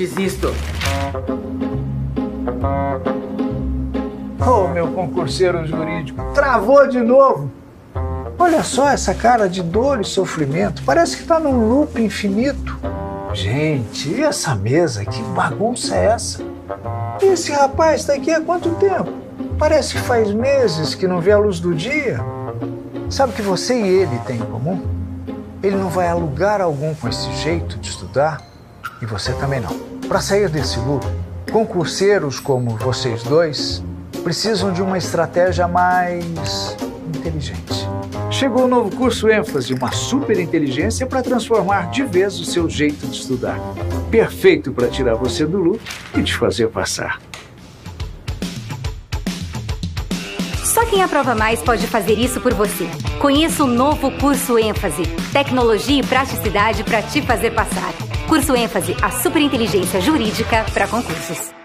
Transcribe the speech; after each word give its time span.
desisto. 0.00 0.54
Oh, 4.40 4.68
meu 4.68 4.88
concurseiro 4.88 5.66
jurídico, 5.66 6.32
travou 6.32 6.88
de 6.88 7.00
novo. 7.00 7.50
Olha 8.38 8.62
só 8.62 8.88
essa 8.88 9.12
cara 9.14 9.46
de 9.46 9.62
dor 9.62 10.00
e 10.00 10.04
sofrimento. 10.04 10.82
Parece 10.84 11.16
que 11.16 11.22
está 11.22 11.38
num 11.38 11.68
loop 11.68 12.00
infinito. 12.00 12.78
Gente, 13.34 14.08
e 14.08 14.22
essa 14.22 14.54
mesa? 14.54 15.04
Que 15.04 15.22
bagunça 15.22 15.94
é 15.94 16.06
essa? 16.06 16.42
E 17.20 17.26
esse 17.26 17.52
rapaz 17.52 18.00
está 18.00 18.14
aqui 18.14 18.30
há 18.30 18.40
quanto 18.40 18.70
tempo? 18.76 19.12
Parece 19.58 19.94
que 19.94 20.00
faz 20.00 20.32
meses 20.32 20.94
que 20.94 21.06
não 21.06 21.20
vê 21.20 21.32
a 21.32 21.38
luz 21.38 21.60
do 21.60 21.74
dia. 21.74 22.18
Sabe 23.10 23.34
o 23.34 23.36
que 23.36 23.42
você 23.42 23.78
e 23.78 23.86
ele 23.86 24.18
têm 24.20 24.36
em 24.36 24.46
comum? 24.46 24.82
Ele 25.62 25.76
não 25.76 25.90
vai 25.90 26.08
a 26.08 26.14
lugar 26.14 26.62
algum 26.62 26.94
com 26.94 27.06
esse 27.06 27.30
jeito 27.34 27.76
de 27.76 27.90
estudar 27.90 28.49
e 29.00 29.06
você 29.06 29.32
também 29.34 29.60
não. 29.60 29.76
Para 30.08 30.20
sair 30.20 30.48
desse 30.48 30.78
loop, 30.80 31.06
concurseiros 31.50 32.38
como 32.40 32.76
vocês 32.76 33.22
dois 33.22 33.82
precisam 34.22 34.72
de 34.72 34.82
uma 34.82 34.98
estratégia 34.98 35.66
mais 35.66 36.76
inteligente. 37.14 37.88
Chegou 38.30 38.64
o 38.64 38.68
novo 38.68 38.94
curso 38.94 39.28
ênfase, 39.28 39.74
uma 39.74 39.90
super 39.92 40.38
inteligência 40.38 41.06
para 41.06 41.22
transformar 41.22 41.90
de 41.90 42.04
vez 42.04 42.38
o 42.38 42.44
seu 42.44 42.68
jeito 42.68 43.06
de 43.06 43.16
estudar. 43.16 43.58
Perfeito 44.10 44.72
para 44.72 44.88
tirar 44.88 45.14
você 45.14 45.44
do 45.44 45.58
loop 45.58 45.80
e 46.16 46.22
te 46.22 46.36
fazer 46.36 46.68
passar. 46.68 47.20
Só 50.64 50.84
quem 50.86 51.02
aprova 51.02 51.34
mais 51.34 51.60
pode 51.60 51.86
fazer 51.88 52.16
isso 52.18 52.40
por 52.40 52.54
você. 52.54 52.88
Conheça 53.20 53.64
o 53.64 53.66
novo 53.66 54.10
curso 54.12 54.56
ênfase, 54.56 55.02
tecnologia 55.32 56.00
e 56.00 56.06
praticidade 56.06 56.84
para 56.84 57.02
te 57.02 57.20
fazer 57.22 57.50
passar. 57.50 57.92
Curso 58.30 58.54
ênfase, 58.54 58.94
a 59.02 59.10
super 59.10 59.42
inteligência 59.42 60.00
jurídica 60.00 60.64
para 60.72 60.86
concursos. 60.86 61.59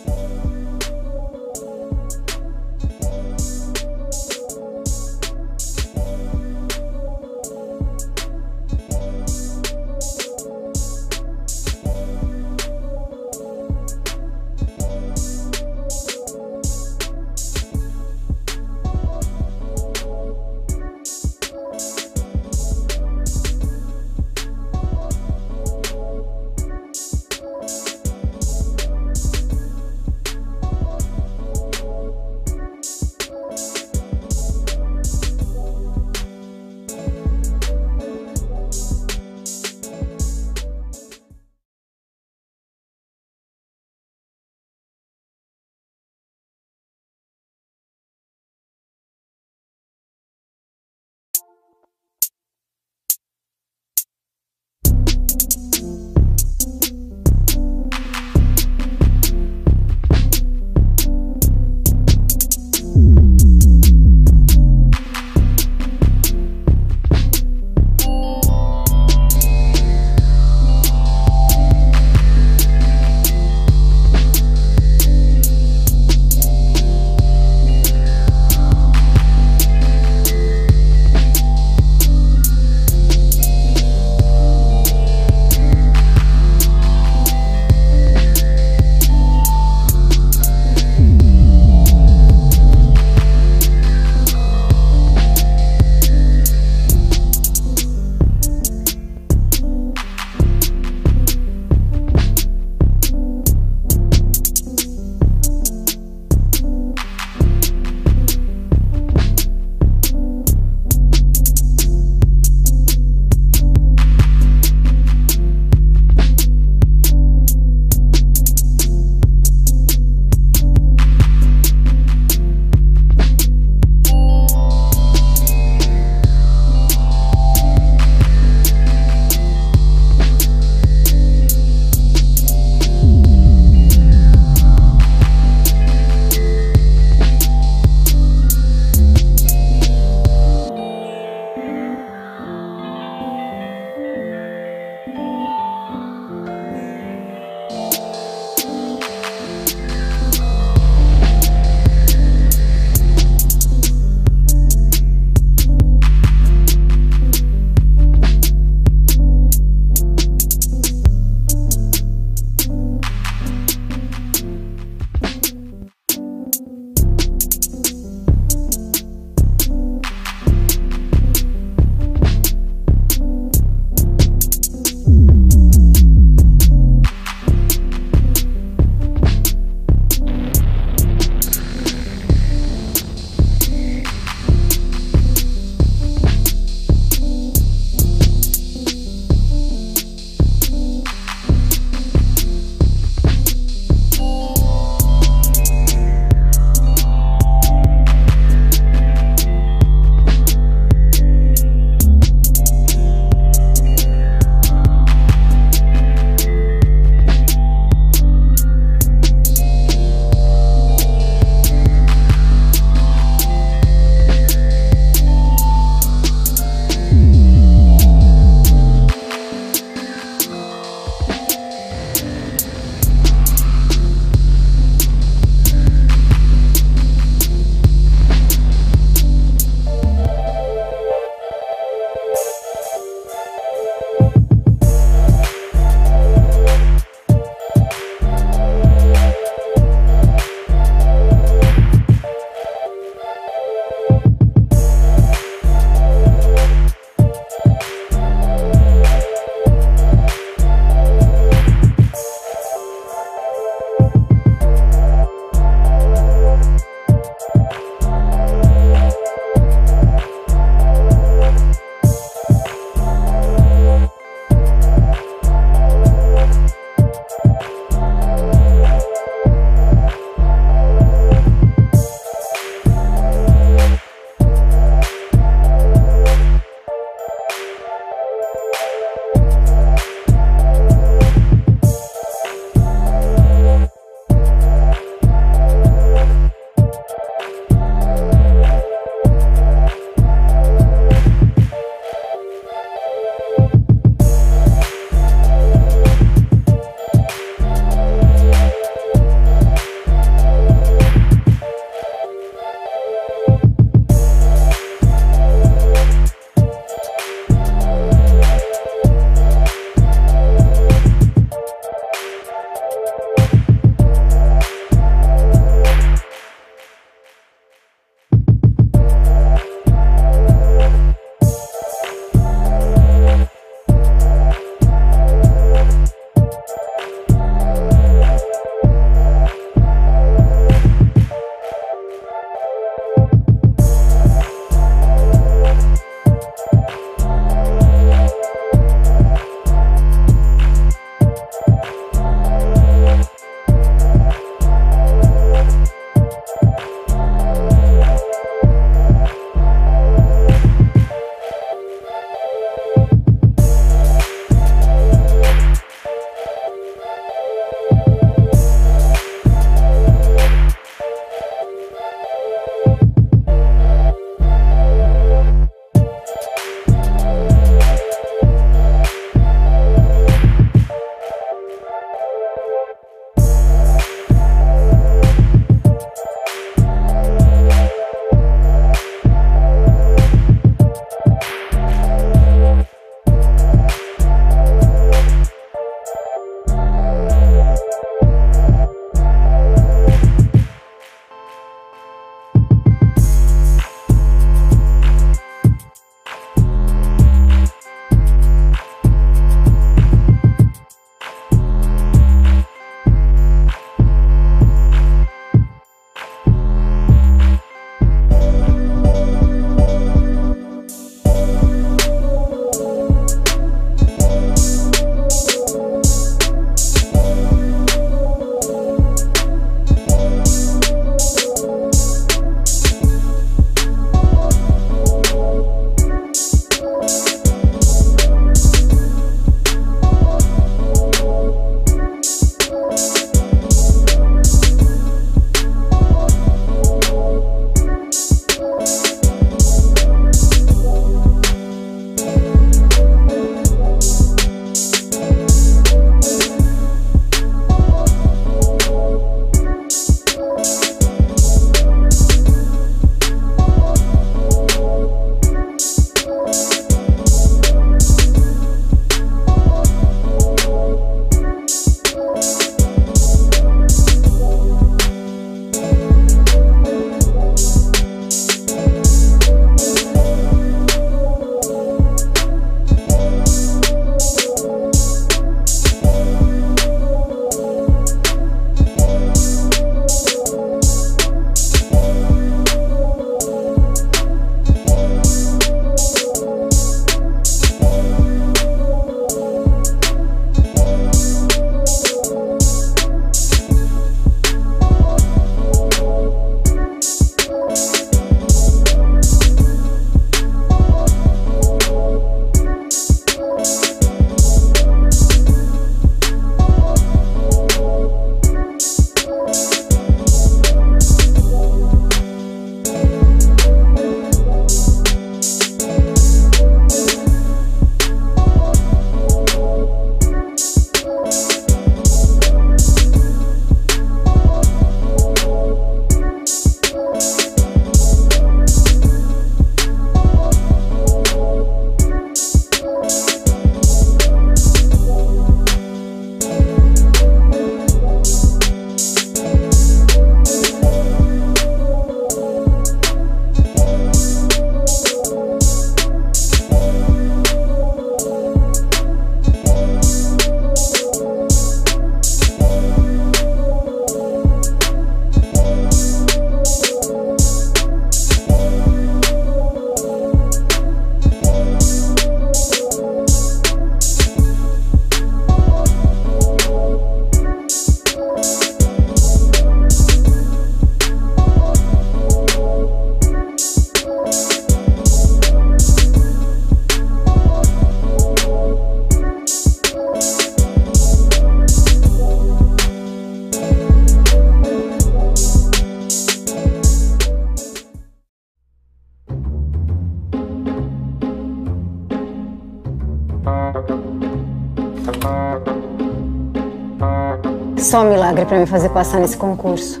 Me 598.62 598.66
fazer 598.66 598.90
passar 598.90 599.18
nesse 599.18 599.36
concurso. 599.36 600.00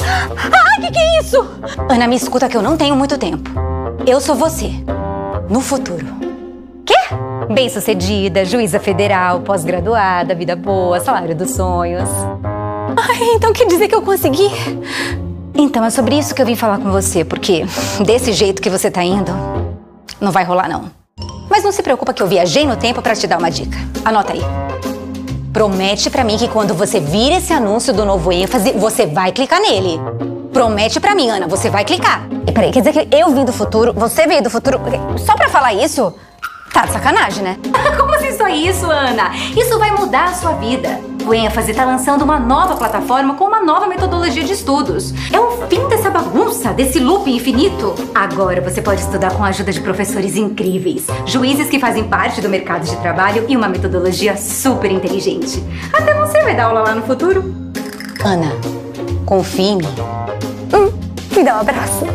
Ah, 0.00 0.80
que 0.80 0.92
que 0.92 0.98
é 0.98 1.20
isso? 1.20 1.44
Ana, 1.90 2.06
me 2.06 2.16
escuta 2.16 2.48
que 2.48 2.56
eu 2.56 2.62
não 2.62 2.76
tenho 2.76 2.94
muito 2.94 3.18
tempo. 3.18 3.50
Eu 4.06 4.20
sou 4.20 4.34
você. 4.34 4.70
No 5.50 5.60
futuro. 5.60 6.06
Quê? 6.84 6.94
Bem-sucedida, 7.52 8.44
juíza 8.44 8.78
federal, 8.78 9.40
pós-graduada, 9.40 10.34
vida 10.34 10.54
boa, 10.54 11.00
salário 11.00 11.34
dos 11.34 11.50
sonhos. 11.50 12.08
Ai, 12.96 13.34
então 13.34 13.52
quer 13.52 13.66
dizer 13.66 13.88
que 13.88 13.94
eu 13.94 14.02
consegui? 14.02 14.50
Então 15.54 15.84
é 15.84 15.90
sobre 15.90 16.16
isso 16.16 16.34
que 16.34 16.40
eu 16.40 16.46
vim 16.46 16.54
falar 16.54 16.78
com 16.78 16.90
você, 16.90 17.24
porque 17.24 17.64
desse 18.04 18.32
jeito 18.32 18.62
que 18.62 18.70
você 18.70 18.90
tá 18.90 19.02
indo, 19.02 19.32
não 20.20 20.30
vai 20.30 20.44
rolar 20.44 20.68
não. 20.68 20.90
Mas 21.50 21.64
não 21.64 21.72
se 21.72 21.82
preocupa 21.82 22.12
que 22.12 22.22
eu 22.22 22.26
viajei 22.26 22.66
no 22.66 22.76
tempo 22.76 23.02
para 23.02 23.16
te 23.16 23.26
dar 23.26 23.38
uma 23.38 23.50
dica. 23.50 23.78
Anota 24.04 24.32
aí. 24.32 24.65
Promete 25.56 26.10
para 26.10 26.22
mim 26.22 26.36
que 26.36 26.48
quando 26.48 26.74
você 26.74 27.00
vir 27.00 27.32
esse 27.32 27.50
anúncio 27.50 27.90
do 27.90 28.04
novo 28.04 28.30
ênfase, 28.30 28.72
você 28.72 29.06
vai 29.06 29.32
clicar 29.32 29.58
nele. 29.58 29.98
Promete 30.52 31.00
para 31.00 31.14
mim, 31.14 31.30
Ana, 31.30 31.48
você 31.48 31.70
vai 31.70 31.82
clicar. 31.82 32.28
E 32.46 32.52
peraí, 32.52 32.70
quer 32.70 32.80
dizer 32.80 32.92
que 32.92 33.16
eu 33.16 33.30
vim 33.30 33.42
do 33.42 33.54
futuro, 33.54 33.94
você 33.94 34.26
veio 34.26 34.42
do 34.42 34.50
futuro, 34.50 34.78
só 35.16 35.34
pra 35.34 35.48
falar 35.48 35.72
isso? 35.72 36.12
Tá 36.74 36.84
de 36.84 36.92
sacanagem, 36.92 37.42
né? 37.42 37.56
Como 37.98 38.12
assim 38.12 38.36
só 38.36 38.46
isso, 38.48 38.84
Ana? 38.84 39.34
Isso 39.56 39.78
vai 39.78 39.92
mudar 39.92 40.24
a 40.24 40.34
sua 40.34 40.52
vida. 40.56 41.00
O 41.26 41.34
ênfase 41.34 41.72
está 41.72 41.84
lançando 41.84 42.22
uma 42.22 42.38
nova 42.38 42.76
plataforma 42.76 43.34
com 43.34 43.46
uma 43.46 43.60
nova 43.60 43.88
metodologia 43.88 44.44
de 44.44 44.52
estudos. 44.52 45.12
É 45.32 45.40
o 45.40 45.66
fim 45.66 45.88
dessa 45.88 46.08
bagunça, 46.08 46.72
desse 46.72 47.00
loop 47.00 47.28
infinito. 47.28 47.96
Agora 48.14 48.60
você 48.60 48.80
pode 48.80 49.00
estudar 49.00 49.32
com 49.34 49.42
a 49.42 49.48
ajuda 49.48 49.72
de 49.72 49.80
professores 49.80 50.36
incríveis, 50.36 51.04
juízes 51.24 51.68
que 51.68 51.80
fazem 51.80 52.04
parte 52.04 52.40
do 52.40 52.48
mercado 52.48 52.84
de 52.84 52.94
trabalho 52.98 53.44
e 53.48 53.56
uma 53.56 53.68
metodologia 53.68 54.36
super 54.36 54.92
inteligente. 54.92 55.60
Até 55.92 56.14
você 56.14 56.40
vai 56.42 56.54
dar 56.54 56.66
aula 56.66 56.82
lá 56.82 56.94
no 56.94 57.02
futuro. 57.02 57.52
Ana, 58.24 58.52
confie 59.24 59.70
em 59.70 59.76
mim. 59.78 59.94
Hum, 60.72 60.92
me 61.36 61.42
dá 61.42 61.56
um 61.56 61.60
abraço. 61.60 62.06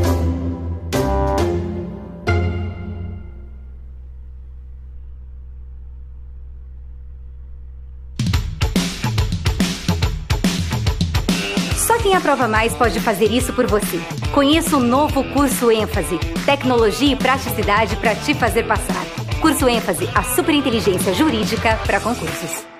Aprova 12.21 12.47
mais 12.47 12.71
pode 12.75 12.99
fazer 12.99 13.31
isso 13.31 13.51
por 13.51 13.65
você. 13.65 13.99
Conheça 14.31 14.77
o 14.77 14.79
novo 14.79 15.23
curso 15.33 15.71
ênfase, 15.71 16.19
tecnologia 16.45 17.13
e 17.13 17.15
praticidade 17.15 17.95
para 17.95 18.13
te 18.13 18.35
fazer 18.35 18.67
passar. 18.67 19.03
Curso 19.41 19.67
ênfase, 19.67 20.07
a 20.13 20.21
superinteligência 20.21 21.15
jurídica 21.15 21.79
para 21.83 21.99
concursos. 21.99 22.70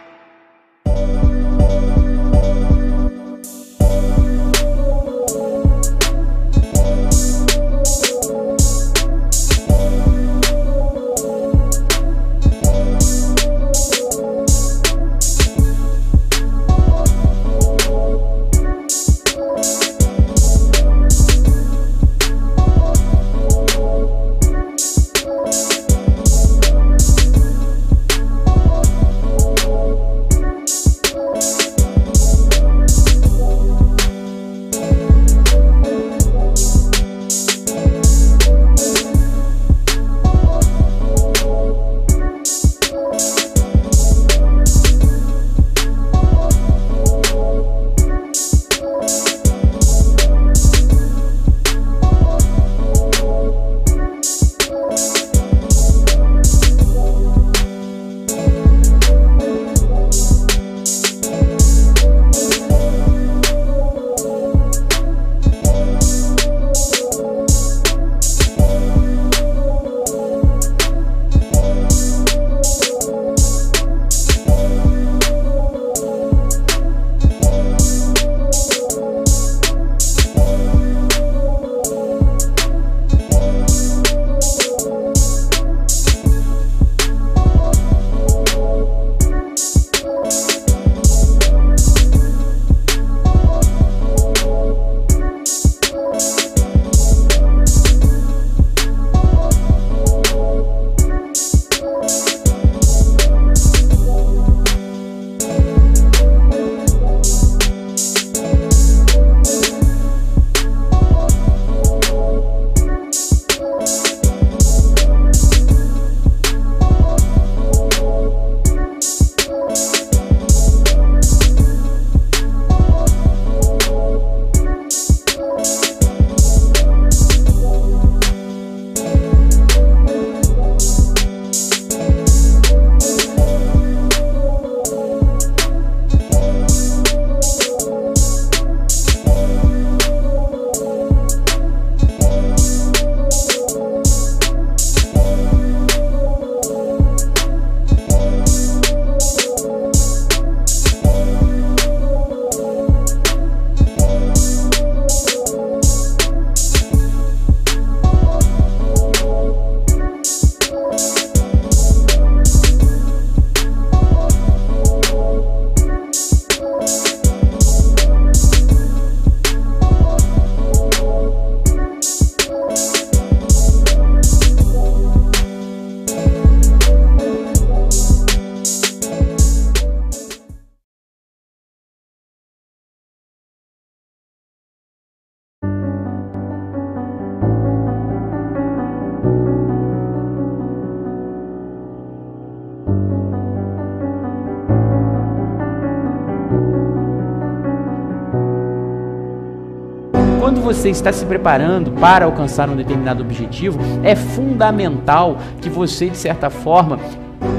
Você 200.82 200.90
está 200.90 201.14
se 201.14 201.24
preparando 201.28 201.92
para 201.92 202.26
alcançar 202.26 202.68
um 202.68 202.76
determinado 202.76 203.22
objetivo, 203.22 203.78
é 204.02 204.16
fundamental 204.16 205.38
que 205.62 205.70
você, 205.70 206.10
de 206.10 206.18
certa 206.18 206.50
forma, 206.50 206.98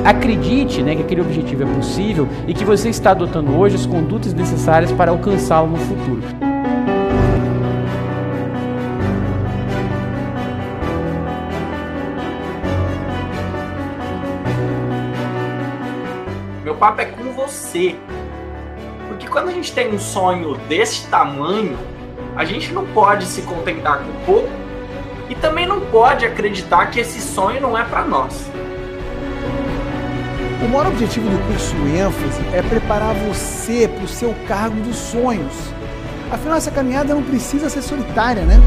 Acredite 0.04 0.80
né, 0.80 0.94
que 0.94 1.02
aquele 1.02 1.20
objetivo 1.20 1.64
é 1.64 1.66
possível 1.66 2.28
e 2.46 2.54
que 2.54 2.64
você 2.64 2.88
está 2.88 3.12
adotando 3.12 3.56
hoje 3.56 3.74
as 3.76 3.86
condutas 3.86 4.32
necessárias 4.32 4.92
para 4.92 5.10
alcançá-lo 5.10 5.70
no 5.70 5.76
futuro. 5.76 6.22
Meu 16.64 16.76
papo 16.76 17.00
é 17.00 17.04
com 17.06 17.32
você. 17.32 17.96
Porque 19.08 19.26
quando 19.26 19.48
a 19.48 19.52
gente 19.52 19.72
tem 19.72 19.92
um 19.92 19.98
sonho 19.98 20.56
desse 20.68 21.08
tamanho, 21.08 21.76
a 22.42 22.44
gente 22.44 22.72
não 22.72 22.84
pode 22.86 23.24
se 23.26 23.40
contentar 23.42 24.00
com 24.00 24.12
pouco 24.24 24.50
e 25.28 25.34
também 25.36 25.64
não 25.64 25.80
pode 25.80 26.26
acreditar 26.26 26.86
que 26.86 26.98
esse 26.98 27.20
sonho 27.20 27.60
não 27.60 27.78
é 27.78 27.84
para 27.84 28.04
nós. 28.04 28.50
O 30.60 30.68
maior 30.68 30.88
objetivo 30.88 31.28
do 31.28 31.38
curso 31.46 31.76
ênfase 31.86 32.42
é 32.52 32.60
preparar 32.60 33.14
você 33.14 33.86
para 33.86 34.04
o 34.04 34.08
seu 34.08 34.34
cargo 34.48 34.74
dos 34.80 34.96
sonhos. 34.96 35.54
Afinal, 36.32 36.56
essa 36.56 36.72
caminhada 36.72 37.14
não 37.14 37.22
precisa 37.22 37.68
ser 37.70 37.82
solitária, 37.82 38.42
né? 38.42 38.60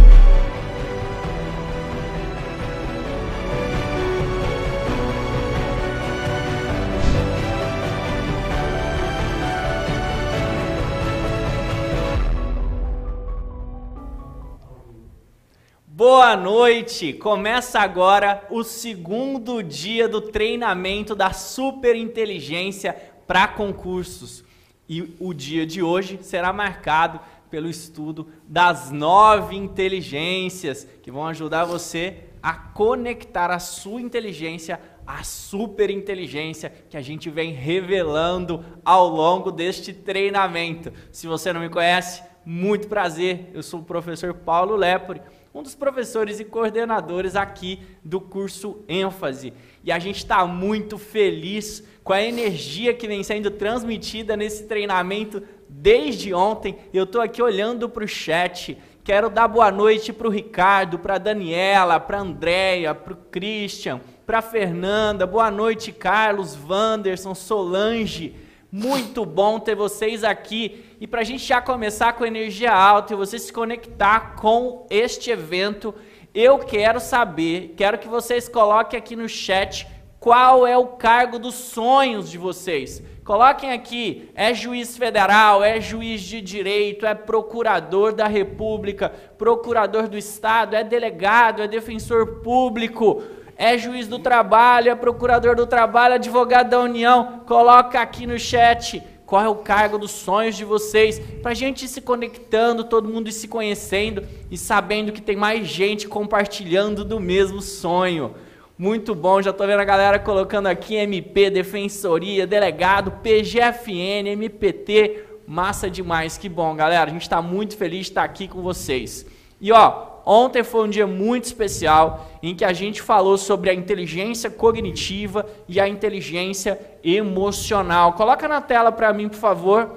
Noite! 16.45 17.11
Começa 17.11 17.79
agora 17.79 18.45
o 18.51 18.63
segundo 18.63 19.63
dia 19.63 20.07
do 20.07 20.21
treinamento 20.21 21.15
da 21.15 21.33
superinteligência 21.33 22.95
para 23.25 23.47
concursos. 23.47 24.43
E 24.87 25.15
o 25.19 25.33
dia 25.33 25.65
de 25.65 25.81
hoje 25.81 26.19
será 26.21 26.53
marcado 26.53 27.19
pelo 27.49 27.67
estudo 27.67 28.27
das 28.47 28.91
nove 28.91 29.55
inteligências 29.55 30.87
que 31.01 31.09
vão 31.09 31.25
ajudar 31.25 31.65
você 31.65 32.25
a 32.43 32.53
conectar 32.53 33.49
a 33.49 33.57
sua 33.57 33.99
inteligência 33.99 34.79
à 35.07 35.23
superinteligência 35.23 36.71
que 36.91 36.95
a 36.95 37.01
gente 37.01 37.27
vem 37.27 37.53
revelando 37.53 38.63
ao 38.85 39.07
longo 39.07 39.51
deste 39.51 39.91
treinamento. 39.91 40.93
Se 41.11 41.25
você 41.25 41.51
não 41.51 41.59
me 41.59 41.69
conhece, 41.69 42.21
muito 42.45 42.87
prazer. 42.87 43.49
Eu 43.51 43.63
sou 43.63 43.79
o 43.79 43.83
professor 43.83 44.31
Paulo 44.35 44.75
Lepore 44.75 45.21
um 45.55 45.63
dos 45.63 45.73
professores 45.73 46.41
e 46.41 46.43
coordenadores 46.43 47.33
aqui 47.33 47.79
do 48.03 48.19
curso 48.19 48.83
ênfase. 48.89 49.53
E 49.85 49.89
a 49.89 49.97
gente 49.97 50.17
está 50.17 50.45
muito 50.45 50.97
feliz 50.97 51.81
com 52.03 52.11
a 52.11 52.21
energia 52.21 52.93
que 52.93 53.07
vem 53.07 53.23
sendo 53.23 53.49
transmitida 53.49 54.35
nesse 54.35 54.65
treinamento 54.65 55.41
desde 55.69 56.33
ontem. 56.33 56.75
Eu 56.93 57.05
estou 57.05 57.21
aqui 57.21 57.41
olhando 57.41 57.87
para 57.87 58.03
o 58.03 58.07
chat. 58.07 58.77
Quero 59.01 59.29
dar 59.29 59.47
boa 59.47 59.71
noite 59.71 60.11
para 60.11 60.27
o 60.27 60.31
Ricardo, 60.31 60.99
para 60.99 61.15
a 61.15 61.19
Daniela, 61.19 62.01
para 62.01 62.17
a 62.17 62.21
Andréia, 62.21 62.93
para 62.93 63.13
o 63.13 63.17
Christian, 63.31 64.01
para 64.25 64.39
a 64.39 64.41
Fernanda. 64.41 65.25
Boa 65.25 65.49
noite, 65.49 65.93
Carlos, 65.93 66.57
Wanderson, 66.67 67.33
Solange. 67.33 68.35
Muito 68.77 69.25
bom 69.25 69.57
ter 69.57 69.73
vocês 69.73 70.21
aqui. 70.21 70.83
E 70.99 71.07
para 71.07 71.21
a 71.21 71.23
gente 71.23 71.45
já 71.45 71.61
começar 71.61 72.11
com 72.11 72.25
energia 72.25 72.73
alta 72.73 73.13
e 73.13 73.15
você 73.15 73.39
se 73.39 73.53
conectar 73.53 74.35
com 74.35 74.85
este 74.89 75.31
evento, 75.31 75.95
eu 76.33 76.59
quero 76.59 76.99
saber, 76.99 77.73
quero 77.77 77.97
que 77.97 78.09
vocês 78.09 78.49
coloquem 78.49 78.99
aqui 78.99 79.15
no 79.15 79.29
chat 79.29 79.87
qual 80.19 80.67
é 80.67 80.77
o 80.77 80.87
cargo 80.87 81.39
dos 81.39 81.55
sonhos 81.55 82.29
de 82.29 82.37
vocês. 82.37 83.01
Coloquem 83.23 83.71
aqui, 83.71 84.29
é 84.35 84.53
juiz 84.53 84.97
federal, 84.97 85.63
é 85.63 85.79
juiz 85.79 86.19
de 86.19 86.41
direito, 86.41 87.05
é 87.05 87.15
procurador 87.15 88.11
da 88.11 88.27
república, 88.27 89.07
procurador 89.37 90.09
do 90.09 90.17
estado, 90.17 90.75
é 90.75 90.83
delegado, 90.83 91.61
é 91.61 91.67
defensor 91.69 92.41
público 92.41 93.23
é 93.57 93.77
juiz 93.77 94.07
do 94.07 94.19
trabalho, 94.19 94.91
é 94.91 94.95
procurador 94.95 95.55
do 95.55 95.65
trabalho, 95.65 96.15
advogado 96.15 96.69
da 96.69 96.79
União. 96.79 97.41
Coloca 97.45 97.99
aqui 97.99 98.27
no 98.27 98.37
chat 98.37 99.01
qual 99.25 99.43
é 99.43 99.49
o 99.49 99.55
cargo 99.55 99.97
dos 99.97 100.11
sonhos 100.11 100.55
de 100.55 100.63
vocês, 100.63 101.19
para 101.41 101.51
a 101.51 101.55
gente 101.55 101.85
ir 101.85 101.87
se 101.87 101.99
conectando, 101.99 102.83
todo 102.83 103.09
mundo 103.09 103.27
ir 103.27 103.31
se 103.31 103.47
conhecendo 103.47 104.23
e 104.51 104.57
sabendo 104.57 105.11
que 105.11 105.21
tem 105.21 105.35
mais 105.35 105.67
gente 105.67 106.07
compartilhando 106.07 107.03
do 107.03 107.19
mesmo 107.19 107.59
sonho. 107.61 108.35
Muito 108.77 109.15
bom, 109.15 109.41
já 109.41 109.49
estou 109.49 109.65
vendo 109.65 109.79
a 109.79 109.85
galera 109.85 110.19
colocando 110.19 110.67
aqui 110.67 110.95
MP, 110.95 111.49
Defensoria, 111.49 112.45
Delegado, 112.45 113.11
PGFN, 113.23 114.27
MPT, 114.33 115.23
massa 115.47 115.89
demais, 115.89 116.37
que 116.37 116.49
bom, 116.49 116.75
galera, 116.75 117.09
a 117.09 117.13
gente 117.13 117.23
está 117.23 117.41
muito 117.41 117.75
feliz 117.77 118.01
de 118.01 118.11
estar 118.11 118.23
aqui 118.23 118.47
com 118.47 118.61
vocês. 118.61 119.25
E 119.59 119.71
ó, 119.71 120.14
Ontem 120.25 120.63
foi 120.63 120.85
um 120.85 120.89
dia 120.89 121.05
muito 121.05 121.43
especial 121.43 122.27
em 122.41 122.55
que 122.55 122.65
a 122.65 122.73
gente 122.73 123.01
falou 123.01 123.37
sobre 123.37 123.69
a 123.69 123.73
inteligência 123.73 124.49
cognitiva 124.49 125.45
e 125.67 125.79
a 125.79 125.87
inteligência 125.87 126.79
emocional. 127.03 128.13
Coloca 128.13 128.47
na 128.47 128.59
tela 128.59 128.91
para 128.91 129.13
mim, 129.13 129.29
por 129.29 129.37
favor, 129.37 129.91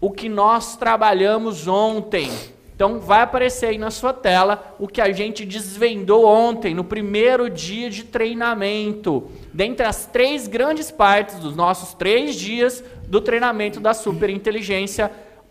o 0.00 0.10
que 0.10 0.28
nós 0.28 0.76
trabalhamos 0.76 1.68
ontem. 1.68 2.30
Então 2.74 3.00
vai 3.00 3.22
aparecer 3.22 3.66
aí 3.66 3.76
na 3.76 3.90
sua 3.90 4.12
tela 4.12 4.76
o 4.78 4.86
que 4.86 5.00
a 5.00 5.10
gente 5.10 5.44
desvendou 5.44 6.24
ontem, 6.24 6.74
no 6.74 6.84
primeiro 6.84 7.50
dia 7.50 7.90
de 7.90 8.04
treinamento. 8.04 9.28
Dentre 9.52 9.84
as 9.84 10.06
três 10.06 10.46
grandes 10.46 10.88
partes 10.88 11.40
dos 11.40 11.56
nossos 11.56 11.92
três 11.92 12.36
dias 12.36 12.82
do 13.08 13.20
treinamento 13.20 13.80
da 13.80 13.92
superinteligência 13.92 15.10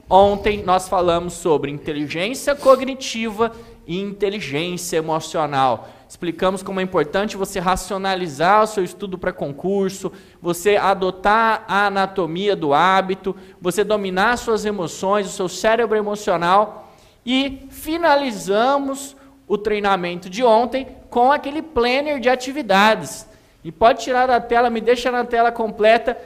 Ontem 0.09 0.63
nós 0.63 0.87
falamos 0.87 1.33
sobre 1.33 1.69
inteligência 1.69 2.55
cognitiva 2.55 3.51
e 3.85 3.99
inteligência 3.99 4.97
emocional. 4.97 5.89
Explicamos 6.07 6.63
como 6.63 6.79
é 6.79 6.83
importante 6.83 7.35
você 7.35 7.59
racionalizar 7.59 8.63
o 8.63 8.67
seu 8.67 8.85
estudo 8.85 9.17
para 9.17 9.33
concurso, 9.33 10.09
você 10.41 10.77
adotar 10.77 11.65
a 11.67 11.87
anatomia 11.87 12.55
do 12.55 12.73
hábito, 12.73 13.35
você 13.59 13.83
dominar 13.83 14.37
suas 14.37 14.63
emoções, 14.63 15.27
o 15.27 15.31
seu 15.31 15.49
cérebro 15.49 15.97
emocional. 15.97 16.93
E 17.25 17.67
finalizamos 17.69 19.17
o 19.45 19.57
treinamento 19.57 20.29
de 20.29 20.41
ontem 20.41 20.87
com 21.09 21.33
aquele 21.33 21.61
planner 21.61 22.21
de 22.21 22.29
atividades. 22.29 23.27
E 23.61 23.73
pode 23.73 24.01
tirar 24.01 24.27
da 24.27 24.39
tela, 24.39 24.69
me 24.69 24.79
deixa 24.79 25.11
na 25.11 25.25
tela 25.25 25.51
completa. 25.51 26.17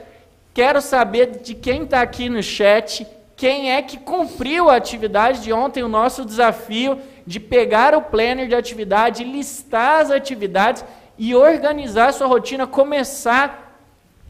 Quero 0.54 0.80
saber 0.80 1.40
de 1.42 1.56
quem 1.56 1.82
está 1.82 2.00
aqui 2.02 2.28
no 2.28 2.40
chat 2.40 3.04
quem 3.36 3.72
é 3.72 3.82
que 3.82 3.98
cumpriu 3.98 4.70
a 4.70 4.76
atividade 4.76 5.42
de 5.42 5.52
ontem, 5.52 5.82
o 5.82 5.88
nosso 5.88 6.24
desafio 6.24 6.98
de 7.26 7.40
pegar 7.40 7.94
o 7.94 8.02
planner 8.02 8.48
de 8.48 8.54
atividade, 8.54 9.24
listar 9.24 10.00
as 10.00 10.10
atividades 10.10 10.84
e 11.18 11.34
organizar 11.34 12.08
a 12.08 12.12
sua 12.12 12.26
rotina, 12.26 12.66
começar 12.66 13.78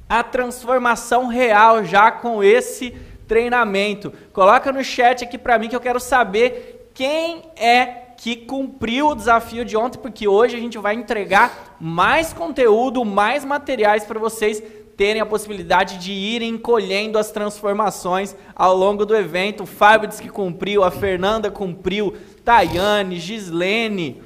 a 0.08 0.22
transformação 0.22 1.26
real 1.26 1.84
já 1.84 2.10
com 2.10 2.42
esse 2.42 2.90
treinamento. 3.26 4.12
Coloca 4.32 4.70
no 4.70 4.84
chat 4.84 5.24
aqui 5.24 5.38
para 5.38 5.58
mim 5.58 5.68
que 5.68 5.76
eu 5.76 5.80
quero 5.80 6.00
saber 6.00 6.90
quem 6.94 7.42
é 7.56 8.02
que 8.16 8.36
cumpriu 8.36 9.08
o 9.08 9.14
desafio 9.14 9.64
de 9.64 9.76
ontem, 9.76 9.98
porque 9.98 10.28
hoje 10.28 10.56
a 10.56 10.60
gente 10.60 10.78
vai 10.78 10.94
entregar 10.94 11.76
mais 11.80 12.32
conteúdo, 12.32 13.04
mais 13.04 13.44
materiais 13.44 14.04
para 14.04 14.20
vocês 14.20 14.62
terem 14.96 15.20
a 15.20 15.26
possibilidade 15.26 15.98
de 15.98 16.12
irem 16.12 16.58
colhendo 16.58 17.18
as 17.18 17.30
transformações 17.30 18.36
ao 18.54 18.76
longo 18.76 19.04
do 19.04 19.16
evento. 19.16 19.64
O 19.64 19.66
Fábio 19.66 20.08
disse 20.08 20.22
que 20.22 20.28
cumpriu, 20.28 20.84
a 20.84 20.90
Fernanda 20.90 21.50
cumpriu, 21.50 22.14
Tayane, 22.44 23.18
Gislene. 23.18 24.22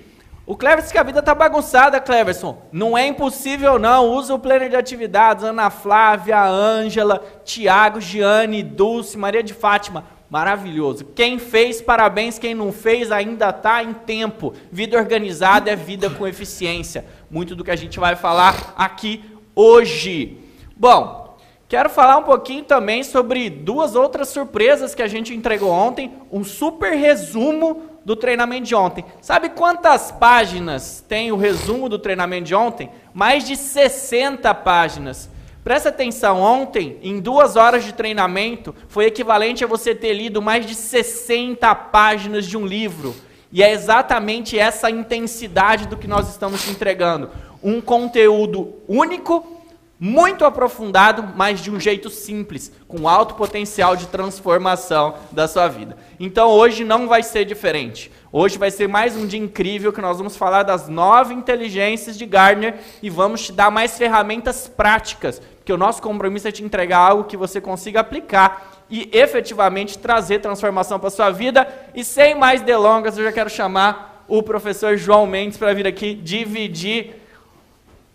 O 0.47 0.57
Cleverson 0.57 0.83
disse 0.83 0.93
que 0.93 0.99
a 0.99 1.03
vida 1.03 1.21
tá 1.21 1.35
bagunçada, 1.35 2.01
Cleverson. 2.01 2.63
Não 2.71 2.97
é 2.97 3.05
impossível, 3.05 3.81
não. 3.81 4.11
Usa 4.11 4.33
o 4.33 4.39
planner 4.39 4.71
de 4.71 4.77
atividades. 4.77 5.43
Ana 5.43 5.71
Flávia, 5.71 6.41
Ângela, 6.47 7.21
Tiago, 7.45 8.01
Giane, 8.01 8.63
Dulce, 8.63 9.19
Maria 9.19 9.43
de 9.43 9.53
Fátima. 9.53 10.05
Maravilhoso. 10.31 11.05
Quem 11.17 11.41
fez, 11.41 11.83
parabéns. 11.83 12.39
Quem 12.39 12.55
não 12.55 12.73
fez, 12.73 13.11
ainda 13.11 13.49
está 13.51 13.83
em 13.83 13.93
tempo. 13.93 14.55
Vida 14.71 14.97
organizada 14.97 15.69
é 15.69 15.75
vida 15.75 16.09
com 16.11 16.29
eficiência. 16.29 17.05
Muito 17.29 17.57
do 17.57 17.65
que 17.65 17.71
a 17.73 17.77
gente 17.77 17.99
vai 17.99 18.15
falar 18.15 18.73
aqui 18.77 19.25
hoje. 19.53 20.46
Bom, 20.79 21.39
quero 21.69 21.89
falar 21.89 22.19
um 22.19 22.23
pouquinho 22.23 22.63
também 22.63 23.03
sobre 23.03 23.49
duas 23.49 23.97
outras 23.97 24.29
surpresas 24.29 24.95
que 24.95 25.01
a 25.01 25.09
gente 25.09 25.33
entregou 25.33 25.71
ontem, 25.71 26.13
um 26.31 26.45
super 26.45 26.93
resumo 26.93 27.85
do 28.05 28.15
treinamento 28.15 28.65
de 28.65 28.75
ontem. 28.75 29.03
Sabe 29.23 29.49
quantas 29.49 30.13
páginas 30.13 31.03
tem 31.09 31.33
o 31.33 31.37
resumo 31.37 31.89
do 31.89 31.99
treinamento 31.99 32.45
de 32.45 32.55
ontem? 32.55 32.91
Mais 33.15 33.43
de 33.45 33.57
60 33.57 34.55
páginas. 34.57 35.31
Presta 35.65 35.89
atenção, 35.89 36.43
ontem, 36.43 36.99
em 37.03 37.21
duas 37.21 37.57
horas 37.57 37.83
de 37.83 37.95
treinamento, 37.95 38.75
foi 38.87 39.07
equivalente 39.07 39.65
a 39.65 39.67
você 39.67 39.95
ter 39.95 40.13
lido 40.13 40.43
mais 40.43 40.67
de 40.67 40.75
60 40.75 41.75
páginas 41.75 42.45
de 42.45 42.59
um 42.59 42.67
livro. 42.67 43.17
E 43.51 43.63
é 43.63 43.73
exatamente 43.73 44.59
essa 44.59 44.91
intensidade 44.91 45.89
do 45.89 45.97
que 45.97 46.07
nós 46.07 46.29
estamos 46.29 46.63
te 46.63 46.71
entregando. 46.71 47.31
Um 47.63 47.81
conteúdo 47.81 48.75
único, 48.87 49.56
muito 49.99 50.45
aprofundado, 50.45 51.25
mas 51.35 51.61
de 51.61 51.71
um 51.71 51.81
jeito 51.81 52.11
simples, 52.11 52.71
com 52.87 53.09
alto 53.09 53.35
potencial 53.35 53.97
de 53.97 54.07
transformação 54.07 55.15
da 55.33 55.49
sua 55.49 55.69
vida. 55.69 55.97
Então 56.21 56.51
hoje 56.51 56.85
não 56.85 57.09
vai 57.09 57.23
ser 57.23 57.45
diferente. 57.45 58.11
Hoje 58.31 58.59
vai 58.59 58.71
ser 58.71 58.89
mais 58.89 59.17
um 59.17 59.27
dia 59.27 59.41
incrível 59.41 59.93
que 59.93 60.01
nós 60.03 60.19
vamos 60.19 60.37
falar 60.37 60.63
das 60.63 60.89
nove 60.89 61.33
inteligências 61.33 62.19
de 62.19 62.27
Gardner 62.27 62.75
e 63.03 63.09
vamos 63.09 63.47
te 63.47 63.53
dar 63.53 63.71
mais 63.71 63.97
ferramentas 63.97 64.69
práticas, 64.69 65.41
porque 65.57 65.73
o 65.73 65.79
nosso 65.79 66.03
compromisso 66.03 66.47
é 66.47 66.53
te 66.53 66.63
entregar 66.63 66.99
algo 66.99 67.25
que 67.25 67.37
você 67.37 67.61
consiga 67.61 68.01
aplicar 68.01 68.85
e 68.91 69.09
efetivamente 69.13 69.99
trazer 69.99 70.41
transformação 70.41 70.99
para 71.01 71.11
sua 71.11 71.31
vida. 71.31 71.67
E 71.95 72.05
sem 72.05 72.35
mais 72.35 72.61
delongas, 72.61 73.17
eu 73.17 73.25
já 73.25 73.33
quero 73.33 73.49
chamar 73.49 74.25
o 74.29 74.43
professor 74.43 74.97
João 74.97 75.27
Mendes 75.27 75.57
para 75.57 75.73
vir 75.73 75.87
aqui 75.87 76.15
dividir 76.15 77.26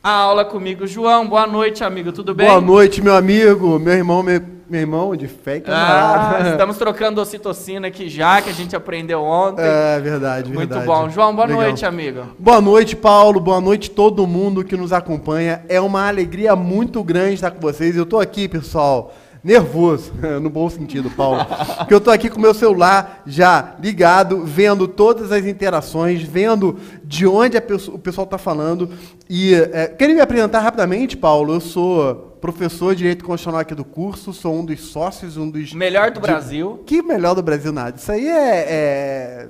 a 0.03 0.11
aula 0.11 0.43
comigo. 0.43 0.87
João, 0.87 1.27
boa 1.27 1.45
noite, 1.45 1.83
amigo, 1.83 2.11
tudo 2.11 2.33
bem? 2.33 2.47
Boa 2.47 2.59
noite, 2.59 3.01
meu 3.01 3.15
amigo, 3.15 3.77
meu 3.77 3.93
irmão, 3.93 4.23
meu, 4.23 4.41
meu 4.67 4.81
irmão 4.81 5.15
de 5.15 5.27
fé 5.27 5.57
e 5.57 5.61
camarada. 5.61 6.37
Ah, 6.47 6.49
estamos 6.51 6.77
trocando 6.77 7.21
ocitocina 7.21 7.87
aqui 7.87 8.09
já, 8.09 8.41
que 8.41 8.49
a 8.49 8.53
gente 8.53 8.75
aprendeu 8.75 9.21
ontem. 9.21 9.63
É 9.63 9.99
verdade, 9.99 10.51
Muito 10.51 10.69
verdade. 10.69 10.87
bom. 10.87 11.09
João, 11.09 11.35
boa 11.35 11.45
Legal. 11.45 11.61
noite, 11.61 11.85
amigo. 11.85 12.23
Boa 12.39 12.59
noite, 12.59 12.95
Paulo. 12.95 13.39
Boa 13.39 13.61
noite 13.61 13.91
todo 13.91 14.25
mundo 14.25 14.63
que 14.63 14.75
nos 14.75 14.91
acompanha. 14.91 15.63
É 15.69 15.79
uma 15.79 16.07
alegria 16.07 16.55
muito 16.55 17.03
grande 17.03 17.35
estar 17.35 17.51
com 17.51 17.59
vocês. 17.59 17.95
Eu 17.95 18.05
tô 18.05 18.19
aqui, 18.19 18.47
pessoal, 18.47 19.13
nervoso, 19.43 20.11
no 20.41 20.49
bom 20.49 20.69
sentido, 20.69 21.09
Paulo. 21.09 21.45
Porque 21.77 21.93
eu 21.93 22.01
tô 22.01 22.11
aqui 22.11 22.29
com 22.29 22.39
meu 22.39 22.53
celular 22.53 23.23
já 23.25 23.75
ligado, 23.81 24.43
vendo 24.45 24.87
todas 24.87 25.31
as 25.31 25.45
interações, 25.45 26.21
vendo 26.21 26.77
de 27.03 27.25
onde 27.27 27.57
a 27.57 27.61
pesso- 27.61 27.91
o 27.93 27.99
pessoal 27.99 28.25
está 28.25 28.37
falando. 28.37 28.89
E 29.29 29.53
é, 29.53 29.87
queria 29.87 30.15
me 30.15 30.21
apresentar 30.21 30.59
rapidamente, 30.59 31.17
Paulo. 31.17 31.53
Eu 31.55 31.59
sou 31.61 32.30
professor 32.41 32.93
de 32.95 32.99
Direito 33.03 33.23
Constitucional 33.23 33.61
aqui 33.61 33.75
do 33.75 33.85
curso, 33.85 34.33
sou 34.33 34.59
um 34.59 34.65
dos 34.65 34.79
sócios, 34.81 35.37
um 35.37 35.49
dos 35.49 35.73
Melhor 35.73 36.09
do 36.11 36.15
de- 36.15 36.21
Brasil. 36.21 36.83
Que 36.85 37.01
melhor 37.01 37.35
do 37.35 37.43
Brasil 37.43 37.71
nada. 37.71 37.95
Isso 37.97 38.11
aí 38.11 38.27
é. 38.27 38.65
é... 38.67 39.47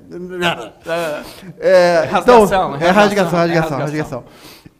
Ah, 0.86 1.22
É, 1.58 2.08
Rasgação, 2.10 2.44
então, 2.44 2.76
é 2.76 2.90
rasgação, 2.90 2.92
rasgação, 2.92 3.38
é 3.38 3.44
rasgação, 3.44 3.78
rasgação. 3.78 3.78
rasgação. 3.78 4.24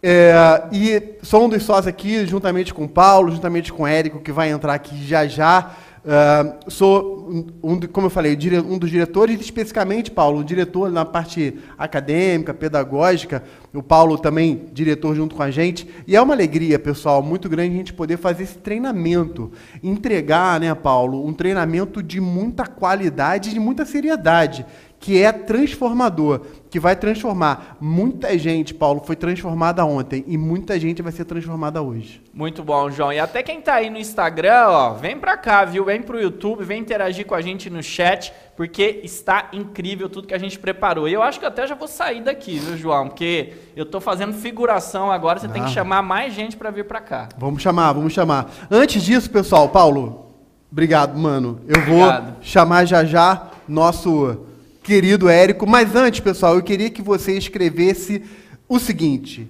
É, 0.05 0.35
e 0.73 1.15
sou 1.23 1.45
um 1.45 1.49
dos 1.49 1.63
sócios 1.63 1.87
aqui, 1.87 2.27
juntamente 2.27 2.75
com 2.75 2.85
o 2.85 2.89
Paulo, 2.89 3.31
juntamente 3.31 3.73
com 3.73 3.85
o 3.85 3.87
Érico, 3.87 4.19
que 4.21 4.33
vai 4.33 4.51
entrar 4.51 4.75
aqui 4.75 4.97
já 5.07 5.27
já. 5.27 5.71
É, 6.05 6.57
sou, 6.69 7.31
um, 7.63 7.81
como 7.81 8.07
eu 8.07 8.11
falei, 8.11 8.37
um 8.69 8.77
dos 8.77 8.91
diretores, 8.91 9.41
especificamente, 9.41 10.11
Paulo, 10.11 10.41
um 10.41 10.45
diretor 10.45 10.91
na 10.91 11.05
parte 11.05 11.59
acadêmica, 11.79 12.53
pedagógica. 12.53 13.43
O 13.73 13.83
Paulo 13.83 14.19
também, 14.19 14.69
diretor 14.73 15.15
junto 15.15 15.35
com 15.35 15.43
a 15.43 15.51
gente. 15.51 15.89
E 16.07 16.17
é 16.17 16.21
uma 16.21 16.35
alegria, 16.35 16.79
pessoal, 16.79 17.23
muito 17.23 17.49
grande 17.49 17.75
a 17.75 17.79
gente 17.79 17.93
poder 17.93 18.17
fazer 18.17 18.43
esse 18.43 18.59
treinamento. 18.59 19.53
Entregar, 19.83 20.59
né, 20.59 20.75
Paulo, 20.75 21.25
um 21.25 21.33
treinamento 21.33 22.03
de 22.03 22.21
muita 22.21 22.67
qualidade 22.67 23.51
e 23.51 23.53
de 23.55 23.61
muita 23.61 23.85
seriedade 23.85 24.67
que 25.03 25.21
é 25.21 25.33
transformador, 25.33 26.43
que 26.71 26.79
vai 26.79 26.95
transformar. 26.95 27.77
Muita 27.81 28.39
gente, 28.39 28.73
Paulo, 28.73 29.03
foi 29.05 29.17
transformada 29.17 29.85
ontem 29.85 30.25
e 30.29 30.39
muita 30.39 30.79
gente 30.79 31.03
vai 31.03 31.11
ser 31.11 31.25
transformada 31.25 31.83
hoje. 31.83 32.23
Muito 32.33 32.63
bom, 32.63 32.89
João. 32.89 33.13
E 33.13 33.19
até 33.19 33.43
quem 33.43 33.61
tá 33.61 33.75
aí 33.75 33.91
no 33.91 33.99
Instagram, 33.99 34.67
ó, 34.69 34.91
vem 34.95 35.19
pra 35.19 35.37
cá, 35.37 35.65
viu? 35.65 35.85
Vem 35.85 36.01
pro 36.01 36.21
YouTube, 36.21 36.63
vem 36.63 36.81
interagir 36.81 37.27
com 37.27 37.35
a 37.35 37.41
gente 37.41 37.69
no 37.69 37.83
chat, 37.83 38.33
porque 38.57 39.01
está 39.03 39.49
incrível 39.53 40.09
tudo 40.09 40.29
que 40.29 40.35
a 40.35 40.39
gente 40.39 40.57
preparou. 40.57 41.09
E 41.09 41.13
eu 41.13 41.21
acho 41.23 41.41
que 41.41 41.47
até 41.47 41.67
já 41.67 41.75
vou 41.75 41.89
sair 41.89 42.23
daqui, 42.23 42.61
viu, 42.61 42.77
João? 42.77 43.09
Porque 43.09 43.55
eu 43.75 43.85
tô 43.85 44.01
fazendo 44.01 44.33
figuração 44.35 45.11
agora, 45.11 45.41
você 45.41 45.49
tem 45.49 45.63
que 45.65 45.69
Ah. 45.69 45.73
chamar 45.73 46.01
mais 46.03 46.33
gente 46.33 46.57
pra 46.57 46.71
vir 46.71 46.85
pra 46.85 47.01
cá. 47.01 47.29
Vamos 47.37 47.61
chamar, 47.61 47.93
vamos 47.93 48.13
chamar. 48.13 48.49
Antes 48.71 49.03
disso, 49.03 49.29
pessoal, 49.29 49.69
Paulo, 49.69 50.27
obrigado, 50.71 51.19
mano. 51.19 51.59
Eu 51.67 51.81
vou 51.87 52.03
Obrigado. 52.05 52.37
chamar 52.41 52.85
já 52.85 53.05
já 53.05 53.49
nosso 53.69 54.47
querido 54.83 55.29
Érico. 55.29 55.67
Mas 55.67 55.95
antes, 55.95 56.21
pessoal, 56.21 56.57
eu 56.57 56.63
queria 56.63 56.91
que 56.91 57.03
você 57.03 57.37
escrevesse 57.37 58.23
o 58.69 58.79
seguinte: 58.79 59.49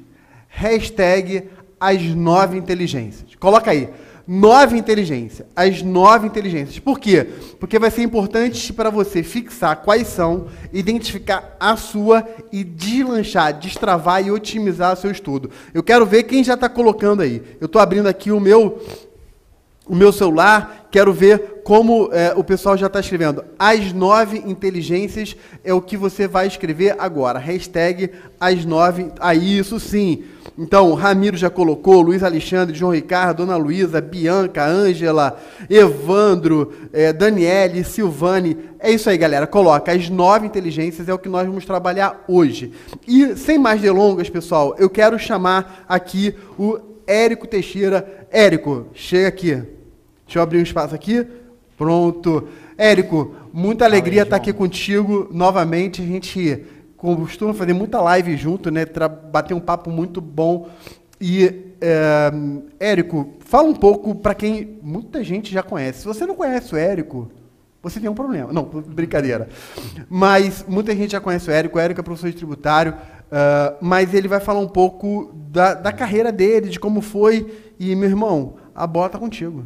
hashtag 0.48 1.44
as 1.80 2.02
nove 2.02 2.56
inteligências. 2.56 3.34
Coloca 3.34 3.70
aí. 3.70 3.88
Nove 4.26 4.78
inteligências. 4.78 5.46
As 5.54 5.82
nove 5.82 6.28
inteligências. 6.28 6.78
Por 6.78 7.00
quê? 7.00 7.26
Porque 7.58 7.78
vai 7.78 7.90
ser 7.90 8.02
importante 8.02 8.72
para 8.72 8.88
você 8.88 9.22
fixar 9.22 9.82
quais 9.82 10.06
são, 10.06 10.46
identificar 10.72 11.56
a 11.58 11.76
sua 11.76 12.26
e 12.52 12.62
deslanchar, 12.62 13.58
destravar 13.58 14.24
e 14.24 14.30
otimizar 14.30 14.96
seu 14.96 15.10
estudo. 15.10 15.50
Eu 15.74 15.82
quero 15.82 16.06
ver 16.06 16.22
quem 16.22 16.44
já 16.44 16.54
está 16.54 16.68
colocando 16.68 17.22
aí. 17.22 17.42
Eu 17.60 17.66
estou 17.66 17.82
abrindo 17.82 18.06
aqui 18.06 18.30
o 18.30 18.38
meu 18.38 18.80
o 19.86 19.96
meu 19.96 20.12
celular, 20.12 20.86
quero 20.90 21.12
ver 21.12 21.62
como 21.64 22.08
é, 22.12 22.32
o 22.36 22.44
pessoal 22.44 22.76
já 22.76 22.86
está 22.86 23.00
escrevendo. 23.00 23.44
As 23.58 23.92
nove 23.92 24.38
inteligências 24.38 25.36
é 25.64 25.74
o 25.74 25.82
que 25.82 25.96
você 25.96 26.28
vai 26.28 26.46
escrever 26.46 26.94
agora. 26.98 27.38
Hashtag 27.38 28.10
as 28.38 28.64
nove. 28.64 29.10
Aí, 29.18 29.58
isso 29.58 29.80
sim. 29.80 30.24
Então, 30.56 30.92
Ramiro 30.94 31.36
já 31.36 31.50
colocou, 31.50 32.00
Luiz 32.00 32.22
Alexandre, 32.22 32.76
João 32.76 32.92
Ricardo, 32.92 33.38
Dona 33.38 33.56
Luísa, 33.56 34.00
Bianca, 34.00 34.64
Ângela, 34.64 35.40
Evandro, 35.68 36.72
é, 36.92 37.12
Daniele, 37.12 37.82
Silvane. 37.82 38.56
É 38.78 38.90
isso 38.90 39.10
aí, 39.10 39.18
galera. 39.18 39.46
Coloca. 39.46 39.90
As 39.90 40.08
nove 40.08 40.46
inteligências 40.46 41.08
é 41.08 41.14
o 41.14 41.18
que 41.18 41.28
nós 41.28 41.46
vamos 41.46 41.64
trabalhar 41.64 42.22
hoje. 42.28 42.72
E, 43.06 43.34
sem 43.36 43.58
mais 43.58 43.80
delongas, 43.80 44.30
pessoal, 44.30 44.76
eu 44.78 44.88
quero 44.88 45.18
chamar 45.18 45.84
aqui 45.88 46.34
o 46.58 46.91
Érico 47.06 47.46
Teixeira. 47.46 48.26
Érico, 48.30 48.86
chega 48.94 49.28
aqui. 49.28 49.54
Deixa 50.24 50.38
eu 50.38 50.42
abrir 50.42 50.58
um 50.58 50.62
espaço 50.62 50.94
aqui. 50.94 51.26
Pronto. 51.76 52.48
Érico, 52.76 53.34
muita 53.52 53.84
alegria 53.84 54.22
estar 54.22 54.36
aqui 54.36 54.52
contigo 54.52 55.28
novamente. 55.30 56.00
A 56.02 56.06
gente 56.06 56.64
costuma 56.96 57.52
fazer 57.52 57.72
muita 57.72 58.00
live 58.00 58.36
junto, 58.36 58.70
né? 58.70 58.86
Bater 59.30 59.54
um 59.54 59.60
papo 59.60 59.90
muito 59.90 60.20
bom. 60.20 60.68
E, 61.20 61.74
é, 61.80 62.32
Érico, 62.80 63.34
fala 63.40 63.68
um 63.68 63.74
pouco 63.74 64.14
para 64.14 64.34
quem 64.34 64.78
muita 64.82 65.22
gente 65.22 65.52
já 65.52 65.62
conhece. 65.62 66.00
Se 66.00 66.04
você 66.06 66.26
não 66.26 66.34
conhece 66.34 66.74
o 66.74 66.78
Érico, 66.78 67.30
você 67.82 67.98
tem 67.98 68.08
um 68.08 68.14
problema. 68.14 68.52
Não, 68.52 68.64
brincadeira. 68.64 69.48
Mas 70.08 70.64
muita 70.66 70.94
gente 70.94 71.12
já 71.12 71.20
conhece 71.20 71.50
o 71.50 71.52
Érico. 71.52 71.78
O 71.78 71.80
Érico 71.80 72.00
é 72.00 72.04
professor 72.04 72.30
de 72.30 72.36
tributário. 72.36 72.94
Ah, 73.32 73.78
mas 73.80 74.12
ele 74.12 74.28
vai 74.28 74.40
falar 74.40 74.60
um 74.60 74.68
pouco 74.68 75.32
da, 75.48 75.72
da 75.72 75.90
carreira 75.90 76.30
dele, 76.30 76.68
de 76.68 76.78
como 76.78 77.00
foi. 77.00 77.72
E, 77.78 77.96
meu 77.96 78.10
irmão, 78.10 78.56
a 78.74 78.86
bola 78.86 79.08
tá 79.08 79.18
contigo. 79.18 79.64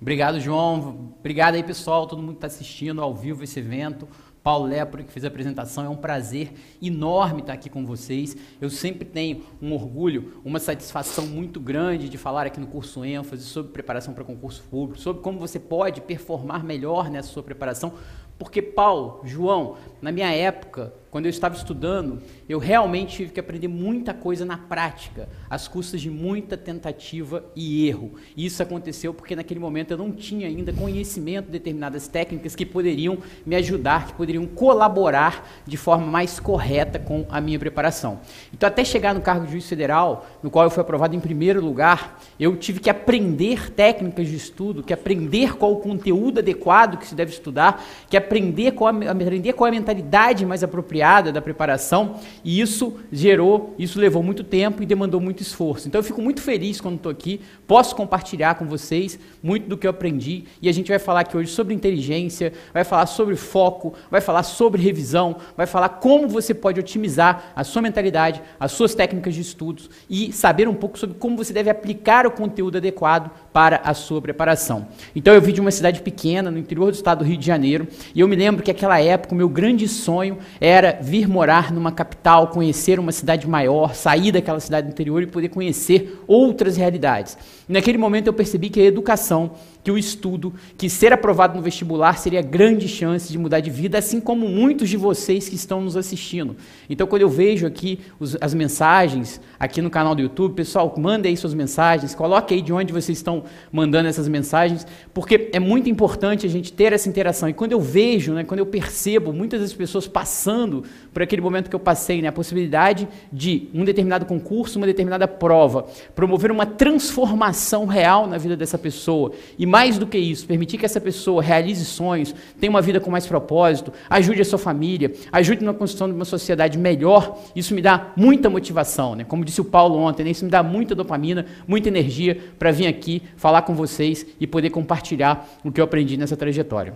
Obrigado, 0.00 0.40
João. 0.40 1.12
Obrigado 1.20 1.56
aí, 1.56 1.62
pessoal, 1.62 2.06
todo 2.06 2.20
mundo 2.20 2.30
que 2.30 2.36
está 2.38 2.46
assistindo 2.46 3.02
ao 3.02 3.14
vivo 3.14 3.44
esse 3.44 3.58
evento. 3.58 4.08
Paulo 4.42 4.66
Lepro, 4.66 5.04
que 5.04 5.12
fez 5.12 5.24
a 5.24 5.28
apresentação, 5.28 5.84
é 5.84 5.88
um 5.88 5.96
prazer 5.96 6.52
enorme 6.80 7.40
estar 7.40 7.52
aqui 7.52 7.68
com 7.68 7.84
vocês. 7.84 8.34
Eu 8.58 8.70
sempre 8.70 9.04
tenho 9.04 9.42
um 9.60 9.74
orgulho, 9.74 10.40
uma 10.42 10.58
satisfação 10.58 11.26
muito 11.26 11.60
grande 11.60 12.08
de 12.08 12.16
falar 12.16 12.46
aqui 12.46 12.58
no 12.58 12.68
curso 12.68 13.04
ênfase 13.04 13.42
sobre 13.42 13.72
preparação 13.72 14.14
para 14.14 14.24
concurso 14.24 14.62
público, 14.62 14.98
sobre 14.98 15.20
como 15.20 15.38
você 15.38 15.58
pode 15.58 16.00
performar 16.00 16.64
melhor 16.64 17.10
nessa 17.10 17.28
sua 17.28 17.42
preparação. 17.42 17.92
Porque, 18.38 18.62
Paulo, 18.62 19.20
João, 19.24 19.74
na 20.00 20.12
minha 20.12 20.32
época, 20.32 20.94
quando 21.10 21.24
eu 21.24 21.30
estava 21.30 21.56
estudando, 21.56 22.20
eu 22.48 22.58
realmente 22.58 23.16
tive 23.16 23.32
que 23.32 23.40
aprender 23.40 23.68
muita 23.68 24.12
coisa 24.12 24.44
na 24.44 24.58
prática, 24.58 25.28
às 25.48 25.66
custas 25.66 26.00
de 26.00 26.10
muita 26.10 26.56
tentativa 26.56 27.44
e 27.56 27.88
erro. 27.88 28.12
E 28.36 28.44
isso 28.44 28.62
aconteceu 28.62 29.14
porque 29.14 29.34
naquele 29.34 29.58
momento 29.58 29.92
eu 29.92 29.98
não 29.98 30.12
tinha 30.12 30.46
ainda 30.46 30.72
conhecimento 30.72 31.46
de 31.46 31.52
determinadas 31.52 32.08
técnicas 32.08 32.54
que 32.54 32.66
poderiam 32.66 33.18
me 33.46 33.56
ajudar, 33.56 34.08
que 34.08 34.12
poderiam 34.14 34.46
colaborar 34.46 35.48
de 35.66 35.76
forma 35.76 36.06
mais 36.06 36.38
correta 36.38 36.98
com 36.98 37.24
a 37.30 37.40
minha 37.40 37.58
preparação. 37.58 38.20
Então, 38.52 38.66
até 38.66 38.84
chegar 38.84 39.14
no 39.14 39.22
cargo 39.22 39.46
de 39.46 39.52
juiz 39.52 39.68
federal, 39.68 40.26
no 40.42 40.50
qual 40.50 40.64
eu 40.66 40.70
fui 40.70 40.82
aprovado 40.82 41.16
em 41.16 41.20
primeiro 41.20 41.64
lugar, 41.64 42.20
eu 42.38 42.54
tive 42.56 42.80
que 42.80 42.90
aprender 42.90 43.70
técnicas 43.72 44.28
de 44.28 44.36
estudo, 44.36 44.82
que 44.82 44.92
aprender 44.92 45.56
qual 45.56 45.72
o 45.72 45.76
conteúdo 45.76 46.40
adequado 46.40 46.98
que 46.98 47.06
se 47.06 47.14
deve 47.14 47.32
estudar, 47.32 47.82
que 48.10 48.16
aprender 48.16 48.72
qual 48.72 48.94
a, 48.94 49.10
aprender 49.10 49.54
qual 49.54 49.68
a 49.68 49.70
mentalidade 49.70 50.44
mais 50.44 50.62
apropriada 50.62 50.97
da 51.32 51.40
preparação, 51.40 52.16
e 52.44 52.60
isso 52.60 52.98
gerou, 53.10 53.74
isso 53.78 53.98
levou 53.98 54.22
muito 54.22 54.44
tempo 54.44 54.82
e 54.82 54.86
demandou 54.86 55.20
muito 55.20 55.42
esforço. 55.42 55.88
Então 55.88 55.98
eu 55.98 56.04
fico 56.04 56.20
muito 56.20 56.40
feliz 56.40 56.80
quando 56.80 56.96
estou 56.96 57.10
aqui, 57.10 57.40
posso 57.66 57.94
compartilhar 57.94 58.54
com 58.54 58.66
vocês 58.66 59.18
muito 59.42 59.68
do 59.68 59.76
que 59.76 59.86
eu 59.86 59.90
aprendi, 59.90 60.44
e 60.60 60.68
a 60.68 60.72
gente 60.72 60.88
vai 60.88 60.98
falar 60.98 61.20
aqui 61.20 61.36
hoje 61.36 61.50
sobre 61.50 61.74
inteligência, 61.74 62.52
vai 62.72 62.84
falar 62.84 63.06
sobre 63.06 63.36
foco, 63.36 63.94
vai 64.10 64.20
falar 64.20 64.42
sobre 64.42 64.82
revisão, 64.82 65.36
vai 65.56 65.66
falar 65.66 65.88
como 65.88 66.28
você 66.28 66.54
pode 66.54 66.80
otimizar 66.80 67.52
a 67.54 67.64
sua 67.64 67.82
mentalidade, 67.82 68.42
as 68.58 68.72
suas 68.72 68.94
técnicas 68.94 69.34
de 69.34 69.40
estudos 69.40 69.90
e 70.08 70.32
saber 70.32 70.68
um 70.68 70.74
pouco 70.74 70.98
sobre 70.98 71.16
como 71.16 71.36
você 71.36 71.52
deve 71.52 71.70
aplicar 71.70 72.26
o 72.26 72.30
conteúdo 72.30 72.78
adequado 72.78 73.30
para 73.52 73.80
a 73.84 73.94
sua 73.94 74.20
preparação. 74.20 74.88
Então 75.14 75.34
eu 75.34 75.40
vim 75.40 75.52
de 75.52 75.60
uma 75.60 75.70
cidade 75.70 76.00
pequena 76.00 76.50
no 76.50 76.58
interior 76.58 76.90
do 76.90 76.94
estado 76.94 77.18
do 77.18 77.24
Rio 77.24 77.36
de 77.36 77.46
Janeiro 77.46 77.88
e 78.14 78.20
eu 78.20 78.28
me 78.28 78.36
lembro 78.36 78.62
que 78.62 78.72
naquela 78.72 79.00
época 79.00 79.34
o 79.34 79.36
meu 79.36 79.48
grande 79.48 79.88
sonho 79.88 80.38
era 80.60 80.87
era 80.88 81.02
vir 81.02 81.28
morar 81.28 81.72
numa 81.72 81.92
capital, 81.92 82.48
conhecer 82.48 82.98
uma 82.98 83.12
cidade 83.12 83.46
maior, 83.46 83.94
sair 83.94 84.32
daquela 84.32 84.60
cidade 84.60 84.88
interior 84.88 85.22
e 85.22 85.26
poder 85.26 85.48
conhecer 85.48 86.22
outras 86.26 86.76
realidades. 86.76 87.36
Naquele 87.68 87.98
momento 87.98 88.28
eu 88.28 88.32
percebi 88.32 88.70
que 88.70 88.80
a 88.80 88.84
educação 88.84 89.52
que 89.88 89.92
o 89.92 89.96
estudo, 89.96 90.52
que 90.76 90.90
ser 90.90 91.14
aprovado 91.14 91.56
no 91.56 91.62
vestibular 91.62 92.18
seria 92.18 92.42
grande 92.42 92.86
chance 92.86 93.32
de 93.32 93.38
mudar 93.38 93.60
de 93.60 93.70
vida, 93.70 93.96
assim 93.96 94.20
como 94.20 94.46
muitos 94.46 94.90
de 94.90 94.98
vocês 94.98 95.48
que 95.48 95.54
estão 95.54 95.80
nos 95.80 95.96
assistindo. 95.96 96.54
Então, 96.90 97.06
quando 97.06 97.22
eu 97.22 97.28
vejo 97.30 97.66
aqui 97.66 97.98
os, 98.20 98.36
as 98.38 98.52
mensagens 98.52 99.40
aqui 99.58 99.80
no 99.80 99.88
canal 99.88 100.14
do 100.14 100.20
YouTube, 100.20 100.54
pessoal, 100.54 100.94
mandem 100.98 101.30
aí 101.30 101.36
suas 101.38 101.54
mensagens, 101.54 102.14
coloque 102.14 102.52
aí 102.52 102.60
de 102.60 102.70
onde 102.70 102.92
vocês 102.92 103.16
estão 103.16 103.44
mandando 103.72 104.10
essas 104.10 104.28
mensagens, 104.28 104.86
porque 105.14 105.48
é 105.54 105.58
muito 105.58 105.88
importante 105.88 106.44
a 106.44 106.50
gente 106.50 106.70
ter 106.70 106.92
essa 106.92 107.08
interação. 107.08 107.48
E 107.48 107.54
quando 107.54 107.72
eu 107.72 107.80
vejo, 107.80 108.34
né, 108.34 108.44
quando 108.44 108.60
eu 108.60 108.66
percebo 108.66 109.32
muitas 109.32 109.62
das 109.62 109.72
pessoas 109.72 110.06
passando 110.06 110.84
por 111.14 111.22
aquele 111.22 111.40
momento 111.40 111.70
que 111.70 111.74
eu 111.74 111.80
passei, 111.80 112.20
né, 112.20 112.28
a 112.28 112.32
possibilidade 112.32 113.08
de 113.32 113.70
um 113.72 113.86
determinado 113.86 114.26
concurso, 114.26 114.78
uma 114.78 114.86
determinada 114.86 115.26
prova, 115.26 115.86
promover 116.14 116.50
uma 116.52 116.66
transformação 116.66 117.86
real 117.86 118.26
na 118.26 118.36
vida 118.36 118.54
dessa 118.54 118.76
pessoa 118.76 119.32
e 119.58 119.64
mais 119.64 119.77
mais 119.78 119.96
do 119.96 120.08
que 120.08 120.18
isso, 120.18 120.44
permitir 120.44 120.76
que 120.76 120.84
essa 120.84 121.00
pessoa 121.00 121.40
realize 121.40 121.84
sonhos, 121.84 122.34
tenha 122.58 122.68
uma 122.68 122.82
vida 122.82 122.98
com 122.98 123.12
mais 123.12 123.28
propósito, 123.28 123.92
ajude 124.10 124.42
a 124.42 124.44
sua 124.44 124.58
família, 124.58 125.12
ajude 125.30 125.62
na 125.62 125.72
construção 125.72 126.08
de 126.08 126.14
uma 126.14 126.24
sociedade 126.24 126.76
melhor, 126.76 127.38
isso 127.54 127.72
me 127.76 127.80
dá 127.80 128.12
muita 128.16 128.50
motivação, 128.50 129.14
né? 129.14 129.22
Como 129.22 129.44
disse 129.44 129.60
o 129.60 129.64
Paulo 129.64 129.96
ontem, 129.96 130.24
né? 130.24 130.30
isso 130.30 130.44
me 130.44 130.50
dá 130.50 130.64
muita 130.64 130.96
dopamina, 130.96 131.46
muita 131.64 131.86
energia 131.86 132.36
para 132.58 132.72
vir 132.72 132.88
aqui 132.88 133.22
falar 133.36 133.62
com 133.62 133.72
vocês 133.72 134.26
e 134.40 134.48
poder 134.48 134.70
compartilhar 134.70 135.48
o 135.62 135.70
que 135.70 135.80
eu 135.80 135.84
aprendi 135.84 136.16
nessa 136.16 136.36
trajetória. 136.36 136.94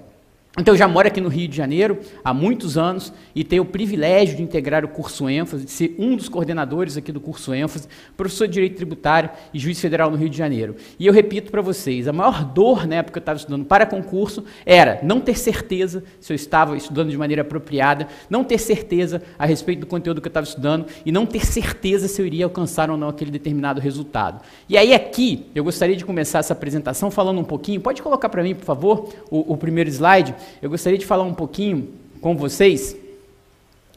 Então, 0.59 0.75
eu 0.75 0.79
já 0.79 0.87
moro 0.87 1.09
aqui 1.09 1.19
no 1.19 1.31
Rio 1.31 1.49
de 1.49 1.57
Janeiro 1.57 1.99
há 2.23 2.35
muitos 2.35 2.77
anos 2.77 3.11
e 3.35 3.43
tenho 3.43 3.63
o 3.63 3.67
privilégio 3.67 4.37
de 4.37 4.43
integrar 4.43 4.85
o 4.85 4.89
curso 4.89 5.27
ênfase, 5.27 5.65
de 5.65 5.71
ser 5.71 5.95
um 5.99 6.15
dos 6.15 6.29
coordenadores 6.29 6.95
aqui 6.99 7.11
do 7.11 7.23
curso 7.23 7.55
ênfase, 7.55 7.89
professor 8.19 8.47
de 8.47 8.53
Direito 8.53 8.77
Tributário 8.77 9.31
e 9.55 9.59
juiz 9.59 9.81
federal 9.81 10.11
no 10.11 10.17
Rio 10.19 10.29
de 10.29 10.37
Janeiro. 10.37 10.77
E 10.99 11.07
eu 11.07 11.13
repito 11.13 11.51
para 11.51 11.63
vocês, 11.63 12.07
a 12.07 12.13
maior 12.13 12.45
dor 12.45 12.87
na 12.87 12.97
época 12.97 13.13
que 13.13 13.19
eu 13.19 13.23
estava 13.23 13.39
estudando 13.39 13.65
para 13.65 13.87
concurso 13.87 14.45
era 14.67 15.01
não 15.03 15.23
ter 15.23 15.39
certeza 15.39 16.05
se 16.21 16.31
eu 16.31 16.35
estava 16.35 16.77
estudando 16.77 17.09
de 17.09 17.17
maneira 17.17 17.41
apropriada, 17.41 18.07
não 18.29 18.45
ter 18.45 18.59
certeza 18.59 19.23
a 19.39 19.47
respeito 19.47 19.81
do 19.81 19.87
conteúdo 19.87 20.21
que 20.21 20.27
eu 20.27 20.31
estava 20.31 20.45
estudando 20.45 20.85
e 21.07 21.11
não 21.11 21.25
ter 21.25 21.47
certeza 21.47 22.07
se 22.09 22.21
eu 22.21 22.27
iria 22.27 22.45
alcançar 22.45 22.91
ou 22.91 22.99
não 22.99 23.09
aquele 23.09 23.31
determinado 23.31 23.81
resultado. 23.81 24.43
E 24.69 24.77
aí 24.77 24.93
aqui, 24.93 25.47
eu 25.55 25.65
gostaria 25.65 25.97
de 25.97 26.05
começar 26.05 26.41
essa 26.41 26.53
apresentação 26.53 27.11
falando 27.11 27.41
um 27.41 27.45
pouquinho, 27.45 27.81
pode 27.81 28.03
colocar 28.03 28.29
para 28.29 28.43
mim, 28.43 28.55
por 28.55 28.67
favor, 28.67 29.09
o, 29.31 29.55
o 29.55 29.57
primeiro 29.57 29.89
slide, 29.89 30.42
eu 30.61 30.71
gostaria 30.71 30.99
de 30.99 31.07
falar 31.07 31.25
um 31.25 31.35
pouquinho 31.35 31.89
com 32.21 32.37
vocês 32.37 32.97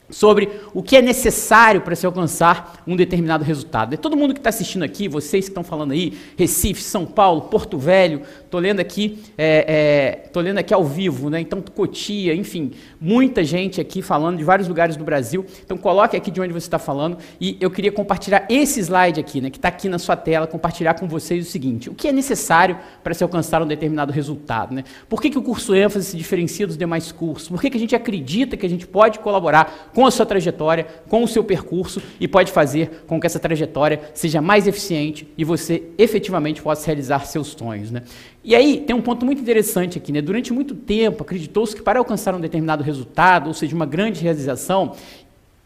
sobre 0.10 0.50
o 0.74 0.84
que 0.84 0.96
é 0.96 1.02
necessário 1.02 1.82
para 1.82 1.96
se 1.96 2.06
alcançar 2.06 2.84
um 2.86 2.96
determinado 2.96 3.44
resultado. 3.44 3.94
É 3.94 3.98
todo 3.98 4.16
mundo 4.16 4.34
que 4.34 4.40
está 4.40 4.50
assistindo 4.50 4.84
aqui, 4.84 5.08
vocês 5.08 5.46
que 5.46 5.52
estão 5.52 5.64
falando 5.64 5.92
aí, 5.92 6.14
Recife, 6.38 6.82
São 6.82 7.06
Paulo, 7.06 7.42
Porto 7.44 7.78
Velho, 7.78 8.22
estou 8.44 8.60
lendo 8.60 8.80
aqui, 8.80 9.20
é, 9.38 10.28
é, 10.34 10.40
lendo 10.40 10.60
aqui 10.60 10.74
ao 10.74 10.84
vivo, 10.84 11.30
né? 11.30 11.40
Então 11.40 11.62
Cotia, 11.62 12.34
enfim, 12.34 12.72
muita 13.00 13.44
gente 13.44 13.82
aqui 13.82 14.02
falando 14.02 14.38
de 14.38 14.44
vários 14.44 14.68
lugares 14.68 14.96
do 14.96 15.04
Brasil. 15.04 15.46
Então 15.64 15.78
coloque 15.78 16.16
aqui 16.16 16.30
de 16.30 16.40
onde 16.40 16.54
você 16.54 16.68
está 16.68 16.80
falando 16.80 17.18
e 17.40 17.58
eu 17.60 17.72
queria 17.72 17.92
compartilhar 17.92 18.46
esse 18.50 18.80
slide 18.80 19.20
aqui, 19.20 19.42
né? 19.42 19.50
Que 19.50 19.58
está 19.58 19.70
aqui 19.70 19.90
na 19.90 19.98
sua 19.98 20.16
tela, 20.16 20.46
compartilhar 20.46 20.94
com 20.94 21.08
vocês 21.08 21.48
o 21.48 21.50
seguinte: 21.50 21.90
o 21.90 21.96
que 21.96 22.08
é 22.08 22.12
necessário 22.12 22.78
para 23.04 23.14
se 23.14 23.24
alcançar 23.24 23.62
um 23.62 23.68
determinado 23.68 24.14
resultado, 24.14 24.74
né? 24.74 24.84
Por 25.10 25.22
que, 25.22 25.30
que 25.30 25.38
o 25.38 25.42
curso 25.42 25.74
ênfase 25.74 26.06
se 26.06 26.18
diferencia 26.18 26.68
dos 26.68 26.78
demais 26.78 27.12
cursos? 27.12 27.50
Por 27.50 27.60
que, 27.60 27.70
que 27.70 27.78
a 27.78 27.80
gente 27.80 27.96
acredita 27.96 28.56
que 28.56 28.66
a 28.66 28.70
gente 28.70 28.86
pode 28.86 29.20
colaborar 29.20 29.92
com 29.96 30.06
a 30.06 30.12
sua 30.12 30.26
trajetória, 30.26 30.86
com 31.08 31.24
o 31.24 31.28
seu 31.28 31.42
percurso 31.42 32.02
e 32.20 32.28
pode 32.28 32.52
fazer 32.52 33.06
com 33.08 33.18
que 33.18 33.26
essa 33.26 33.40
trajetória 33.40 34.12
seja 34.14 34.42
mais 34.42 34.68
eficiente 34.68 35.26
e 35.38 35.46
você 35.46 35.84
efetivamente 35.98 36.62
possa 36.62 36.86
realizar 36.86 37.26
seus 37.26 37.48
sonhos. 37.48 37.90
Né? 37.90 38.04
E 38.44 38.54
aí 38.54 38.82
tem 38.82 38.94
um 38.94 39.02
ponto 39.02 39.26
muito 39.26 39.42
interessante 39.42 39.98
aqui. 39.98 40.12
Né? 40.12 40.22
Durante 40.22 40.52
muito 40.52 40.76
tempo 40.76 41.24
acreditou-se 41.24 41.74
que 41.74 41.82
para 41.82 41.98
alcançar 41.98 42.36
um 42.36 42.42
determinado 42.42 42.84
resultado, 42.84 43.48
ou 43.48 43.54
seja, 43.54 43.74
uma 43.74 43.86
grande 43.86 44.22
realização, 44.22 44.92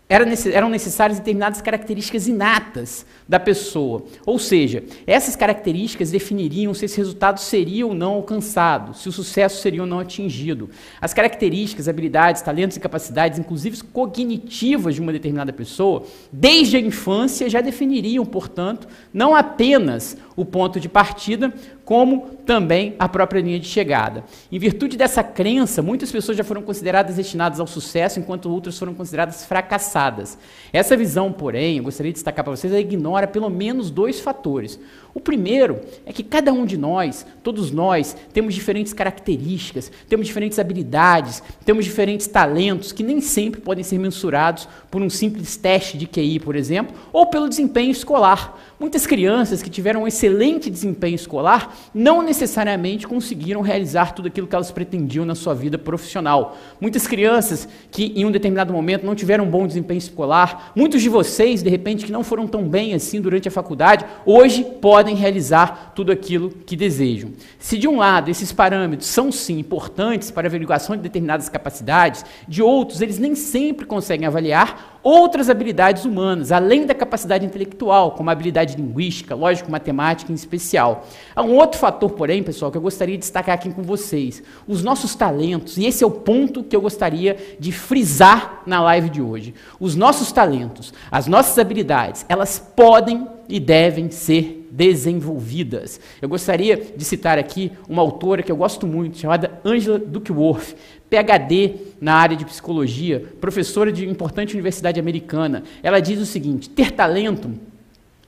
eram 0.07 0.69
necessárias 0.69 1.17
determinadas 1.17 1.59
características 1.59 2.27
inatas 2.27 3.07
da 3.29 3.39
pessoa. 3.39 4.03
Ou 4.25 4.39
seja, 4.39 4.83
essas 5.05 5.35
características 5.35 6.09
definiriam 6.09 6.73
se 6.73 6.85
esse 6.85 6.97
resultado 6.97 7.39
seria 7.39 7.85
ou 7.85 7.93
não 7.93 8.13
alcançado, 8.13 8.95
se 8.95 9.07
o 9.07 9.11
sucesso 9.11 9.61
seria 9.61 9.81
ou 9.81 9.87
não 9.87 9.99
atingido. 9.99 10.71
As 10.99 11.13
características, 11.13 11.87
habilidades, 11.87 12.41
talentos 12.41 12.75
e 12.75 12.79
capacidades, 12.79 13.37
inclusive 13.37 13.83
cognitivas 13.83 14.95
de 14.95 15.01
uma 15.01 15.11
determinada 15.11 15.53
pessoa, 15.53 16.03
desde 16.31 16.77
a 16.77 16.79
infância 16.79 17.47
já 17.47 17.61
definiriam, 17.61 18.25
portanto, 18.25 18.87
não 19.13 19.35
apenas 19.35 20.17
o 20.35 20.43
ponto 20.43 20.79
de 20.79 20.89
partida, 20.89 21.53
como 21.85 22.37
também 22.45 22.95
a 22.99 23.09
própria 23.09 23.41
linha 23.41 23.59
de 23.59 23.65
chegada. 23.65 24.23
Em 24.51 24.59
virtude 24.59 24.95
dessa 24.95 25.23
crença, 25.23 25.81
muitas 25.81 26.11
pessoas 26.11 26.37
já 26.37 26.43
foram 26.43 26.61
consideradas 26.61 27.15
destinadas 27.15 27.59
ao 27.59 27.65
sucesso, 27.65 28.19
enquanto 28.19 28.49
outras 28.49 28.77
foram 28.77 28.93
consideradas 28.93 29.43
fracassadas. 29.43 30.37
Essa 30.71 30.95
visão, 30.95 31.31
porém, 31.31 31.77
eu 31.77 31.83
gostaria 31.83 32.11
de 32.11 32.17
destacar 32.17 32.45
para 32.45 32.55
vocês, 32.55 32.71
ela 32.71 32.79
ignora 32.79 33.18
pelo 33.27 33.49
menos 33.49 33.89
dois 33.89 34.19
fatores. 34.19 34.79
O 35.13 35.19
primeiro 35.19 35.81
é 36.05 36.13
que 36.13 36.21
cada 36.21 36.53
um 36.53 36.65
de 36.65 36.77
nós, 36.77 37.25
todos 37.41 37.71
nós, 37.71 38.15
temos 38.31 38.53
diferentes 38.53 38.93
características, 38.93 39.91
temos 40.07 40.27
diferentes 40.27 40.59
habilidades, 40.59 41.41
temos 41.65 41.83
diferentes 41.83 42.27
talentos 42.27 42.91
que 42.91 43.01
nem 43.01 43.19
sempre 43.19 43.59
podem 43.59 43.83
ser 43.83 43.97
mensurados 43.97 44.67
por 44.91 45.01
um 45.01 45.09
simples 45.09 45.57
teste 45.57 45.97
de 45.97 46.05
QI, 46.05 46.39
por 46.39 46.55
exemplo, 46.55 46.95
ou 47.11 47.25
pelo 47.25 47.49
desempenho 47.49 47.91
escolar. 47.91 48.57
Muitas 48.79 49.05
crianças 49.07 49.63
que 49.63 49.69
tiveram 49.69 50.03
um 50.03 50.07
excelente 50.07 50.69
desempenho 50.69 51.15
escolar 51.15 51.75
não 51.93 52.21
necessariamente 52.21 53.07
conseguiram 53.07 53.61
realizar 53.61 54.13
tudo 54.13 54.27
aquilo 54.27 54.47
que 54.47 54.55
elas 54.55 54.71
pretendiam 54.71 55.25
na 55.25 55.35
sua 55.35 55.55
vida 55.55 55.77
profissional. 55.77 56.55
Muitas 56.79 57.07
crianças 57.07 57.67
que 57.91 58.13
em 58.15 58.25
um 58.25 58.31
determinado 58.31 58.71
momento 58.71 59.05
não 59.05 59.15
tiveram 59.15 59.43
um 59.43 59.49
bom 59.49 59.65
desempenho 59.65 59.97
escolar, 59.97 60.71
muitos 60.75 61.01
de 61.01 61.09
vocês, 61.09 61.63
de 61.63 61.69
repente, 61.69 62.05
que 62.05 62.11
não 62.11 62.23
foram 62.23 62.47
tão 62.47 62.63
bem 62.63 62.93
assim 62.93 63.08
durante 63.17 63.47
a 63.47 63.51
faculdade, 63.51 64.05
hoje 64.25 64.63
podem 64.63 65.15
realizar 65.15 65.93
tudo 65.95 66.11
aquilo 66.11 66.49
que 66.49 66.75
desejam. 66.75 67.31
Se 67.57 67.77
de 67.77 67.87
um 67.87 67.97
lado 67.97 68.29
esses 68.29 68.51
parâmetros 68.51 69.09
são 69.09 69.31
sim 69.31 69.57
importantes 69.57 70.29
para 70.29 70.47
a 70.47 70.49
averiguação 70.49 70.95
de 70.95 71.01
determinadas 71.01 71.47
capacidades, 71.47 72.25
de 72.47 72.61
outros 72.61 73.01
eles 73.01 73.17
nem 73.17 73.35
sempre 73.35 73.85
conseguem 73.85 74.27
avaliar 74.27 74.98
outras 75.03 75.49
habilidades 75.49 76.05
humanas, 76.05 76.51
além 76.51 76.85
da 76.85 76.93
capacidade 76.93 77.45
intelectual, 77.45 78.11
como 78.11 78.29
a 78.29 78.33
habilidade 78.33 78.75
linguística, 78.75 79.35
lógico-matemática 79.35 80.31
em 80.31 80.35
especial. 80.35 81.05
Há 81.35 81.41
um 81.41 81.55
outro 81.55 81.79
fator, 81.79 82.11
porém, 82.11 82.43
pessoal, 82.43 82.71
que 82.71 82.77
eu 82.77 82.81
gostaria 82.81 83.15
de 83.15 83.21
destacar 83.21 83.55
aqui 83.55 83.71
com 83.71 83.81
vocês: 83.83 84.43
os 84.67 84.83
nossos 84.83 85.15
talentos, 85.15 85.77
e 85.77 85.85
esse 85.85 86.03
é 86.03 86.07
o 86.07 86.11
ponto 86.11 86.63
que 86.63 86.75
eu 86.75 86.81
gostaria 86.81 87.37
de 87.59 87.71
frisar 87.71 88.63
na 88.65 88.81
live 88.81 89.09
de 89.09 89.21
hoje. 89.21 89.53
Os 89.79 89.95
nossos 89.95 90.31
talentos, 90.31 90.93
as 91.11 91.27
nossas 91.27 91.57
habilidades, 91.57 92.25
elas 92.27 92.59
podem 92.75 93.27
e 93.47 93.59
devem 93.59 94.11
ser 94.11 94.67
desenvolvidas. 94.71 95.99
Eu 96.21 96.29
gostaria 96.29 96.77
de 96.95 97.03
citar 97.03 97.39
aqui 97.39 97.71
uma 97.87 98.01
autora 98.01 98.43
que 98.43 98.51
eu 98.51 98.55
gosto 98.55 98.85
muito, 98.85 99.17
chamada 99.17 99.59
Angela 99.65 99.97
Duckworth. 99.97 100.75
PhD 101.09 101.75
na 101.99 102.15
área 102.15 102.37
de 102.37 102.45
psicologia, 102.45 103.25
professora 103.41 103.91
de 103.91 104.07
importante 104.07 104.53
universidade 104.53 104.99
americana, 104.99 105.63
ela 105.81 105.99
diz 105.99 106.19
o 106.19 106.25
seguinte: 106.25 106.69
ter 106.69 106.91
talento 106.91 107.51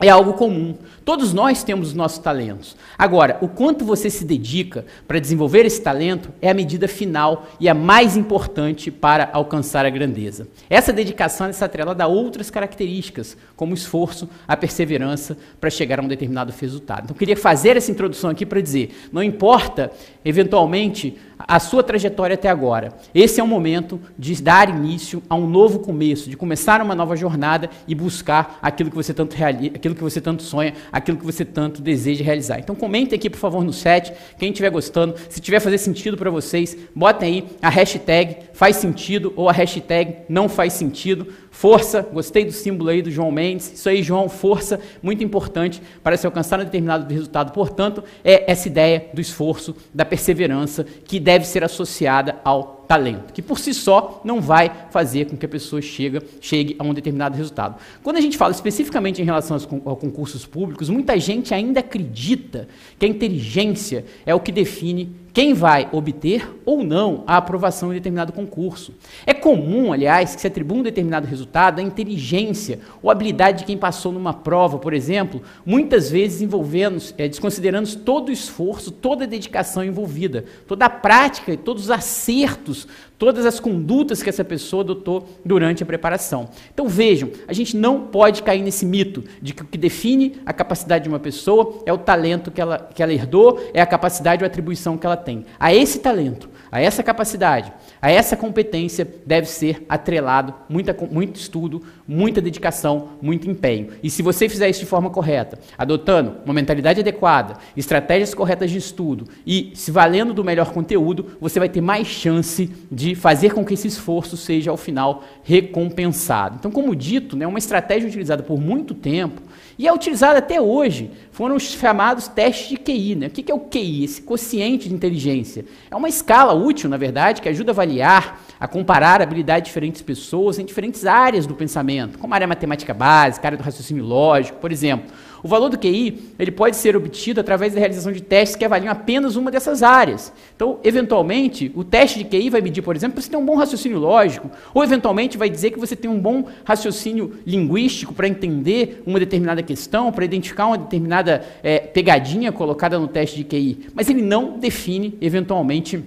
é 0.01 0.09
algo 0.09 0.33
comum. 0.33 0.75
Todos 1.05 1.31
nós 1.31 1.63
temos 1.63 1.89
os 1.89 1.93
nossos 1.93 2.17
talentos. 2.17 2.75
Agora, 2.97 3.37
o 3.39 3.47
quanto 3.47 3.85
você 3.85 4.09
se 4.09 4.25
dedica 4.25 4.83
para 5.07 5.19
desenvolver 5.19 5.63
esse 5.63 5.79
talento 5.79 6.29
é 6.41 6.49
a 6.49 6.55
medida 6.55 6.87
final 6.87 7.47
e 7.59 7.69
a 7.69 7.73
mais 7.73 8.17
importante 8.17 8.89
para 8.89 9.29
alcançar 9.31 9.85
a 9.85 9.89
grandeza. 9.91 10.47
Essa 10.67 10.91
dedicação 10.91 11.47
é 11.47 11.51
atrelada 11.63 12.03
a 12.03 12.07
outras 12.07 12.49
características, 12.49 13.37
como 13.55 13.73
o 13.73 13.75
esforço, 13.75 14.27
a 14.47 14.57
perseverança 14.57 15.37
para 15.59 15.69
chegar 15.69 15.99
a 15.99 16.03
um 16.03 16.07
determinado 16.07 16.51
resultado. 16.59 17.03
Então, 17.03 17.15
eu 17.15 17.19
queria 17.19 17.37
fazer 17.37 17.77
essa 17.77 17.91
introdução 17.91 18.31
aqui 18.31 18.45
para 18.45 18.59
dizer: 18.59 19.07
não 19.11 19.21
importa, 19.21 19.91
eventualmente, 20.25 21.15
a 21.47 21.59
sua 21.59 21.83
trajetória 21.83 22.33
até 22.33 22.49
agora. 22.49 22.93
Esse 23.13 23.39
é 23.39 23.43
o 23.43 23.47
momento 23.47 23.99
de 24.17 24.41
dar 24.41 24.69
início 24.69 25.21
a 25.29 25.35
um 25.35 25.47
novo 25.47 25.79
começo, 25.79 26.29
de 26.29 26.37
começar 26.37 26.81
uma 26.81 26.95
nova 26.95 27.15
jornada 27.15 27.69
e 27.87 27.95
buscar 27.95 28.59
aquilo 28.61 28.89
que 28.89 28.95
você 28.95 29.13
tanto 29.13 29.35
realiza, 29.35 29.75
aquilo 29.75 29.95
que 29.95 30.03
você 30.03 30.19
tanto 30.21 30.43
sonha, 30.43 30.73
aquilo 30.91 31.17
que 31.17 31.25
você 31.25 31.45
tanto 31.45 31.81
deseja 31.81 32.23
realizar. 32.23 32.59
Então 32.59 32.75
comente 32.75 33.15
aqui, 33.15 33.29
por 33.29 33.37
favor, 33.37 33.63
no 33.63 33.73
chat, 33.73 34.13
quem 34.37 34.49
estiver 34.49 34.69
gostando, 34.69 35.15
se 35.29 35.39
tiver 35.39 35.59
fazer 35.59 35.77
sentido 35.77 36.17
para 36.17 36.29
vocês, 36.29 36.77
botem 36.95 37.33
aí 37.33 37.45
a 37.61 37.69
hashtag 37.69 38.37
faz 38.61 38.75
sentido 38.75 39.33
ou 39.35 39.49
a 39.49 39.51
hashtag 39.51 40.17
não 40.29 40.47
faz 40.47 40.73
sentido. 40.73 41.25
Força, 41.49 42.07
gostei 42.13 42.45
do 42.45 42.51
símbolo 42.51 42.91
aí 42.91 43.01
do 43.01 43.09
João 43.09 43.31
Mendes. 43.31 43.73
Isso 43.73 43.89
aí, 43.89 44.03
João, 44.03 44.29
força, 44.29 44.79
muito 45.01 45.23
importante 45.23 45.81
para 46.03 46.15
se 46.15 46.27
alcançar 46.27 46.59
um 46.59 46.63
determinado 46.63 47.11
resultado. 47.11 47.53
Portanto, 47.53 48.03
é 48.23 48.51
essa 48.51 48.67
ideia 48.67 49.09
do 49.15 49.19
esforço, 49.19 49.75
da 49.91 50.05
perseverança, 50.05 50.85
que 51.05 51.19
deve 51.19 51.47
ser 51.47 51.63
associada 51.63 52.35
ao 52.43 52.85
talento, 52.87 53.33
que 53.33 53.41
por 53.41 53.57
si 53.57 53.73
só 53.73 54.21
não 54.23 54.39
vai 54.39 54.69
fazer 54.91 55.25
com 55.25 55.37
que 55.37 55.45
a 55.45 55.49
pessoa 55.49 55.81
chega, 55.81 56.21
chegue 56.39 56.75
a 56.77 56.83
um 56.83 56.93
determinado 56.93 57.35
resultado. 57.35 57.77
Quando 58.03 58.17
a 58.17 58.21
gente 58.21 58.37
fala 58.37 58.51
especificamente 58.51 59.21
em 59.21 59.25
relação 59.25 59.55
aos 59.55 59.63
a 59.63 59.95
concursos 59.95 60.45
públicos, 60.45 60.87
muita 60.87 61.17
gente 61.19 61.53
ainda 61.53 61.79
acredita 61.79 62.67
que 62.99 63.05
a 63.05 63.09
inteligência 63.09 64.05
é 64.23 64.35
o 64.35 64.39
que 64.39 64.51
define 64.51 65.15
quem 65.33 65.53
vai 65.53 65.87
obter 65.91 66.59
ou 66.65 66.83
não 66.83 67.23
a 67.25 67.37
aprovação 67.37 67.91
em 67.91 67.95
determinado 67.95 68.33
concurso. 68.33 68.93
É 69.25 69.33
comum, 69.33 69.93
aliás, 69.93 70.35
que 70.35 70.41
se 70.41 70.47
atribua 70.47 70.79
um 70.79 70.83
determinado 70.83 71.27
resultado 71.27 71.79
à 71.79 71.81
inteligência 71.81 72.79
ou 73.01 73.09
habilidade 73.09 73.59
de 73.59 73.65
quem 73.65 73.77
passou 73.77 74.11
numa 74.11 74.33
prova, 74.33 74.77
por 74.77 74.93
exemplo, 74.93 75.41
muitas 75.65 76.11
vezes 76.11 76.41
envolvendo, 76.41 77.01
eh, 77.17 77.27
desconsiderando 77.27 77.95
todo 77.97 78.29
o 78.29 78.31
esforço, 78.31 78.91
toda 78.91 79.23
a 79.23 79.27
dedicação 79.27 79.83
envolvida, 79.83 80.45
toda 80.67 80.85
a 80.85 80.89
prática 80.89 81.53
e 81.53 81.57
todos 81.57 81.83
os 81.83 81.91
acertos, 81.91 82.87
todas 83.21 83.45
as 83.45 83.59
condutas 83.59 84.23
que 84.23 84.29
essa 84.29 84.43
pessoa 84.43 84.81
adotou 84.81 85.29
durante 85.45 85.83
a 85.83 85.85
preparação. 85.85 86.49
Então 86.73 86.87
vejam, 86.89 87.29
a 87.47 87.53
gente 87.53 87.77
não 87.77 88.07
pode 88.07 88.41
cair 88.41 88.63
nesse 88.63 88.83
mito 88.83 89.23
de 89.39 89.53
que 89.53 89.61
o 89.61 89.65
que 89.65 89.77
define 89.77 90.37
a 90.43 90.51
capacidade 90.51 91.03
de 91.03 91.09
uma 91.09 91.19
pessoa 91.19 91.83
é 91.85 91.93
o 91.93 91.99
talento 91.99 92.49
que 92.49 92.59
ela, 92.59 92.79
que 92.79 93.03
ela 93.03 93.13
herdou, 93.13 93.63
é 93.75 93.79
a 93.79 93.85
capacidade 93.85 94.43
ou 94.43 94.47
atribuição 94.47 94.97
que 94.97 95.05
ela 95.05 95.15
tem. 95.15 95.45
A 95.59 95.71
esse 95.71 95.99
talento, 95.99 96.49
a 96.71 96.81
essa 96.81 97.03
capacidade, 97.03 97.73
a 98.01 98.09
essa 98.09 98.37
competência 98.37 99.05
deve 99.25 99.47
ser 99.47 99.85
atrelado 99.89 100.53
muita, 100.69 100.95
muito 101.11 101.35
estudo, 101.35 101.83
muita 102.07 102.39
dedicação, 102.39 103.09
muito 103.21 103.49
empenho. 103.49 103.89
E 104.01 104.09
se 104.09 104.21
você 104.21 104.47
fizer 104.47 104.69
isso 104.69 104.79
de 104.79 104.85
forma 104.85 105.09
correta, 105.09 105.59
adotando 105.77 106.37
uma 106.45 106.53
mentalidade 106.53 107.01
adequada, 107.01 107.57
estratégias 107.75 108.33
corretas 108.33 108.71
de 108.71 108.77
estudo 108.77 109.27
e 109.45 109.71
se 109.75 109.91
valendo 109.91 110.33
do 110.33 110.43
melhor 110.43 110.71
conteúdo, 110.71 111.37
você 111.41 111.59
vai 111.59 111.67
ter 111.67 111.81
mais 111.81 112.07
chance 112.07 112.71
de 112.91 113.15
fazer 113.15 113.53
com 113.53 113.65
que 113.65 113.73
esse 113.73 113.87
esforço 113.87 114.37
seja, 114.37 114.71
ao 114.71 114.77
final, 114.77 115.23
recompensado. 115.43 116.55
Então, 116.59 116.71
como 116.71 116.95
dito, 116.95 117.35
né, 117.35 117.45
uma 117.45 117.59
estratégia 117.59 118.07
utilizada 118.07 118.43
por 118.43 118.59
muito 118.59 118.93
tempo 118.93 119.41
e 119.81 119.87
é 119.87 119.91
utilizada 119.91 120.37
até 120.37 120.61
hoje, 120.61 121.09
foram 121.31 121.55
os 121.55 121.63
chamados 121.63 122.27
testes 122.27 122.69
de 122.69 122.77
QI. 122.77 123.15
Né? 123.15 123.25
O 123.25 123.29
que 123.31 123.41
que 123.41 123.51
é 123.51 123.55
o 123.55 123.61
QI? 123.61 124.03
Esse 124.03 124.21
quociente 124.21 124.87
de 124.87 124.93
inteligência. 124.93 125.65
É 125.89 125.95
uma 125.95 126.07
escala 126.07 126.53
útil, 126.53 126.87
na 126.87 126.97
verdade, 126.97 127.41
que 127.41 127.49
ajuda 127.49 127.71
a 127.71 127.73
avaliar, 127.73 128.43
a 128.59 128.67
comparar 128.67 129.21
a 129.21 129.23
habilidade 129.23 129.65
de 129.65 129.69
diferentes 129.69 130.03
pessoas 130.03 130.59
em 130.59 130.65
diferentes 130.65 131.07
áreas 131.07 131.47
do 131.47 131.55
pensamento, 131.55 132.19
como 132.19 132.31
a 132.31 132.37
área 132.37 132.47
matemática 132.47 132.93
básica, 132.93 133.47
a 133.47 133.47
área 133.47 133.57
do 133.57 133.63
raciocínio 133.63 134.05
lógico, 134.05 134.59
por 134.59 134.71
exemplo. 134.71 135.11
O 135.43 135.47
valor 135.47 135.69
do 135.69 135.77
QI 135.77 136.31
ele 136.37 136.51
pode 136.51 136.75
ser 136.75 136.95
obtido 136.95 137.39
através 137.39 137.73
da 137.73 137.79
realização 137.79 138.11
de 138.11 138.21
testes 138.21 138.55
que 138.55 138.65
avaliam 138.65 138.91
apenas 138.91 139.35
uma 139.35 139.49
dessas 139.49 139.81
áreas. 139.81 140.31
Então, 140.55 140.79
eventualmente, 140.83 141.71
o 141.75 141.83
teste 141.83 142.19
de 142.19 142.25
QI 142.25 142.49
vai 142.49 142.61
medir, 142.61 142.81
por 142.81 142.95
exemplo, 142.95 143.21
se 143.21 143.29
tem 143.29 143.39
um 143.39 143.45
bom 143.45 143.55
raciocínio 143.55 143.99
lógico, 143.99 144.49
ou 144.73 144.83
eventualmente 144.83 145.37
vai 145.37 145.49
dizer 145.49 145.71
que 145.71 145.79
você 145.79 145.95
tem 145.95 146.09
um 146.09 146.19
bom 146.19 146.45
raciocínio 146.63 147.33
linguístico 147.45 148.13
para 148.13 148.27
entender 148.27 149.01
uma 149.05 149.19
determinada 149.19 149.63
questão, 149.63 150.11
para 150.11 150.25
identificar 150.25 150.67
uma 150.67 150.77
determinada 150.77 151.43
eh, 151.63 151.79
pegadinha 151.79 152.51
colocada 152.51 152.99
no 152.99 153.07
teste 153.07 153.37
de 153.37 153.43
QI. 153.43 153.87
Mas 153.93 154.09
ele 154.09 154.21
não 154.21 154.59
define, 154.59 155.17
eventualmente, 155.21 156.03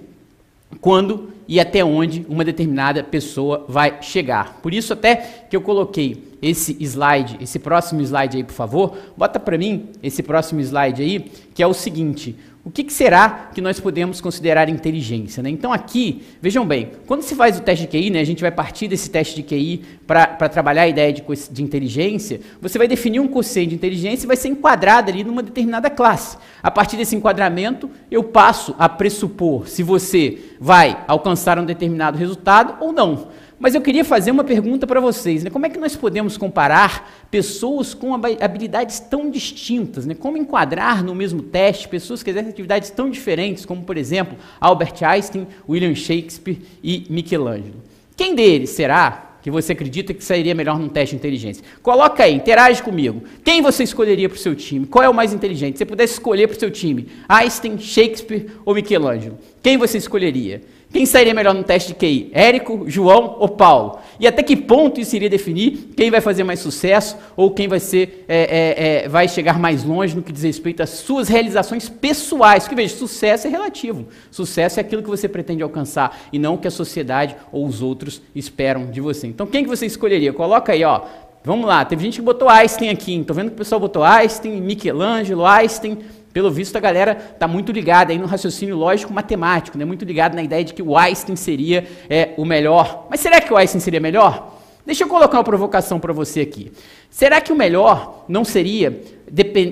quando 0.81 1.29
e 1.47 1.59
até 1.59 1.83
onde 1.83 2.25
uma 2.27 2.43
determinada 2.43 3.03
pessoa 3.03 3.65
vai 3.67 4.01
chegar. 4.01 4.59
Por 4.61 4.73
isso 4.73 4.93
até 4.93 5.15
que 5.49 5.55
eu 5.55 5.61
coloquei 5.61 6.35
esse 6.41 6.75
slide, 6.83 7.37
esse 7.39 7.59
próximo 7.59 8.01
slide 8.01 8.37
aí, 8.37 8.43
por 8.43 8.53
favor, 8.53 8.97
bota 9.15 9.39
para 9.39 9.57
mim 9.57 9.89
esse 10.01 10.23
próximo 10.23 10.59
slide 10.61 11.01
aí, 11.01 11.31
que 11.53 11.61
é 11.61 11.67
o 11.67 11.73
seguinte: 11.73 12.35
o 12.65 12.71
que, 12.71 12.83
que 12.83 12.91
será 12.91 13.51
que 13.53 13.61
nós 13.61 13.79
podemos 13.79 14.19
considerar 14.19 14.67
inteligência? 14.69 15.43
Né? 15.43 15.51
Então 15.51 15.71
aqui, 15.71 16.23
vejam 16.41 16.65
bem, 16.65 16.93
quando 17.05 17.21
se 17.21 17.35
faz 17.35 17.59
o 17.59 17.61
teste 17.61 17.85
de 17.85 17.91
QI, 17.91 18.09
né, 18.09 18.19
a 18.19 18.23
gente 18.23 18.41
vai 18.41 18.49
partir 18.49 18.87
desse 18.87 19.07
teste 19.07 19.35
de 19.35 19.43
QI 19.43 19.83
para 20.07 20.49
trabalhar 20.49 20.81
a 20.81 20.87
ideia 20.87 21.13
de, 21.13 21.23
de 21.51 21.63
inteligência, 21.63 22.41
você 22.59 22.79
vai 22.79 22.87
definir 22.87 23.19
um 23.19 23.27
quociente 23.27 23.69
de 23.69 23.75
inteligência 23.75 24.25
e 24.25 24.27
vai 24.27 24.35
ser 24.35 24.47
enquadrado 24.47 25.11
ali 25.11 25.23
numa 25.23 25.43
determinada 25.43 25.91
classe. 25.91 26.39
A 26.63 26.71
partir 26.71 26.97
desse 26.97 27.15
enquadramento, 27.15 27.87
eu 28.09 28.23
passo 28.23 28.73
a 28.79 28.89
pressupor 28.89 29.67
se 29.67 29.83
você 29.83 30.39
vai 30.59 30.97
alcançar 31.07 31.59
um 31.59 31.65
determinado 31.65 32.17
resultado 32.17 32.83
ou 32.83 32.91
não. 32.91 33.27
Mas 33.57 33.73
eu 33.73 33.81
queria 33.81 34.03
fazer 34.03 34.31
uma 34.31 34.43
pergunta 34.43 34.85
para 34.85 34.99
vocês, 34.99 35.43
né? 35.43 35.49
Como 35.49 35.65
é 35.65 35.69
que 35.69 35.79
nós 35.79 35.95
podemos 35.95 36.37
comparar 36.37 37.25
pessoas 37.31 37.93
com 37.93 38.13
habilidades 38.13 38.99
tão 38.99 39.29
distintas, 39.29 40.05
né? 40.05 40.13
Como 40.13 40.37
enquadrar 40.37 41.03
no 41.03 41.15
mesmo 41.15 41.41
teste 41.41 41.87
pessoas 41.87 42.21
que 42.21 42.29
exercem 42.29 42.51
atividades 42.51 42.89
tão 42.89 43.09
diferentes, 43.09 43.65
como 43.65 43.83
por 43.83 43.97
exemplo, 43.97 44.37
Albert 44.59 45.01
Einstein, 45.01 45.47
William 45.67 45.95
Shakespeare 45.95 46.59
e 46.83 47.05
Michelangelo? 47.09 47.81
Quem 48.17 48.35
deles 48.35 48.71
será 48.71 49.37
que 49.41 49.49
você 49.49 49.71
acredita 49.71 50.13
que 50.13 50.23
sairia 50.23 50.55
melhor 50.55 50.77
num 50.77 50.89
teste 50.89 51.15
de 51.15 51.19
inteligência? 51.19 51.63
Coloca 51.81 52.23
aí, 52.23 52.33
interage 52.33 52.83
comigo. 52.83 53.23
Quem 53.43 53.61
você 53.61 53.83
escolheria 53.83 54.27
para 54.27 54.35
o 54.35 54.39
seu 54.39 54.55
time? 54.55 54.85
Qual 54.85 55.03
é 55.03 55.07
o 55.07 55.13
mais 55.13 55.31
inteligente? 55.31 55.73
Se 55.73 55.79
você 55.79 55.85
pudesse 55.85 56.13
escolher 56.13 56.47
para 56.47 56.57
o 56.57 56.59
seu 56.59 56.71
time, 56.71 57.07
Einstein, 57.29 57.77
Shakespeare 57.77 58.47
ou 58.65 58.75
Michelangelo? 58.75 59.37
Quem 59.61 59.77
você 59.77 59.97
escolheria? 59.97 60.61
Quem 60.91 61.05
sairia 61.05 61.33
melhor 61.33 61.53
no 61.53 61.63
teste 61.63 61.89
de 61.89 61.95
QI? 61.95 62.29
Érico, 62.33 62.85
João 62.87 63.35
ou 63.39 63.49
Paulo? 63.49 63.99
E 64.19 64.25
até 64.25 64.41
que 64.41 64.55
ponto 64.55 64.99
isso 64.99 65.15
iria 65.15 65.29
definir 65.29 65.89
quem 65.95 66.09
vai 66.09 66.21
fazer 66.21 66.43
mais 66.43 66.59
sucesso 66.59 67.17
ou 67.35 67.51
quem 67.51 67.67
vai 67.67 67.79
ser 67.79 68.23
é, 68.27 68.37
é, 68.37 69.03
é, 69.05 69.09
vai 69.09 69.27
chegar 69.27 69.59
mais 69.59 69.83
longe 69.83 70.15
no 70.15 70.21
que 70.21 70.31
diz 70.31 70.43
respeito 70.43 70.81
às 70.81 70.89
suas 70.91 71.27
realizações 71.27 71.89
pessoais? 71.89 72.63
Porque 72.63 72.75
veja, 72.75 72.95
sucesso 72.95 73.47
é 73.47 73.49
relativo. 73.49 74.07
Sucesso 74.31 74.79
é 74.79 74.81
aquilo 74.81 75.03
que 75.03 75.09
você 75.09 75.27
pretende 75.27 75.61
alcançar 75.63 76.17
e 76.31 76.39
não 76.39 76.53
o 76.53 76.57
que 76.57 76.67
a 76.67 76.71
sociedade 76.71 77.35
ou 77.51 77.65
os 77.65 77.81
outros 77.81 78.21
esperam 78.33 78.89
de 78.89 79.01
você. 79.01 79.27
Então, 79.27 79.45
quem 79.45 79.63
que 79.63 79.69
você 79.69 79.85
escolheria? 79.85 80.31
Coloca 80.31 80.71
aí, 80.71 80.83
ó. 80.83 81.01
Vamos 81.43 81.67
lá. 81.67 81.85
Teve 81.85 82.03
gente 82.03 82.15
que 82.15 82.21
botou 82.21 82.49
Einstein 82.49 82.89
aqui. 82.89 83.19
Estou 83.19 83.35
vendo 83.35 83.49
que 83.49 83.55
o 83.55 83.57
pessoal 83.57 83.79
botou 83.79 84.03
Einstein, 84.03 84.59
Michelangelo, 84.61 85.45
Einstein. 85.45 85.99
Pelo 86.35 86.51
visto, 86.51 86.75
a 86.75 86.81
galera 86.81 87.17
está 87.33 87.47
muito 87.47 87.71
ligada 87.71 88.11
aí 88.11 88.19
no 88.19 88.25
raciocínio 88.25 88.75
lógico 88.75 89.13
matemático, 89.13 89.77
né? 89.77 89.85
muito 89.85 90.03
ligada 90.03 90.35
na 90.35 90.43
ideia 90.43 90.65
de 90.65 90.73
que 90.73 90.83
o 90.83 90.97
Einstein 90.97 91.37
seria 91.37 91.87
é, 92.09 92.33
o 92.35 92.43
melhor. 92.43 93.07
Mas 93.09 93.21
será 93.21 93.39
que 93.39 93.53
o 93.53 93.55
Einstein 93.55 93.79
seria 93.79 94.01
melhor? 94.01 94.53
Deixa 94.85 95.05
eu 95.05 95.07
colocar 95.07 95.37
uma 95.37 95.45
provocação 95.45 95.97
para 95.97 96.11
você 96.11 96.41
aqui. 96.41 96.73
Será 97.09 97.39
que 97.39 97.53
o 97.53 97.55
melhor 97.55 98.25
não 98.27 98.43
seria, 98.43 99.01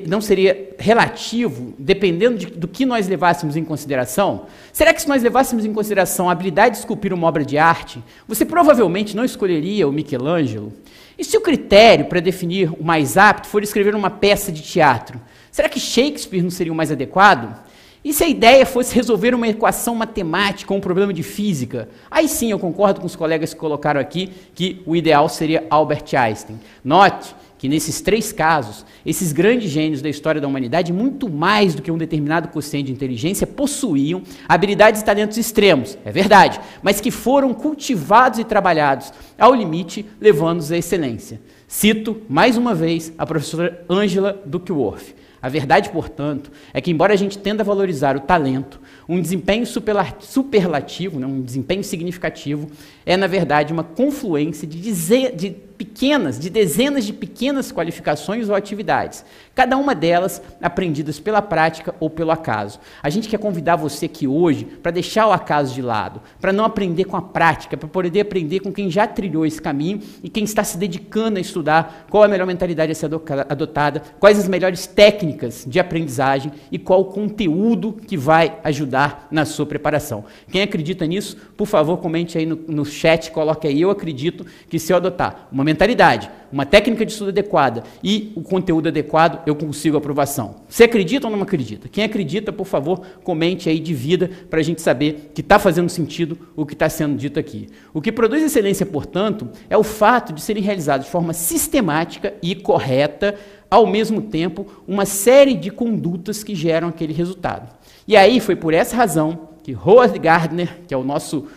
não 0.08 0.22
seria 0.22 0.70
relativo, 0.80 1.74
dependendo 1.78 2.38
de- 2.38 2.46
do 2.46 2.70
que 2.70 2.86
nós 2.86 3.10
levássemos 3.10 3.58
em 3.58 3.66
consideração? 3.66 4.46
Será 4.72 4.94
que 4.94 5.02
se 5.02 5.10
nós 5.10 5.22
levássemos 5.22 5.66
em 5.66 5.74
consideração 5.74 6.30
a 6.30 6.32
habilidade 6.32 6.76
de 6.76 6.80
esculpir 6.80 7.12
uma 7.12 7.28
obra 7.28 7.44
de 7.44 7.58
arte, 7.58 8.02
você 8.26 8.46
provavelmente 8.46 9.18
não 9.18 9.26
escolheria 9.26 9.86
o 9.86 9.92
Michelangelo? 9.92 10.72
E 11.20 11.26
se 11.26 11.36
o 11.36 11.42
critério 11.42 12.06
para 12.06 12.22
definir 12.22 12.72
o 12.80 12.86
mais 12.86 13.18
apto 13.18 13.50
for 13.50 13.62
escrever 13.62 13.94
uma 13.96 14.10
peça 14.10 14.50
de 14.50 14.62
teatro, 14.62 15.20
será 15.54 15.70
que 15.70 15.80
Shakespeare 15.80 16.42
não 16.42 16.50
seria 16.50 16.74
o 16.74 16.76
mais 16.76 16.92
adequado? 16.92 17.56
E 18.04 18.12
se 18.12 18.24
a 18.24 18.28
ideia 18.28 18.66
fosse 18.66 18.94
resolver 18.94 19.34
uma 19.34 19.48
equação 19.48 19.96
matemática 19.96 20.74
ou 20.74 20.80
um 20.80 20.82
problema 20.82 21.14
de 21.14 21.24
física? 21.24 21.88
Aí 22.12 22.28
sim 22.28 22.52
eu 22.52 22.60
concordo 22.60 23.00
com 23.00 23.08
os 23.08 23.16
colegas 23.16 23.54
que 23.54 23.60
colocaram 23.60 24.02
aqui 24.02 24.30
que 24.54 24.82
o 24.86 24.94
ideal 24.94 25.30
seria 25.30 25.66
Albert 25.70 26.14
Einstein. 26.14 26.60
Note 26.84 27.34
que 27.58 27.70
nesses 27.70 28.02
três 28.02 28.34
casos, 28.34 28.86
esses 29.06 29.32
grandes 29.32 29.72
gênios 29.72 30.02
da 30.02 30.10
história 30.10 30.42
da 30.42 30.48
humanidade, 30.50 30.92
muito 30.92 31.30
mais 31.30 31.74
do 31.74 31.82
que 31.82 31.90
um 31.90 31.98
determinado 31.98 32.50
quociente 32.50 32.88
de 32.88 32.92
inteligência, 32.92 33.48
possuíam 33.48 34.22
habilidades 34.50 35.00
e 35.00 35.06
talentos 35.06 35.38
extremos, 35.38 35.98
é 36.04 36.12
verdade, 36.12 36.60
mas 36.82 37.00
que 37.00 37.10
foram 37.10 37.54
cultivados 37.54 38.38
e 38.38 38.44
trabalhados 38.44 39.14
ao 39.40 39.56
limite, 39.56 40.06
levando-os 40.20 40.74
à 40.74 40.78
excelência. 40.78 41.40
Cito, 41.66 42.22
mais 42.28 42.58
uma 42.58 42.76
vez, 42.76 43.14
a 43.18 43.26
professora 43.26 43.86
Angela 43.90 44.44
Duckworth. 44.46 45.23
A 45.44 45.50
verdade, 45.50 45.90
portanto, 45.90 46.50
é 46.74 46.80
que, 46.80 46.90
embora 46.90 47.12
a 47.12 47.18
gente 47.18 47.38
tenda 47.38 47.64
a 47.64 47.66
valorizar 47.66 48.16
o 48.16 48.22
talento, 48.22 48.80
um 49.10 49.22
desempenho 49.22 49.66
superla- 49.66 50.16
superlativo, 50.22 51.20
né, 51.20 51.28
um 51.28 51.42
desempenho 51.42 51.84
significativo, 51.84 52.72
é, 53.06 53.18
na 53.18 53.28
verdade, 53.28 53.74
uma 53.74 53.84
confluência 53.84 54.66
de, 54.66 54.80
dize- 54.80 55.34
de 55.36 55.50
pequenas, 55.84 56.40
de 56.40 56.50
dezenas 56.50 57.04
de 57.04 57.12
pequenas 57.12 57.70
qualificações 57.70 58.48
ou 58.48 58.56
atividades, 58.56 59.26
cada 59.54 59.76
uma 59.76 59.94
delas 59.94 60.42
aprendidas 60.62 61.20
pela 61.20 61.42
prática 61.42 61.94
ou 62.00 62.10
pelo 62.10 62.32
acaso. 62.32 62.80
A 63.02 63.10
gente 63.10 63.28
quer 63.28 63.38
convidar 63.38 63.76
você 63.76 64.06
aqui 64.06 64.26
hoje 64.26 64.64
para 64.64 64.94
deixar 64.94 65.28
o 65.28 65.34
acaso 65.34 65.74
de 65.76 65.82
lado, 65.82 66.22
para 66.40 66.54
não 66.54 66.64
aprender 66.64 67.04
com 67.04 67.18
a 67.18 67.22
prática, 67.22 67.76
para 67.76 67.90
poder 67.90 68.22
aprender 68.22 68.62
com 68.62 68.72
quem 68.72 68.90
já 68.90 69.06
trilhou 69.06 69.46
esse 69.46 69.62
caminho 69.62 70.00
e 70.24 70.30
quem 70.30 70.46
está 70.46 70.64
se 70.64 70.78
dedicando 70.78 71.38
a 71.38 71.42
estudar 71.42 72.06
qual 72.10 72.24
a 72.24 72.30
melhor 72.30 72.48
mentalidade 72.48 72.94
a 72.94 72.96
ser 72.96 73.10
adotada, 73.50 74.02
quais 74.22 74.40
as 74.40 74.48
melhores 74.48 74.88
técnicas 74.88 75.66
de 75.68 75.82
aprendizagem 75.82 76.52
e 76.72 76.80
qual 76.80 77.02
o 77.02 77.06
conteúdo 77.06 77.92
que 78.08 78.16
vai 78.16 78.58
ajudar 78.64 79.28
na 79.30 79.44
sua 79.44 79.66
preparação. 79.66 80.24
Quem 80.50 80.62
acredita 80.62 81.06
nisso, 81.06 81.36
por 81.58 81.68
favor, 81.68 81.98
comente 81.98 82.38
aí 82.38 82.46
no, 82.46 82.56
no 82.68 82.86
chat, 82.86 83.32
coloque 83.32 83.68
aí, 83.68 83.82
eu 83.82 83.90
acredito 83.90 84.46
que 84.70 84.80
se 84.80 84.94
eu 84.94 84.98
adotar 84.98 85.50
uma 85.52 85.64
complementaridade, 85.74 86.30
uma 86.52 86.66
técnica 86.66 87.06
de 87.06 87.12
estudo 87.12 87.30
adequada 87.30 87.84
e 88.04 88.32
o 88.36 88.42
conteúdo 88.42 88.88
adequado, 88.88 89.42
eu 89.46 89.56
consigo 89.56 89.98
aprovação. 89.98 90.58
Você 90.70 90.84
acredita 90.84 91.28
ou 91.28 91.36
não 91.36 91.42
acredita? 91.42 91.90
Quem 91.90 92.04
acredita, 92.04 92.54
por 92.54 92.66
favor, 92.66 93.02
comente 93.24 93.70
aí 93.70 93.80
de 93.80 93.94
vida 93.94 94.30
para 94.50 94.60
a 94.60 94.64
gente 94.64 94.82
saber 94.82 95.32
que 95.34 95.42
está 95.42 95.58
fazendo 95.58 95.90
sentido 95.90 96.38
o 96.56 96.66
que 96.66 96.74
está 96.74 96.88
sendo 96.90 97.18
dito 97.18 97.40
aqui. 97.40 97.70
O 97.94 98.02
que 98.02 98.12
produz 98.12 98.44
excelência, 98.44 98.86
portanto, 98.86 99.50
é 99.70 99.76
o 99.76 99.84
fato 99.84 100.32
de 100.32 100.42
serem 100.42 100.62
realizados 100.62 101.08
de 101.08 101.12
forma 101.12 101.34
sistemática 101.34 102.34
e 102.42 102.56
correta, 102.56 103.36
ao 103.70 103.88
mesmo 103.88 104.22
tempo, 104.22 104.68
uma 104.88 105.06
série 105.06 105.56
de 105.56 105.72
condutas 105.72 106.44
que 106.44 106.54
geram 106.54 106.90
aquele 106.90 107.14
resultado. 107.14 107.74
E 108.08 108.16
aí 108.16 108.40
foi 108.40 108.56
por 108.56 108.74
essa 108.74 108.96
razão 108.96 109.50
que 109.64 109.74
Howard 109.74 110.20
Gardner, 110.20 110.82
que 110.88 110.94
é 110.94 110.98
o 110.98 111.04
nosso 111.04 111.48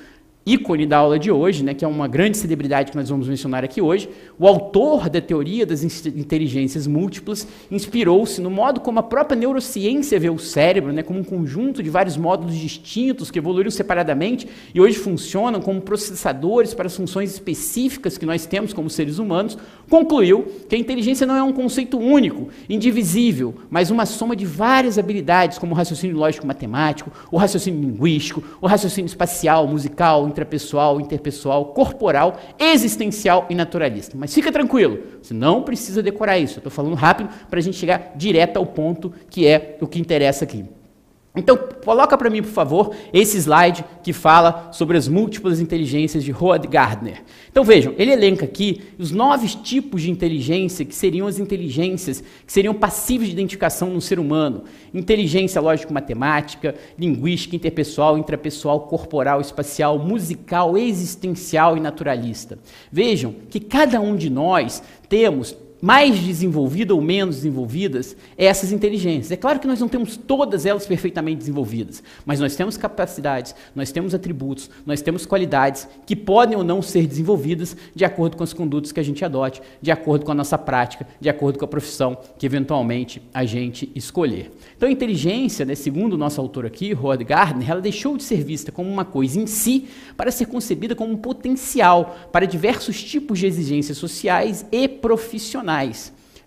ícone 0.47 0.87
da 0.87 0.99
aula 0.99 1.19
de 1.19 1.29
hoje, 1.29 1.65
né, 1.65 1.75
que 1.75 1.85
é 1.85 1.89
uma 1.89 2.07
grande 2.07 2.37
celebridade 2.37 2.93
que 2.93 2.97
nós 2.97 3.09
vamos 3.09 3.27
mencionar 3.27 3.65
aqui 3.65 3.83
hoje, 3.83 4.09
o 4.39 4.47
autor 4.47 5.11
da 5.11 5.21
teoria 5.21 5.67
das 5.67 5.83
inteligências 5.83 6.87
múltiplas 6.87 7.49
inspirou-se 7.69 8.41
no 8.41 8.49
modo 8.49 8.81
como 8.81 9.01
a 9.01 9.03
própria 9.03 9.37
neurociência 9.37 10.21
vê 10.21 10.31
o 10.31 10.39
cérebro, 10.39 10.93
né, 10.93 11.03
como 11.03 11.19
um 11.19 11.25
conjunto 11.25 11.83
de 11.83 11.91
vários 11.91 12.17
módulos 12.17 12.55
distintos 12.55 13.29
que 13.29 13.41
evoluíram 13.41 13.73
separadamente 13.73 14.47
e 14.73 14.81
hoje 14.81 14.97
funcionam 14.97 15.61
como 15.61 15.81
processadores 15.81 16.73
para 16.73 16.87
as 16.87 16.97
funções 16.97 17.33
específicas 17.33 18.17
que 18.17 18.25
nós 18.25 18.47
temos 18.47 18.73
como 18.73 18.89
seres 18.89 19.19
humanos, 19.19 19.59
concluiu 19.91 20.47
que 20.69 20.77
a 20.77 20.79
inteligência 20.79 21.27
não 21.27 21.35
é 21.35 21.43
um 21.43 21.53
conceito 21.53 21.99
único, 21.99 22.49
indivisível, 22.69 23.55
mas 23.69 23.91
uma 23.91 24.07
soma 24.07 24.37
de 24.37 24.47
várias 24.47 24.97
habilidades, 24.97 25.59
como 25.59 25.73
o 25.73 25.77
raciocínio 25.77 26.17
lógico-matemático, 26.17 27.11
o 27.33 27.37
raciocínio 27.37 27.81
linguístico, 27.81 28.45
o 28.61 28.67
raciocínio 28.69 29.09
espacial, 29.09 29.67
musical, 29.67 30.27
intrapessoal, 30.37 31.01
interpessoal, 31.01 31.67
corporal, 31.67 32.37
existencial 32.59 33.47
e 33.49 33.55
naturalista. 33.55 34.17
Mas 34.19 34.35
fica 34.35 34.53
tranquilo, 34.53 34.99
você 35.23 35.33
não 35.33 35.63
precisa 35.63 36.03
decorar 36.03 36.39
isso. 36.39 36.59
Eu 36.59 36.61
estou 36.61 36.71
falando 36.71 36.95
rápido 36.95 37.31
para 37.49 37.59
a 37.59 37.63
gente 37.63 37.77
chegar 37.77 38.13
direto 38.15 38.59
ao 38.59 38.67
ponto 38.67 39.13
que 39.31 39.47
é 39.47 39.79
o 39.81 39.87
que 39.87 39.99
interessa 39.99 40.45
aqui. 40.45 40.65
Então, 41.37 41.59
coloca 41.85 42.17
para 42.17 42.31
mim, 42.31 42.43
por 42.43 42.51
favor, 42.51 42.95
esse 43.13 43.37
slide 43.37 43.85
que 44.03 44.13
fala 44.13 44.71
sobre 44.73 44.97
as 44.97 45.07
múltiplas 45.07 45.61
inteligências 45.61 46.25
de 46.25 46.33
Howard 46.33 46.67
Gardner. 46.67 47.23
Então, 47.51 47.63
vejam, 47.63 47.95
ele 47.99 48.11
elenca 48.11 48.47
aqui 48.47 48.81
os 48.99 49.13
nove 49.13 49.47
tipos 49.63 50.01
de 50.01 50.11
inteligência 50.11 50.85
que 50.85 50.95
seriam 50.95 51.27
as 51.27 51.39
inteligências 51.39 52.25
que 52.47 52.53
seriam 52.53 52.73
passíveis 52.73 53.29
de 53.29 53.35
identificação 53.35 53.91
no 53.91 54.01
ser 54.01 54.19
humano. 54.19 54.65
Inteligência 54.95 55.61
lógico-matemática, 55.61 56.75
linguística, 56.99 57.55
interpessoal, 57.55 58.17
intrapessoal, 58.17 58.81
corporal, 58.81 59.41
espacial, 59.41 59.99
musical, 59.99 60.79
existencial 60.79 61.77
e 61.77 61.81
naturalista. 61.81 62.59
Vejam 62.91 63.35
que 63.51 63.61
cada 63.61 64.01
um 64.01 64.17
de 64.17 64.31
nós 64.31 64.83
temos 65.09 65.55
mais 65.81 66.19
desenvolvida 66.19 66.95
ou 66.95 67.01
menos 67.01 67.37
desenvolvidas 67.37 68.17
essas 68.37 68.73
inteligências. 68.73 69.31
É 69.31 69.37
claro 69.37 69.61
que 69.61 69.67
nós 69.67 69.81
não 69.81 69.89
temos 69.89 70.17
todas 70.17 70.65
elas 70.65 70.87
perfeitamente 70.87 71.39
desenvolvidas, 71.39 72.03
mas 72.25 72.41
nós 72.41 72.57
temos 72.57 72.77
capacidades, 72.77 73.55
nós 73.75 73.93
temos 73.93 74.15
atributos, 74.15 74.71
nós 74.85 75.03
temos 75.03 75.27
qualidades 75.27 75.87
que 76.07 76.17
podem 76.17 76.57
ou 76.57 76.65
não 76.65 76.81
ser 76.81 77.07
desenvolvidas 77.07 77.77
de 77.95 78.05
acordo 78.05 78.37
com 78.37 78.45
as 78.45 78.53
condutas 78.53 78.93
que 78.93 79.01
a 79.01 79.03
gente 79.03 79.25
adote, 79.25 79.61
de 79.81 79.91
acordo 79.91 80.25
com 80.25 80.33
a 80.33 80.35
nossa 80.35 80.57
prática, 80.57 81.07
de 81.21 81.29
acordo 81.29 81.59
com 81.59 81.65
a 81.65 81.69
profissão 81.69 82.17
que 82.39 82.47
eventualmente 82.47 83.23
a 83.33 83.45
gente 83.45 83.91
escolher. 83.95 84.51
Então 84.77 84.89
a 84.89 84.93
inteligência, 84.93 85.65
né, 85.65 85.75
segundo 85.75 86.15
o 86.15 86.19
nosso 86.19 86.41
autor 86.41 86.65
aqui, 86.65 86.93
Rod 86.93 87.23
Gardner, 87.23 87.71
ela 87.71 87.81
deixou 87.81 88.17
de 88.17 88.23
ser 88.23 88.43
vista 88.43 88.73
como 88.73 88.91
uma 88.91 89.05
coisa 89.05 89.39
em 89.39 89.47
si 89.47 89.89
para 90.17 90.31
ser 90.31 90.47
concebida 90.47 90.95
como 90.95 91.13
um 91.13 91.17
potencial 91.17 92.17
para 92.33 92.47
diversos 92.47 93.03
tipos 93.03 93.39
de 93.39 93.47
exigências 93.47 93.99
sociais 93.99 94.65
e 94.73 94.89
profissionais 94.89 95.66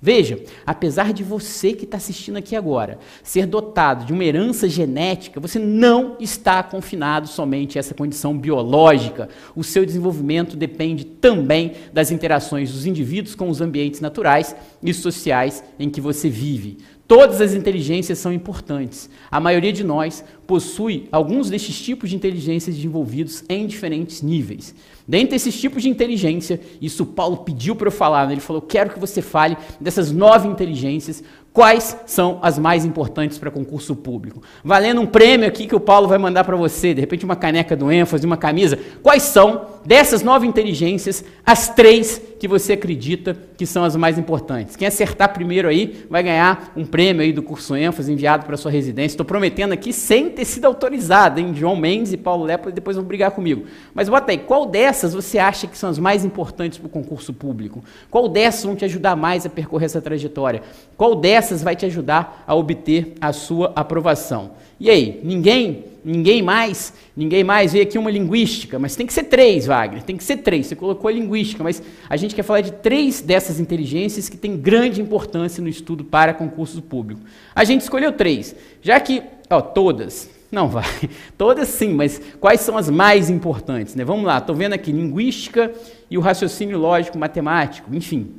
Veja, 0.01 0.39
apesar 0.65 1.11
de 1.11 1.23
você 1.23 1.73
que 1.73 1.83
está 1.83 1.97
assistindo 1.97 2.37
aqui 2.37 2.55
agora 2.55 2.99
ser 3.21 3.45
dotado 3.45 4.05
de 4.05 4.13
uma 4.13 4.23
herança 4.23 4.69
genética, 4.69 5.41
você 5.41 5.59
não 5.59 6.15
está 6.21 6.63
confinado 6.63 7.27
somente 7.27 7.77
a 7.77 7.81
essa 7.81 7.93
condição 7.93 8.37
biológica. 8.37 9.27
O 9.53 9.63
seu 9.63 9.85
desenvolvimento 9.85 10.55
depende 10.55 11.03
também 11.03 11.73
das 11.91 12.11
interações 12.11 12.71
dos 12.71 12.85
indivíduos 12.85 13.35
com 13.35 13.49
os 13.49 13.59
ambientes 13.59 13.99
naturais 13.99 14.55
e 14.81 14.93
sociais 14.93 15.61
em 15.77 15.89
que 15.89 15.99
você 15.99 16.29
vive. 16.29 16.77
Todas 17.05 17.41
as 17.41 17.55
inteligências 17.55 18.19
são 18.19 18.31
importantes. 18.31 19.09
A 19.31 19.39
maioria 19.39 19.73
de 19.73 19.83
nós 19.83 20.23
possui 20.45 21.09
alguns 21.11 21.49
destes 21.49 21.81
tipos 21.81 22.11
de 22.11 22.15
inteligências 22.15 22.75
desenvolvidos 22.75 23.43
em 23.49 23.65
diferentes 23.65 24.21
níveis. 24.21 24.75
Dentre 25.09 25.37
esses 25.37 25.59
tipos 25.59 25.81
de 25.81 25.89
inteligência, 25.89 26.61
isso 26.79 27.03
Paulo 27.03 27.37
pediu 27.37 27.75
para 27.75 27.87
eu 27.87 27.91
falar, 27.91 28.27
né? 28.27 28.33
ele 28.33 28.41
falou: 28.41 28.61
quero 28.61 28.91
que 28.91 28.99
você 28.99 29.23
fale 29.23 29.57
dessas 29.81 30.11
nove 30.11 30.47
inteligências, 30.47 31.23
quais 31.51 31.97
são 32.05 32.37
as 32.43 32.59
mais 32.59 32.85
importantes 32.85 33.39
para 33.39 33.49
concurso 33.49 33.95
público. 33.95 34.43
Valendo 34.63 35.01
um 35.01 35.07
prêmio 35.07 35.47
aqui 35.47 35.65
que 35.65 35.75
o 35.75 35.79
Paulo 35.79 36.07
vai 36.07 36.19
mandar 36.19 36.43
para 36.43 36.55
você, 36.55 36.93
de 36.93 37.01
repente 37.01 37.25
uma 37.25 37.35
caneca 37.35 37.75
do 37.75 37.91
ênfase, 37.91 38.23
uma 38.23 38.37
camisa. 38.37 38.77
Quais 39.01 39.23
são, 39.23 39.65
dessas 39.83 40.21
nove 40.21 40.45
inteligências, 40.45 41.25
as 41.43 41.69
três 41.69 42.21
que 42.39 42.47
você 42.47 42.73
acredita 42.73 43.37
que 43.57 43.65
são 43.65 43.83
as 43.83 43.95
mais 43.95 44.17
importantes? 44.17 44.75
Quem 44.75 44.87
acertar 44.87 45.33
primeiro 45.33 45.67
aí 45.67 46.05
vai 46.09 46.23
ganhar 46.23 46.71
um 46.75 46.85
prêmio 46.85 47.21
aí 47.21 47.33
do 47.33 47.43
curso 47.43 47.75
ênfase 47.75 48.11
enviado 48.11 48.45
para 48.45 48.55
sua 48.55 48.71
residência. 48.71 49.13
Estou 49.13 49.25
prometendo 49.25 49.73
aqui 49.73 49.91
sem 49.91 50.29
ter 50.29 50.45
sido 50.45 50.65
autorizado, 50.65 51.39
hein? 51.39 51.53
João 51.53 51.75
Mendes 51.75 52.13
e 52.13 52.17
Paulo 52.17 52.45
Lepo 52.45 52.71
depois 52.71 52.95
vão 52.95 53.05
brigar 53.05 53.31
comigo. 53.31 53.65
Mas 53.93 54.07
bota 54.07 54.31
aí, 54.31 54.37
qual 54.37 54.65
dessas 54.65 55.09
dessas 55.09 55.13
você 55.13 55.37
acha 55.37 55.67
que 55.67 55.77
são 55.77 55.89
as 55.89 55.99
mais 55.99 56.23
importantes 56.23 56.77
para 56.77 56.87
o 56.87 56.89
concurso 56.89 57.33
público? 57.33 57.83
Qual 58.09 58.27
dessas 58.27 58.63
vão 58.63 58.75
te 58.75 58.85
ajudar 58.85 59.15
mais 59.15 59.45
a 59.45 59.49
percorrer 59.49 59.85
essa 59.85 60.01
trajetória? 60.01 60.61
Qual 60.97 61.15
dessas 61.15 61.61
vai 61.61 61.75
te 61.75 61.85
ajudar 61.85 62.43
a 62.47 62.55
obter 62.55 63.13
a 63.19 63.33
sua 63.33 63.71
aprovação? 63.75 64.51
E 64.79 64.89
aí, 64.89 65.19
ninguém, 65.23 65.83
ninguém 66.05 66.41
mais, 66.41 66.93
ninguém 67.15 67.43
mais 67.43 67.73
veio 67.73 67.83
aqui 67.83 67.97
uma 67.97 68.09
linguística, 68.09 68.79
mas 68.79 68.95
tem 68.95 69.05
que 69.05 69.11
ser 69.11 69.23
três, 69.23 69.65
Wagner, 69.65 70.03
tem 70.03 70.15
que 70.15 70.23
ser 70.23 70.37
três. 70.37 70.67
Você 70.67 70.75
colocou 70.75 71.09
a 71.09 71.11
linguística, 71.11 71.63
mas 71.63 71.83
a 72.09 72.15
gente 72.15 72.33
quer 72.33 72.43
falar 72.43 72.61
de 72.61 72.71
três 72.71 73.19
dessas 73.19 73.59
inteligências 73.59 74.29
que 74.29 74.37
têm 74.37 74.55
grande 74.55 75.01
importância 75.01 75.61
no 75.61 75.67
estudo 75.67 76.03
para 76.03 76.33
concurso 76.33 76.81
público. 76.81 77.21
A 77.53 77.63
gente 77.63 77.81
escolheu 77.81 78.13
três, 78.13 78.55
já 78.81 78.99
que, 78.99 79.21
ó, 79.49 79.59
todas, 79.59 80.29
não 80.51 80.67
vai. 80.67 80.85
Todas 81.37 81.67
sim, 81.67 81.93
mas 81.93 82.19
quais 82.39 82.61
são 82.61 82.75
as 82.75 82.89
mais 82.89 83.29
importantes? 83.29 83.95
Né? 83.95 84.03
Vamos 84.03 84.25
lá, 84.25 84.39
estou 84.39 84.55
vendo 84.55 84.73
aqui 84.73 84.91
linguística 84.91 85.71
e 86.09 86.17
o 86.17 86.21
raciocínio 86.21 86.77
lógico 86.77 87.19
matemático, 87.19 87.93
enfim. 87.93 88.31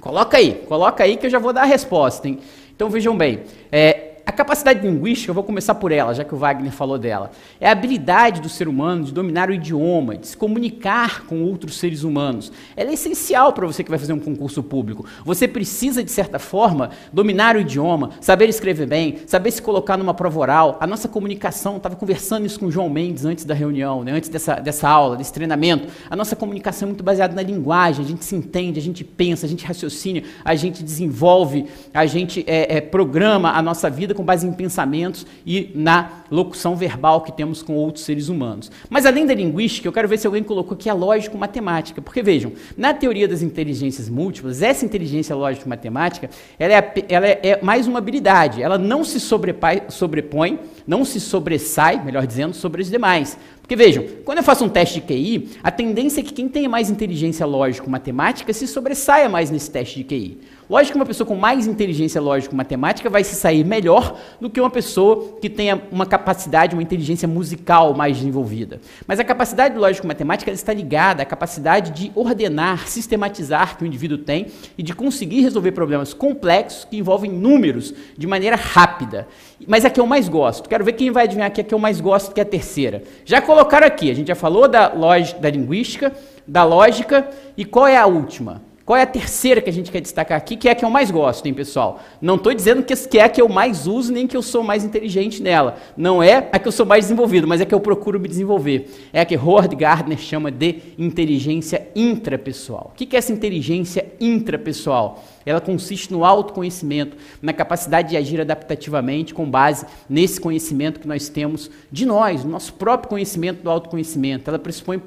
Coloca 0.00 0.36
aí, 0.36 0.62
coloca 0.66 1.04
aí 1.04 1.16
que 1.16 1.26
eu 1.26 1.30
já 1.30 1.38
vou 1.38 1.52
dar 1.52 1.62
a 1.62 1.66
resposta. 1.66 2.28
Hein? 2.28 2.38
Então 2.74 2.88
vejam 2.88 3.16
bem, 3.16 3.40
é, 3.70 4.05
a 4.26 4.32
capacidade 4.32 4.84
linguística, 4.84 5.30
eu 5.30 5.34
vou 5.34 5.44
começar 5.44 5.76
por 5.76 5.92
ela, 5.92 6.12
já 6.12 6.24
que 6.24 6.34
o 6.34 6.36
Wagner 6.36 6.72
falou 6.72 6.98
dela. 6.98 7.30
É 7.60 7.68
a 7.68 7.72
habilidade 7.72 8.40
do 8.40 8.48
ser 8.48 8.66
humano 8.66 9.04
de 9.04 9.12
dominar 9.12 9.48
o 9.48 9.54
idioma, 9.54 10.16
de 10.16 10.26
se 10.26 10.36
comunicar 10.36 11.24
com 11.26 11.44
outros 11.44 11.78
seres 11.78 12.02
humanos. 12.02 12.50
Ela 12.76 12.90
é 12.90 12.94
essencial 12.94 13.52
para 13.52 13.64
você 13.64 13.84
que 13.84 13.88
vai 13.88 14.00
fazer 14.00 14.12
um 14.12 14.18
concurso 14.18 14.64
público. 14.64 15.06
Você 15.24 15.46
precisa, 15.46 16.02
de 16.02 16.10
certa 16.10 16.40
forma, 16.40 16.90
dominar 17.12 17.54
o 17.54 17.60
idioma, 17.60 18.10
saber 18.20 18.48
escrever 18.48 18.88
bem, 18.88 19.18
saber 19.28 19.52
se 19.52 19.62
colocar 19.62 19.96
numa 19.96 20.12
prova 20.12 20.40
oral. 20.40 20.76
A 20.80 20.88
nossa 20.88 21.06
comunicação, 21.06 21.76
estava 21.76 21.94
conversando 21.94 22.44
isso 22.46 22.58
com 22.58 22.66
o 22.66 22.70
João 22.70 22.90
Mendes 22.90 23.24
antes 23.24 23.44
da 23.44 23.54
reunião, 23.54 24.02
né, 24.02 24.10
antes 24.10 24.28
dessa, 24.28 24.56
dessa 24.56 24.88
aula, 24.88 25.16
desse 25.16 25.32
treinamento. 25.32 25.86
A 26.10 26.16
nossa 26.16 26.34
comunicação 26.34 26.86
é 26.86 26.90
muito 26.90 27.04
baseada 27.04 27.32
na 27.32 27.42
linguagem, 27.42 28.04
a 28.04 28.08
gente 28.08 28.24
se 28.24 28.34
entende, 28.34 28.80
a 28.80 28.82
gente 28.82 29.04
pensa, 29.04 29.46
a 29.46 29.48
gente 29.48 29.64
raciocina, 29.64 30.22
a 30.44 30.56
gente 30.56 30.82
desenvolve, 30.82 31.66
a 31.94 32.06
gente 32.06 32.44
é, 32.48 32.78
é, 32.78 32.80
programa 32.80 33.52
a 33.52 33.62
nossa 33.62 33.88
vida 33.88 34.15
com 34.16 34.24
base 34.24 34.46
em 34.46 34.52
pensamentos 34.52 35.26
e 35.46 35.70
na 35.74 36.24
locução 36.30 36.74
verbal 36.74 37.20
que 37.20 37.30
temos 37.30 37.62
com 37.62 37.74
outros 37.74 38.04
seres 38.04 38.28
humanos. 38.28 38.70
Mas 38.90 39.06
além 39.06 39.26
da 39.26 39.34
linguística, 39.34 39.86
eu 39.86 39.92
quero 39.92 40.08
ver 40.08 40.18
se 40.18 40.26
alguém 40.26 40.42
colocou 40.42 40.74
aqui 40.74 40.88
a 40.88 40.94
lógico-matemática. 40.94 42.02
Porque 42.02 42.22
vejam, 42.22 42.52
na 42.76 42.92
teoria 42.92 43.28
das 43.28 43.42
inteligências 43.42 44.08
múltiplas, 44.08 44.62
essa 44.62 44.84
inteligência 44.84 45.36
lógico-matemática, 45.36 46.30
ela, 46.58 46.72
é, 46.72 46.92
ela 47.08 47.26
é, 47.26 47.40
é, 47.42 47.62
mais 47.62 47.86
uma 47.86 47.98
habilidade. 47.98 48.62
Ela 48.62 48.78
não 48.78 49.04
se 49.04 49.20
sobrepõe, 49.20 50.58
não 50.86 51.04
se 51.04 51.20
sobressai, 51.20 52.02
melhor 52.02 52.26
dizendo, 52.26 52.54
sobre 52.54 52.82
as 52.82 52.90
demais. 52.90 53.38
Porque 53.60 53.74
vejam, 53.74 54.04
quando 54.24 54.38
eu 54.38 54.44
faço 54.44 54.64
um 54.64 54.68
teste 54.68 55.00
de 55.00 55.06
QI, 55.06 55.48
a 55.60 55.72
tendência 55.72 56.20
é 56.20 56.22
que 56.22 56.32
quem 56.32 56.48
tenha 56.48 56.68
mais 56.68 56.88
inteligência 56.88 57.44
lógico-matemática 57.44 58.52
se 58.52 58.64
sobressaia 58.64 59.28
mais 59.28 59.50
nesse 59.50 59.68
teste 59.68 59.96
de 59.96 60.04
QI. 60.04 60.38
Lógico 60.68 60.92
que 60.92 60.98
uma 60.98 61.06
pessoa 61.06 61.26
com 61.26 61.36
mais 61.36 61.66
inteligência 61.66 62.20
lógico-matemática 62.20 63.08
vai 63.08 63.22
se 63.22 63.36
sair 63.36 63.64
melhor 63.64 64.18
do 64.40 64.50
que 64.50 64.60
uma 64.60 64.68
pessoa 64.70 65.38
que 65.40 65.48
tenha 65.48 65.80
uma 65.92 66.04
capacidade, 66.04 66.74
uma 66.74 66.82
inteligência 66.82 67.28
musical 67.28 67.94
mais 67.94 68.16
desenvolvida. 68.16 68.80
Mas 69.06 69.20
a 69.20 69.24
capacidade 69.24 69.78
lógico-matemática 69.78 70.50
está 70.50 70.72
ligada 70.72 71.22
à 71.22 71.26
capacidade 71.26 71.92
de 71.92 72.10
ordenar, 72.16 72.88
sistematizar 72.88 73.78
que 73.78 73.84
o 73.84 73.86
indivíduo 73.86 74.18
tem 74.18 74.46
e 74.76 74.82
de 74.82 74.92
conseguir 74.92 75.40
resolver 75.42 75.70
problemas 75.70 76.12
complexos 76.12 76.84
que 76.84 76.96
envolvem 76.96 77.30
números 77.30 77.94
de 78.18 78.26
maneira 78.26 78.56
rápida. 78.56 79.28
Mas 79.68 79.84
a 79.84 79.90
que 79.90 80.00
eu 80.00 80.06
mais 80.06 80.28
gosto, 80.28 80.68
quero 80.68 80.84
ver 80.84 80.94
quem 80.94 81.12
vai 81.12 81.24
adivinhar 81.24 81.46
aqui 81.46 81.60
a 81.60 81.64
que 81.64 81.74
eu 81.74 81.78
mais 81.78 82.00
gosto, 82.00 82.34
que 82.34 82.40
é 82.40 82.42
a 82.42 82.46
terceira. 82.46 83.04
Já 83.24 83.40
colocaram 83.40 83.86
aqui. 83.86 84.10
A 84.10 84.14
gente 84.14 84.28
já 84.28 84.34
falou 84.34 84.66
da, 84.66 84.92
lógica, 84.92 85.40
da 85.40 85.48
linguística, 85.48 86.12
da 86.46 86.64
lógica, 86.64 87.28
e 87.56 87.64
qual 87.64 87.86
é 87.86 87.96
a 87.96 88.06
última? 88.06 88.65
Qual 88.86 88.96
é 88.96 89.02
a 89.02 89.06
terceira 89.06 89.60
que 89.60 89.68
a 89.68 89.72
gente 89.72 89.90
quer 89.90 90.00
destacar 90.00 90.38
aqui, 90.38 90.56
que 90.56 90.68
é 90.68 90.70
a 90.70 90.74
que 90.76 90.84
eu 90.84 90.90
mais 90.90 91.10
gosto, 91.10 91.44
hein, 91.44 91.52
pessoal? 91.52 92.00
Não 92.22 92.36
estou 92.36 92.54
dizendo 92.54 92.84
que 92.84 93.18
é 93.18 93.24
a 93.24 93.28
que 93.28 93.42
eu 93.42 93.48
mais 93.48 93.88
uso, 93.88 94.12
nem 94.12 94.28
que 94.28 94.36
eu 94.36 94.42
sou 94.42 94.62
mais 94.62 94.84
inteligente 94.84 95.42
nela. 95.42 95.76
Não 95.96 96.22
é 96.22 96.48
a 96.52 96.58
que 96.60 96.68
eu 96.68 96.72
sou 96.72 96.86
mais 96.86 97.06
desenvolvido, 97.06 97.48
mas 97.48 97.60
é 97.60 97.64
a 97.64 97.66
que 97.66 97.74
eu 97.74 97.80
procuro 97.80 98.20
me 98.20 98.28
desenvolver. 98.28 98.88
É 99.12 99.20
a 99.20 99.24
que 99.24 99.36
Howard 99.36 99.74
Gardner 99.74 100.18
chama 100.18 100.52
de 100.52 100.82
inteligência 100.96 101.88
intrapessoal. 101.96 102.92
O 102.92 102.96
que 102.96 103.16
é 103.16 103.18
essa 103.18 103.32
inteligência 103.32 104.06
intrapessoal? 104.20 105.20
Ela 105.44 105.60
consiste 105.60 106.12
no 106.12 106.24
autoconhecimento, 106.24 107.16
na 107.42 107.52
capacidade 107.52 108.10
de 108.10 108.16
agir 108.16 108.40
adaptativamente 108.40 109.34
com 109.34 109.50
base 109.50 109.84
nesse 110.08 110.40
conhecimento 110.40 111.00
que 111.00 111.08
nós 111.08 111.28
temos 111.28 111.72
de 111.90 112.06
nós, 112.06 112.44
no 112.44 112.52
nosso 112.52 112.72
próprio 112.74 113.10
conhecimento 113.10 113.64
do 113.64 113.70
autoconhecimento. 113.70 114.48
Ela 114.48 114.60
pressupõe 114.60 115.00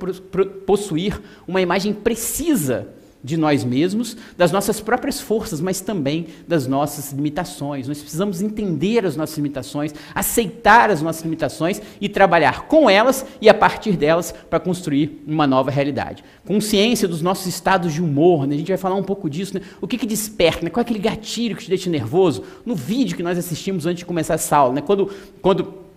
possuir 0.66 1.22
uma 1.48 1.62
imagem 1.62 1.94
precisa 1.94 2.99
de 3.24 3.36
nós 3.36 3.63
mesmos, 3.63 4.15
das 4.38 4.51
nossas 4.51 4.80
próprias 4.80 5.20
forças, 5.20 5.59
mas 5.59 5.82
também 5.82 6.28
das 6.47 6.67
nossas 6.67 7.11
limitações. 7.11 7.88
Nós 7.88 7.99
precisamos 7.99 8.41
entender 8.41 9.05
as 9.05 9.15
nossas 9.15 9.36
limitações, 9.36 9.93
aceitar 10.15 10.89
as 10.89 11.01
nossas 11.01 11.24
limitações 11.24 11.82
e 11.99 12.07
trabalhar 12.07 12.67
com 12.67 12.89
elas 12.89 13.26
e 13.41 13.49
a 13.49 13.53
partir 13.53 13.97
delas 13.97 14.34
para 14.49 14.59
construir 14.59 15.22
uma 15.28 15.45
nova 15.45 15.70
realidade. 15.70 16.24
Consciência 16.45 17.07
dos 17.07 17.22
nossos 17.22 17.45
estados 17.47 17.93
de 17.93 18.01
humor, 18.01 18.47
né? 18.47 18.55
a 18.55 18.57
gente 18.57 18.70
vai 18.70 18.78
falar 18.78 18.95
um 18.95 19.03
pouco 19.03 19.30
disso, 19.30 19.55
né? 19.55 19.61
o 19.82 19.88
que, 19.88 19.97
que 19.97 20.05
desperta, 20.05 20.63
né? 20.63 20.70
qual 20.70 20.82
é 20.82 20.86
aquele 20.86 20.99
gatilho 20.99 21.55
que 21.57 21.63
te 21.63 21.70
deixa 21.70 21.89
nervoso? 21.89 22.43
No 22.65 22.76
vídeo 22.76 23.17
que 23.17 23.24
nós 23.24 23.38
assistimos 23.38 23.86
antes 23.86 23.99
de 23.99 24.05
começar 24.05 24.36
essa 24.36 24.55
aula, 24.55 24.76
né? 24.76 24.82
quando, 24.82 25.11
quando 25.41 25.89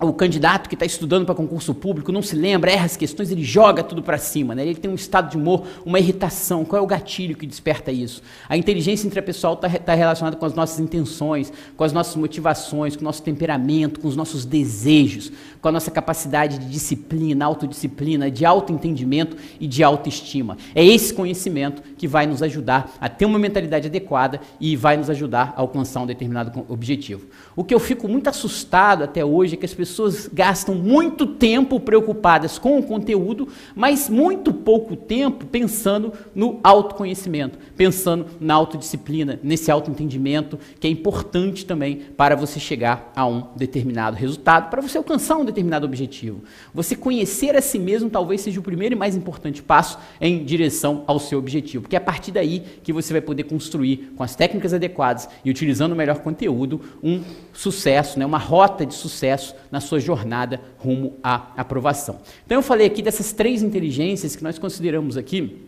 o 0.00 0.12
candidato 0.12 0.68
que 0.68 0.74
está 0.74 0.84
estudando 0.84 1.24
para 1.24 1.34
concurso 1.34 1.72
público 1.72 2.10
não 2.10 2.20
se 2.20 2.34
lembra, 2.34 2.70
erra 2.70 2.84
as 2.84 2.96
questões, 2.96 3.30
ele 3.30 3.44
joga 3.44 3.82
tudo 3.82 4.02
para 4.02 4.18
cima, 4.18 4.54
né? 4.54 4.66
ele 4.66 4.74
tem 4.74 4.90
um 4.90 4.94
estado 4.94 5.30
de 5.30 5.36
humor, 5.36 5.66
uma 5.84 5.98
irritação. 5.98 6.64
Qual 6.64 6.80
é 6.80 6.84
o 6.84 6.86
gatilho 6.86 7.36
que 7.36 7.46
desperta 7.46 7.92
isso? 7.92 8.20
A 8.48 8.56
inteligência 8.56 9.06
intrapessoal 9.06 9.54
está 9.54 9.68
tá 9.68 9.94
relacionada 9.94 10.36
com 10.36 10.44
as 10.44 10.54
nossas 10.54 10.80
intenções, 10.80 11.52
com 11.76 11.84
as 11.84 11.92
nossas 11.92 12.16
motivações, 12.16 12.96
com 12.96 13.02
o 13.02 13.04
nosso 13.04 13.22
temperamento, 13.22 14.00
com 14.00 14.08
os 14.08 14.16
nossos 14.16 14.44
desejos, 14.44 15.30
com 15.64 15.68
a 15.68 15.72
nossa 15.72 15.90
capacidade 15.90 16.58
de 16.58 16.68
disciplina, 16.68 17.42
autodisciplina, 17.46 18.30
de 18.30 18.44
autoentendimento 18.44 19.34
e 19.58 19.66
de 19.66 19.82
autoestima. 19.82 20.58
É 20.74 20.84
esse 20.84 21.14
conhecimento 21.14 21.82
que 21.96 22.06
vai 22.06 22.26
nos 22.26 22.42
ajudar 22.42 22.92
a 23.00 23.08
ter 23.08 23.24
uma 23.24 23.38
mentalidade 23.38 23.88
adequada 23.88 24.42
e 24.60 24.76
vai 24.76 24.98
nos 24.98 25.08
ajudar 25.08 25.54
a 25.56 25.62
alcançar 25.62 26.02
um 26.02 26.06
determinado 26.06 26.66
objetivo. 26.68 27.28
O 27.56 27.64
que 27.64 27.74
eu 27.74 27.80
fico 27.80 28.06
muito 28.06 28.28
assustado 28.28 29.04
até 29.04 29.24
hoje 29.24 29.54
é 29.54 29.56
que 29.56 29.64
as 29.64 29.72
pessoas 29.72 30.28
gastam 30.30 30.74
muito 30.74 31.26
tempo 31.26 31.80
preocupadas 31.80 32.58
com 32.58 32.78
o 32.78 32.82
conteúdo, 32.82 33.48
mas 33.74 34.10
muito 34.10 34.52
pouco 34.52 34.94
tempo 34.94 35.46
pensando 35.46 36.12
no 36.34 36.60
autoconhecimento, 36.62 37.58
pensando 37.74 38.26
na 38.38 38.52
autodisciplina, 38.52 39.40
nesse 39.42 39.70
autoentendimento, 39.70 40.58
que 40.78 40.86
é 40.86 40.90
importante 40.90 41.64
também 41.64 42.02
para 42.18 42.36
você 42.36 42.60
chegar 42.60 43.10
a 43.16 43.26
um 43.26 43.46
determinado 43.56 44.14
resultado, 44.14 44.68
para 44.68 44.82
você 44.82 44.98
alcançar 44.98 45.38
um 45.38 45.38
determinado 45.38 45.53
objetivo. 45.84 46.42
Você 46.72 46.96
conhecer 46.96 47.56
a 47.56 47.60
si 47.60 47.78
mesmo 47.78 48.10
talvez 48.10 48.40
seja 48.40 48.60
o 48.60 48.62
primeiro 48.62 48.94
e 48.94 48.98
mais 48.98 49.16
importante 49.16 49.62
passo 49.62 49.98
em 50.20 50.44
direção 50.44 51.04
ao 51.06 51.18
seu 51.18 51.38
objetivo, 51.38 51.82
porque 51.82 51.96
é 51.96 51.98
a 51.98 52.02
partir 52.02 52.32
daí 52.32 52.62
que 52.82 52.92
você 52.92 53.12
vai 53.12 53.20
poder 53.20 53.44
construir 53.44 54.12
com 54.16 54.22
as 54.22 54.34
técnicas 54.34 54.72
adequadas 54.72 55.28
e 55.44 55.50
utilizando 55.50 55.92
o 55.92 55.96
melhor 55.96 56.18
conteúdo 56.18 56.80
um 57.02 57.22
sucesso, 57.52 58.18
né, 58.18 58.26
uma 58.26 58.38
rota 58.38 58.84
de 58.86 58.94
sucesso 58.94 59.54
na 59.70 59.80
sua 59.80 60.00
jornada 60.00 60.60
rumo 60.78 61.14
à 61.22 61.52
aprovação. 61.56 62.20
Então 62.44 62.58
eu 62.58 62.62
falei 62.62 62.86
aqui 62.86 63.02
dessas 63.02 63.32
três 63.32 63.62
inteligências 63.62 64.36
que 64.36 64.42
nós 64.42 64.58
consideramos 64.58 65.16
aqui 65.16 65.63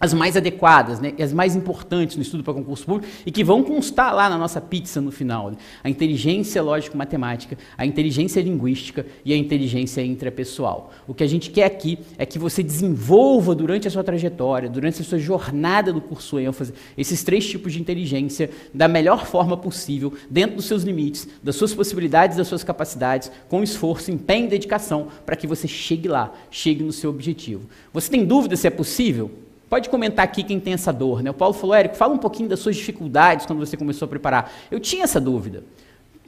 as 0.00 0.14
mais 0.14 0.34
adequadas, 0.34 0.98
né, 0.98 1.12
as 1.20 1.30
mais 1.30 1.54
importantes 1.54 2.16
no 2.16 2.22
estudo 2.22 2.42
para 2.42 2.54
concurso 2.54 2.86
público 2.86 3.12
e 3.26 3.30
que 3.30 3.44
vão 3.44 3.62
constar 3.62 4.14
lá 4.14 4.30
na 4.30 4.38
nossa 4.38 4.58
pizza 4.58 4.98
no 4.98 5.12
final. 5.12 5.50
Né? 5.50 5.58
A 5.84 5.90
inteligência 5.90 6.62
lógico-matemática, 6.62 7.58
a 7.76 7.84
inteligência 7.84 8.40
linguística 8.40 9.04
e 9.22 9.34
a 9.34 9.36
inteligência 9.36 10.00
intrapessoal. 10.02 10.90
O 11.06 11.12
que 11.12 11.22
a 11.22 11.26
gente 11.26 11.50
quer 11.50 11.64
aqui 11.64 11.98
é 12.16 12.24
que 12.24 12.38
você 12.38 12.62
desenvolva 12.62 13.54
durante 13.54 13.86
a 13.86 13.90
sua 13.90 14.02
trajetória, 14.02 14.70
durante 14.70 15.02
a 15.02 15.04
sua 15.04 15.18
jornada 15.18 15.92
do 15.92 16.00
curso 16.00 16.38
ênfase, 16.38 16.72
esses 16.96 17.22
três 17.22 17.46
tipos 17.46 17.74
de 17.74 17.80
inteligência 17.80 18.48
da 18.72 18.88
melhor 18.88 19.26
forma 19.26 19.56
possível, 19.56 20.14
dentro 20.30 20.56
dos 20.56 20.64
seus 20.64 20.82
limites, 20.82 21.28
das 21.42 21.56
suas 21.56 21.74
possibilidades, 21.74 22.38
das 22.38 22.48
suas 22.48 22.64
capacidades, 22.64 23.30
com 23.50 23.62
esforço, 23.62 24.10
empenho 24.10 24.46
e 24.46 24.48
dedicação, 24.48 25.08
para 25.26 25.36
que 25.36 25.46
você 25.46 25.68
chegue 25.68 26.08
lá, 26.08 26.32
chegue 26.50 26.82
no 26.82 26.92
seu 26.92 27.10
objetivo. 27.10 27.68
Você 27.92 28.10
tem 28.10 28.24
dúvida 28.24 28.56
se 28.56 28.66
é 28.66 28.70
possível? 28.70 29.30
Pode 29.70 29.88
comentar 29.88 30.24
aqui 30.24 30.42
quem 30.42 30.58
tem 30.58 30.72
essa 30.72 30.92
dor. 30.92 31.22
Né? 31.22 31.30
O 31.30 31.34
Paulo 31.34 31.54
falou, 31.54 31.76
Érico, 31.76 31.94
fala 31.94 32.12
um 32.12 32.18
pouquinho 32.18 32.48
das 32.48 32.58
suas 32.58 32.74
dificuldades 32.74 33.46
quando 33.46 33.60
você 33.60 33.76
começou 33.76 34.06
a 34.06 34.08
preparar. 34.08 34.52
Eu 34.68 34.80
tinha 34.80 35.04
essa 35.04 35.20
dúvida. 35.20 35.62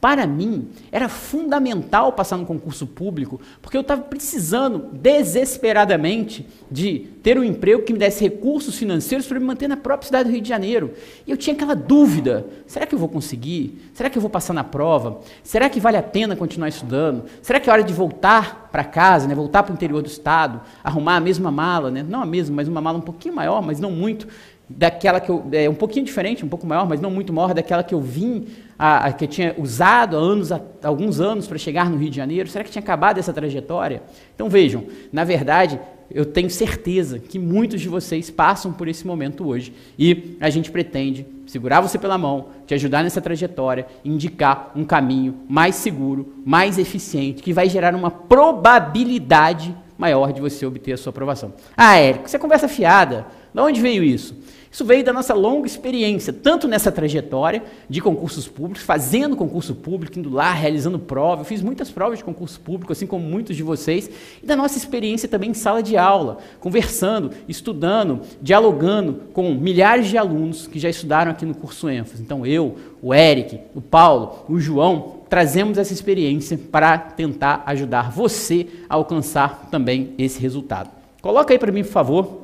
Para 0.02 0.26
mim, 0.26 0.68
era 0.90 1.08
fundamental 1.08 2.12
passar 2.12 2.36
no 2.36 2.44
concurso 2.44 2.88
público, 2.88 3.40
porque 3.62 3.76
eu 3.76 3.82
estava 3.82 4.02
precisando 4.02 4.88
desesperadamente 4.90 6.44
de 6.68 7.06
ter 7.22 7.38
um 7.38 7.44
emprego 7.44 7.84
que 7.84 7.92
me 7.92 8.00
desse 8.00 8.24
recursos 8.24 8.76
financeiros 8.76 9.28
para 9.28 9.38
me 9.38 9.46
manter 9.46 9.68
na 9.68 9.76
própria 9.76 10.06
cidade 10.06 10.28
do 10.28 10.32
Rio 10.32 10.42
de 10.42 10.48
Janeiro. 10.48 10.90
E 11.24 11.30
eu 11.30 11.36
tinha 11.36 11.54
aquela 11.54 11.76
dúvida: 11.76 12.44
será 12.66 12.84
que 12.84 12.96
eu 12.96 12.98
vou 12.98 13.08
conseguir? 13.08 13.78
Será 13.94 14.10
que 14.10 14.18
eu 14.18 14.20
vou 14.20 14.28
passar 14.28 14.52
na 14.52 14.64
prova? 14.64 15.20
Será 15.44 15.68
que 15.68 15.78
vale 15.78 15.96
a 15.96 16.02
pena 16.02 16.34
continuar 16.34 16.68
estudando? 16.68 17.26
Será 17.40 17.60
que 17.60 17.70
é 17.70 17.72
hora 17.72 17.84
de 17.84 17.92
voltar 17.92 18.70
para 18.72 18.82
casa, 18.82 19.28
né? 19.28 19.36
voltar 19.36 19.62
para 19.62 19.70
o 19.70 19.74
interior 19.74 20.02
do 20.02 20.08
estado, 20.08 20.62
arrumar 20.82 21.18
a 21.18 21.20
mesma 21.20 21.52
mala, 21.52 21.92
né? 21.92 22.02
não 22.02 22.22
a 22.22 22.26
mesma, 22.26 22.56
mas 22.56 22.66
uma 22.66 22.80
mala 22.80 22.98
um 22.98 23.02
pouquinho 23.02 23.36
maior, 23.36 23.62
mas 23.62 23.78
não 23.78 23.92
muito, 23.92 24.26
daquela 24.68 25.20
que 25.20 25.30
eu. 25.30 25.44
É, 25.52 25.68
um 25.68 25.74
pouquinho 25.74 26.04
diferente, 26.04 26.44
um 26.44 26.48
pouco 26.48 26.66
maior, 26.66 26.88
mas 26.88 27.00
não 27.00 27.10
muito 27.10 27.32
maior, 27.32 27.54
daquela 27.54 27.82
que 27.82 27.94
eu 27.94 28.00
vim, 28.00 28.46
a, 28.82 29.06
a 29.06 29.12
que 29.12 29.28
tinha 29.28 29.54
usado 29.56 30.16
há 30.16 30.20
anos, 30.20 30.50
há 30.50 30.60
alguns 30.82 31.20
anos 31.20 31.46
para 31.46 31.56
chegar 31.56 31.88
no 31.88 31.96
Rio 31.96 32.10
de 32.10 32.16
Janeiro. 32.16 32.48
Será 32.48 32.64
que 32.64 32.70
tinha 32.72 32.82
acabado 32.82 33.16
essa 33.16 33.32
trajetória? 33.32 34.02
Então 34.34 34.48
vejam, 34.48 34.84
na 35.12 35.22
verdade, 35.22 35.78
eu 36.10 36.26
tenho 36.26 36.50
certeza 36.50 37.20
que 37.20 37.38
muitos 37.38 37.80
de 37.80 37.88
vocês 37.88 38.28
passam 38.28 38.72
por 38.72 38.88
esse 38.88 39.06
momento 39.06 39.46
hoje 39.46 39.72
e 39.96 40.36
a 40.40 40.50
gente 40.50 40.68
pretende 40.72 41.24
segurar 41.46 41.80
você 41.80 41.96
pela 41.96 42.18
mão, 42.18 42.48
te 42.66 42.74
ajudar 42.74 43.04
nessa 43.04 43.20
trajetória, 43.20 43.86
indicar 44.04 44.72
um 44.74 44.84
caminho 44.84 45.36
mais 45.48 45.76
seguro, 45.76 46.34
mais 46.44 46.76
eficiente, 46.76 47.40
que 47.40 47.52
vai 47.52 47.68
gerar 47.68 47.94
uma 47.94 48.10
probabilidade 48.10 49.76
maior 49.96 50.32
de 50.32 50.40
você 50.40 50.66
obter 50.66 50.94
a 50.94 50.96
sua 50.96 51.10
aprovação. 51.10 51.52
Ah, 51.76 51.96
Érico, 51.98 52.28
você 52.28 52.36
conversa 52.36 52.66
fiada. 52.66 53.26
De 53.54 53.60
onde 53.60 53.80
veio 53.80 54.02
isso? 54.02 54.34
Isso 54.72 54.86
veio 54.86 55.04
da 55.04 55.12
nossa 55.12 55.34
longa 55.34 55.66
experiência, 55.66 56.32
tanto 56.32 56.66
nessa 56.66 56.90
trajetória 56.90 57.62
de 57.90 58.00
concursos 58.00 58.48
públicos, 58.48 58.82
fazendo 58.82 59.36
concurso 59.36 59.74
público, 59.74 60.18
indo 60.18 60.30
lá, 60.30 60.50
realizando 60.50 60.98
prova. 60.98 61.42
Eu 61.42 61.44
fiz 61.44 61.60
muitas 61.60 61.90
provas 61.90 62.20
de 62.20 62.24
concurso 62.24 62.58
público, 62.58 62.90
assim 62.90 63.06
como 63.06 63.22
muitos 63.22 63.54
de 63.54 63.62
vocês, 63.62 64.08
e 64.42 64.46
da 64.46 64.56
nossa 64.56 64.78
experiência 64.78 65.28
também 65.28 65.50
em 65.50 65.54
sala 65.54 65.82
de 65.82 65.94
aula, 65.98 66.38
conversando, 66.58 67.32
estudando, 67.46 68.22
dialogando 68.40 69.24
com 69.34 69.52
milhares 69.52 70.08
de 70.08 70.16
alunos 70.16 70.66
que 70.66 70.78
já 70.78 70.88
estudaram 70.88 71.32
aqui 71.32 71.44
no 71.44 71.54
curso 71.54 71.90
ênfase. 71.90 72.22
Então, 72.22 72.46
eu, 72.46 72.74
o 73.02 73.12
Eric, 73.12 73.60
o 73.74 73.80
Paulo, 73.82 74.46
o 74.48 74.58
João, 74.58 75.20
trazemos 75.28 75.76
essa 75.76 75.92
experiência 75.92 76.58
para 76.70 76.96
tentar 76.96 77.62
ajudar 77.66 78.10
você 78.10 78.66
a 78.88 78.94
alcançar 78.94 79.68
também 79.70 80.14
esse 80.16 80.40
resultado. 80.40 80.88
Coloca 81.20 81.52
aí 81.52 81.58
para 81.58 81.70
mim, 81.70 81.82
por 81.82 81.92
favor, 81.92 82.41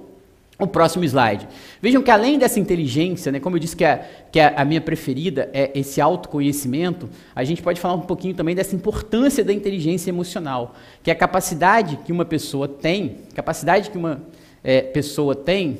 o 0.58 0.66
próximo 0.66 1.04
slide. 1.04 1.46
Vejam 1.80 2.02
que 2.02 2.10
além 2.10 2.38
dessa 2.38 2.58
inteligência, 2.58 3.30
né, 3.30 3.38
como 3.38 3.56
eu 3.56 3.60
disse 3.60 3.76
que, 3.76 3.84
a, 3.84 4.04
que 4.32 4.40
a, 4.40 4.60
a, 4.60 4.64
minha 4.64 4.80
preferida 4.80 5.48
é 5.52 5.70
esse 5.74 6.00
autoconhecimento, 6.00 7.08
a 7.34 7.44
gente 7.44 7.62
pode 7.62 7.80
falar 7.80 7.94
um 7.94 8.00
pouquinho 8.00 8.34
também 8.34 8.54
dessa 8.54 8.74
importância 8.74 9.44
da 9.44 9.52
inteligência 9.52 10.10
emocional, 10.10 10.74
que 11.02 11.10
é 11.10 11.12
a 11.12 11.16
capacidade 11.16 11.98
que 12.04 12.10
uma 12.10 12.24
pessoa 12.24 12.66
tem, 12.66 13.18
capacidade 13.34 13.90
que 13.90 13.96
uma 13.96 14.20
é, 14.64 14.80
pessoa 14.82 15.34
tem 15.34 15.78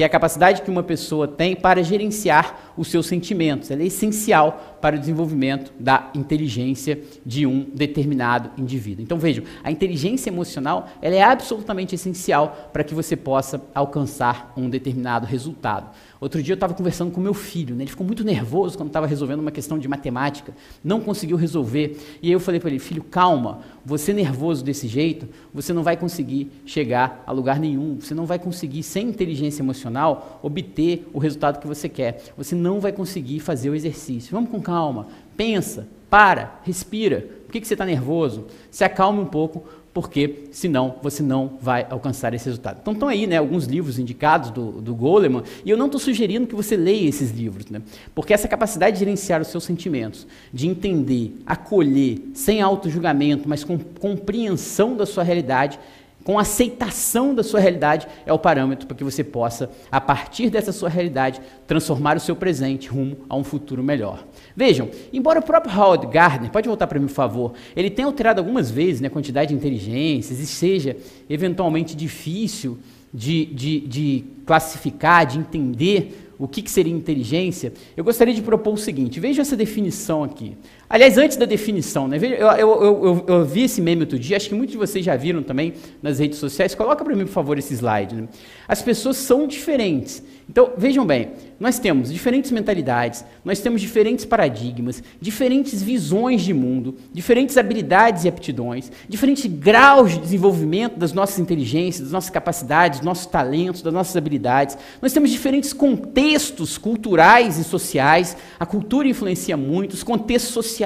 que 0.00 0.02
é 0.02 0.06
a 0.06 0.08
capacidade 0.08 0.62
que 0.62 0.70
uma 0.70 0.82
pessoa 0.82 1.28
tem 1.28 1.54
para 1.54 1.82
gerenciar 1.82 2.69
os 2.80 2.88
seus 2.88 3.04
sentimentos. 3.04 3.70
Ela 3.70 3.82
é 3.82 3.86
essencial 3.86 4.78
para 4.80 4.96
o 4.96 4.98
desenvolvimento 4.98 5.70
da 5.78 6.10
inteligência 6.14 6.98
de 7.26 7.46
um 7.46 7.68
determinado 7.74 8.50
indivíduo. 8.56 9.02
Então 9.02 9.18
vejam, 9.18 9.44
a 9.62 9.70
inteligência 9.70 10.30
emocional 10.30 10.88
ela 11.02 11.14
é 11.14 11.22
absolutamente 11.22 11.94
essencial 11.94 12.70
para 12.72 12.82
que 12.82 12.94
você 12.94 13.14
possa 13.16 13.60
alcançar 13.74 14.54
um 14.56 14.70
determinado 14.70 15.26
resultado. 15.26 15.90
Outro 16.18 16.42
dia 16.42 16.52
eu 16.52 16.54
estava 16.54 16.74
conversando 16.74 17.10
com 17.10 17.20
meu 17.20 17.32
filho, 17.32 17.74
né? 17.74 17.82
ele 17.82 17.90
ficou 17.90 18.06
muito 18.06 18.22
nervoso 18.22 18.76
quando 18.76 18.88
estava 18.88 19.06
resolvendo 19.06 19.40
uma 19.40 19.50
questão 19.50 19.78
de 19.78 19.88
matemática, 19.88 20.54
não 20.84 21.00
conseguiu 21.00 21.36
resolver. 21.36 21.98
E 22.22 22.28
aí 22.28 22.32
eu 22.32 22.40
falei 22.40 22.60
para 22.60 22.68
ele, 22.68 22.78
filho, 22.78 23.02
calma, 23.02 23.60
você 23.84 24.12
nervoso 24.12 24.62
desse 24.62 24.86
jeito, 24.86 25.26
você 25.52 25.72
não 25.72 25.82
vai 25.82 25.96
conseguir 25.96 26.50
chegar 26.66 27.22
a 27.26 27.32
lugar 27.32 27.58
nenhum, 27.58 27.98
você 27.98 28.14
não 28.14 28.26
vai 28.26 28.38
conseguir, 28.38 28.82
sem 28.82 29.08
inteligência 29.08 29.62
emocional, 29.62 30.38
obter 30.42 31.08
o 31.12 31.18
resultado 31.18 31.58
que 31.58 31.66
você 31.66 31.88
quer. 31.88 32.22
Você 32.36 32.54
não 32.54 32.69
vai 32.78 32.92
conseguir 32.92 33.40
fazer 33.40 33.70
o 33.70 33.74
exercício. 33.74 34.32
Vamos 34.32 34.50
com 34.50 34.60
calma, 34.60 35.08
pensa, 35.36 35.88
para, 36.10 36.60
respira. 36.62 37.26
Por 37.46 37.52
que, 37.52 37.60
que 37.60 37.66
você 37.66 37.74
está 37.74 37.86
nervoso? 37.86 38.46
Se 38.70 38.84
acalme 38.84 39.20
um 39.20 39.26
pouco, 39.26 39.64
porque 39.92 40.44
senão 40.52 40.96
você 41.02 41.22
não 41.22 41.58
vai 41.60 41.86
alcançar 41.90 42.32
esse 42.34 42.44
resultado. 42.44 42.78
Então 42.80 42.92
estão 42.92 43.08
aí 43.08 43.26
né, 43.26 43.38
alguns 43.38 43.64
livros 43.64 43.98
indicados 43.98 44.50
do, 44.50 44.80
do 44.80 44.94
Goleman, 44.94 45.42
e 45.64 45.70
eu 45.70 45.76
não 45.76 45.86
estou 45.86 46.00
sugerindo 46.00 46.46
que 46.46 46.54
você 46.54 46.76
leia 46.76 47.08
esses 47.08 47.32
livros, 47.32 47.66
né, 47.66 47.82
porque 48.14 48.32
essa 48.32 48.46
capacidade 48.46 48.94
de 48.94 49.00
gerenciar 49.00 49.40
os 49.40 49.48
seus 49.48 49.64
sentimentos, 49.64 50.26
de 50.52 50.68
entender, 50.68 51.36
acolher, 51.44 52.18
sem 52.34 52.62
auto-julgamento, 52.62 53.48
mas 53.48 53.64
com 53.64 53.78
compreensão 53.78 54.96
da 54.96 55.06
sua 55.06 55.24
realidade, 55.24 55.78
com 56.24 56.38
aceitação 56.38 57.34
da 57.34 57.42
sua 57.42 57.60
realidade, 57.60 58.06
é 58.26 58.32
o 58.32 58.38
parâmetro 58.38 58.86
para 58.86 58.96
que 58.96 59.04
você 59.04 59.24
possa, 59.24 59.70
a 59.90 60.00
partir 60.00 60.50
dessa 60.50 60.72
sua 60.72 60.88
realidade, 60.88 61.40
transformar 61.66 62.16
o 62.16 62.20
seu 62.20 62.36
presente 62.36 62.88
rumo 62.88 63.18
a 63.28 63.36
um 63.36 63.44
futuro 63.44 63.82
melhor. 63.82 64.24
Vejam, 64.54 64.88
embora 65.12 65.40
o 65.40 65.42
próprio 65.42 65.74
Howard 65.76 66.06
Gardner, 66.06 66.50
pode 66.50 66.68
voltar 66.68 66.86
para 66.86 66.98
mim, 66.98 67.06
por 67.06 67.14
favor, 67.14 67.54
ele 67.74 67.90
tenha 67.90 68.06
alterado 68.06 68.40
algumas 68.40 68.70
vezes 68.70 69.00
né, 69.00 69.08
a 69.08 69.10
quantidade 69.10 69.48
de 69.48 69.54
inteligências 69.54 70.38
e 70.38 70.46
seja 70.46 70.96
eventualmente 71.28 71.96
difícil 71.96 72.78
de, 73.12 73.46
de, 73.46 73.80
de 73.80 74.24
classificar, 74.46 75.26
de 75.26 75.38
entender 75.38 76.30
o 76.38 76.48
que, 76.48 76.62
que, 76.62 76.70
seria 76.70 76.92
inteligência, 76.92 77.70
eu 77.94 78.02
gostaria 78.02 78.32
de 78.32 78.40
propor 78.40 78.72
o 78.72 78.76
seguinte: 78.78 79.20
veja 79.20 79.42
essa 79.42 79.54
definição 79.54 80.24
aqui. 80.24 80.56
Aliás, 80.92 81.16
antes 81.16 81.36
da 81.36 81.46
definição, 81.46 82.08
né, 82.08 82.16
eu, 82.16 82.48
eu, 82.48 82.84
eu, 82.84 83.24
eu, 83.28 83.44
vi 83.44 83.62
esse 83.62 83.80
meme 83.80 84.00
outro 84.00 84.18
dia, 84.18 84.36
acho 84.36 84.48
que 84.48 84.56
muitos 84.56 84.72
de 84.72 84.76
vocês 84.76 85.04
já 85.04 85.14
viram 85.14 85.40
também 85.40 85.74
nas 86.02 86.18
redes 86.18 86.40
sociais. 86.40 86.74
Coloca 86.74 87.04
para 87.04 87.14
mim, 87.14 87.26
por 87.26 87.32
favor, 87.32 87.56
esse 87.56 87.72
slide. 87.74 88.16
Né? 88.16 88.28
As 88.66 88.82
pessoas 88.82 89.16
são 89.16 89.46
diferentes. 89.46 90.20
Então, 90.48 90.72
vejam 90.76 91.06
bem, 91.06 91.30
nós 91.60 91.78
temos 91.78 92.12
diferentes 92.12 92.50
mentalidades, 92.50 93.24
nós 93.44 93.60
temos 93.60 93.80
diferentes 93.80 94.24
paradigmas, 94.24 95.00
diferentes 95.20 95.80
visões 95.80 96.42
de 96.42 96.52
mundo, 96.52 96.96
diferentes 97.12 97.56
habilidades 97.56 98.24
e 98.24 98.28
aptidões, 98.28 98.90
diferentes 99.08 99.46
graus 99.46 100.10
de 100.10 100.18
desenvolvimento 100.18 100.98
das 100.98 101.12
nossas 101.12 101.38
inteligências, 101.38 102.02
das 102.02 102.12
nossas 102.12 102.30
capacidades, 102.30 102.98
dos 102.98 103.06
nossos 103.06 103.26
talentos, 103.26 103.80
das 103.80 103.94
nossas 103.94 104.16
habilidades. 104.16 104.76
Nós 105.00 105.12
temos 105.12 105.30
diferentes 105.30 105.72
contextos 105.72 106.76
culturais 106.76 107.56
e 107.56 107.62
sociais. 107.62 108.36
A 108.58 108.66
cultura 108.66 109.06
influencia 109.06 109.56
muito, 109.56 109.92
os 109.92 110.02
contextos 110.02 110.52
sociais. 110.52 110.79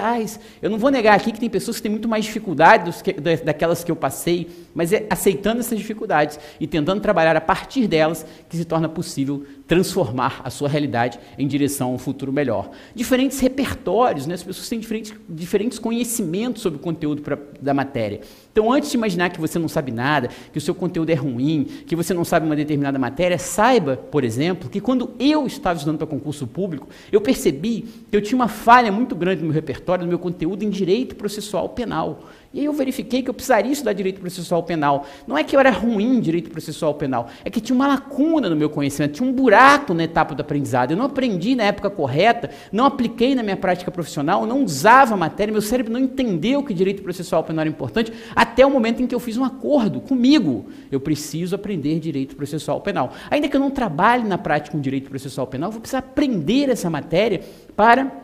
Eu 0.63 0.71
não 0.71 0.79
vou 0.79 0.91
negar 0.91 1.15
aqui 1.15 1.33
que 1.33 1.41
tem 1.41 1.51
pessoas 1.51 1.77
que 1.77 1.83
têm 1.83 1.91
muito 1.91 2.09
mais 2.09 2.25
dificuldades 2.25 3.03
daquelas 3.45 3.85
que 3.85 3.91
eu 3.91 3.97
passei, 3.97 4.49
mas 4.75 4.93
é 4.93 5.07
aceitando 5.11 5.61
essas 5.61 5.79
dificuldades 5.79 6.39
e 6.59 6.67
tentando 6.67 7.01
trabalhar 7.01 7.37
a 7.37 7.41
partir 7.41 7.87
delas 7.87 8.27
que 8.49 8.57
se 8.57 8.65
torna 8.65 8.89
possível 8.89 9.45
transformar 9.67 10.43
a 10.45 10.51
sua 10.51 10.69
realidade 10.69 11.19
em 11.39 11.47
direção 11.47 11.91
a 11.91 11.95
um 11.95 11.99
futuro 11.99 12.33
melhor. 12.33 12.71
Diferentes 12.95 13.41
repertórios, 13.41 14.27
né? 14.27 14.35
as 14.35 14.43
pessoas 14.43 14.69
têm 14.69 14.79
diferentes, 14.79 15.15
diferentes 15.29 15.79
conhecimentos 15.79 16.63
sobre 16.63 16.79
o 16.79 16.83
conteúdo 16.83 17.23
pra, 17.23 17.39
da 17.61 17.73
matéria. 17.73 18.21
Então, 18.53 18.73
antes 18.73 18.91
de 18.91 18.97
imaginar 18.97 19.31
que 19.31 19.41
você 19.41 19.59
não 19.59 19.69
sabe 19.69 19.91
nada, 19.91 20.29
que 20.53 20.59
o 20.59 20.61
seu 20.61 20.75
conteúdo 20.75 21.11
é 21.11 21.15
ruim, 21.15 21.65
que 21.87 21.97
você 21.97 22.13
não 22.13 22.25
sabe 22.25 22.47
uma 22.47 22.55
determinada 22.55 22.99
matéria, 22.99 23.39
saiba, 23.39 23.97
por 23.97 24.23
exemplo, 24.23 24.69
que 24.69 24.81
quando 24.81 25.11
eu 25.19 25.47
estava 25.47 25.77
estudando 25.77 25.99
para 25.99 26.07
concurso 26.07 26.47
público, 26.47 26.89
eu 27.11 27.21
percebi 27.21 27.87
que 28.11 28.17
eu 28.17 28.23
tinha 28.23 28.37
uma 28.37 28.49
falha 28.49 28.93
muito 28.93 29.17
grande 29.17 29.41
no 29.41 29.47
meu 29.47 29.55
repertório, 29.55 30.05
no 30.05 30.09
meu 30.09 30.19
conteúdo 30.19 30.63
em 30.63 30.71
direito 30.71 31.17
processual 31.17 31.71
penal. 31.71 32.23
E 32.55 32.61
aí 32.61 32.67
eu 32.67 32.73
verifiquei 32.73 33.21
que 33.21 33.29
eu 33.29 33.35
precisaria 33.35 33.73
estudar 33.73 33.93
direito 33.93 34.21
processual 34.21 34.63
penal. 34.63 35.05
Não 35.27 35.37
é 35.37 35.43
que 35.43 35.57
eu 35.57 35.61
era 35.61 35.71
ruim 35.71 36.19
em 36.19 36.21
direito 36.21 36.51
processual 36.51 36.95
penal, 36.95 37.29
é 37.45 37.51
que 37.51 37.61
tinha 37.61 37.75
uma 37.75 37.89
lacuna 37.89 38.49
no 38.49 38.55
meu 38.55 38.71
conhecimento, 38.71 39.15
tinha 39.15 39.29
um 39.29 39.33
buraco 39.33 39.93
na 39.93 40.05
etapa 40.05 40.37
do 40.37 40.41
aprendizado. 40.41 40.93
Eu 40.93 40.97
não 40.97 41.07
aprendi 41.07 41.57
na 41.57 41.65
época 41.65 41.91
correta, 41.91 42.51
não 42.71 42.85
apliquei 42.85 43.35
na 43.35 43.43
minha 43.43 43.57
prática 43.57 43.91
profissional, 43.91 44.47
não 44.47 44.63
usava 44.63 45.15
a 45.15 45.17
matéria, 45.17 45.51
meu 45.51 45.61
cérebro 45.61 45.93
não 45.93 45.99
entendeu 45.99 46.63
que 46.63 46.73
direito 46.73 47.03
processual 47.03 47.43
penal 47.43 47.63
era 47.63 47.71
importante, 47.71 48.13
até 48.37 48.65
o 48.65 48.71
momento 48.71 49.03
em 49.03 49.07
que 49.09 49.15
eu 49.15 49.21
fiz 49.21 49.37
um 49.37 49.45
acordo 49.45 50.01
comigo. 50.01 50.67
Eu 50.93 51.01
preciso 51.01 51.57
aprender 51.57 51.99
direito 51.99 52.37
processual 52.37 52.81
penal. 52.81 53.13
Ainda 53.31 53.49
que 53.49 53.57
eu 53.57 53.61
não 53.61 53.71
trabalhe 53.71 54.23
na 54.23 54.39
prática 54.39 54.77
com 54.77 54.81
direito 54.81 55.11
processual 55.11 55.49
penal, 55.49 55.71
eu 55.71 55.73
vou 55.73 55.81
precisar 55.81 55.99
aprender 55.99 56.69
essa 56.69 56.89
matéria 56.89 57.41
para 57.75 58.24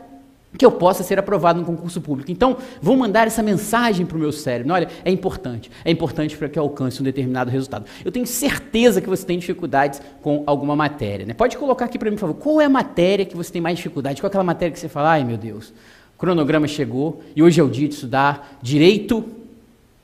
que 0.57 0.65
eu 0.65 0.71
possa 0.71 1.03
ser 1.03 1.17
aprovado 1.17 1.59
no 1.59 1.65
concurso 1.65 2.01
público. 2.01 2.31
Então, 2.31 2.57
vou 2.81 2.95
mandar 2.97 3.27
essa 3.27 3.41
mensagem 3.41 4.05
para 4.05 4.17
o 4.17 4.19
meu 4.19 4.31
cérebro. 4.31 4.73
Olha, 4.73 4.87
é 5.03 5.11
importante. 5.11 5.71
É 5.83 5.91
importante 5.91 6.35
para 6.37 6.49
que 6.49 6.59
eu 6.59 6.63
alcance 6.63 7.01
um 7.01 7.03
determinado 7.03 7.49
resultado. 7.49 7.85
Eu 8.03 8.11
tenho 8.11 8.27
certeza 8.27 9.01
que 9.01 9.09
você 9.09 9.25
tem 9.25 9.39
dificuldades 9.39 10.01
com 10.21 10.43
alguma 10.45 10.75
matéria. 10.75 11.25
Né? 11.25 11.33
Pode 11.33 11.57
colocar 11.57 11.85
aqui 11.85 11.97
para 11.97 12.09
mim, 12.09 12.15
por 12.15 12.21
favor. 12.21 12.35
Qual 12.35 12.61
é 12.61 12.65
a 12.65 12.69
matéria 12.69 13.25
que 13.25 13.35
você 13.35 13.51
tem 13.51 13.61
mais 13.61 13.77
dificuldade? 13.77 14.21
Qual 14.21 14.27
é 14.27 14.29
aquela 14.29 14.43
matéria 14.43 14.73
que 14.73 14.79
você 14.79 14.89
fala, 14.89 15.11
ai 15.11 15.23
meu 15.23 15.37
Deus, 15.37 15.73
o 16.15 16.19
cronograma 16.19 16.67
chegou 16.67 17.21
e 17.35 17.41
hoje 17.41 17.59
é 17.59 17.63
o 17.63 17.69
dia 17.69 17.87
de 17.87 17.95
estudar 17.95 18.57
direito 18.61 19.40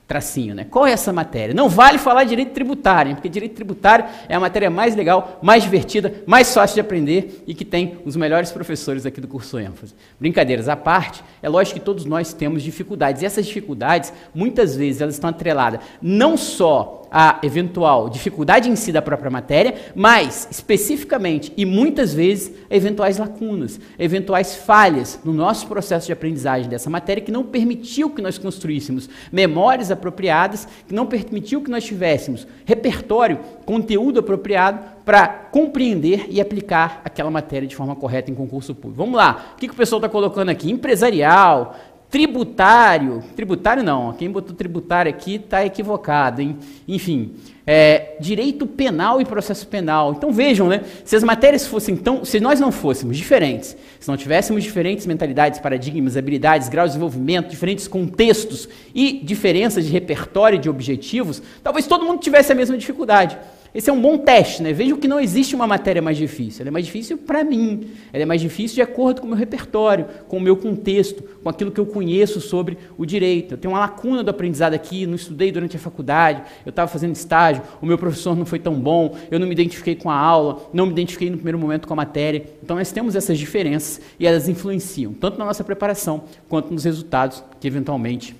tracinho, 0.08 0.54
né? 0.54 0.64
Qual 0.64 0.86
é 0.86 0.92
essa 0.92 1.12
matéria? 1.12 1.54
Não 1.54 1.68
vale 1.68 1.98
falar 1.98 2.24
direito 2.24 2.52
tributário, 2.52 3.14
porque 3.14 3.28
direito 3.28 3.54
tributário 3.54 4.06
é 4.26 4.34
a 4.34 4.40
matéria 4.40 4.70
mais 4.70 4.96
legal, 4.96 5.38
mais 5.42 5.62
divertida, 5.62 6.22
mais 6.26 6.52
fácil 6.52 6.76
de 6.76 6.80
aprender 6.80 7.44
e 7.46 7.52
que 7.52 7.64
tem 7.64 7.98
os 8.06 8.16
melhores 8.16 8.50
professores 8.50 9.04
aqui 9.04 9.20
do 9.20 9.28
curso 9.28 9.58
ênfase. 9.58 9.94
Brincadeiras 10.18 10.66
à 10.66 10.74
parte, 10.74 11.22
é 11.42 11.48
lógico 11.48 11.78
que 11.78 11.84
todos 11.84 12.06
nós 12.06 12.32
temos 12.32 12.62
dificuldades. 12.62 13.20
E 13.20 13.26
essas 13.26 13.44
dificuldades, 13.44 14.10
muitas 14.34 14.74
vezes, 14.74 15.02
elas 15.02 15.14
estão 15.14 15.28
atreladas 15.28 15.80
não 16.00 16.38
só 16.38 16.98
a 17.10 17.38
eventual 17.42 18.08
dificuldade 18.08 18.68
em 18.68 18.76
si 18.76 18.92
da 18.92 19.02
própria 19.02 19.30
matéria, 19.30 19.74
mas 19.94 20.48
especificamente 20.50 21.52
e 21.56 21.64
muitas 21.64 22.14
vezes 22.14 22.52
eventuais 22.70 23.18
lacunas, 23.18 23.80
eventuais 23.98 24.54
falhas 24.54 25.18
no 25.24 25.32
nosso 25.32 25.66
processo 25.66 26.06
de 26.06 26.12
aprendizagem 26.12 26.68
dessa 26.68 26.90
matéria 26.90 27.22
que 27.22 27.32
não 27.32 27.44
permitiu 27.44 28.10
que 28.10 28.22
nós 28.22 28.38
construíssemos 28.38 29.08
memórias 29.32 29.90
apropriadas, 29.98 30.66
que 30.86 30.94
não 30.94 31.06
permitiu 31.06 31.60
que 31.60 31.70
nós 31.70 31.84
tivéssemos 31.84 32.46
repertório, 32.64 33.38
conteúdo 33.66 34.20
apropriado 34.20 34.80
para 35.04 35.26
compreender 35.26 36.26
e 36.28 36.40
aplicar 36.40 37.00
aquela 37.04 37.30
matéria 37.30 37.66
de 37.66 37.74
forma 37.74 37.96
correta 37.96 38.30
em 38.30 38.34
concurso 38.34 38.74
público. 38.74 39.02
Vamos 39.02 39.16
lá, 39.16 39.52
o 39.54 39.56
que, 39.56 39.68
que 39.68 39.74
o 39.74 39.76
pessoal 39.76 39.98
está 39.98 40.08
colocando 40.08 40.50
aqui? 40.50 40.70
Empresarial, 40.70 41.76
tributário, 42.10 43.22
tributário 43.36 43.82
não, 43.82 44.12
quem 44.14 44.30
botou 44.30 44.56
tributário 44.56 45.10
aqui 45.10 45.34
está 45.34 45.64
equivocado, 45.64 46.40
hein? 46.40 46.56
Enfim, 46.86 47.34
é, 47.66 48.16
direito 48.18 48.66
penal 48.66 49.20
e 49.20 49.26
processo 49.26 49.66
penal. 49.66 50.14
Então 50.16 50.32
vejam, 50.32 50.68
né? 50.68 50.82
Se 51.04 51.14
as 51.14 51.22
matérias 51.22 51.66
fossem 51.66 51.96
tão, 51.96 52.24
se 52.24 52.40
nós 52.40 52.58
não 52.58 52.72
fôssemos 52.72 53.16
diferentes, 53.16 53.76
se 54.00 54.08
não 54.08 54.16
tivéssemos 54.16 54.62
diferentes 54.62 55.06
mentalidades, 55.06 55.60
paradigmas, 55.60 56.16
habilidades, 56.16 56.70
graus 56.70 56.90
de 56.90 56.92
desenvolvimento, 56.92 57.50
diferentes 57.50 57.86
contextos 57.86 58.68
e 58.94 59.20
diferenças 59.22 59.84
de 59.84 59.92
repertório 59.92 60.58
de 60.58 60.70
objetivos, 60.70 61.42
talvez 61.62 61.86
todo 61.86 62.06
mundo 62.06 62.20
tivesse 62.20 62.50
a 62.50 62.54
mesma 62.54 62.78
dificuldade. 62.78 63.36
Esse 63.74 63.90
é 63.90 63.92
um 63.92 64.00
bom 64.00 64.16
teste, 64.16 64.62
né? 64.62 64.72
Vejam 64.72 64.96
que 64.96 65.06
não 65.06 65.20
existe 65.20 65.54
uma 65.54 65.66
matéria 65.66 66.00
mais 66.00 66.16
difícil. 66.16 66.62
Ela 66.62 66.68
é 66.68 66.72
mais 66.72 66.86
difícil 66.86 67.18
para 67.18 67.44
mim. 67.44 67.90
Ela 68.12 68.22
é 68.22 68.26
mais 68.26 68.40
difícil 68.40 68.76
de 68.76 68.82
acordo 68.82 69.20
com 69.20 69.26
o 69.26 69.30
meu 69.30 69.38
repertório, 69.38 70.06
com 70.26 70.38
o 70.38 70.40
meu 70.40 70.56
contexto, 70.56 71.22
com 71.42 71.48
aquilo 71.48 71.70
que 71.70 71.78
eu 71.78 71.84
conheço 71.86 72.40
sobre 72.40 72.78
o 72.96 73.04
direito. 73.04 73.54
Eu 73.54 73.58
tenho 73.58 73.74
uma 73.74 73.80
lacuna 73.80 74.24
do 74.24 74.30
aprendizado 74.30 74.72
aqui, 74.72 75.06
não 75.06 75.14
estudei 75.14 75.52
durante 75.52 75.76
a 75.76 75.78
faculdade, 75.78 76.42
eu 76.64 76.70
estava 76.70 76.88
fazendo 76.88 77.14
estágio, 77.14 77.62
o 77.80 77.86
meu 77.86 77.98
professor 77.98 78.34
não 78.36 78.46
foi 78.46 78.58
tão 78.58 78.74
bom, 78.74 79.14
eu 79.30 79.38
não 79.38 79.46
me 79.46 79.52
identifiquei 79.52 79.94
com 79.94 80.10
a 80.10 80.16
aula, 80.16 80.68
não 80.72 80.86
me 80.86 80.92
identifiquei 80.92 81.28
no 81.28 81.36
primeiro 81.36 81.58
momento 81.58 81.86
com 81.86 81.92
a 81.92 81.96
matéria. 81.96 82.44
Então 82.62 82.76
nós 82.76 82.90
temos 82.90 83.14
essas 83.14 83.38
diferenças 83.38 84.00
e 84.18 84.26
elas 84.26 84.48
influenciam 84.48 85.12
tanto 85.12 85.38
na 85.38 85.44
nossa 85.44 85.62
preparação 85.62 86.24
quanto 86.48 86.72
nos 86.72 86.84
resultados 86.84 87.44
que 87.60 87.66
eventualmente 87.66 88.34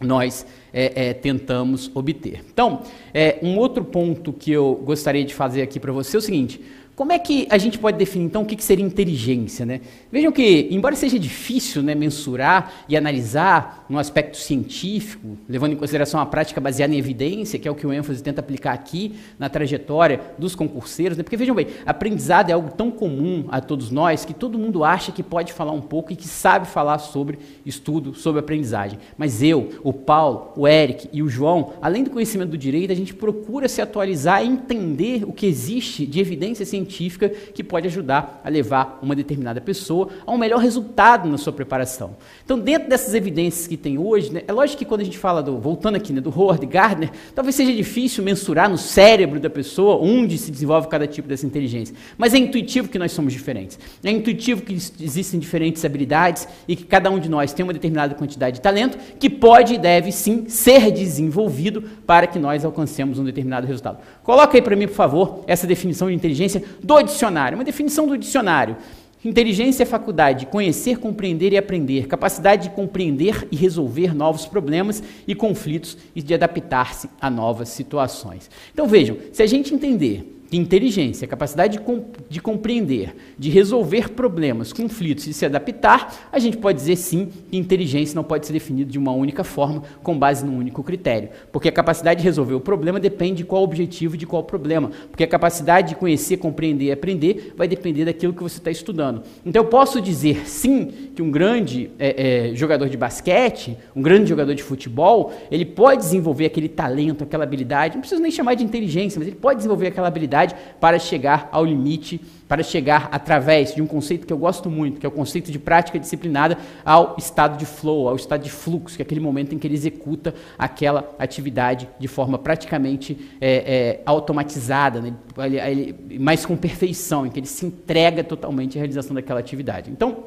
nós 0.00 0.46
é, 0.72 1.08
é, 1.08 1.14
tentamos 1.14 1.90
obter. 1.94 2.44
Então, 2.52 2.82
é, 3.12 3.38
um 3.42 3.56
outro 3.56 3.84
ponto 3.84 4.32
que 4.32 4.50
eu 4.50 4.80
gostaria 4.84 5.24
de 5.24 5.34
fazer 5.34 5.62
aqui 5.62 5.78
para 5.78 5.92
você 5.92 6.16
é 6.16 6.18
o 6.18 6.22
seguinte: 6.22 6.60
como 6.96 7.10
é 7.10 7.18
que 7.18 7.46
a 7.50 7.58
gente 7.58 7.76
pode 7.76 7.98
definir, 7.98 8.26
então, 8.26 8.42
o 8.42 8.46
que, 8.46 8.62
seria 8.62 8.84
inteligência? 8.84 9.66
Né? 9.66 9.80
Vejam 10.12 10.30
que, 10.30 10.68
embora 10.70 10.94
seja 10.94 11.18
difícil 11.18 11.82
né, 11.82 11.92
mensurar 11.92 12.72
e 12.88 12.96
analisar 12.96 13.84
no 13.88 13.98
aspecto 13.98 14.36
científico, 14.36 15.36
levando 15.48 15.72
em 15.72 15.76
consideração 15.76 16.20
a 16.20 16.26
prática 16.26 16.60
baseada 16.60 16.94
em 16.94 16.98
evidência, 16.98 17.58
que 17.58 17.66
é 17.66 17.70
o 17.70 17.74
que 17.74 17.84
o 17.84 17.92
ênfase 17.92 18.22
tenta 18.22 18.40
aplicar 18.40 18.72
aqui 18.72 19.16
na 19.40 19.48
trajetória 19.48 20.20
dos 20.38 20.54
concurseiros, 20.54 21.18
né? 21.18 21.24
porque, 21.24 21.36
vejam 21.36 21.54
bem, 21.54 21.66
aprendizado 21.84 22.50
é 22.50 22.52
algo 22.52 22.70
tão 22.70 22.92
comum 22.92 23.46
a 23.48 23.60
todos 23.60 23.90
nós 23.90 24.24
que 24.24 24.32
todo 24.32 24.56
mundo 24.56 24.84
acha 24.84 25.10
que 25.10 25.22
pode 25.22 25.52
falar 25.52 25.72
um 25.72 25.82
pouco 25.82 26.12
e 26.12 26.16
que 26.16 26.28
sabe 26.28 26.68
falar 26.68 26.98
sobre 26.98 27.40
estudo, 27.66 28.14
sobre 28.14 28.38
aprendizagem. 28.38 29.00
Mas 29.18 29.42
eu, 29.42 29.80
o 29.82 29.92
Paulo, 29.92 30.52
o 30.56 30.68
Eric 30.68 31.08
e 31.12 31.24
o 31.24 31.28
João, 31.28 31.72
além 31.82 32.04
do 32.04 32.10
conhecimento 32.10 32.50
do 32.50 32.58
direito, 32.58 32.92
a 32.92 32.96
gente 32.96 33.12
procura 33.12 33.68
se 33.68 33.82
atualizar 33.82 34.44
e 34.44 34.48
entender 34.48 35.24
o 35.24 35.32
que 35.32 35.44
existe 35.44 36.06
de 36.06 36.20
evidência 36.20 36.64
científica 36.64 36.83
científica 36.84 37.28
que 37.28 37.64
pode 37.64 37.86
ajudar 37.86 38.40
a 38.44 38.48
levar 38.48 38.98
uma 39.02 39.16
determinada 39.16 39.60
pessoa 39.60 40.08
a 40.26 40.30
um 40.30 40.38
melhor 40.38 40.60
resultado 40.60 41.28
na 41.28 41.38
sua 41.38 41.52
preparação. 41.52 42.16
Então, 42.44 42.58
dentro 42.58 42.88
dessas 42.88 43.14
evidências 43.14 43.66
que 43.66 43.76
tem 43.76 43.98
hoje, 43.98 44.32
né, 44.32 44.42
é 44.46 44.52
lógico 44.52 44.78
que 44.78 44.84
quando 44.84 45.00
a 45.00 45.04
gente 45.04 45.18
fala 45.18 45.42
do, 45.42 45.58
voltando 45.58 45.96
aqui, 45.96 46.12
né, 46.12 46.20
do 46.20 46.30
Howard 46.30 46.64
Gardner, 46.66 47.10
talvez 47.34 47.56
seja 47.56 47.72
difícil 47.72 48.22
mensurar 48.22 48.68
no 48.68 48.76
cérebro 48.76 49.40
da 49.40 49.50
pessoa 49.50 49.96
onde 49.96 50.36
se 50.36 50.50
desenvolve 50.50 50.88
cada 50.88 51.06
tipo 51.06 51.26
dessa 51.26 51.46
inteligência. 51.46 51.94
Mas 52.18 52.34
é 52.34 52.38
intuitivo 52.38 52.88
que 52.88 52.98
nós 52.98 53.12
somos 53.12 53.32
diferentes. 53.32 53.78
É 54.02 54.10
intuitivo 54.10 54.62
que 54.62 54.74
existem 54.74 55.40
diferentes 55.40 55.84
habilidades 55.84 56.46
e 56.68 56.76
que 56.76 56.84
cada 56.84 57.10
um 57.10 57.18
de 57.18 57.28
nós 57.28 57.52
tem 57.52 57.64
uma 57.64 57.72
determinada 57.72 58.14
quantidade 58.14 58.56
de 58.56 58.60
talento 58.60 58.98
que 59.18 59.30
pode 59.30 59.74
e 59.74 59.78
deve 59.78 60.12
sim 60.12 60.48
ser 60.48 60.90
desenvolvido 60.90 61.82
para 62.06 62.26
que 62.26 62.38
nós 62.38 62.64
alcancemos 62.64 63.18
um 63.18 63.24
determinado 63.24 63.66
resultado. 63.66 63.98
Coloca 64.22 64.56
aí 64.56 64.62
para 64.62 64.76
mim, 64.76 64.86
por 64.86 64.94
favor, 64.94 65.44
essa 65.46 65.66
definição 65.66 66.08
de 66.08 66.14
inteligência 66.14 66.62
do 66.82 67.02
dicionário. 67.02 67.56
Uma 67.56 67.64
definição 67.64 68.06
do 68.06 68.16
dicionário. 68.16 68.76
Inteligência 69.24 69.84
é 69.84 69.86
faculdade 69.86 70.40
de 70.40 70.46
conhecer, 70.46 70.98
compreender 70.98 71.52
e 71.54 71.56
aprender, 71.56 72.06
capacidade 72.06 72.68
de 72.68 72.74
compreender 72.74 73.48
e 73.50 73.56
resolver 73.56 74.14
novos 74.14 74.44
problemas 74.44 75.02
e 75.26 75.34
conflitos 75.34 75.96
e 76.14 76.22
de 76.22 76.34
adaptar-se 76.34 77.08
a 77.18 77.30
novas 77.30 77.70
situações. 77.70 78.50
Então 78.72 78.86
vejam, 78.86 79.16
se 79.32 79.42
a 79.42 79.46
gente 79.46 79.74
entender 79.74 80.33
que 80.54 80.58
inteligência, 80.58 81.26
capacidade 81.26 81.78
de, 81.78 81.80
com, 81.80 82.04
de, 82.30 82.40
compreender, 82.40 83.16
de 83.36 83.50
resolver 83.50 84.10
problemas, 84.10 84.72
conflitos 84.72 85.26
e 85.26 85.34
se 85.34 85.44
adaptar, 85.44 86.28
a 86.30 86.38
gente 86.38 86.56
pode 86.56 86.78
dizer 86.78 86.94
sim 86.94 87.28
que 87.50 87.56
inteligência 87.56 88.14
não 88.14 88.22
pode 88.22 88.46
ser 88.46 88.52
definida 88.52 88.88
de 88.88 88.96
uma 88.96 89.10
única 89.10 89.42
forma, 89.42 89.82
com 90.00 90.16
base 90.16 90.46
num 90.46 90.56
único 90.56 90.84
critério. 90.84 91.30
Porque 91.50 91.68
a 91.68 91.72
capacidade 91.72 92.20
de 92.20 92.24
resolver 92.24 92.54
o 92.54 92.60
problema 92.60 93.00
depende 93.00 93.38
de 93.38 93.44
qual 93.44 93.64
objetivo 93.64 94.16
de 94.16 94.26
qual 94.26 94.44
problema. 94.44 94.92
Porque 95.10 95.24
a 95.24 95.26
capacidade 95.26 95.88
de 95.88 95.94
conhecer, 95.96 96.36
compreender 96.36 96.84
e 96.84 96.92
aprender 96.92 97.52
vai 97.56 97.66
depender 97.66 98.04
daquilo 98.04 98.32
que 98.32 98.42
você 98.42 98.58
está 98.58 98.70
estudando. 98.70 99.22
Então 99.44 99.62
eu 99.62 99.68
posso 99.68 100.00
dizer 100.00 100.48
sim 100.48 101.10
que 101.16 101.22
um 101.22 101.32
grande 101.32 101.90
é, 101.98 102.50
é, 102.50 102.54
jogador 102.54 102.88
de 102.88 102.96
basquete, 102.96 103.76
um 103.96 104.02
grande 104.02 104.28
jogador 104.28 104.54
de 104.54 104.62
futebol, 104.62 105.32
ele 105.50 105.64
pode 105.64 106.02
desenvolver 106.02 106.46
aquele 106.46 106.68
talento, 106.68 107.24
aquela 107.24 107.42
habilidade, 107.42 107.94
não 107.94 108.00
preciso 108.00 108.22
nem 108.22 108.30
chamar 108.30 108.54
de 108.54 108.62
inteligência, 108.62 109.18
mas 109.18 109.26
ele 109.26 109.36
pode 109.36 109.56
desenvolver 109.56 109.88
aquela 109.88 110.06
habilidade 110.06 110.43
para 110.80 110.98
chegar 110.98 111.48
ao 111.52 111.64
limite, 111.64 112.20
para 112.48 112.62
chegar 112.62 113.08
através 113.10 113.74
de 113.74 113.80
um 113.80 113.86
conceito 113.86 114.26
que 114.26 114.32
eu 114.32 114.38
gosto 114.38 114.70
muito, 114.70 115.00
que 115.00 115.06
é 115.06 115.08
o 115.08 115.12
conceito 115.12 115.50
de 115.50 115.58
prática 115.58 115.98
disciplinada, 115.98 116.58
ao 116.84 117.16
estado 117.18 117.56
de 117.56 117.64
flow, 117.64 118.08
ao 118.08 118.16
estado 118.16 118.42
de 118.42 118.50
fluxo, 118.50 118.96
que 118.96 119.02
é 119.02 119.04
aquele 119.04 119.20
momento 119.20 119.54
em 119.54 119.58
que 119.58 119.66
ele 119.66 119.74
executa 119.74 120.34
aquela 120.58 121.14
atividade 121.18 121.88
de 121.98 122.08
forma 122.08 122.38
praticamente 122.38 123.16
é, 123.40 123.50
é, 123.50 124.02
automatizada, 124.04 125.00
né? 125.00 125.14
ele, 125.38 125.60
ele, 125.60 126.18
mais 126.18 126.44
com 126.44 126.56
perfeição, 126.56 127.26
em 127.26 127.30
que 127.30 127.40
ele 127.40 127.46
se 127.46 127.66
entrega 127.66 128.22
totalmente 128.22 128.76
à 128.76 128.80
realização 128.80 129.14
daquela 129.14 129.40
atividade. 129.40 129.90
Então, 129.90 130.24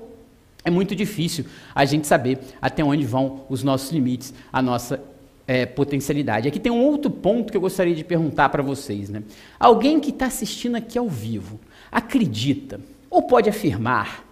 é 0.64 0.70
muito 0.70 0.96
difícil 0.96 1.46
a 1.74 1.86
gente 1.86 2.08
saber 2.08 2.40
até 2.62 2.84
onde 2.84 3.06
vão 3.06 3.46
os 3.48 3.64
nossos 3.64 3.92
limites, 3.92 4.34
a 4.52 4.62
nossa 4.62 5.02
é, 5.48 5.66
potencialidade. 5.66 6.48
Aqui 6.48 6.60
tem 6.60 6.72
um 6.72 6.84
outro 6.84 7.10
ponto 7.10 7.50
que 7.50 7.58
eu 7.58 7.62
gostaria 7.62 7.96
de 7.96 8.04
perguntar 8.04 8.50
para 8.50 8.62
vocês. 8.62 9.10
Né? 9.10 9.24
Alguém 9.58 10.00
que 10.00 10.10
está 10.10 10.26
assistindo 10.26 10.76
aqui 10.76 10.98
ao 10.98 11.08
vivo 11.08 11.60
acredita 11.90 12.82
ou 13.10 13.24
pode 13.24 13.50
afirmar 13.50 14.26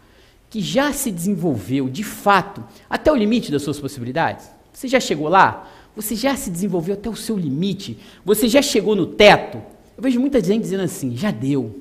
que 0.50 0.62
já 0.62 0.92
se 0.92 1.12
desenvolveu 1.12 1.90
de 1.90 2.04
fato 2.04 2.64
até 2.90 3.12
o 3.12 3.16
limite 3.16 3.52
das 3.52 3.62
suas 3.62 3.80
possibilidades? 3.80 4.50
Você 4.74 4.90
já 4.90 5.00
chegou 5.00 5.30
lá? 5.30 5.72
Você 5.96 6.16
já 6.16 6.36
se 6.36 6.50
desenvolveu 6.50 6.96
até 6.96 7.10
o 7.10 7.16
seu 7.16 7.38
limite? 7.38 7.98
Você 8.26 8.50
já 8.50 8.62
chegou 8.62 8.96
no 8.96 9.08
teto? 9.08 9.62
Eu 9.96 10.04
vejo 10.04 10.20
muita 10.20 10.44
gente 10.44 10.64
dizendo 10.64 10.84
assim: 10.84 11.16
já 11.16 11.32
deu, 11.32 11.80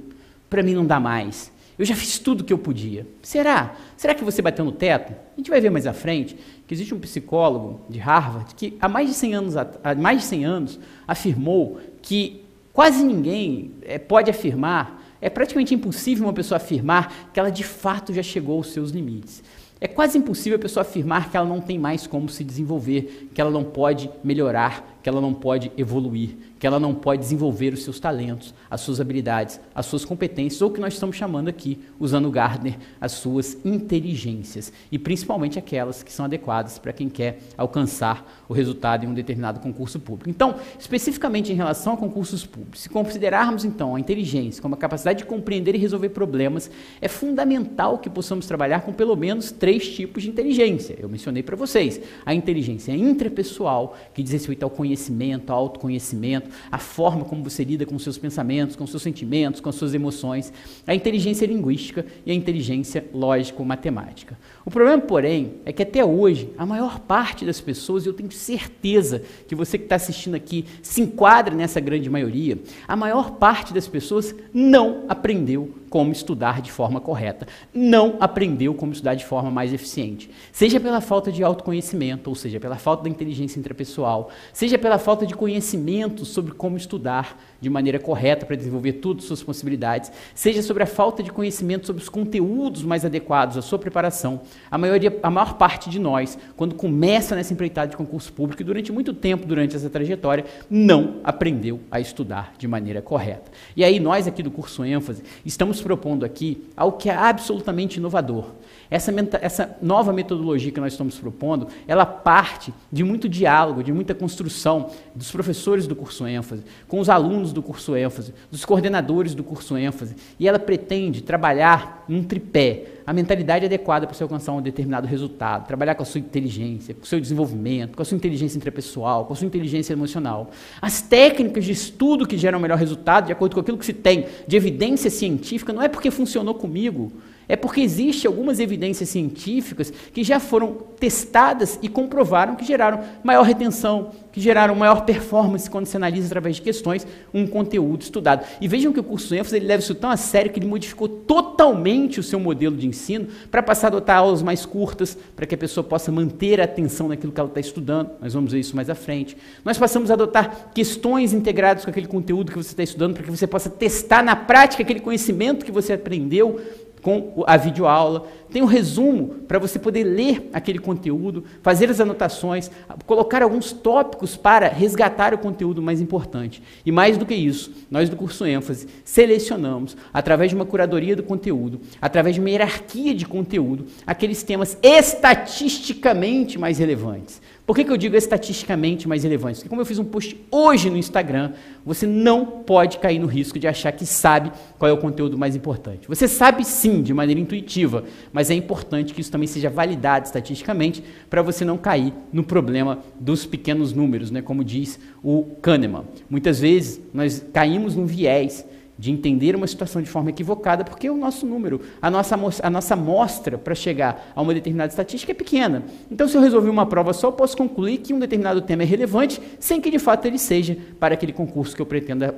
para 0.48 0.62
mim 0.62 0.74
não 0.74 0.86
dá 0.86 1.00
mais. 1.00 1.52
Eu 1.76 1.84
já 1.84 1.96
fiz 1.96 2.20
tudo 2.20 2.42
o 2.42 2.44
que 2.44 2.52
eu 2.52 2.58
podia. 2.58 3.04
Será? 3.20 3.74
Será 3.96 4.14
que 4.14 4.22
você 4.22 4.40
bateu 4.40 4.64
no 4.64 4.70
teto? 4.70 5.12
A 5.12 5.36
gente 5.36 5.50
vai 5.50 5.60
ver 5.60 5.70
mais 5.70 5.88
à 5.88 5.92
frente 5.92 6.36
que 6.66 6.74
existe 6.74 6.94
um 6.94 6.98
psicólogo 6.98 7.80
de 7.88 7.98
Harvard 7.98 8.54
que 8.54 8.76
há 8.80 8.88
mais 8.88 9.08
de 9.08 9.14
100 9.14 9.34
anos, 9.34 9.56
há 9.56 9.94
mais 9.96 10.20
de 10.20 10.24
100 10.26 10.44
anos 10.44 10.80
afirmou 11.06 11.78
que 12.00 12.42
quase 12.72 13.04
ninguém 13.04 13.72
é, 13.82 13.98
pode 13.98 14.30
afirmar, 14.30 15.02
é 15.20 15.30
praticamente 15.30 15.74
impossível 15.74 16.26
uma 16.26 16.32
pessoa 16.32 16.56
afirmar 16.56 17.30
que 17.32 17.40
ela 17.40 17.50
de 17.50 17.64
fato 17.64 18.12
já 18.12 18.22
chegou 18.22 18.56
aos 18.56 18.68
seus 18.68 18.90
limites. 18.90 19.42
É 19.80 19.88
quase 19.88 20.16
impossível 20.16 20.56
a 20.56 20.60
pessoa 20.60 20.82
afirmar 20.82 21.30
que 21.30 21.36
ela 21.36 21.46
não 21.46 21.60
tem 21.60 21.78
mais 21.78 22.06
como 22.06 22.28
se 22.28 22.42
desenvolver, 22.42 23.28
que 23.34 23.40
ela 23.40 23.50
não 23.50 23.64
pode 23.64 24.10
melhorar, 24.22 24.93
que 25.04 25.10
ela 25.10 25.20
não 25.20 25.34
pode 25.34 25.70
evoluir, 25.76 26.30
que 26.58 26.66
ela 26.66 26.80
não 26.80 26.94
pode 26.94 27.20
desenvolver 27.20 27.74
os 27.74 27.84
seus 27.84 28.00
talentos, 28.00 28.54
as 28.70 28.80
suas 28.80 29.02
habilidades, 29.02 29.60
as 29.74 29.84
suas 29.84 30.02
competências, 30.02 30.62
ou 30.62 30.70
o 30.70 30.72
que 30.72 30.80
nós 30.80 30.94
estamos 30.94 31.14
chamando 31.14 31.46
aqui, 31.46 31.78
usando 32.00 32.30
Gardner, 32.30 32.78
as 32.98 33.12
suas 33.12 33.58
inteligências, 33.66 34.72
e 34.90 34.98
principalmente 34.98 35.58
aquelas 35.58 36.02
que 36.02 36.10
são 36.10 36.24
adequadas 36.24 36.78
para 36.78 36.90
quem 36.90 37.10
quer 37.10 37.38
alcançar 37.54 38.44
o 38.48 38.54
resultado 38.54 39.04
em 39.04 39.08
um 39.08 39.12
determinado 39.12 39.60
concurso 39.60 40.00
público. 40.00 40.30
Então, 40.30 40.54
especificamente 40.78 41.52
em 41.52 41.54
relação 41.54 41.92
a 41.92 41.96
concursos 41.98 42.46
públicos, 42.46 42.80
se 42.80 42.88
considerarmos 42.88 43.62
então 43.62 43.94
a 43.94 44.00
inteligência 44.00 44.62
como 44.62 44.74
a 44.74 44.78
capacidade 44.78 45.18
de 45.18 45.26
compreender 45.26 45.74
e 45.74 45.78
resolver 45.78 46.08
problemas, 46.08 46.70
é 47.02 47.08
fundamental 47.08 47.98
que 47.98 48.08
possamos 48.08 48.46
trabalhar 48.46 48.80
com 48.80 48.92
pelo 48.94 49.14
menos 49.16 49.52
três 49.52 49.86
tipos 49.86 50.22
de 50.22 50.30
inteligência. 50.30 50.96
Eu 50.98 51.10
mencionei 51.10 51.42
para 51.42 51.56
vocês 51.56 52.00
a 52.24 52.34
inteligência 52.34 52.92
intrapessoal, 52.92 53.98
que 54.14 54.22
diz 54.22 54.32
respeito 54.32 54.62
ao 54.62 54.70
conhecimento 54.70 54.93
conhecimento, 54.94 55.50
autoconhecimento, 55.50 56.50
a 56.70 56.78
forma 56.78 57.24
como 57.24 57.42
você 57.42 57.64
lida 57.64 57.84
com 57.84 57.98
seus 57.98 58.16
pensamentos, 58.16 58.76
com 58.76 58.86
seus 58.86 59.02
sentimentos, 59.02 59.60
com 59.60 59.68
as 59.68 59.74
suas 59.74 59.92
emoções, 59.92 60.52
a 60.86 60.94
inteligência 60.94 61.46
linguística 61.46 62.06
e 62.24 62.30
a 62.30 62.34
inteligência 62.34 63.04
lógico-matemática. 63.12 64.38
O 64.64 64.70
problema, 64.70 65.02
porém, 65.02 65.54
é 65.64 65.72
que 65.72 65.82
até 65.82 66.04
hoje, 66.04 66.50
a 66.56 66.64
maior 66.64 67.00
parte 67.00 67.44
das 67.44 67.60
pessoas, 67.60 68.04
e 68.04 68.08
eu 68.08 68.12
tenho 68.12 68.30
certeza 68.30 69.22
que 69.48 69.54
você 69.54 69.76
que 69.76 69.84
está 69.84 69.96
assistindo 69.96 70.34
aqui 70.36 70.64
se 70.80 71.02
enquadra 71.02 71.54
nessa 71.54 71.80
grande 71.80 72.08
maioria, 72.08 72.58
a 72.86 72.94
maior 72.94 73.32
parte 73.32 73.74
das 73.74 73.88
pessoas 73.88 74.34
não 74.52 75.04
aprendeu 75.08 75.74
como 75.94 76.10
estudar 76.10 76.60
de 76.60 76.72
forma 76.72 77.00
correta, 77.00 77.46
não 77.72 78.16
aprendeu 78.18 78.74
como 78.74 78.90
estudar 78.90 79.14
de 79.14 79.24
forma 79.24 79.48
mais 79.48 79.72
eficiente. 79.72 80.28
Seja 80.50 80.80
pela 80.80 81.00
falta 81.00 81.30
de 81.30 81.44
autoconhecimento, 81.44 82.28
ou 82.28 82.34
seja, 82.34 82.58
pela 82.58 82.74
falta 82.74 83.04
da 83.04 83.08
inteligência 83.08 83.60
intrapessoal, 83.60 84.28
seja 84.52 84.76
pela 84.76 84.98
falta 84.98 85.24
de 85.24 85.36
conhecimento 85.36 86.24
sobre 86.24 86.52
como 86.52 86.76
estudar 86.76 87.40
de 87.64 87.70
maneira 87.70 87.98
correta 87.98 88.44
para 88.44 88.54
desenvolver 88.54 88.92
todas 88.94 89.24
as 89.24 89.28
suas 89.28 89.42
possibilidades, 89.42 90.12
seja 90.34 90.62
sobre 90.62 90.82
a 90.82 90.86
falta 90.86 91.22
de 91.22 91.32
conhecimento 91.32 91.86
sobre 91.86 92.02
os 92.02 92.08
conteúdos 92.10 92.82
mais 92.82 93.04
adequados 93.04 93.56
à 93.56 93.62
sua 93.62 93.78
preparação. 93.78 94.42
A, 94.70 94.76
maioria, 94.76 95.18
a 95.22 95.30
maior 95.30 95.54
parte 95.54 95.88
de 95.88 95.98
nós, 95.98 96.38
quando 96.56 96.74
começa 96.74 97.34
nessa 97.34 97.54
empreitada 97.54 97.90
de 97.90 97.96
concurso 97.96 98.32
público 98.32 98.60
e 98.60 98.64
durante 98.64 98.92
muito 98.92 99.14
tempo, 99.14 99.46
durante 99.46 99.74
essa 99.74 99.88
trajetória, 99.88 100.44
não 100.68 101.16
aprendeu 101.24 101.80
a 101.90 101.98
estudar 101.98 102.52
de 102.58 102.68
maneira 102.68 103.00
correta. 103.00 103.50
E 103.74 103.82
aí 103.82 103.98
nós 103.98 104.26
aqui 104.26 104.42
do 104.42 104.50
curso 104.50 104.84
ênfase 104.84 105.22
estamos 105.44 105.80
propondo 105.80 106.24
aqui 106.24 106.68
algo 106.76 106.98
que 106.98 107.08
é 107.08 107.14
absolutamente 107.14 107.98
inovador. 107.98 108.50
Essa, 108.90 109.12
essa 109.40 109.76
nova 109.80 110.12
metodologia 110.12 110.70
que 110.70 110.80
nós 110.80 110.92
estamos 110.92 111.18
propondo, 111.18 111.68
ela 111.86 112.04
parte 112.04 112.72
de 112.92 113.02
muito 113.02 113.28
diálogo, 113.28 113.82
de 113.82 113.92
muita 113.92 114.14
construção 114.14 114.90
dos 115.14 115.30
professores 115.30 115.86
do 115.86 115.96
curso 115.96 116.26
ênfase, 116.26 116.62
com 116.86 117.00
os 117.00 117.08
alunos 117.08 117.52
do 117.52 117.62
curso 117.62 117.96
ênfase, 117.96 118.34
dos 118.50 118.64
coordenadores 118.64 119.34
do 119.34 119.42
curso 119.42 119.76
ênfase, 119.76 120.16
e 120.38 120.48
ela 120.48 120.58
pretende 120.58 121.22
trabalhar 121.22 122.04
num 122.08 122.22
tripé, 122.22 122.84
a 123.06 123.12
mentalidade 123.12 123.66
adequada 123.66 124.06
para 124.06 124.14
você 124.14 124.22
alcançar 124.22 124.52
um 124.52 124.62
determinado 124.62 125.06
resultado, 125.06 125.66
trabalhar 125.66 125.94
com 125.94 126.02
a 126.02 126.06
sua 126.06 126.20
inteligência, 126.20 126.94
com 126.94 127.02
o 127.02 127.06
seu 127.06 127.20
desenvolvimento, 127.20 127.96
com 127.96 128.02
a 128.02 128.04
sua 128.04 128.16
inteligência 128.16 128.56
intrapessoal, 128.56 129.26
com 129.26 129.32
a 129.32 129.36
sua 129.36 129.46
inteligência 129.46 129.92
emocional. 129.92 130.50
As 130.80 131.02
técnicas 131.02 131.64
de 131.64 131.72
estudo 131.72 132.26
que 132.26 132.38
geram 132.38 132.58
o 132.58 132.62
melhor 132.62 132.78
resultado, 132.78 133.26
de 133.26 133.32
acordo 133.32 133.54
com 133.54 133.60
aquilo 133.60 133.76
que 133.76 133.84
se 133.84 133.92
tem 133.92 134.26
de 134.46 134.56
evidência 134.56 135.10
científica, 135.10 135.72
não 135.72 135.82
é 135.82 135.88
porque 135.88 136.10
funcionou 136.10 136.54
comigo, 136.54 137.12
é 137.48 137.56
porque 137.56 137.80
existem 137.80 138.28
algumas 138.28 138.60
evidências 138.60 139.08
científicas 139.08 139.92
que 140.12 140.24
já 140.24 140.40
foram 140.40 140.76
testadas 140.98 141.78
e 141.82 141.88
comprovaram 141.88 142.56
que 142.56 142.64
geraram 142.64 143.00
maior 143.22 143.42
retenção, 143.42 144.10
que 144.32 144.40
geraram 144.40 144.74
maior 144.74 145.04
performance 145.04 145.70
quando 145.70 145.86
se 145.86 145.96
analisa 145.96 146.26
através 146.26 146.56
de 146.56 146.62
questões 146.62 147.06
um 147.32 147.46
conteúdo 147.46 148.02
estudado. 148.02 148.44
E 148.60 148.66
vejam 148.66 148.92
que 148.92 149.00
o 149.00 149.04
curso 149.04 149.34
ênfase 149.34 149.56
ele 149.56 149.66
leva 149.66 149.82
isso 149.82 149.94
tão 149.94 150.10
a 150.10 150.16
sério 150.16 150.50
que 150.50 150.58
ele 150.58 150.66
modificou 150.66 151.08
totalmente 151.08 152.18
o 152.18 152.22
seu 152.22 152.40
modelo 152.40 152.76
de 152.76 152.86
ensino 152.86 153.28
para 153.50 153.62
passar 153.62 153.88
a 153.88 153.90
adotar 153.90 154.18
aulas 154.18 154.42
mais 154.42 154.64
curtas, 154.66 155.16
para 155.36 155.46
que 155.46 155.54
a 155.54 155.58
pessoa 155.58 155.84
possa 155.84 156.10
manter 156.10 156.60
a 156.60 156.64
atenção 156.64 157.08
naquilo 157.08 157.32
que 157.32 157.40
ela 157.40 157.48
está 157.48 157.60
estudando. 157.60 158.10
Nós 158.20 158.34
vamos 158.34 158.52
ver 158.52 158.60
isso 158.60 158.74
mais 158.74 158.90
à 158.90 158.94
frente. 158.94 159.36
Nós 159.64 159.78
passamos 159.78 160.10
a 160.10 160.14
adotar 160.14 160.70
questões 160.74 161.32
integradas 161.32 161.84
com 161.84 161.90
aquele 161.90 162.06
conteúdo 162.06 162.50
que 162.50 162.58
você 162.58 162.70
está 162.70 162.82
estudando, 162.82 163.14
para 163.14 163.22
que 163.22 163.30
você 163.30 163.46
possa 163.46 163.70
testar 163.70 164.22
na 164.22 164.34
prática 164.34 164.82
aquele 164.82 165.00
conhecimento 165.00 165.64
que 165.64 165.72
você 165.72 165.92
aprendeu 165.92 166.60
com 167.04 167.44
a 167.46 167.58
videoaula, 167.58 168.26
tem 168.50 168.62
um 168.62 168.66
resumo 168.66 169.40
para 169.46 169.58
você 169.58 169.78
poder 169.78 170.04
ler 170.04 170.48
aquele 170.54 170.78
conteúdo, 170.78 171.44
fazer 171.62 171.90
as 171.90 172.00
anotações, 172.00 172.70
colocar 173.04 173.42
alguns 173.42 173.72
tópicos 173.72 174.38
para 174.38 174.68
resgatar 174.68 175.34
o 175.34 175.38
conteúdo 175.38 175.82
mais 175.82 176.00
importante. 176.00 176.62
E 176.84 176.90
mais 176.90 177.18
do 177.18 177.26
que 177.26 177.34
isso, 177.34 177.72
nós 177.90 178.08
do 178.08 178.16
curso 178.16 178.46
ênfase 178.46 178.88
selecionamos, 179.04 179.94
através 180.14 180.50
de 180.50 180.56
uma 180.56 180.64
curadoria 180.64 181.14
do 181.14 181.22
conteúdo, 181.22 181.78
através 182.00 182.36
de 182.36 182.40
uma 182.40 182.48
hierarquia 182.48 183.14
de 183.14 183.26
conteúdo, 183.26 183.84
aqueles 184.06 184.42
temas 184.42 184.78
estatisticamente 184.82 186.58
mais 186.58 186.78
relevantes. 186.78 187.42
Por 187.66 187.74
que, 187.74 187.82
que 187.82 187.90
eu 187.90 187.96
digo 187.96 188.14
estatisticamente 188.14 189.08
mais 189.08 189.22
relevante? 189.22 189.56
Porque 189.56 189.70
como 189.70 189.80
eu 189.80 189.86
fiz 189.86 189.98
um 189.98 190.04
post 190.04 190.38
hoje 190.50 190.90
no 190.90 190.98
Instagram, 190.98 191.52
você 191.84 192.06
não 192.06 192.44
pode 192.44 192.98
cair 192.98 193.18
no 193.18 193.26
risco 193.26 193.58
de 193.58 193.66
achar 193.66 193.90
que 193.92 194.04
sabe 194.04 194.52
qual 194.78 194.90
é 194.90 194.92
o 194.92 194.98
conteúdo 194.98 195.38
mais 195.38 195.56
importante. 195.56 196.06
Você 196.06 196.28
sabe 196.28 196.62
sim, 196.62 197.02
de 197.02 197.14
maneira 197.14 197.40
intuitiva, 197.40 198.04
mas 198.30 198.50
é 198.50 198.54
importante 198.54 199.14
que 199.14 199.20
isso 199.22 199.32
também 199.32 199.46
seja 199.46 199.70
validado 199.70 200.26
estatisticamente 200.26 201.02
para 201.30 201.40
você 201.40 201.64
não 201.64 201.78
cair 201.78 202.12
no 202.30 202.44
problema 202.44 202.98
dos 203.18 203.46
pequenos 203.46 203.94
números, 203.94 204.30
né? 204.30 204.42
como 204.42 204.62
diz 204.62 205.00
o 205.22 205.44
Kahneman. 205.62 206.04
Muitas 206.28 206.60
vezes 206.60 207.00
nós 207.14 207.46
caímos 207.50 207.96
num 207.96 208.04
viés 208.04 208.66
de 208.98 209.10
entender 209.10 209.56
uma 209.56 209.66
situação 209.66 210.00
de 210.00 210.08
forma 210.08 210.30
equivocada, 210.30 210.84
porque 210.84 211.10
o 211.10 211.16
nosso 211.16 211.46
número, 211.46 211.80
a 212.00 212.10
nossa, 212.10 212.36
a 212.62 212.70
nossa 212.70 212.94
amostra 212.94 213.58
para 213.58 213.74
chegar 213.74 214.32
a 214.34 214.40
uma 214.40 214.54
determinada 214.54 214.90
estatística 214.90 215.32
é 215.32 215.34
pequena. 215.34 215.82
Então, 216.10 216.28
se 216.28 216.36
eu 216.36 216.40
resolver 216.40 216.70
uma 216.70 216.86
prova 216.86 217.12
só, 217.12 217.28
eu 217.28 217.32
posso 217.32 217.56
concluir 217.56 217.98
que 217.98 218.14
um 218.14 218.18
determinado 218.18 218.60
tema 218.62 218.82
é 218.82 218.86
relevante, 218.86 219.40
sem 219.58 219.80
que 219.80 219.90
de 219.90 219.98
fato 219.98 220.26
ele 220.26 220.38
seja 220.38 220.76
para 220.98 221.14
aquele 221.14 221.32
concurso 221.32 221.74
que 221.74 221.82
eu 221.82 221.86
pretenda, 221.86 222.34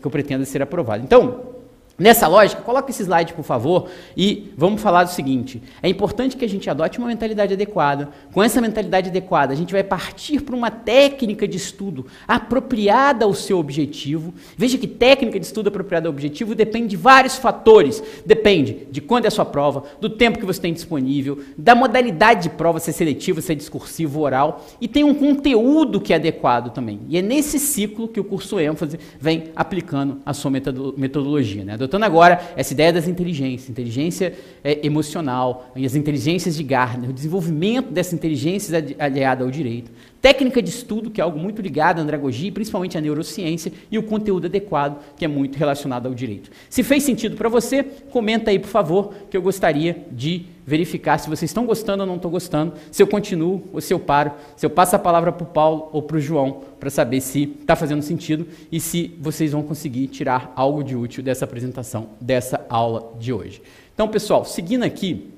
que 0.00 0.06
eu 0.06 0.10
pretenda 0.10 0.44
ser 0.44 0.62
aprovado. 0.62 1.02
Então, 1.02 1.58
Nessa 1.98 2.28
lógica, 2.28 2.62
coloca 2.62 2.92
esse 2.92 3.02
slide, 3.02 3.32
por 3.32 3.42
favor, 3.42 3.88
e 4.16 4.52
vamos 4.56 4.80
falar 4.80 5.02
do 5.02 5.10
seguinte: 5.10 5.60
é 5.82 5.88
importante 5.88 6.36
que 6.36 6.44
a 6.44 6.48
gente 6.48 6.70
adote 6.70 6.96
uma 6.96 7.08
mentalidade 7.08 7.54
adequada. 7.54 8.10
Com 8.32 8.40
essa 8.40 8.60
mentalidade 8.60 9.08
adequada, 9.08 9.52
a 9.52 9.56
gente 9.56 9.72
vai 9.72 9.82
partir 9.82 10.40
para 10.42 10.54
uma 10.54 10.70
técnica 10.70 11.48
de 11.48 11.56
estudo 11.56 12.06
apropriada 12.28 13.24
ao 13.24 13.34
seu 13.34 13.58
objetivo. 13.58 14.32
Veja 14.56 14.78
que 14.78 14.86
técnica 14.86 15.40
de 15.40 15.46
estudo 15.46 15.70
apropriada 15.70 16.06
ao 16.06 16.12
objetivo 16.12 16.54
depende 16.54 16.86
de 16.86 16.96
vários 16.96 17.34
fatores. 17.34 18.00
Depende 18.24 18.86
de 18.92 19.00
quando 19.00 19.24
é 19.24 19.28
a 19.28 19.32
sua 19.32 19.44
prova, 19.44 19.82
do 20.00 20.08
tempo 20.08 20.38
que 20.38 20.46
você 20.46 20.60
tem 20.60 20.72
disponível, 20.72 21.40
da 21.56 21.74
modalidade 21.74 22.44
de 22.44 22.50
prova, 22.50 22.78
se 22.78 22.90
é 22.90 22.92
seletiva, 22.92 23.40
se 23.40 23.50
é 23.50 23.56
discursivo, 23.56 24.20
oral, 24.20 24.64
e 24.80 24.86
tem 24.86 25.02
um 25.02 25.14
conteúdo 25.14 26.00
que 26.00 26.12
é 26.12 26.16
adequado 26.16 26.70
também. 26.70 27.00
E 27.08 27.18
é 27.18 27.22
nesse 27.22 27.58
ciclo 27.58 28.06
que 28.06 28.20
o 28.20 28.24
curso 28.24 28.60
ênfase 28.60 29.00
vem 29.18 29.46
aplicando 29.56 30.18
a 30.24 30.32
sua 30.32 30.52
metodologia. 30.52 31.64
Né? 31.64 31.76
Adotando 31.88 32.04
agora 32.04 32.40
essa 32.54 32.72
ideia 32.72 32.92
das 32.92 33.08
inteligências, 33.08 33.70
inteligência 33.70 34.34
é, 34.62 34.86
emocional, 34.86 35.72
e 35.74 35.86
as 35.86 35.94
inteligências 35.94 36.54
de 36.54 36.62
Gardner, 36.62 37.10
o 37.10 37.12
desenvolvimento 37.12 37.90
dessa 37.90 38.14
inteligência 38.14 38.84
aliada 38.98 39.42
ao 39.42 39.50
direito, 39.50 39.90
técnica 40.20 40.60
de 40.60 40.70
estudo, 40.70 41.10
que 41.10 41.20
é 41.20 41.24
algo 41.24 41.38
muito 41.38 41.62
ligado 41.62 41.98
à 41.98 42.02
andragogia, 42.02 42.50
principalmente 42.50 42.98
à 42.98 43.00
neurociência, 43.00 43.72
e 43.90 43.98
o 43.98 44.02
conteúdo 44.02 44.46
adequado, 44.46 45.00
que 45.16 45.24
é 45.24 45.28
muito 45.28 45.56
relacionado 45.56 46.06
ao 46.06 46.14
direito. 46.14 46.50
Se 46.68 46.82
fez 46.82 47.02
sentido 47.02 47.36
para 47.36 47.48
você, 47.48 47.82
comenta 47.82 48.50
aí, 48.50 48.58
por 48.58 48.68
favor, 48.68 49.14
que 49.30 49.36
eu 49.36 49.42
gostaria 49.42 50.04
de 50.10 50.46
verificar 50.66 51.18
se 51.18 51.30
vocês 51.30 51.50
estão 51.50 51.64
gostando 51.64 52.02
ou 52.02 52.06
não 52.06 52.16
estão 52.16 52.30
gostando, 52.30 52.74
se 52.90 53.02
eu 53.02 53.06
continuo 53.06 53.62
ou 53.72 53.80
se 53.80 53.94
eu 53.94 53.98
paro, 53.98 54.32
se 54.56 54.66
eu 54.66 54.70
passo 54.70 54.96
a 54.96 54.98
palavra 54.98 55.32
para 55.32 55.44
o 55.44 55.46
Paulo 55.46 55.88
ou 55.92 56.02
para 56.02 56.18
o 56.18 56.20
João, 56.20 56.62
para 56.78 56.90
saber 56.90 57.20
se 57.20 57.44
está 57.60 57.74
fazendo 57.74 58.02
sentido 58.02 58.46
e 58.70 58.78
se 58.78 59.16
vocês 59.18 59.52
vão 59.52 59.62
conseguir 59.62 60.08
tirar 60.08 60.52
algo 60.54 60.84
de 60.84 60.94
útil 60.94 61.22
dessa 61.22 61.46
apresentação, 61.46 62.10
dessa 62.20 62.66
aula 62.68 63.14
de 63.18 63.32
hoje. 63.32 63.62
Então, 63.94 64.08
pessoal, 64.08 64.44
seguindo 64.44 64.82
aqui, 64.82 65.30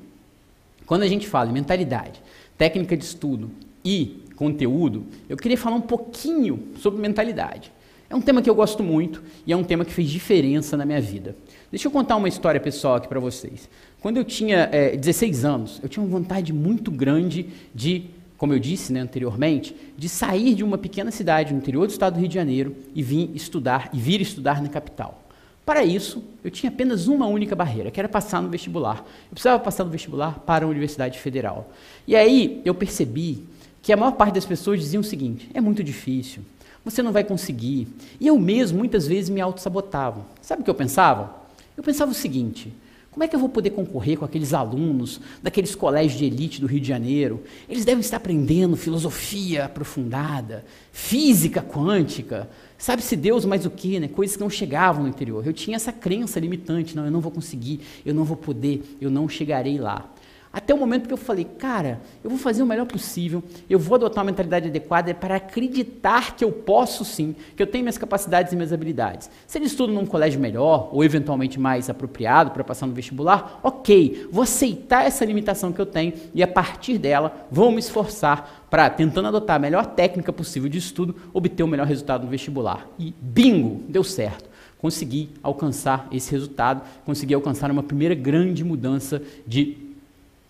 quando 0.85 1.03
a 1.03 1.09
gente 1.09 1.29
fala 1.29 1.49
em 1.49 1.53
mentalidade, 1.53 2.21
técnica 2.59 2.97
de 2.97 3.05
estudo 3.05 3.51
e 3.85 4.25
conteúdo, 4.41 5.05
eu 5.29 5.37
queria 5.37 5.59
falar 5.59 5.77
um 5.77 5.83
pouquinho 5.83 6.69
sobre 6.79 6.99
mentalidade. 6.99 7.71
É 8.09 8.17
um 8.17 8.23
tema 8.23 8.41
que 8.41 8.49
eu 8.49 8.55
gosto 8.55 8.83
muito 8.83 9.23
e 9.47 9.53
é 9.53 9.57
um 9.57 9.63
tema 9.63 9.85
que 9.85 9.93
fez 9.93 10.09
diferença 10.09 10.79
na 10.79 10.87
minha 10.87 11.01
vida. 11.01 11.37
Deixa 11.71 11.89
eu 11.89 11.93
contar 11.93 12.17
uma 12.17 12.27
história 12.27 12.59
pessoal 12.59 12.95
aqui 12.95 13.07
para 13.07 13.21
vocês. 13.21 13.69
Quando 14.01 14.17
eu 14.17 14.25
tinha 14.25 14.71
é, 14.73 14.97
16 14.97 15.45
anos, 15.45 15.79
eu 15.83 15.91
tinha 15.91 16.03
uma 16.03 16.11
vontade 16.11 16.55
muito 16.55 16.91
grande 16.91 17.51
de, 17.75 18.07
como 18.39 18.55
eu 18.55 18.59
disse 18.59 18.95
né, 18.95 19.01
anteriormente, 19.01 19.77
de 19.95 20.09
sair 20.09 20.55
de 20.55 20.65
uma 20.65 20.79
pequena 20.79 21.11
cidade 21.11 21.53
no 21.53 21.59
interior 21.59 21.87
do 21.87 21.91
estado 21.91 22.15
do 22.15 22.21
Rio 22.21 22.29
de 22.29 22.35
Janeiro 22.35 22.75
e 22.95 23.03
vir 23.03 23.31
estudar 23.35 23.91
e 23.93 23.99
vir 23.99 24.23
estudar 24.23 24.63
na 24.63 24.71
capital. 24.71 25.23
Para 25.67 25.85
isso, 25.85 26.25
eu 26.43 26.51
tinha 26.51 26.73
apenas 26.73 27.09
uma 27.09 27.27
única 27.27 27.55
barreira, 27.55 27.91
que 27.91 28.01
era 28.01 28.09
passar 28.09 28.41
no 28.41 28.49
vestibular. 28.49 29.05
Eu 29.27 29.33
precisava 29.33 29.63
passar 29.63 29.85
no 29.85 29.91
vestibular 29.91 30.41
para 30.41 30.65
a 30.65 30.69
Universidade 30.69 31.19
Federal. 31.19 31.71
E 32.09 32.17
aí 32.17 32.63
eu 32.65 32.75
percebi 32.75 33.45
que 33.83 33.93
a 33.93 33.97
maior 33.97 34.13
parte 34.13 34.35
das 34.35 34.45
pessoas 34.45 34.81
diziam 34.81 35.01
o 35.01 35.05
seguinte: 35.05 35.51
é 35.55 35.61
muito 35.61 35.83
difícil, 35.83 36.43
você 36.85 37.03
não 37.03 37.13
vai 37.13 37.25
conseguir. 37.25 37.89
E 38.19 38.27
eu 38.27 38.39
mesmo, 38.39 38.79
muitas 38.79 39.07
vezes, 39.07 39.31
me 39.31 39.41
auto-sabotava. 39.41 40.27
Sabe 40.41 40.63
o 40.63 40.65
que 40.65 40.71
eu 40.71 40.75
pensava? 40.75 41.35
Eu 41.77 41.83
pensava 41.83 42.11
o 42.11 42.15
seguinte: 42.15 42.73
como 43.11 43.25
é 43.25 43.29
que 43.29 43.35
eu 43.35 43.41
vou 43.41 43.49
poder 43.49 43.71
concorrer 43.71 44.17
com 44.19 44.25
aqueles 44.25 44.55
alunos 44.55 45.21
daqueles 45.43 45.75
colégios 45.75 46.17
de 46.17 46.25
elite 46.27 46.61
do 46.61 46.67
Rio 46.69 46.81
de 46.81 46.87
Janeiro? 46.87 47.43
Eles 47.69 47.85
devem 47.85 48.01
estar 48.01 48.19
aprendendo 48.19 48.77
filosofia 48.77 49.65
aprofundada, 49.65 50.65
física 50.93 51.61
quântica, 51.61 52.49
sabe-se 52.79 53.17
Deus 53.17 53.45
mais 53.45 53.67
o 53.67 53.71
que, 53.71 53.99
né? 53.99 54.07
Coisas 54.07 54.37
que 54.37 54.43
não 54.43 54.49
chegavam 54.49 55.03
no 55.03 55.09
interior. 55.09 55.45
Eu 55.45 55.53
tinha 55.53 55.75
essa 55.75 55.93
crença 55.93 56.39
limitante: 56.39 56.95
não, 56.95 57.05
eu 57.05 57.11
não 57.11 57.21
vou 57.21 57.33
conseguir, 57.33 57.81
eu 58.07 58.15
não 58.15 58.25
vou 58.25 58.37
poder, 58.37 58.97
eu 59.01 59.11
não 59.11 59.29
chegarei 59.29 59.79
lá. 59.79 60.09
Até 60.53 60.75
o 60.75 60.77
momento 60.77 61.07
que 61.07 61.13
eu 61.13 61.17
falei, 61.17 61.45
cara, 61.45 62.01
eu 62.25 62.29
vou 62.29 62.39
fazer 62.39 62.61
o 62.61 62.67
melhor 62.67 62.85
possível, 62.85 63.41
eu 63.69 63.79
vou 63.79 63.95
adotar 63.95 64.25
uma 64.25 64.33
mentalidade 64.33 64.69
adequada 64.69 65.15
para 65.15 65.37
acreditar 65.37 66.35
que 66.35 66.45
eu 66.45 66.51
posso 66.51 67.05
sim, 67.05 67.37
que 67.55 67.63
eu 67.63 67.69
tenho 67.69 67.85
minhas 67.85 67.97
capacidades 67.97 68.53
e 68.53 68.57
minhas 68.57 68.73
habilidades. 68.73 69.31
Se 69.47 69.59
ele 69.59 69.67
estuda 69.67 69.93
num 69.93 70.05
colégio 70.05 70.41
melhor, 70.41 70.89
ou 70.93 71.05
eventualmente 71.05 71.61
mais 71.61 71.89
apropriado 71.89 72.51
para 72.51 72.65
passar 72.65 72.89
no 72.89 72.93
vestibular, 72.93 73.61
ok, 73.63 74.27
vou 74.33 74.43
aceitar 74.43 75.07
essa 75.07 75.25
limitação 75.25 75.73
que 75.73 75.81
eu 75.81 75.87
tenho 75.87 76.15
e 76.35 76.43
a 76.43 76.49
partir 76.49 76.99
dela 76.99 77.47
vou 77.49 77.71
me 77.71 77.79
esforçar 77.79 78.67
para, 78.69 78.91
tentando 78.91 79.29
adotar 79.29 79.55
a 79.55 79.61
melhor 79.61 79.87
técnica 79.87 80.33
possível 80.33 80.69
de 80.69 80.79
estudo, 80.79 81.15
obter 81.33 81.63
o 81.63 81.69
melhor 81.69 81.87
resultado 81.87 82.25
no 82.25 82.31
vestibular. 82.31 82.89
E 82.99 83.15
bingo, 83.21 83.83
deu 83.89 84.03
certo 84.03 84.51
consegui 84.81 85.29
alcançar 85.43 86.09
esse 86.11 86.33
resultado, 86.33 86.81
consegui 87.05 87.35
alcançar 87.35 87.71
uma 87.71 87.83
primeira 87.83 88.15
grande 88.15 88.65
mudança 88.65 89.21
de 89.47 89.90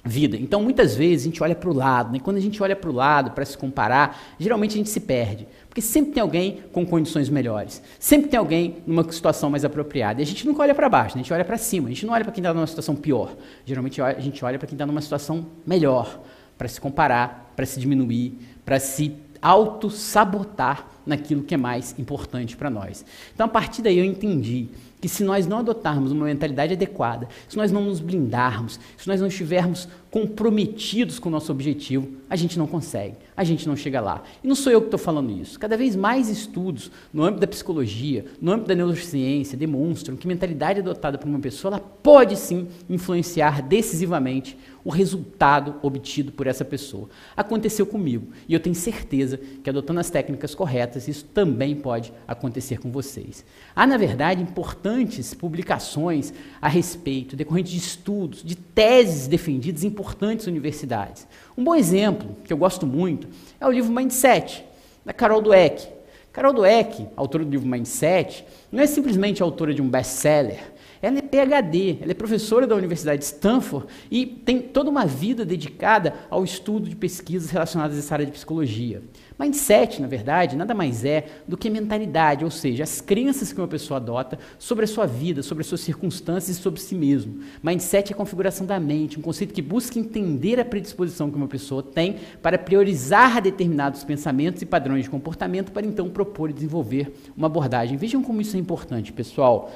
vida. 0.05 0.37
Então, 0.37 0.63
muitas 0.63 0.95
vezes 0.95 1.27
a 1.27 1.31
gente 1.31 1.43
olha 1.43 1.55
para 1.55 1.69
o 1.69 1.73
lado, 1.73 2.13
né? 2.13 2.19
quando 2.19 2.37
a 2.37 2.41
gente 2.41 2.63
olha 2.63 2.75
para 2.75 2.89
o 2.89 2.93
lado 2.93 3.33
para 3.33 3.45
se 3.45 3.57
comparar, 3.57 4.19
geralmente 4.39 4.73
a 4.73 4.77
gente 4.77 4.89
se 4.89 5.01
perde, 5.01 5.47
porque 5.69 5.81
sempre 5.81 6.13
tem 6.13 6.23
alguém 6.23 6.61
com 6.73 6.87
condições 6.87 7.29
melhores, 7.29 7.83
sempre 7.99 8.29
tem 8.29 8.39
alguém 8.39 8.77
numa 8.87 9.05
situação 9.11 9.51
mais 9.51 9.65
apropriada. 9.65 10.21
E 10.21 10.23
a 10.23 10.27
gente 10.27 10.47
nunca 10.47 10.63
olha 10.63 10.75
para 10.75 10.89
baixo, 10.89 11.17
né? 11.17 11.21
a 11.21 11.23
gente 11.23 11.33
olha 11.33 11.45
para 11.45 11.59
cima, 11.59 11.89
a 11.89 11.91
gente 11.91 12.07
não 12.07 12.15
olha 12.15 12.25
para 12.25 12.33
quem 12.33 12.41
está 12.41 12.55
numa 12.55 12.67
situação 12.67 12.97
pior, 12.97 13.37
geralmente 13.65 14.01
a 14.01 14.19
gente 14.21 14.45
olha 14.45 14.59
para 14.59 14.67
quem 14.67 14.75
está 14.75 14.87
numa 14.87 15.01
situação 15.01 15.47
melhor, 15.67 16.21
para 16.57 16.69
se 16.69 16.81
comparar, 16.81 17.53
para 17.55 17.67
se 17.67 17.79
diminuir, 17.79 18.39
para 18.65 18.79
se 18.79 19.15
auto-sabotar 19.43 20.87
naquilo 21.07 21.43
que 21.43 21.55
é 21.55 21.57
mais 21.57 21.99
importante 21.99 22.57
para 22.57 22.69
nós. 22.69 23.05
Então, 23.35 23.47
a 23.47 23.49
partir 23.49 23.83
daí 23.83 23.99
eu 23.99 24.05
entendi 24.05 24.69
que 25.01 25.09
se 25.09 25.25
nós 25.25 25.47
não 25.47 25.59
adotarmos 25.59 26.13
uma 26.13 26.27
mentalidade 26.27 26.75
adequada, 26.75 27.29
se 27.49 27.57
nós 27.57 27.73
não 27.73 27.85
nos 27.85 28.01
blindarmos, 28.01 28.79
se 28.97 29.09
nós 29.09 29.21
não 29.21 29.29
estivermos 29.29 29.89
comprometidos 30.11 31.19
com 31.19 31.29
o 31.29 31.33
nosso 31.33 31.53
objetivo, 31.53 32.09
a 32.29 32.37
gente 32.37 32.59
não 32.59 32.67
consegue, 32.67 33.15
a 33.37 33.45
gente 33.45 33.67
não 33.67 33.77
chega 33.77 34.01
lá. 34.01 34.23
E 34.43 34.49
não 34.49 34.55
sou 34.55 34.73
eu 34.73 34.81
que 34.81 34.89
estou 34.89 34.99
falando 34.99 35.31
isso. 35.31 35.59
Cada 35.59 35.77
vez 35.77 35.95
mais 35.97 36.29
estudos 36.29 36.91
no 37.13 37.23
âmbito 37.23 37.41
da 37.41 37.47
psicologia, 37.47 38.27
no 38.41 38.53
âmbito 38.53 38.69
da 38.69 38.75
neurociência, 38.75 39.57
demonstram 39.57 40.17
que 40.17 40.27
mentalidade 40.27 40.81
adotada 40.81 41.17
por 41.17 41.29
uma 41.29 41.39
pessoa 41.39 41.75
ela 41.75 41.81
pode 41.81 42.37
sim 42.37 42.69
influenciar 42.89 43.63
decisivamente 43.63 44.57
o 44.85 44.91
resultado 44.91 45.77
obtido 45.83 46.33
por 46.33 46.47
essa 46.47 46.65
pessoa. 46.65 47.09
Aconteceu 47.37 47.87
comigo 47.87 48.29
e 48.49 48.55
eu 48.55 48.61
tenho 48.61 48.75
certeza 48.75 49.39
que 49.63 49.69
adotando 49.69 50.01
as 50.01 50.11
técnicas 50.11 50.55
corretas, 50.55 51.09
isso 51.09 51.25
também 51.25 51.77
pode 51.77 52.13
acontecer 52.27 52.79
com 52.79 52.91
vocês. 52.91 53.45
Há, 53.75 53.87
na 53.87 53.97
verdade, 53.97 54.43
importantes 54.43 55.35
publicações 55.35 56.33
a 56.61 56.69
respeito, 56.69 57.37
decorrentes 57.37 57.73
de 57.73 57.79
estudos, 57.79 58.43
de 58.43 58.57
teses 58.57 59.27
defendidas 59.27 59.85
em 59.85 59.89
importantes 59.89 60.47
universidades. 60.47 61.27
Um 61.57 61.65
bom 61.65 61.75
exemplo, 61.75 62.37
que 62.45 62.53
eu 62.53 62.57
gosto 62.57 62.87
muito, 62.87 63.29
é 63.61 63.67
o 63.67 63.71
livro 63.71 63.93
Mindset, 63.93 64.65
da 65.05 65.13
Carol 65.13 65.43
Dweck. 65.43 65.89
Carol 66.33 66.53
Dweck, 66.53 67.07
autora 67.17 67.45
do 67.45 67.51
livro 67.51 67.67
Mindset, 67.67 68.45
não 68.71 68.81
é 68.81 68.87
simplesmente 68.87 69.43
autora 69.43 69.75
de 69.75 69.83
um 69.83 69.89
best-seller, 69.89 70.70
ela 71.03 71.19
é 71.19 71.23
PhD, 71.23 71.99
ela 72.01 72.11
é 72.11 72.15
professora 72.15 72.67
da 72.67 72.75
Universidade 72.75 73.19
de 73.19 73.25
Stanford 73.25 73.87
e 74.11 74.27
tem 74.27 74.61
toda 74.61 74.91
uma 74.91 75.07
vida 75.07 75.45
dedicada 75.45 76.15
ao 76.29 76.45
estudo 76.45 76.89
de 76.89 76.97
pesquisas 76.97 77.51
relacionadas 77.51 77.97
a 77.97 78.01
essa 78.01 78.15
área 78.15 78.27
de 78.27 78.33
psicologia. 78.33 79.03
Mindset, 79.39 80.03
na 80.03 80.07
verdade, 80.07 80.55
nada 80.55 80.75
mais 80.75 81.03
é 81.03 81.25
do 81.49 81.57
que 81.57 81.71
mentalidade, 81.71 82.45
ou 82.45 82.51
seja, 82.51 82.85
as 82.85 83.01
crenças 83.01 83.51
que 83.51 83.59
uma 83.59 83.67
pessoa 83.67 83.97
adota 83.97 84.39
sobre 84.59 84.85
a 84.85 84.89
sua 84.89 85.07
vida, 85.07 85.43
sobre 85.43 85.63
as 85.63 85.67
suas 85.67 85.81
circunstâncias 85.81 86.59
e 86.59 86.61
sobre 86.61 86.79
si 86.79 86.95
mesmo. 86.95 87.41
Mindset 87.63 88.13
é 88.13 88.15
a 88.15 88.19
configuração 88.19 88.67
da 88.67 88.79
mente, 88.79 89.19
um 89.19 89.23
conceito 89.23 89.55
que 89.55 89.63
busca 89.63 89.99
entender 89.99 90.61
a 90.61 90.65
predisposição 90.65 91.31
que 91.31 91.37
uma 91.37 91.49
pessoa 91.49 91.83
tem 91.83 92.17
para 92.43 92.59
priorizar 92.59 93.41
determinados 93.41 94.05
pensamentos 94.05 94.61
e 94.61 94.67
padrões 94.67 95.05
de 95.05 95.11
comportamento 95.11 95.73
para 95.73 95.87
então 95.87 96.11
propor 96.11 96.51
e 96.51 96.53
desenvolver 96.53 97.11
uma 97.35 97.47
abordagem. 97.47 97.97
Vejam 97.97 98.23
como 98.23 98.43
isso 98.43 98.57
é 98.57 98.61
importante, 98.61 99.11
pessoal. 99.11 99.73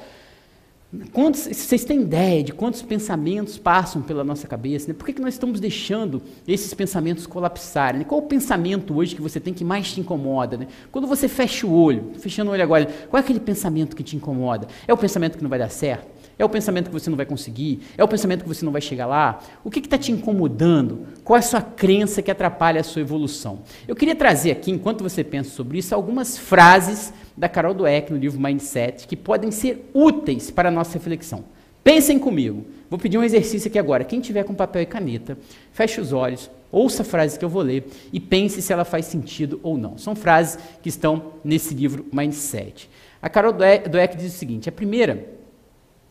Quantos, 1.11 1.41
vocês 1.41 1.83
têm 1.83 2.01
ideia 2.01 2.43
de 2.43 2.51
quantos 2.51 2.81
pensamentos 2.81 3.57
passam 3.57 4.01
pela 4.01 4.23
nossa 4.23 4.47
cabeça? 4.47 4.87
Né? 4.87 4.93
Por 4.93 5.05
que, 5.05 5.13
que 5.13 5.21
nós 5.21 5.33
estamos 5.33 5.59
deixando 5.59 6.21
esses 6.47 6.73
pensamentos 6.73 7.25
colapsarem? 7.25 7.99
Né? 7.99 8.05
Qual 8.05 8.21
o 8.21 8.23
pensamento 8.23 8.95
hoje 8.97 9.15
que 9.15 9.21
você 9.21 9.39
tem 9.39 9.53
que 9.53 9.63
mais 9.63 9.93
te 9.93 9.99
incomoda? 9.99 10.57
Né? 10.57 10.67
Quando 10.91 11.07
você 11.07 11.27
fecha 11.27 11.65
o 11.65 11.73
olho, 11.73 12.11
fechando 12.17 12.49
o 12.49 12.53
olho 12.53 12.63
agora, 12.63 12.85
qual 13.09 13.19
é 13.19 13.23
aquele 13.23 13.39
pensamento 13.39 13.95
que 13.95 14.03
te 14.03 14.15
incomoda? 14.15 14.67
É 14.87 14.93
o 14.93 14.97
pensamento 14.97 15.37
que 15.37 15.43
não 15.43 15.49
vai 15.49 15.59
dar 15.59 15.69
certo? 15.69 16.15
É 16.37 16.43
o 16.43 16.49
pensamento 16.49 16.87
que 16.87 16.93
você 16.93 17.09
não 17.09 17.15
vai 17.15 17.25
conseguir? 17.25 17.81
É 17.97 18.03
o 18.03 18.07
pensamento 18.07 18.43
que 18.43 18.47
você 18.47 18.65
não 18.65 18.71
vai 18.71 18.81
chegar 18.81 19.05
lá? 19.05 19.39
O 19.63 19.71
que 19.71 19.79
está 19.79 19.97
te 19.97 20.11
incomodando? 20.11 21.07
Qual 21.23 21.37
é 21.37 21.39
a 21.39 21.43
sua 21.43 21.61
crença 21.61 22.21
que 22.21 22.29
atrapalha 22.29 22.81
a 22.81 22.83
sua 22.83 23.01
evolução? 23.01 23.59
Eu 23.87 23.95
queria 23.95 24.15
trazer 24.15 24.51
aqui, 24.51 24.69
enquanto 24.69 25.01
você 25.01 25.23
pensa 25.23 25.49
sobre 25.51 25.77
isso, 25.77 25.95
algumas 25.95 26.37
frases 26.37 27.13
da 27.37 27.49
Carol 27.49 27.73
Dweck 27.73 28.11
no 28.11 28.17
livro 28.17 28.39
Mindset 28.39 29.07
que 29.07 29.15
podem 29.15 29.51
ser 29.51 29.89
úteis 29.93 30.49
para 30.51 30.69
a 30.69 30.71
nossa 30.71 30.93
reflexão. 30.93 31.43
Pensem 31.83 32.17
comigo. 32.17 32.65
Vou 32.89 32.97
pedir 32.97 33.17
um 33.17 33.23
exercício 33.23 33.67
aqui 33.67 33.77
agora. 33.77 34.03
Quem 34.03 34.19
tiver 34.19 34.43
com 34.43 34.55
papel 34.55 34.81
e 34.81 34.85
caneta, 34.85 35.37
feche 35.71 36.01
os 36.01 36.13
olhos, 36.13 36.49
ouça 36.71 37.03
a 37.03 37.05
frase 37.05 37.37
que 37.37 37.45
eu 37.45 37.49
vou 37.49 37.61
ler 37.61 37.85
e 38.11 38.19
pense 38.19 38.61
se 38.61 38.73
ela 38.73 38.83
faz 38.83 39.05
sentido 39.05 39.59
ou 39.61 39.77
não. 39.77 39.97
São 39.97 40.15
frases 40.15 40.57
que 40.81 40.89
estão 40.89 41.33
nesse 41.43 41.73
livro 41.73 42.05
Mindset. 42.11 42.89
A 43.21 43.29
Carol 43.29 43.53
Dweck 43.53 44.17
diz 44.17 44.33
o 44.33 44.37
seguinte: 44.37 44.69
a 44.69 44.71
primeira 44.71 45.34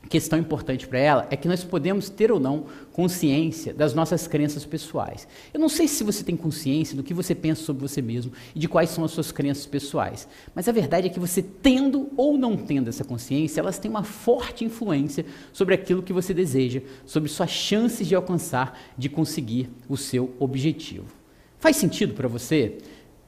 questão 0.08 0.38
importante 0.38 0.86
para 0.86 0.98
ela 0.98 1.26
é 1.30 1.36
que 1.36 1.48
nós 1.48 1.64
podemos 1.64 2.08
ter 2.08 2.30
ou 2.30 2.38
não 2.38 2.66
consciência 2.92 3.74
das 3.74 3.94
nossas 3.94 4.26
crenças 4.26 4.64
pessoais. 4.64 5.26
Eu 5.52 5.60
não 5.60 5.68
sei 5.68 5.88
se 5.88 6.04
você 6.04 6.22
tem 6.22 6.36
consciência 6.36 6.96
do 6.96 7.02
que 7.02 7.14
você 7.14 7.34
pensa 7.34 7.62
sobre 7.62 7.82
você 7.82 8.00
mesmo 8.00 8.32
e 8.54 8.58
de 8.58 8.68
quais 8.68 8.90
são 8.90 9.04
as 9.04 9.10
suas 9.10 9.32
crenças 9.32 9.66
pessoais, 9.66 10.28
mas 10.54 10.68
a 10.68 10.72
verdade 10.72 11.06
é 11.06 11.10
que 11.10 11.20
você 11.20 11.42
tendo 11.42 12.10
ou 12.16 12.38
não 12.38 12.56
tendo 12.56 12.88
essa 12.88 13.04
consciência, 13.04 13.60
elas 13.60 13.78
têm 13.78 13.90
uma 13.90 14.04
forte 14.04 14.64
influência 14.64 15.24
sobre 15.52 15.74
aquilo 15.74 16.02
que 16.02 16.12
você 16.12 16.32
deseja, 16.32 16.80
sobre 17.04 17.28
suas 17.28 17.50
chances 17.50 18.06
de 18.06 18.14
alcançar, 18.14 18.78
de 18.96 19.08
conseguir 19.08 19.70
o 19.88 19.96
seu 19.96 20.34
objetivo. 20.38 21.06
Faz 21.58 21.76
sentido 21.76 22.14
para 22.14 22.28
você? 22.28 22.78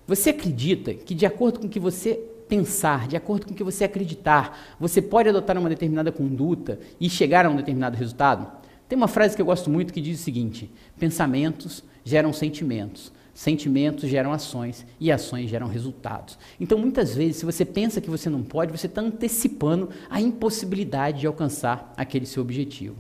Você 0.06 0.30
acredita 0.30 0.94
que 0.94 1.14
de 1.14 1.26
acordo 1.26 1.58
com 1.58 1.66
o 1.66 1.70
que 1.70 1.80
você 1.80 2.20
pensar, 2.48 3.08
de 3.08 3.16
acordo 3.16 3.46
com 3.46 3.52
o 3.52 3.56
que 3.56 3.64
você 3.64 3.84
acreditar, 3.84 4.76
você 4.78 5.02
pode 5.02 5.28
adotar 5.28 5.58
uma 5.58 5.68
determinada 5.68 6.12
conduta 6.12 6.78
e 7.00 7.08
chegar 7.08 7.46
a 7.46 7.50
um 7.50 7.56
determinado 7.56 7.96
resultado? 7.96 8.50
Tem 8.88 8.96
uma 8.96 9.08
frase 9.08 9.34
que 9.34 9.42
eu 9.42 9.46
gosto 9.46 9.68
muito 9.68 9.92
que 9.92 10.00
diz 10.00 10.20
o 10.20 10.22
seguinte: 10.22 10.70
pensamentos 10.98 11.82
geram 12.04 12.32
sentimentos, 12.32 13.12
sentimentos 13.34 14.08
geram 14.08 14.32
ações 14.32 14.86
e 15.00 15.10
ações 15.10 15.50
geram 15.50 15.66
resultados. 15.66 16.38
Então, 16.60 16.78
muitas 16.78 17.14
vezes, 17.14 17.36
se 17.36 17.44
você 17.44 17.64
pensa 17.64 18.00
que 18.00 18.08
você 18.08 18.30
não 18.30 18.42
pode, 18.42 18.70
você 18.70 18.86
está 18.86 19.00
antecipando 19.00 19.90
a 20.08 20.20
impossibilidade 20.20 21.20
de 21.20 21.26
alcançar 21.26 21.92
aquele 21.96 22.26
seu 22.26 22.42
objetivo. 22.42 22.96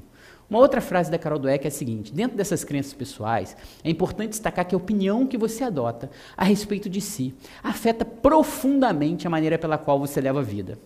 Uma 0.48 0.60
outra 0.60 0.80
frase 0.80 1.10
da 1.10 1.18
Carol 1.18 1.38
Dweck 1.38 1.64
é 1.64 1.68
a 1.68 1.70
seguinte: 1.70 2.12
dentro 2.12 2.36
dessas 2.36 2.62
crenças 2.62 2.92
pessoais, 2.92 3.56
é 3.82 3.90
importante 3.90 4.30
destacar 4.30 4.66
que 4.66 4.74
a 4.74 4.78
opinião 4.78 5.26
que 5.26 5.36
você 5.36 5.64
adota 5.64 6.10
a 6.36 6.44
respeito 6.44 6.88
de 6.88 7.00
si 7.00 7.34
afeta 7.62 8.04
profundamente 8.04 9.26
a 9.26 9.30
maneira 9.30 9.58
pela 9.58 9.76
qual 9.76 9.98
você 9.98 10.20
leva 10.20 10.40
a 10.40 10.44
vida. 10.44 10.78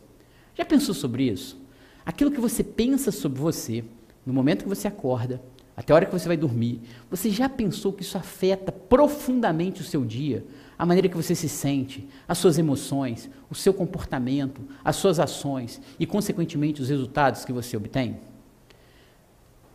Já 0.55 0.65
pensou 0.65 0.95
sobre 0.95 1.25
isso? 1.25 1.61
Aquilo 2.05 2.31
que 2.31 2.41
você 2.41 2.65
pensa 2.65 3.13
sobre 3.13 3.39
você, 3.39 3.85
no 4.25 4.33
momento 4.33 4.63
que 4.63 4.69
você 4.69 4.89
acorda, 4.89 5.41
até 5.77 5.93
a 5.93 5.97
hora 5.97 6.07
que 6.07 6.13
você 6.13 6.27
vai 6.27 6.37
dormir, 6.37 6.81
você 7.11 7.31
já 7.31 7.49
pensou 7.49 7.93
que 7.93 8.03
isso 8.03 8.19
afeta 8.19 8.73
profundamente 8.73 9.81
o 9.81 9.85
seu 9.85 10.05
dia? 10.05 10.45
A 10.79 10.85
maneira 10.85 11.09
que 11.09 11.17
você 11.17 11.35
se 11.35 11.49
sente, 11.49 12.09
as 12.27 12.39
suas 12.39 12.59
emoções, 12.59 13.31
o 13.51 13.55
seu 13.55 13.73
comportamento, 13.73 14.63
as 14.85 14.97
suas 14.97 15.21
ações 15.21 15.81
e, 15.99 16.07
consequentemente, 16.07 16.83
os 16.83 16.89
resultados 16.89 17.45
que 17.45 17.53
você 17.53 17.77
obtém? 17.77 18.19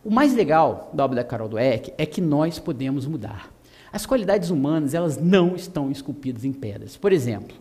O 0.06 0.10
mais 0.10 0.32
legal 0.32 0.88
da 0.92 1.04
obra 1.04 1.16
da 1.16 1.24
Carol 1.24 1.48
Dweck 1.48 1.92
é 1.98 2.06
que 2.06 2.20
nós 2.20 2.60
podemos 2.60 3.06
mudar. 3.06 3.52
As 3.92 4.06
qualidades 4.06 4.50
humanas, 4.50 4.94
elas 4.94 5.20
não 5.20 5.56
estão 5.56 5.90
esculpidas 5.90 6.44
em 6.44 6.52
pedras. 6.52 6.96
Por 6.96 7.12
exemplo, 7.12 7.56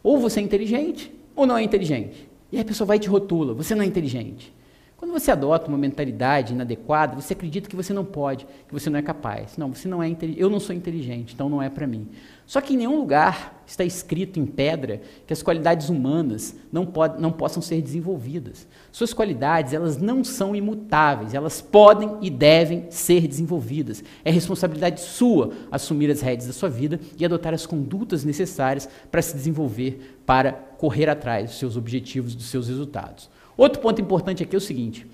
ou 0.00 0.16
você 0.20 0.38
é 0.38 0.42
inteligente 0.44 1.12
ou 1.34 1.44
não 1.44 1.58
é 1.58 1.62
inteligente. 1.64 2.30
E 2.52 2.56
aí 2.56 2.62
a 2.62 2.64
pessoa 2.64 2.86
vai 2.86 2.98
e 2.98 3.00
te 3.00 3.08
rotula, 3.08 3.52
você 3.52 3.74
não 3.74 3.82
é 3.82 3.86
inteligente. 3.86 4.54
Quando 4.98 5.12
você 5.12 5.30
adota 5.30 5.68
uma 5.68 5.78
mentalidade 5.78 6.52
inadequada, 6.52 7.14
você 7.14 7.32
acredita 7.32 7.68
que 7.68 7.76
você 7.76 7.92
não 7.92 8.04
pode, 8.04 8.46
que 8.66 8.72
você 8.72 8.90
não 8.90 8.98
é 8.98 9.02
capaz. 9.02 9.56
Não, 9.56 9.72
você 9.72 9.86
não 9.86 10.02
é 10.02 10.08
eu 10.36 10.50
não 10.50 10.58
sou 10.58 10.74
inteligente, 10.74 11.34
então 11.34 11.48
não 11.48 11.62
é 11.62 11.70
para 11.70 11.86
mim. 11.86 12.08
Só 12.46 12.60
que 12.60 12.74
em 12.74 12.76
nenhum 12.78 12.98
lugar 12.98 13.62
está 13.64 13.84
escrito 13.84 14.40
em 14.40 14.46
pedra 14.46 15.00
que 15.24 15.32
as 15.32 15.40
qualidades 15.40 15.88
humanas 15.88 16.56
não, 16.72 16.84
pod, 16.84 17.20
não 17.20 17.30
possam 17.30 17.62
ser 17.62 17.80
desenvolvidas. 17.80 18.66
Suas 18.98 19.14
qualidades, 19.14 19.72
elas 19.72 19.96
não 19.96 20.24
são 20.24 20.56
imutáveis, 20.56 21.32
elas 21.32 21.60
podem 21.60 22.16
e 22.20 22.28
devem 22.28 22.90
ser 22.90 23.28
desenvolvidas. 23.28 24.02
É 24.24 24.30
responsabilidade 24.32 25.00
sua 25.00 25.52
assumir 25.70 26.10
as 26.10 26.20
rédeas 26.20 26.48
da 26.48 26.52
sua 26.52 26.68
vida 26.68 26.98
e 27.16 27.24
adotar 27.24 27.54
as 27.54 27.64
condutas 27.64 28.24
necessárias 28.24 28.88
para 29.08 29.22
se 29.22 29.36
desenvolver, 29.36 30.20
para 30.26 30.50
correr 30.50 31.08
atrás 31.08 31.50
dos 31.50 31.60
seus 31.60 31.76
objetivos, 31.76 32.34
dos 32.34 32.46
seus 32.46 32.66
resultados. 32.66 33.30
Outro 33.56 33.80
ponto 33.80 34.02
importante 34.02 34.42
aqui 34.42 34.56
é 34.56 34.58
o 34.58 34.60
seguinte: 34.60 35.06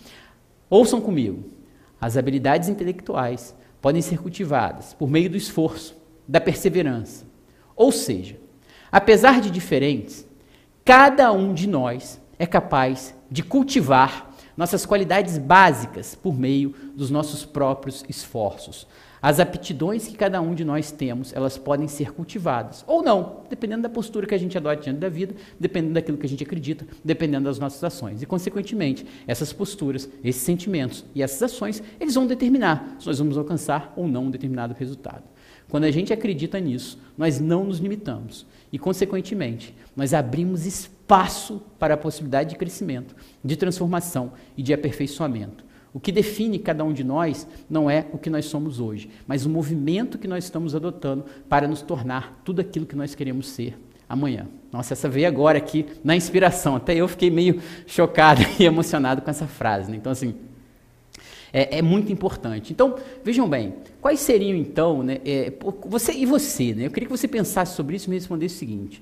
ouçam 0.70 0.98
comigo. 0.98 1.44
As 2.00 2.16
habilidades 2.16 2.70
intelectuais 2.70 3.54
podem 3.82 4.00
ser 4.00 4.18
cultivadas 4.18 4.94
por 4.94 5.10
meio 5.10 5.28
do 5.28 5.36
esforço, 5.36 5.94
da 6.26 6.40
perseverança. 6.40 7.26
Ou 7.76 7.92
seja, 7.92 8.38
apesar 8.90 9.42
de 9.42 9.50
diferentes, 9.50 10.26
cada 10.82 11.30
um 11.32 11.52
de 11.52 11.68
nós 11.68 12.18
é 12.38 12.46
capaz 12.46 13.14
de 13.34 13.42
cultivar 13.42 14.32
nossas 14.56 14.86
qualidades 14.86 15.38
básicas 15.38 16.14
por 16.14 16.38
meio 16.38 16.72
dos 16.94 17.10
nossos 17.10 17.44
próprios 17.44 18.04
esforços. 18.08 18.86
As 19.20 19.40
aptidões 19.40 20.06
que 20.06 20.16
cada 20.16 20.40
um 20.40 20.54
de 20.54 20.64
nós 20.64 20.92
temos, 20.92 21.32
elas 21.32 21.58
podem 21.58 21.88
ser 21.88 22.12
cultivadas 22.12 22.84
ou 22.86 23.02
não, 23.02 23.40
dependendo 23.50 23.82
da 23.82 23.88
postura 23.88 24.24
que 24.24 24.36
a 24.36 24.38
gente 24.38 24.56
adote 24.56 24.84
diante 24.84 25.00
da 25.00 25.08
vida, 25.08 25.34
dependendo 25.58 25.94
daquilo 25.94 26.16
que 26.16 26.26
a 26.26 26.28
gente 26.28 26.44
acredita, 26.44 26.86
dependendo 27.04 27.46
das 27.46 27.58
nossas 27.58 27.82
ações. 27.82 28.22
E, 28.22 28.26
consequentemente, 28.26 29.04
essas 29.26 29.52
posturas, 29.52 30.08
esses 30.22 30.42
sentimentos 30.42 31.04
e 31.12 31.20
essas 31.20 31.42
ações, 31.42 31.82
eles 31.98 32.14
vão 32.14 32.28
determinar 32.28 32.98
se 33.00 33.06
nós 33.08 33.18
vamos 33.18 33.36
alcançar 33.36 33.92
ou 33.96 34.06
não 34.06 34.26
um 34.26 34.30
determinado 34.30 34.76
resultado. 34.78 35.24
Quando 35.68 35.84
a 35.84 35.90
gente 35.90 36.12
acredita 36.12 36.60
nisso, 36.60 37.00
nós 37.18 37.40
não 37.40 37.64
nos 37.64 37.78
limitamos 37.78 38.46
e, 38.72 38.78
consequentemente, 38.78 39.74
nós 39.96 40.14
abrimos 40.14 40.64
espaço 40.66 40.93
para 41.06 41.94
a 41.94 41.96
possibilidade 41.96 42.50
de 42.50 42.56
crescimento, 42.56 43.14
de 43.44 43.56
transformação 43.56 44.32
e 44.56 44.62
de 44.62 44.72
aperfeiçoamento. 44.72 45.64
O 45.92 46.00
que 46.00 46.10
define 46.10 46.58
cada 46.58 46.82
um 46.82 46.92
de 46.92 47.04
nós 47.04 47.46
não 47.70 47.88
é 47.88 48.06
o 48.12 48.18
que 48.18 48.28
nós 48.28 48.46
somos 48.46 48.80
hoje, 48.80 49.08
mas 49.26 49.46
o 49.46 49.48
movimento 49.48 50.18
que 50.18 50.26
nós 50.26 50.42
estamos 50.42 50.74
adotando 50.74 51.24
para 51.48 51.68
nos 51.68 51.82
tornar 51.82 52.40
tudo 52.44 52.60
aquilo 52.60 52.84
que 52.84 52.96
nós 52.96 53.14
queremos 53.14 53.48
ser 53.48 53.78
amanhã. 54.08 54.48
Nossa, 54.72 54.94
essa 54.94 55.08
veio 55.08 55.28
agora 55.28 55.56
aqui 55.56 55.86
na 56.02 56.16
inspiração. 56.16 56.74
Até 56.74 56.96
eu 56.96 57.06
fiquei 57.06 57.30
meio 57.30 57.60
chocado 57.86 58.42
e 58.58 58.64
emocionado 58.64 59.22
com 59.22 59.30
essa 59.30 59.46
frase. 59.46 59.88
Né? 59.88 59.96
Então, 59.96 60.10
assim, 60.10 60.34
é, 61.52 61.78
é, 61.78 61.82
muito 61.82 62.12
importante. 62.12 62.72
Então, 62.72 62.96
vejam 63.22 63.48
bem, 63.48 63.74
quais 64.00 64.18
seriam 64.18 64.56
então, 64.56 65.04
né, 65.04 65.20
é, 65.24 65.52
você 65.86 66.12
e 66.12 66.26
você, 66.26 66.74
né? 66.74 66.86
Eu 66.86 66.90
queria 66.90 67.06
que 67.06 67.16
você 67.16 67.28
pensasse 67.28 67.76
sobre 67.76 67.94
isso 67.94 68.08
e 68.08 68.10
me 68.10 68.16
respondesse 68.16 68.56
o 68.56 68.58
seguinte: 68.58 69.00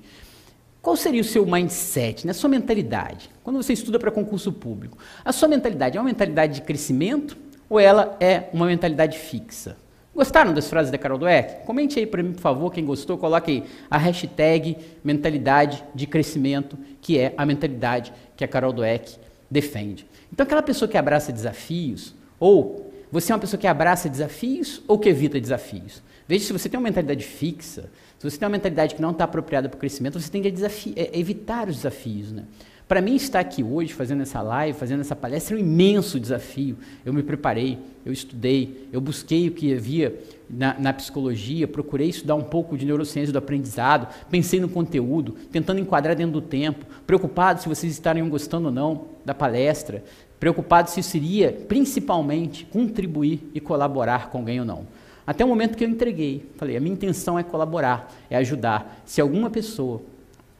qual 0.83 0.97
seria 0.97 1.21
o 1.21 1.23
seu 1.23 1.45
mindset, 1.45 2.27
né, 2.27 2.31
a 2.31 2.33
sua 2.33 2.49
mentalidade? 2.49 3.29
Quando 3.41 3.55
você 3.55 3.71
estuda 3.71 3.97
para 3.97 4.11
concurso 4.11 4.51
público, 4.51 4.97
a 5.23 5.31
sua 5.31 5.47
mentalidade 5.47 5.97
é 5.97 6.01
uma 6.01 6.07
mentalidade 6.07 6.55
de 6.55 6.61
crescimento 6.61 7.37
ou 7.69 7.79
ela 7.79 8.17
é 8.19 8.49
uma 8.51 8.65
mentalidade 8.65 9.17
fixa? 9.17 9.77
Gostaram 10.13 10.53
das 10.53 10.69
frases 10.69 10.91
da 10.91 10.97
Carol 10.97 11.17
Dweck? 11.17 11.65
Comente 11.65 11.97
aí 11.97 12.05
para 12.05 12.21
mim, 12.21 12.33
por 12.33 12.41
favor, 12.41 12.69
quem 12.69 12.85
gostou, 12.85 13.17
coloque 13.17 13.63
a 13.89 13.97
hashtag 13.97 14.75
mentalidade 15.01 15.81
de 15.95 16.05
crescimento, 16.05 16.77
que 16.99 17.17
é 17.17 17.33
a 17.37 17.45
mentalidade 17.45 18.11
que 18.35 18.43
a 18.43 18.47
Carol 18.47 18.73
Dweck 18.73 19.15
defende. 19.49 20.05
Então, 20.33 20.43
aquela 20.43 20.61
pessoa 20.61 20.89
que 20.89 20.97
abraça 20.97 21.31
desafios, 21.31 22.13
ou 22.37 22.91
você 23.09 23.31
é 23.31 23.35
uma 23.35 23.39
pessoa 23.39 23.59
que 23.59 23.67
abraça 23.67 24.09
desafios 24.09 24.81
ou 24.85 24.99
que 24.99 25.07
evita 25.07 25.39
desafios. 25.39 26.03
Veja 26.27 26.45
se 26.45 26.51
você 26.51 26.67
tem 26.67 26.77
uma 26.77 26.83
mentalidade 26.83 27.23
fixa, 27.23 27.89
se 28.23 28.31
você 28.31 28.37
tem 28.37 28.45
uma 28.45 28.53
mentalidade 28.53 28.95
que 28.95 29.01
não 29.01 29.11
está 29.11 29.25
apropriada 29.25 29.67
para 29.67 29.75
o 29.75 29.79
crescimento, 29.79 30.17
você 30.17 30.31
tende 30.31 30.47
a 30.47 30.69
é, 30.95 31.19
evitar 31.19 31.67
os 31.67 31.75
desafios. 31.75 32.31
Né? 32.31 32.45
Para 32.87 33.01
mim, 33.01 33.15
estar 33.15 33.41
aqui 33.41 33.61
hoje, 33.61 33.93
fazendo 33.93 34.21
essa 34.21 34.41
live, 34.41 34.77
fazendo 34.79 35.01
essa 35.01 35.13
palestra, 35.13 35.57
é 35.57 35.59
um 35.59 35.61
imenso 35.61 36.17
desafio. 36.17 36.77
Eu 37.05 37.11
me 37.11 37.21
preparei, 37.21 37.77
eu 38.05 38.13
estudei, 38.13 38.87
eu 38.93 39.01
busquei 39.01 39.49
o 39.49 39.51
que 39.51 39.73
havia 39.73 40.17
na, 40.49 40.79
na, 40.79 40.93
psicologia, 40.93 41.67
procurei 41.67 42.07
estudar 42.07 42.35
um 42.35 42.43
pouco 42.43 42.77
de 42.77 42.85
neurociência 42.85 43.33
do 43.33 43.39
aprendizado, 43.39 44.07
pensei 44.31 44.61
no 44.61 44.69
conteúdo, 44.69 45.35
tentando 45.51 45.81
enquadrar 45.81 46.15
dentro 46.15 46.31
do 46.31 46.41
tempo, 46.41 46.85
preocupado 47.05 47.61
se 47.61 47.67
vocês 47.67 47.91
estariam 47.91 48.29
gostando 48.29 48.67
ou 48.67 48.73
não 48.73 49.07
da 49.25 49.33
palestra, 49.33 50.01
preocupado 50.39 50.89
se 50.89 51.01
isso 51.01 51.17
iria, 51.17 51.51
principalmente, 51.67 52.65
contribuir 52.67 53.51
e 53.53 53.59
colaborar 53.59 54.29
com 54.29 54.37
alguém 54.37 54.61
ou 54.61 54.65
não. 54.65 54.87
Até 55.25 55.43
o 55.45 55.47
momento 55.47 55.77
que 55.77 55.83
eu 55.83 55.89
entreguei, 55.89 56.49
falei, 56.57 56.75
a 56.75 56.79
minha 56.79 56.93
intenção 56.93 57.39
é 57.39 57.43
colaborar, 57.43 58.13
é 58.29 58.35
ajudar. 58.37 59.01
Se 59.05 59.21
alguma 59.21 59.49
pessoa, 59.49 60.01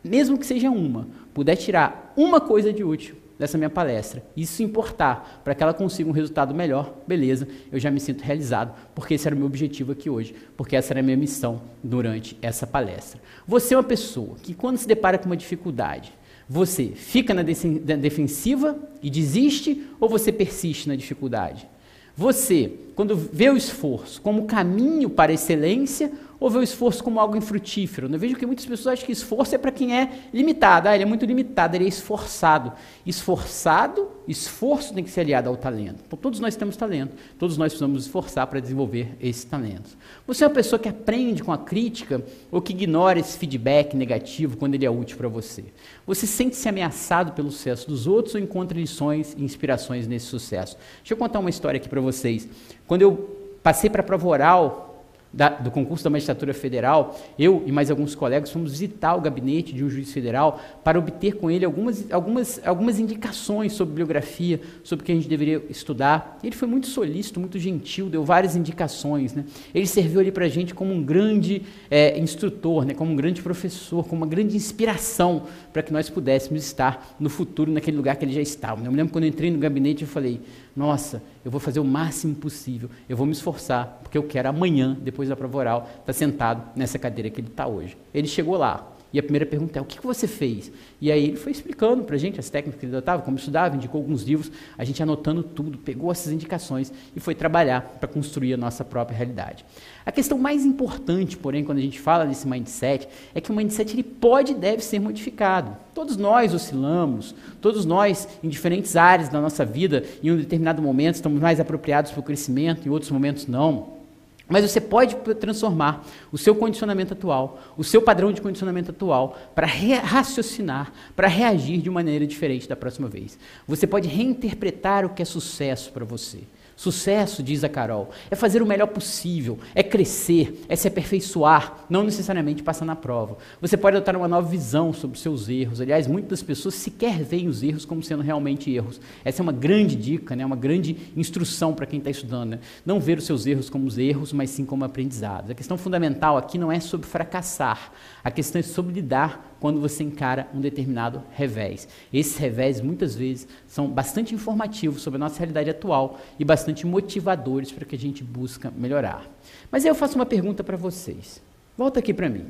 mesmo 0.03 0.38
que 0.38 0.45
seja 0.45 0.69
uma, 0.69 1.07
puder 1.34 1.56
tirar 1.56 2.14
uma 2.15 2.40
coisa 2.40 2.72
de 2.72 2.84
útil 2.84 3.15
dessa 3.38 3.57
minha 3.57 3.69
palestra. 3.69 4.23
E 4.38 4.45
se 4.45 4.64
importar 4.64 5.41
para 5.44 5.53
que 5.53 5.61
ela 5.61 5.73
consiga 5.73 6.10
um 6.10 6.14
resultado 6.14 6.53
melhor, 6.53 6.94
beleza, 7.06 7.48
eu 7.72 7.80
já 7.80 7.91
me 7.91 7.99
sinto 7.99 8.22
realizado, 8.22 8.73
porque 8.95 9.15
esse 9.15 9.27
era 9.27 9.35
o 9.35 9.38
meu 9.38 9.48
objetivo 9.48 9.91
aqui 9.91 10.10
hoje, 10.10 10.34
porque 10.56 10.76
essa 10.76 10.94
era 10.94 11.02
a 11.02 11.03
minha 11.03 11.18
missão 11.18 11.61
durante 11.84 12.38
essa 12.41 12.65
palestra. 12.65 13.19
Você 13.45 13.73
é 13.73 13.77
uma 13.77 13.84
pessoa 13.84 14.35
que, 14.41 14.53
quando 14.53 14.77
se 14.77 14.88
depara 14.88 15.18
com 15.18 15.26
uma 15.26 15.38
dificuldade, 15.38 16.14
você 16.48 16.88
fica 16.88 17.34
na 17.34 17.41
defensiva 17.41 18.77
e 19.02 19.10
desiste 19.10 19.88
ou 19.99 20.07
você 20.07 20.31
persiste 20.31 20.88
na 20.88 20.95
dificuldade? 20.95 21.68
Você, 22.15 22.72
quando 22.95 23.15
vê 23.15 23.49
o 23.49 23.57
esforço 23.57 24.21
como 24.21 24.45
caminho 24.45 25.09
para 25.09 25.31
a 25.31 25.35
excelência 25.35 26.11
ou 26.43 26.49
vê 26.49 26.57
o 26.57 26.61
esforço 26.61 27.01
como 27.01 27.21
algo 27.21 27.37
infrutífero. 27.37 28.13
Eu 28.13 28.19
vejo 28.19 28.35
que 28.35 28.45
muitas 28.45 28.65
pessoas 28.65 28.95
acham 28.95 29.05
que 29.05 29.13
esforço 29.13 29.55
é 29.55 29.57
para 29.57 29.71
quem 29.71 29.97
é 29.97 30.11
limitado. 30.33 30.89
Ah, 30.89 30.93
ele 30.93 31.03
é 31.03 31.05
muito 31.05 31.25
limitado, 31.25 31.77
ele 31.77 31.85
é 31.85 31.87
esforçado. 31.87 32.73
Esforçado, 33.05 34.11
esforço 34.27 34.93
tem 34.93 35.05
que 35.05 35.09
ser 35.09 35.21
aliado 35.21 35.47
ao 35.47 35.55
talento. 35.55 36.01
Então, 36.05 36.19
todos 36.19 36.41
nós 36.41 36.53
temos 36.57 36.75
talento, 36.75 37.13
todos 37.39 37.57
nós 37.57 37.71
precisamos 37.71 38.03
esforçar 38.03 38.45
para 38.47 38.59
desenvolver 38.59 39.15
esses 39.21 39.45
talentos. 39.45 39.95
Você 40.27 40.43
é 40.43 40.47
uma 40.47 40.53
pessoa 40.53 40.77
que 40.77 40.89
aprende 40.89 41.41
com 41.41 41.53
a 41.53 41.57
crítica 41.57 42.21
ou 42.51 42.61
que 42.61 42.73
ignora 42.73 43.19
esse 43.19 43.37
feedback 43.37 43.95
negativo 43.95 44.57
quando 44.57 44.75
ele 44.75 44.85
é 44.85 44.91
útil 44.91 45.15
para 45.15 45.29
você? 45.29 45.63
Você 46.05 46.27
sente-se 46.27 46.67
ameaçado 46.67 47.31
pelo 47.31 47.51
sucesso 47.51 47.87
dos 47.87 48.05
outros 48.05 48.35
ou 48.35 48.41
encontra 48.41 48.77
lições 48.77 49.33
e 49.37 49.45
inspirações 49.45 50.09
nesse 50.09 50.25
sucesso? 50.25 50.75
Deixa 50.97 51.13
eu 51.13 51.17
contar 51.17 51.39
uma 51.39 51.49
história 51.49 51.77
aqui 51.77 51.87
para 51.87 52.01
vocês. 52.01 52.49
Quando 52.88 53.01
eu 53.01 53.57
passei 53.61 53.89
para 53.89 54.01
a 54.01 54.05
prova 54.05 54.27
oral, 54.27 54.93
da, 55.34 55.49
do 55.49 55.72
concurso 55.72 56.03
da 56.03 56.10
magistratura 56.11 56.53
federal, 56.53 57.19
eu 57.39 57.64
e 57.65 57.72
mais 57.72 57.89
alguns 57.89 58.14
colegas 58.14 58.51
fomos 58.51 58.72
visitar 58.72 59.15
o 59.15 59.22
gabinete 59.22 59.73
de 59.73 59.84
um 59.84 59.89
juiz 59.89 60.14
federal 60.14 60.61
para 60.84 60.99
obter 60.99 61.35
com 61.38 61.49
ele 61.49 61.65
algumas, 61.65 62.10
algumas, 62.11 62.61
algumas 62.64 62.99
indicações 62.99 63.73
sobre 63.73 63.93
bibliografia, 63.93 64.61
sobre 64.84 65.01
o 65.01 65.05
que 65.05 65.11
a 65.11 65.15
gente 65.15 65.27
deveria 65.27 65.64
estudar. 65.69 66.39
Ele 66.43 66.55
foi 66.55 66.68
muito 66.68 66.85
solícito, 66.85 67.39
muito 67.39 67.57
gentil, 67.57 68.10
deu 68.10 68.23
várias 68.23 68.55
indicações. 68.55 69.34
Né? 69.34 69.43
Ele 69.73 69.88
serviu 69.88 70.19
ali 70.19 70.31
para 70.31 70.45
a 70.45 70.49
gente 70.49 70.76
como 70.76 70.93
um 70.93 71.01
grande 71.01 71.64
é, 71.89 72.18
instrutor, 72.19 72.85
né? 72.85 72.93
como 72.93 73.11
um 73.11 73.15
grande 73.15 73.41
professor, 73.41 74.03
como 74.03 74.22
uma 74.22 74.27
grande 74.27 74.55
inspiração 74.55 75.43
para 75.72 75.81
que 75.81 75.91
nós 75.91 76.11
pudéssemos 76.11 76.64
estar 76.64 77.15
no 77.19 77.30
futuro 77.30 77.72
naquele 77.72 77.97
lugar 77.97 78.18
que 78.18 78.26
ele 78.26 78.34
já 78.34 78.41
estava. 78.41 78.85
Eu 78.85 78.91
me 78.91 78.97
lembro 78.97 79.11
quando 79.11 79.23
eu 79.23 79.30
entrei 79.30 79.49
no 79.49 79.57
gabinete 79.57 80.03
e 80.03 80.07
falei, 80.07 80.39
nossa, 80.75 81.21
eu 81.45 81.51
vou 81.51 81.59
fazer 81.59 81.79
o 81.79 81.85
máximo 81.85 82.35
possível, 82.35 82.89
eu 83.07 83.15
vou 83.15 83.25
me 83.25 83.31
esforçar, 83.31 83.99
porque 84.01 84.17
eu 84.17 84.23
quero 84.23 84.49
amanhã, 84.49 84.97
depois 84.99 85.29
da 85.29 85.35
prova 85.35 85.57
oral, 85.57 85.81
estar 85.81 86.03
tá 86.05 86.13
sentado 86.13 86.69
nessa 86.75 86.97
cadeira 86.97 87.29
que 87.29 87.39
ele 87.41 87.47
está 87.47 87.67
hoje. 87.67 87.95
Ele 88.13 88.27
chegou 88.27 88.57
lá, 88.57 88.92
e 89.14 89.19
a 89.19 89.23
primeira 89.23 89.45
pergunta 89.45 89.77
é: 89.77 89.81
o 89.81 89.85
que, 89.85 90.02
você 90.02 90.27
fez? 90.27 90.72
E 90.99 91.11
aí 91.11 91.26
ele 91.26 91.38
foi 91.38 91.52
explicando 91.52 92.03
para 92.03 92.15
a 92.15 92.19
gente 92.19 92.40
as 92.40 92.49
técnicas 92.49 92.80
que 92.80 92.85
ele 92.88 92.95
adotava, 92.95 93.22
como 93.22 93.38
estudava, 93.38 93.76
indicou 93.76 94.02
alguns 94.02 94.23
livros, 94.23 94.52
a 94.76 94.84
gente 94.84 95.02
anotando 95.03 95.44
tudo, 95.44 95.77
pegou 95.77 96.11
essas 96.11 96.34
indicações 96.34 96.91
e 97.15 97.19
foi 97.19 97.35
trabalhar 97.35 97.81
para 97.99 98.10
construir 98.10 98.56
a 98.56 98.57
nossa 98.57 98.84
própria 98.84 99.15
realidade. 99.15 99.64
A 100.03 100.11
questão 100.11 100.38
mais 100.38 100.65
importante, 100.65 101.38
porém, 101.38 101.64
quando 101.64 101.77
a 101.77 101.81
gente 101.81 101.99
fala 101.99 102.26
desse 102.26 102.48
mindset, 102.48 103.07
é 103.35 103.40
que 103.40 103.52
o 103.52 103.56
mindset 103.56 103.94
ele 103.94 104.03
pode 104.03 104.53
e 104.53 104.56
deve 104.56 104.84
ser 104.84 104.99
modificado. 104.99 105.77
Todos 105.94 106.18
nós 106.18 106.53
oscilamos, 106.53 107.35
todos 107.61 107.85
nós, 107.85 108.27
em 108.44 108.49
diferentes 108.49 108.95
áreas 108.95 109.30
da 109.30 109.40
nossa 109.40 109.64
vida, 109.64 110.03
em 110.23 110.31
um 110.31 110.38
determinado 110.38 110.81
momento 110.81 111.15
estamos 111.15 111.40
mais 111.40 111.60
apropriados 111.60 112.11
para 112.11 112.19
o 112.19 112.23
crescimento, 112.23 112.88
em 112.88 112.91
outros 112.91 113.11
momentos 113.11 113.45
não. 113.45 114.02
Mas 114.47 114.69
você 114.69 114.81
pode 114.81 115.15
transformar 115.35 116.05
o 116.31 116.37
seu 116.37 116.53
condicionamento 116.53 117.13
atual, 117.13 117.61
o 117.77 117.83
seu 117.83 118.01
padrão 118.01 118.31
de 118.31 118.41
condicionamento 118.41 118.91
atual, 118.91 119.37
para 119.55 119.65
raciocinar, 119.65 120.91
para 121.15 121.27
reagir 121.27 121.81
de 121.81 121.89
maneira 121.89 122.27
diferente 122.27 122.67
da 122.67 122.75
próxima 122.75 123.07
vez. 123.07 123.37
Você 123.67 123.87
pode 123.87 124.07
reinterpretar 124.07 125.05
o 125.05 125.09
que 125.09 125.21
é 125.21 125.25
sucesso 125.25 125.91
para 125.91 126.03
você. 126.03 126.39
Sucesso, 126.75 127.43
diz 127.43 127.63
a 127.63 127.69
Carol, 127.69 128.09
é 128.31 128.35
fazer 128.35 128.61
o 128.61 128.65
melhor 128.65 128.87
possível, 128.87 129.59
é 129.75 129.83
crescer, 129.83 130.65
é 130.67 130.75
se 130.75 130.87
aperfeiçoar, 130.87 131.85
não 131.89 132.03
necessariamente 132.03 132.63
passar 132.63 132.85
na 132.85 132.95
prova. 132.95 133.37
Você 133.61 133.77
pode 133.77 133.97
adotar 133.97 134.15
uma 134.15 134.27
nova 134.27 134.47
visão 134.47 134.91
sobre 134.91 135.19
seus 135.19 135.47
erros. 135.47 135.79
Aliás, 135.79 136.07
muitas 136.07 136.41
pessoas 136.41 136.75
sequer 136.75 137.23
veem 137.23 137.47
os 137.47 137.61
erros 137.61 137.85
como 137.85 138.01
sendo 138.01 138.23
realmente 138.23 138.71
erros. 138.71 138.99
Essa 139.23 139.41
é 139.41 139.43
uma 139.43 139.51
grande 139.51 139.95
dica, 139.95 140.35
né? 140.35 140.45
uma 140.45 140.55
grande 140.55 140.97
instrução 141.15 141.73
para 141.73 141.85
quem 141.85 141.99
está 141.99 142.09
estudando. 142.09 142.51
Né? 142.51 142.59
Não 142.85 142.99
ver 142.99 143.17
os 143.17 143.25
seus 143.25 143.45
erros 143.45 143.69
como 143.69 143.87
os 143.87 143.97
erros, 143.97 144.33
mas 144.33 144.49
sim 144.49 144.65
como 144.65 144.83
aprendizados. 144.83 145.51
A 145.51 145.53
questão 145.53 145.77
fundamental 145.77 146.37
aqui 146.37 146.57
não 146.57 146.71
é 146.71 146.79
sobre 146.79 147.07
fracassar, 147.07 147.91
a 148.23 148.31
questão 148.31 148.59
é 148.59 148.63
sobre 148.63 148.93
lidar 148.93 149.52
quando 149.64 149.80
você 149.80 150.03
encara 150.03 150.49
um 150.53 150.60
determinado 150.60 151.23
revés. 151.31 151.88
Esses 152.11 152.35
revés, 152.35 152.81
muitas 152.81 153.15
vezes, 153.15 153.48
são 153.65 153.88
bastante 153.88 154.35
informativos 154.35 155.02
sobre 155.02 155.15
a 155.15 155.19
nossa 155.22 155.40
realidade 155.40 155.69
atual 155.69 156.19
e 156.38 156.44
bastante 156.44 156.85
motivadores 156.85 157.72
para 157.72 157.85
que 157.85 157.95
a 157.95 157.98
gente 157.98 158.26
busca 158.26 158.69
melhorar. 158.76 159.26
Mas 159.72 159.85
aí 159.85 159.90
eu 159.90 159.95
faço 159.95 160.15
uma 160.15 160.26
pergunta 160.26 160.65
para 160.65 160.76
vocês. 160.76 161.41
Volta 161.77 161.99
aqui 161.99 162.14
para 162.14 162.27
mim. 162.27 162.44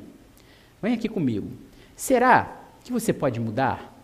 Vem 0.82 0.96
aqui 0.96 1.08
comigo. 1.08 1.52
Será 1.96 2.52
que 2.84 2.92
você 2.92 3.14
pode 3.14 3.40
mudar? 3.40 3.96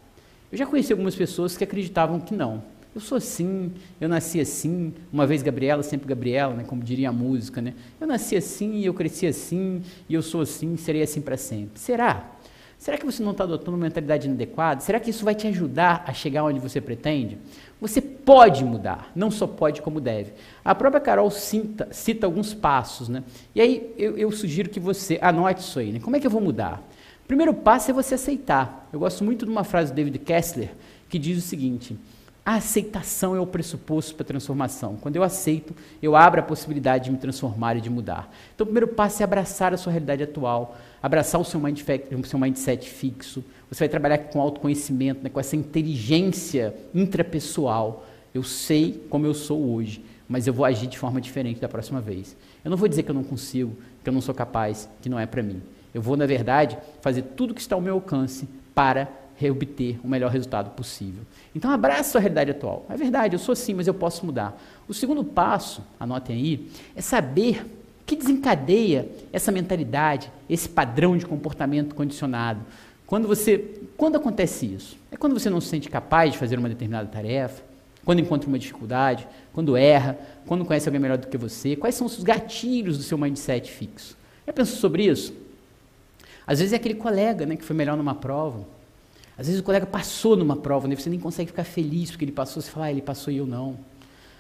Eu 0.52 0.60
já 0.60 0.68
conheci 0.68 0.92
algumas 0.92 1.16
pessoas 1.16 1.58
que 1.58 1.64
acreditavam 1.64 2.20
que 2.20 2.36
não. 2.36 2.62
Eu 2.94 3.02
sou 3.02 3.18
assim, 3.18 3.72
eu 4.00 4.08
nasci 4.08 4.40
assim, 4.40 4.94
uma 5.12 5.26
vez 5.26 5.42
Gabriela, 5.42 5.82
sempre 5.82 6.08
Gabriela, 6.08 6.54
né, 6.54 6.64
como 6.64 6.84
diria 6.84 7.10
a 7.10 7.12
música, 7.12 7.60
né? 7.60 7.74
Eu 8.00 8.06
nasci 8.06 8.36
assim, 8.36 8.82
eu 8.86 8.94
cresci 8.94 9.26
assim, 9.26 9.82
e 10.08 10.14
eu 10.14 10.22
sou 10.22 10.42
assim, 10.42 10.78
serei 10.78 11.02
assim 11.02 11.22
para 11.22 11.38
sempre. 11.38 11.80
Será? 11.80 12.36
Será 12.80 12.98
que 12.98 13.06
você 13.06 13.22
não 13.22 13.32
está 13.32 13.44
adotando 13.44 13.72
uma 13.72 13.84
mentalidade 13.84 14.26
inadequada? 14.26 14.80
Será 14.80 15.02
que 15.02 15.10
isso 15.10 15.26
vai 15.26 15.36
te 15.36 15.46
ajudar 15.48 16.02
a 16.08 16.14
chegar 16.14 16.46
onde 16.46 16.62
você 16.62 16.80
pretende? 16.80 17.38
Você 17.82 18.00
pode 18.00 18.64
mudar, 18.64 19.12
não 19.14 19.30
só 19.30 19.46
pode, 19.46 19.82
como 19.82 20.00
deve. 20.00 20.32
A 20.64 20.74
própria 20.74 21.02
Carol 21.02 21.30
cita, 21.30 21.90
cita 21.92 22.26
alguns 22.26 22.54
passos, 22.54 23.10
né? 23.10 23.22
E 23.54 23.60
aí 23.60 23.94
eu, 23.98 24.18
eu, 24.18 24.32
sugiro 24.32 24.70
que 24.70 24.80
você 24.80 25.20
anote 25.22 25.60
isso 25.60 25.78
aí, 25.78 25.92
né? 25.92 26.00
Como 26.00 26.16
é 26.16 26.22
que 26.22 26.28
eu 26.28 26.32
vou 26.32 26.40
mudar? 26.40 26.82
O 27.26 27.28
primeiro 27.28 27.54
passo 27.54 27.92
é 27.92 27.94
você 27.94 28.16
aceitar. 28.16 28.88
Eu 28.94 29.00
gosto 29.00 29.26
muito 29.26 29.46
de 29.46 29.52
uma 29.52 29.66
frase 29.66 29.92
do 29.92 29.96
David 29.96 30.18
Kessler 30.20 30.72
que 31.10 31.20
diz 31.20 31.38
o 31.38 31.46
seguinte: 31.46 31.98
a 32.50 32.56
aceitação 32.56 33.36
é 33.36 33.40
o 33.40 33.46
pressuposto 33.46 34.16
para 34.16 34.24
a 34.24 34.28
transformação. 34.28 34.96
Quando 34.96 35.16
eu 35.16 35.22
aceito, 35.22 35.72
eu 36.02 36.16
abro 36.16 36.40
a 36.40 36.44
possibilidade 36.44 37.04
de 37.04 37.12
me 37.12 37.18
transformar 37.20 37.78
e 37.78 37.82
de 37.82 37.92
mudar. 37.92 38.34
Então, 38.56 38.64
o 38.64 38.68
primeiro 38.68 38.88
passo 38.88 39.22
é 39.22 39.24
abraçar 39.24 39.72
a 39.72 39.78
sua 39.78 39.92
realidade 39.92 40.24
atual, 40.24 40.76
abraçar 41.00 41.40
o 41.40 41.46
seu 41.46 41.60
mindset, 41.60 42.16
o 42.16 42.26
seu 42.26 42.40
mindset 42.40 42.90
fixo. 42.90 43.46
Você 43.70 43.82
vai 43.84 43.88
trabalhar 43.88 44.18
com 44.18 44.42
autoconhecimento, 44.42 45.24
né, 45.24 45.30
com 45.30 45.40
essa 45.40 45.56
inteligência 45.56 46.74
intrapessoal. 46.92 48.04
Eu 48.34 48.42
sei 48.42 49.06
como 49.12 49.28
eu 49.28 49.36
sou 49.36 49.72
hoje, 49.72 50.04
mas 50.28 50.48
eu 50.48 50.54
vou 50.54 50.66
agir 50.66 50.88
de 50.88 50.98
forma 50.98 51.22
diferente 51.22 51.62
da 51.62 51.70
próxima 51.70 52.02
vez. 52.02 52.36
Eu 52.66 52.72
não 52.72 52.78
vou 52.78 52.88
dizer 52.88 53.04
que 53.04 53.12
eu 53.12 53.16
não 53.16 53.24
consigo, 53.24 53.78
que 54.04 54.10
eu 54.10 54.14
não 54.14 54.22
sou 54.22 54.34
capaz, 54.34 54.90
que 55.04 55.08
não 55.08 55.20
é 55.20 55.28
para 55.28 55.44
mim. 55.44 55.62
Eu 55.94 56.02
vou, 56.02 56.18
na 56.18 56.26
verdade, 56.26 56.80
fazer 57.00 57.22
tudo 57.22 57.54
que 57.54 57.62
está 57.62 57.76
ao 57.76 57.82
meu 57.82 57.94
alcance 57.94 58.50
para 58.74 59.08
reobter 59.40 59.98
o 60.04 60.08
melhor 60.08 60.30
resultado 60.30 60.72
possível. 60.72 61.24
Então 61.56 61.72
abraça 61.72 62.02
a 62.02 62.04
sua 62.04 62.22
realidade 62.22 62.52
atual. 62.52 62.86
É 62.90 62.98
verdade, 62.98 63.36
eu 63.36 63.40
sou 63.40 63.54
assim, 63.54 63.74
mas 63.74 63.88
eu 63.88 63.94
posso 63.94 64.26
mudar. 64.26 64.62
O 64.86 64.94
segundo 64.94 65.24
passo, 65.24 65.82
anotem 65.98 66.36
aí, 66.36 66.70
é 66.94 67.02
saber 67.02 67.66
o 68.02 68.06
que 68.06 68.18
desencadeia 68.18 69.10
essa 69.32 69.50
mentalidade, 69.50 70.30
esse 70.50 70.68
padrão 70.68 71.16
de 71.18 71.26
comportamento 71.26 71.96
condicionado. 71.96 72.60
Quando 73.08 73.30
você, 73.30 73.80
quando 73.96 74.18
acontece 74.18 74.66
isso? 74.66 74.98
É 75.10 75.16
quando 75.16 75.40
você 75.40 75.50
não 75.50 75.62
se 75.62 75.70
sente 75.70 75.90
capaz 75.90 76.34
de 76.34 76.38
fazer 76.38 76.60
uma 76.60 76.68
determinada 76.68 77.08
tarefa, 77.08 77.64
quando 78.04 78.20
encontra 78.20 78.50
uma 78.50 78.60
dificuldade, 78.60 79.26
quando 79.54 79.78
erra, 79.78 80.20
quando 80.46 80.66
conhece 80.66 80.90
alguém 80.90 81.00
melhor 81.00 81.18
do 81.18 81.28
que 81.28 81.38
você. 81.38 81.78
Quais 81.78 81.96
são 81.96 82.06
os 82.06 82.22
gatilhos 82.22 82.98
do 82.98 83.04
seu 83.04 83.18
mindset 83.18 83.72
fixo? 83.72 84.18
Já 84.46 84.52
pensou 84.52 84.76
sobre 84.78 85.06
isso? 85.06 85.34
Às 86.46 86.60
vezes 86.60 86.74
é 86.74 86.76
aquele 86.76 86.96
colega 86.96 87.46
né, 87.46 87.56
que 87.56 87.64
foi 87.64 87.76
melhor 87.76 87.96
numa 87.96 88.16
prova, 88.16 88.68
às 89.40 89.48
vezes 89.48 89.62
o 89.62 89.64
colega 89.64 89.86
passou 89.86 90.36
numa 90.36 90.58
prova, 90.58 90.86
né? 90.86 90.98
você 90.98 91.10
nem 91.10 91.18
consegue 91.18 91.50
ficar 91.50 91.64
feliz 91.64 92.12
porque 92.12 92.26
ele 92.26 92.32
passou, 92.34 92.62
você 92.62 92.70
fala, 92.70 92.88
ah, 92.88 92.92
ele 92.92 93.02
passou 93.02 93.32
e 93.32 93.38
eu 93.38 93.48
não. 93.48 93.78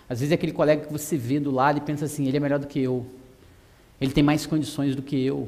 Às 0.10 0.20
vezes 0.20 0.34
é 0.34 0.36
aquele 0.36 0.52
colega 0.52 0.86
que 0.86 0.92
você 0.92 1.16
vê 1.16 1.40
do 1.40 1.52
lado 1.52 1.78
e 1.78 1.82
pensa 1.82 2.04
assim, 2.04 2.28
ele 2.28 2.36
é 2.36 2.40
melhor 2.40 2.60
do 2.60 2.68
que 2.68 2.82
eu. 2.82 3.06
Ele 4.02 4.12
tem 4.12 4.22
mais 4.22 4.46
condições 4.46 4.98
do 4.98 5.02
que 5.02 5.16
eu. 5.26 5.48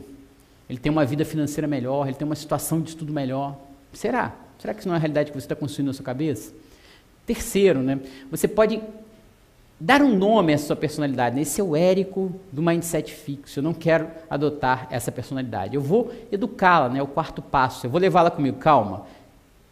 Ele 0.69 0.79
tem 0.79 0.89
uma 0.89 1.03
vida 1.03 1.25
financeira 1.25 1.67
melhor, 1.67 2.07
ele 2.07 2.15
tem 2.15 2.25
uma 2.25 2.35
situação 2.35 2.79
de 2.79 2.91
estudo 2.91 3.11
melhor. 3.11 3.57
Será? 3.91 4.33
Será 4.57 4.73
que 4.73 4.79
isso 4.79 4.87
não 4.87 4.95
é 4.95 4.97
a 4.97 5.01
realidade 5.01 5.31
que 5.31 5.37
você 5.37 5.43
está 5.43 5.55
construindo 5.55 5.87
na 5.87 5.93
sua 5.93 6.05
cabeça? 6.05 6.53
Terceiro, 7.25 7.81
né? 7.81 7.99
você 8.31 8.47
pode 8.47 8.81
dar 9.77 10.01
um 10.01 10.15
nome 10.15 10.53
à 10.53 10.57
sua 10.57 10.77
personalidade. 10.77 11.37
Esse 11.41 11.59
é 11.59 11.63
o 11.63 11.75
Érico 11.75 12.31
do 12.53 12.61
mindset 12.61 13.11
fixo. 13.13 13.59
Eu 13.59 13.63
não 13.63 13.73
quero 13.73 14.07
adotar 14.29 14.87
essa 14.91 15.11
personalidade. 15.11 15.75
Eu 15.75 15.81
vou 15.81 16.09
educá-la, 16.31 16.87
né? 16.87 17.01
o 17.01 17.07
quarto 17.07 17.41
passo. 17.41 17.85
Eu 17.85 17.89
vou 17.89 17.99
levá-la 17.99 18.31
comigo. 18.31 18.57
Calma. 18.57 19.05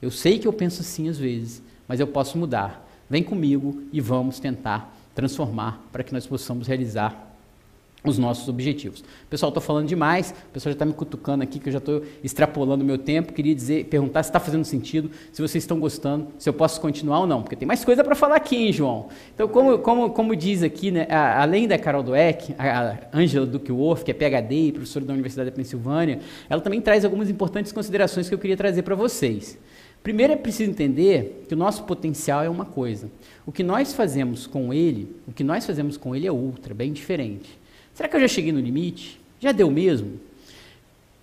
Eu 0.02 0.12
sei 0.12 0.40
que 0.40 0.48
eu 0.48 0.54
penso 0.54 0.82
assim 0.82 1.10
às 1.10 1.18
vezes, 1.18 1.62
mas 1.88 2.00
eu 2.00 2.08
posso 2.08 2.38
mudar. 2.38 2.88
Vem 3.10 3.24
comigo 3.24 3.84
e 3.92 4.00
vamos 4.00 4.40
tentar 4.40 4.96
transformar 5.16 5.84
para 5.92 6.04
que 6.04 6.14
nós 6.14 6.26
possamos 6.26 6.68
realizar 6.68 7.30
os 8.04 8.18
nossos 8.18 8.48
objetivos. 8.48 9.04
Pessoal, 9.30 9.50
estou 9.50 9.62
falando 9.62 9.88
demais, 9.88 10.34
o 10.50 10.54
pessoal 10.54 10.72
já 10.72 10.76
está 10.76 10.86
me 10.86 10.94
cutucando 10.94 11.44
aqui, 11.44 11.60
que 11.60 11.68
eu 11.68 11.74
já 11.74 11.80
estou 11.80 12.02
extrapolando 12.24 12.82
o 12.82 12.88
meu 12.88 12.98
tempo. 12.98 13.34
Queria 13.34 13.54
dizer, 13.54 13.86
perguntar 13.86 14.24
se 14.24 14.30
está 14.30 14.40
fazendo 14.40 14.64
sentido, 14.64 15.12
se 15.34 15.42
vocês 15.42 15.64
estão 15.64 15.80
gostando, 15.80 16.28
se 16.38 16.48
eu 16.48 16.54
posso 16.54 16.80
continuar 16.80 17.20
ou 17.20 17.28
não, 17.28 17.42
porque 17.42 17.58
tem 17.58 17.68
mais 17.68 17.84
coisa 17.84 18.02
para 18.02 18.16
falar 18.16 18.38
aqui, 18.38 18.56
hein, 18.56 18.72
João? 18.72 19.10
Então, 19.36 19.50
como, 19.50 19.80
como, 19.80 20.10
como 20.12 20.36
diz 20.36 20.64
aqui, 20.64 20.92
né, 20.92 21.08
a, 21.10 21.42
além 21.42 21.68
da 21.68 21.78
Carol 21.78 22.02
Dweck, 22.02 22.56
a 22.58 22.98
Angela 23.14 23.46
Duckworth, 23.46 24.04
que 24.04 24.12
é 24.12 24.14
PhD 24.14 24.68
e 24.68 24.72
professora 24.72 25.04
da 25.04 25.14
Universidade 25.14 25.50
da 25.50 25.56
Pensilvânia, 25.56 26.20
ela 26.50 26.62
também 26.62 26.80
traz 26.80 27.04
algumas 27.04 27.30
importantes 27.30 27.74
considerações 27.74 28.30
que 28.30 28.34
eu 28.34 28.40
queria 28.40 28.56
trazer 28.56 28.84
para 28.84 28.96
vocês. 28.96 29.58
Primeiro 30.02 30.34
é 30.34 30.36
preciso 30.36 30.72
entender 30.72 31.46
que 31.48 31.54
o 31.54 31.58
nosso 31.58 31.84
potencial 31.84 32.44
é 32.44 32.50
uma 32.50 32.66
coisa. 32.66 33.10
O 33.46 33.52
que 33.52 33.64
nós 33.64 33.94
fazemos 33.94 34.48
com 34.48 34.74
ele, 34.74 35.16
o 35.28 35.32
que 35.32 35.44
nós 35.44 35.66
fazemos 35.66 35.98
com 35.98 36.16
ele 36.16 36.26
é 36.26 36.32
outra, 36.32 36.74
bem 36.74 36.94
diferente. 36.94 37.60
Será 37.94 38.08
que 38.08 38.16
eu 38.16 38.22
já 38.22 38.28
cheguei 38.28 38.52
no 38.52 38.60
limite? 38.60 39.20
Já 39.40 39.52
deu 39.52 39.70
mesmo? 39.70 40.20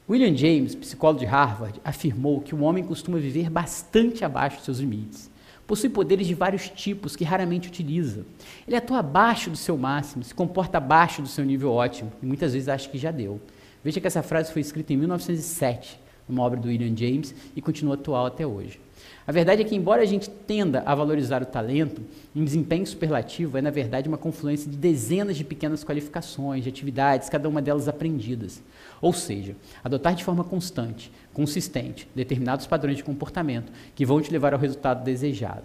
William 0.08 0.36
James, 0.36 0.74
psicólogo 0.74 1.20
de 1.20 1.26
Harvard, 1.26 1.80
afirmou 1.84 2.40
que 2.40 2.54
o 2.54 2.60
homem 2.60 2.84
costuma 2.84 3.18
viver 3.18 3.50
bastante 3.50 4.24
abaixo 4.24 4.56
dos 4.56 4.66
seus 4.66 4.78
limites. 4.78 5.30
Possui 5.66 5.88
poderes 5.88 6.28
de 6.28 6.34
vários 6.34 6.68
tipos 6.68 7.16
que 7.16 7.24
raramente 7.24 7.68
utiliza. 7.68 8.24
Ele 8.68 8.76
atua 8.76 9.00
abaixo 9.00 9.50
do 9.50 9.56
seu 9.56 9.76
máximo, 9.76 10.22
se 10.22 10.32
comporta 10.32 10.78
abaixo 10.78 11.22
do 11.22 11.28
seu 11.28 11.44
nível 11.44 11.72
ótimo 11.72 12.12
e 12.22 12.26
muitas 12.26 12.52
vezes 12.52 12.68
acha 12.68 12.88
que 12.88 12.98
já 12.98 13.10
deu. 13.10 13.40
Veja 13.82 14.00
que 14.00 14.06
essa 14.06 14.22
frase 14.22 14.52
foi 14.52 14.62
escrita 14.62 14.92
em 14.92 14.96
1907, 14.96 15.98
numa 16.28 16.42
obra 16.42 16.58
do 16.58 16.68
William 16.68 16.96
James, 16.96 17.34
e 17.54 17.62
continua 17.62 17.94
atual 17.94 18.26
até 18.26 18.46
hoje. 18.46 18.80
A 19.26 19.32
verdade 19.32 19.60
é 19.60 19.64
que, 19.64 19.74
embora 19.74 20.02
a 20.02 20.06
gente 20.06 20.30
tenda 20.30 20.82
a 20.86 20.94
valorizar 20.94 21.42
o 21.42 21.46
talento, 21.46 22.00
um 22.34 22.44
desempenho 22.44 22.86
superlativo 22.86 23.58
é, 23.58 23.62
na 23.62 23.70
verdade, 23.70 24.08
uma 24.08 24.16
confluência 24.16 24.70
de 24.70 24.76
dezenas 24.76 25.36
de 25.36 25.42
pequenas 25.42 25.82
qualificações, 25.82 26.62
de 26.62 26.68
atividades, 26.68 27.28
cada 27.28 27.48
uma 27.48 27.60
delas 27.60 27.88
aprendidas. 27.88 28.62
Ou 29.02 29.12
seja, 29.12 29.56
adotar 29.82 30.14
de 30.14 30.22
forma 30.22 30.44
constante, 30.44 31.10
consistente, 31.34 32.08
determinados 32.14 32.66
padrões 32.66 32.96
de 32.96 33.04
comportamento 33.04 33.72
que 33.96 34.06
vão 34.06 34.20
te 34.20 34.30
levar 34.30 34.54
ao 34.54 34.60
resultado 34.60 35.02
desejado. 35.02 35.64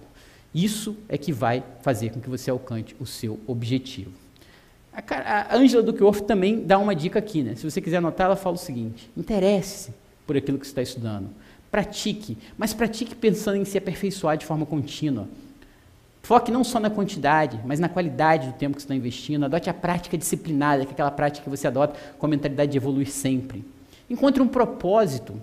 Isso 0.54 0.98
é 1.08 1.18
que 1.18 1.32
vai 1.32 1.64
fazer 1.82 2.12
com 2.12 2.20
que 2.20 2.30
você 2.30 2.50
alcance 2.50 2.96
o 3.00 3.06
seu 3.06 3.40
objetivo. 3.46 4.12
A 4.92 5.56
Angela 5.56 5.84
Duckworth 5.84 6.22
também 6.22 6.66
dá 6.66 6.78
uma 6.78 6.94
dica 6.94 7.20
aqui, 7.20 7.44
né? 7.44 7.56
Se 7.56 7.70
você 7.70 7.80
quiser 7.80 7.98
anotar, 7.98 8.26
ela 8.26 8.36
fala 8.36 8.56
o 8.56 8.60
seguinte: 8.60 9.10
interesse-se 9.16 10.01
por 10.32 10.38
aquilo 10.38 10.58
que 10.58 10.66
você 10.66 10.72
está 10.72 10.82
estudando. 10.82 11.30
Pratique, 11.70 12.38
mas 12.58 12.74
pratique 12.74 13.14
pensando 13.14 13.58
em 13.58 13.66
se 13.66 13.78
aperfeiçoar 13.78 14.38
de 14.38 14.45
forma 14.45 14.66
contínua. 14.66 15.28
Foque 16.24 16.49
não 16.49 16.64
só 16.64 16.80
na 16.80 16.90
quantidade, 16.90 17.60
mas 17.66 17.82
na 17.82 17.90
qualidade 17.90 18.48
do 18.48 18.53
tempo 18.53 18.78
que 18.78 18.82
você 18.82 18.86
está 18.86 18.95
investindo. 18.95 19.44
Adote 19.44 19.70
a 19.70 19.74
prática 19.74 20.18
disciplinada, 20.18 20.86
que 20.86 20.91
é 20.91 20.94
aquela 20.94 21.12
prática 21.12 21.44
que 21.44 21.49
você 21.49 21.68
adota 21.68 21.99
com 22.18 22.26
a 22.26 22.30
mentalidade 22.30 22.72
de 22.72 22.78
evoluir 22.78 23.10
sempre. 23.10 23.66
Encontre 24.10 24.41
um 24.41 24.48
propósito 24.48 25.36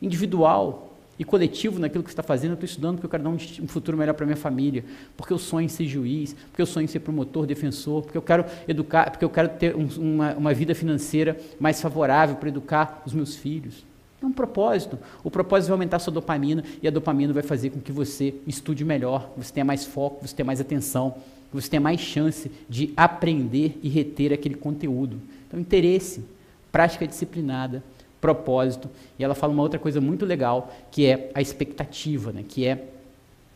individual 0.00 0.92
e 1.16 1.24
coletivo 1.24 1.78
naquilo 1.78 2.02
que 2.02 2.10
você 2.10 2.14
está 2.14 2.22
fazendo. 2.24 2.50
Eu 2.50 2.54
estou 2.54 2.66
estudando 2.66 2.94
porque 2.96 3.06
eu 3.06 3.10
quero 3.10 3.22
dar 3.22 3.30
um, 3.30 3.68
futuro 3.68 3.96
melhor 3.96 4.14
para 4.14 4.26
minha 4.26 4.36
família, 4.36 4.84
porque 5.16 5.32
eu 5.32 5.38
sonho 5.38 5.66
em 5.66 5.68
ser 5.68 5.86
juiz, 5.86 6.34
porque 6.48 6.62
eu 6.62 6.66
sonho 6.66 6.82
em 6.82 6.88
ser 6.88 6.98
promotor, 6.98 7.46
defensor, 7.46 8.02
porque 8.02 8.18
eu 8.18 8.22
quero 8.22 8.44
educar, 8.66 9.08
porque 9.08 9.24
eu 9.24 9.30
quero 9.30 9.50
ter 9.50 9.76
um, 9.76 9.86
uma, 9.98 10.34
uma 10.34 10.52
vida 10.52 10.74
financeira 10.74 11.38
mais 11.60 11.80
favorável 11.80 12.34
para 12.34 12.48
educar 12.48 13.02
os 13.06 13.12
meus 13.12 13.36
filhos. 13.36 13.91
É 14.22 14.26
um 14.26 14.32
propósito. 14.32 14.98
O 15.24 15.30
propósito 15.30 15.68
vai 15.68 15.74
aumentar 15.74 15.96
a 15.96 16.00
sua 16.00 16.12
dopamina 16.12 16.62
e 16.80 16.86
a 16.86 16.90
dopamina 16.90 17.32
vai 17.32 17.42
fazer 17.42 17.70
com 17.70 17.80
que 17.80 17.90
você 17.90 18.34
estude 18.46 18.84
melhor, 18.84 19.30
você 19.36 19.52
tenha 19.52 19.64
mais 19.64 19.84
foco, 19.84 20.26
você 20.26 20.34
tenha 20.34 20.46
mais 20.46 20.60
atenção, 20.60 21.16
você 21.52 21.68
tenha 21.68 21.80
mais 21.80 22.00
chance 22.00 22.50
de 22.68 22.92
aprender 22.96 23.78
e 23.82 23.88
reter 23.88 24.32
aquele 24.32 24.54
conteúdo. 24.54 25.20
Então, 25.48 25.58
interesse, 25.58 26.24
prática 26.70 27.06
disciplinada, 27.06 27.82
propósito. 28.20 28.88
E 29.18 29.24
ela 29.24 29.34
fala 29.34 29.52
uma 29.52 29.62
outra 29.62 29.78
coisa 29.78 30.00
muito 30.00 30.24
legal, 30.24 30.72
que 30.90 31.04
é 31.06 31.30
a 31.34 31.42
expectativa, 31.42 32.32
né? 32.32 32.44
que 32.48 32.64
é 32.64 32.91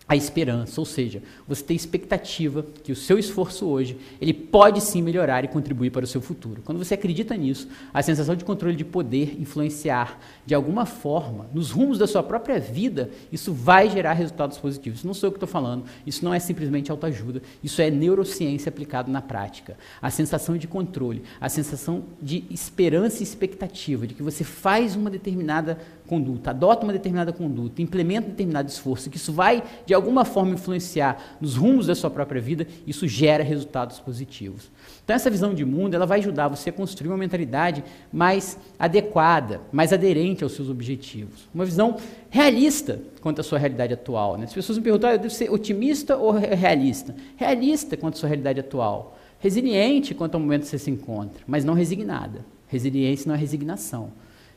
a 0.09 0.15
esperança, 0.15 0.81
ou 0.81 0.85
seja, 0.85 1.21
você 1.49 1.65
tem 1.65 1.77
expectativa 1.77 2.65
que 2.85 2.93
o 2.93 2.97
seu 2.97 3.19
esforço 3.19 3.67
hoje, 3.67 3.99
ele 4.21 4.33
pode 4.33 4.81
sim 4.81 5.03
melhorar 5.03 5.45
e 5.45 5.49
contribuir 5.49 5.91
para 5.91 6.05
o 6.05 6.07
seu 6.07 6.21
futuro. 6.21 6.63
Quando 6.65 6.79
você 6.79 6.95
acredita 6.95 7.37
nisso, 7.37 7.67
a 7.93 8.01
sensação 8.03 8.37
de 8.37 8.45
controle 8.45 8.77
de 8.77 8.85
poder 8.85 9.37
influenciar 9.41 10.21
de 10.45 10.55
alguma 10.55 10.87
forma 10.87 11.51
nos 11.53 11.73
rumos 11.73 11.99
da 11.99 12.07
sua 12.07 12.23
própria 12.23 12.61
vida, 12.61 13.11
isso 13.33 13.53
vai 13.53 13.91
gerar 13.91 14.13
resultados 14.13 14.59
positivos. 14.59 15.03
Não 15.03 15.13
sou 15.13 15.27
eu 15.27 15.33
que 15.33 15.39
estou 15.39 15.49
falando, 15.49 15.85
isso 16.07 16.25
não 16.25 16.33
é 16.33 16.39
simplesmente 16.39 16.89
autoajuda, 16.89 17.43
isso 17.61 17.83
é 17.83 17.91
neurociência 17.91 18.69
aplicada 18.69 19.11
na 19.11 19.21
prática. 19.21 19.77
A 20.01 20.09
sensação 20.09 20.57
de 20.57 20.69
controle, 20.69 21.25
a 21.41 21.49
sensação 21.49 22.05
de 22.23 22.45
esperança 22.49 23.21
e 23.21 23.25
expectativa 23.25 24.07
de 24.07 24.15
que 24.15 24.23
você 24.23 24.45
faz 24.45 24.95
uma 24.95 25.11
determinada 25.11 25.79
conduta, 26.07 26.51
adota 26.51 26.85
uma 26.85 26.93
determinada 26.93 27.33
conduta, 27.33 27.83
implementa 27.83 28.29
um 28.29 28.31
determinado 28.31 28.69
esforço, 28.69 29.11
que 29.11 29.17
isso 29.17 29.33
vai, 29.33 29.63
de 29.85 29.93
alguma 29.93 30.25
forma, 30.25 30.55
influenciar 30.55 31.37
nos 31.41 31.57
rumos 31.57 31.87
da 31.87 31.95
sua 31.95 32.11
própria 32.11 32.41
vida, 32.41 32.67
isso 32.87 33.07
gera 33.07 33.43
resultados 33.43 33.99
positivos. 34.01 34.71
Então, 35.05 35.15
essa 35.15 35.31
visão 35.31 35.55
de 35.55 35.65
mundo 35.65 35.95
ela 35.95 36.07
vai 36.07 36.19
ajudar 36.19 36.49
você 36.49 36.71
a 36.71 36.73
construir 36.73 37.09
uma 37.09 37.17
mentalidade 37.17 37.85
mais 38.13 38.59
adequada, 38.79 39.61
mais 39.71 39.93
aderente 39.93 40.43
aos 40.43 40.53
seus 40.53 40.69
objetivos. 40.69 41.49
Uma 41.55 41.65
visão 41.65 41.97
realista 42.31 43.01
quanto 43.21 43.41
à 43.41 43.45
sua 43.45 43.59
realidade 43.59 43.95
atual. 43.95 44.37
Né? 44.37 44.45
As 44.45 44.55
pessoas 44.55 44.79
me 44.79 44.85
perguntam, 44.85 45.11
ah, 45.11 45.15
eu 45.15 45.19
devo 45.19 45.33
ser 45.33 45.51
otimista 45.51 46.17
ou 46.17 46.33
realista? 46.33 47.15
Realista 47.37 47.97
quanto 47.97 48.15
à 48.15 48.19
sua 48.19 48.29
realidade 48.29 48.61
atual. 48.61 49.19
Resiliente 49.39 50.15
quanto 50.15 50.35
ao 50.35 50.41
momento 50.41 50.63
que 50.63 50.69
você 50.69 50.79
se 50.79 50.91
encontra, 50.91 51.43
mas 51.47 51.65
não 51.65 51.75
resignada. 51.75 52.45
Resiliência 52.69 53.29
não 53.29 53.35
é 53.35 53.39
resignação. 53.39 54.11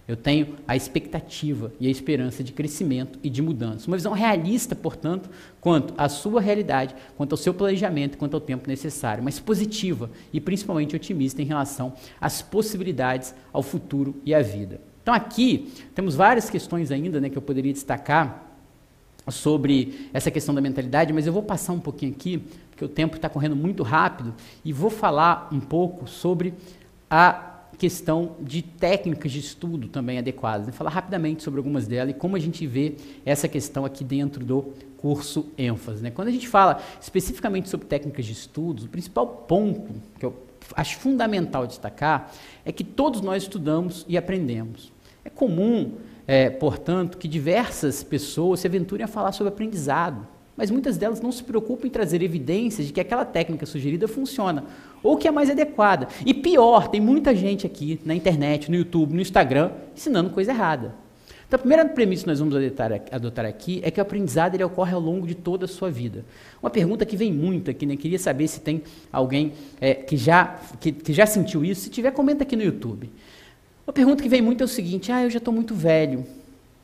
Eu 0.09 0.17
tenho 0.17 0.55
a 0.67 0.75
expectativa 0.75 1.71
e 1.79 1.85
a 1.85 1.91
esperança 1.91 2.43
de 2.43 2.51
crescimento 2.51 3.19
e 3.21 3.29
de 3.29 3.43
mudança. 3.43 3.85
Uma 3.85 3.95
visão 3.95 4.11
realista, 4.11 4.75
portanto, 4.75 5.29
quanto 5.61 5.93
à 5.95 6.09
sua 6.09 6.41
realidade, 6.41 6.95
quanto 7.15 7.33
ao 7.33 7.37
seu 7.37 7.53
planejamento, 7.53 8.17
quanto 8.17 8.33
ao 8.33 8.41
tempo 8.41 8.67
necessário, 8.67 9.23
mas 9.23 9.39
positiva 9.39 10.09
e 10.33 10.41
principalmente 10.41 10.95
otimista 10.95 11.43
em 11.43 11.45
relação 11.45 11.93
às 12.19 12.41
possibilidades 12.41 13.35
ao 13.53 13.61
futuro 13.61 14.15
e 14.25 14.33
à 14.33 14.41
vida. 14.41 14.81
Então 15.03 15.13
aqui 15.13 15.71
temos 15.93 16.15
várias 16.15 16.49
questões 16.49 16.89
ainda 16.89 17.21
né, 17.21 17.29
que 17.29 17.37
eu 17.37 17.41
poderia 17.43 17.71
destacar 17.71 18.47
sobre 19.27 20.09
essa 20.11 20.31
questão 20.31 20.55
da 20.55 20.61
mentalidade, 20.61 21.13
mas 21.13 21.27
eu 21.27 21.33
vou 21.33 21.43
passar 21.43 21.73
um 21.73 21.79
pouquinho 21.79 22.13
aqui, 22.13 22.39
porque 22.71 22.83
o 22.83 22.89
tempo 22.89 23.15
está 23.15 23.29
correndo 23.29 23.55
muito 23.55 23.83
rápido, 23.83 24.33
e 24.65 24.73
vou 24.73 24.89
falar 24.89 25.49
um 25.51 25.59
pouco 25.59 26.07
sobre 26.07 26.55
a 27.07 27.58
questão 27.79 28.35
de 28.41 28.61
técnicas 28.61 29.31
de 29.31 29.39
estudo 29.39 29.87
também 29.87 30.17
adequadas. 30.17 30.67
Vou 30.67 30.73
falar 30.73 30.89
rapidamente 30.89 31.41
sobre 31.41 31.59
algumas 31.59 31.87
delas 31.87 32.13
e 32.13 32.13
como 32.13 32.35
a 32.35 32.39
gente 32.39 32.67
vê 32.67 32.95
essa 33.25 33.47
questão 33.47 33.85
aqui 33.85 34.03
dentro 34.03 34.45
do 34.45 34.73
curso 34.97 35.47
ênfase. 35.57 36.03
Né? 36.03 36.11
Quando 36.11 36.27
a 36.27 36.31
gente 36.31 36.47
fala 36.47 36.81
especificamente 37.01 37.69
sobre 37.69 37.87
técnicas 37.87 38.25
de 38.25 38.33
estudos, 38.33 38.83
o 38.83 38.89
principal 38.89 39.25
ponto 39.25 39.93
que 40.19 40.25
eu 40.25 40.35
acho 40.75 40.99
fundamental 40.99 41.65
destacar 41.65 42.31
é 42.65 42.71
que 42.71 42.83
todos 42.83 43.21
nós 43.21 43.43
estudamos 43.43 44.05
e 44.09 44.17
aprendemos. 44.17 44.91
É 45.23 45.29
comum, 45.29 45.93
é, 46.27 46.49
portanto, 46.49 47.17
que 47.17 47.27
diversas 47.29 48.03
pessoas 48.03 48.59
se 48.59 48.67
aventurem 48.67 49.05
a 49.05 49.07
falar 49.07 49.31
sobre 49.31 49.53
aprendizado 49.53 50.27
mas 50.59 50.69
muitas 50.69 50.97
delas 50.97 51.21
não 51.21 51.31
se 51.31 51.41
preocupam 51.41 51.87
em 51.87 51.89
trazer 51.89 52.21
evidências 52.21 52.85
de 52.85 52.91
que 52.91 52.99
aquela 52.99 53.23
técnica 53.23 53.65
sugerida 53.65 54.09
funciona, 54.09 54.65
ou 55.03 55.17
que 55.17 55.27
é 55.27 55.31
mais 55.31 55.49
adequada. 55.49 56.07
E 56.25 56.33
pior, 56.33 56.87
tem 56.87 56.99
muita 57.01 57.35
gente 57.35 57.65
aqui 57.65 57.99
na 58.05 58.15
internet, 58.15 58.69
no 58.69 58.77
YouTube, 58.77 59.13
no 59.13 59.21
Instagram, 59.21 59.71
ensinando 59.95 60.29
coisa 60.29 60.51
errada. 60.51 60.93
Então, 61.49 61.57
a 61.57 61.59
primeira 61.59 61.83
premissa 61.83 62.23
que 62.23 62.29
nós 62.29 62.37
vamos 62.37 62.55
adotar, 63.11 63.43
aqui 63.43 63.81
é 63.83 63.89
que 63.89 63.99
o 63.99 64.03
aprendizado 64.03 64.53
ele 64.53 64.63
ocorre 64.63 64.93
ao 64.93 65.01
longo 65.01 65.25
de 65.25 65.33
toda 65.33 65.65
a 65.65 65.67
sua 65.67 65.89
vida. 65.89 66.23
Uma 66.61 66.69
pergunta 66.69 67.03
que 67.07 67.17
vem 67.17 67.33
muito 67.33 67.71
aqui, 67.71 67.87
né? 67.87 67.95
Queria 67.95 68.19
saber 68.19 68.47
se 68.47 68.59
tem 68.59 68.83
alguém 69.11 69.53
é, 69.81 69.95
que, 69.95 70.15
já, 70.15 70.59
que, 70.79 70.91
que 70.91 71.11
já 71.11 71.25
sentiu 71.25 71.65
isso. 71.65 71.81
Se 71.81 71.89
tiver, 71.89 72.11
comenta 72.11 72.43
aqui 72.43 72.55
no 72.55 72.61
YouTube. 72.61 73.09
Uma 73.87 73.93
pergunta 73.93 74.21
que 74.21 74.29
vem 74.29 74.43
muito 74.43 74.61
é 74.61 74.65
o 74.65 74.67
seguinte: 74.67 75.11
ah, 75.11 75.23
eu 75.23 75.29
já 75.31 75.39
estou 75.39 75.51
muito 75.51 75.73
velho, 75.73 76.23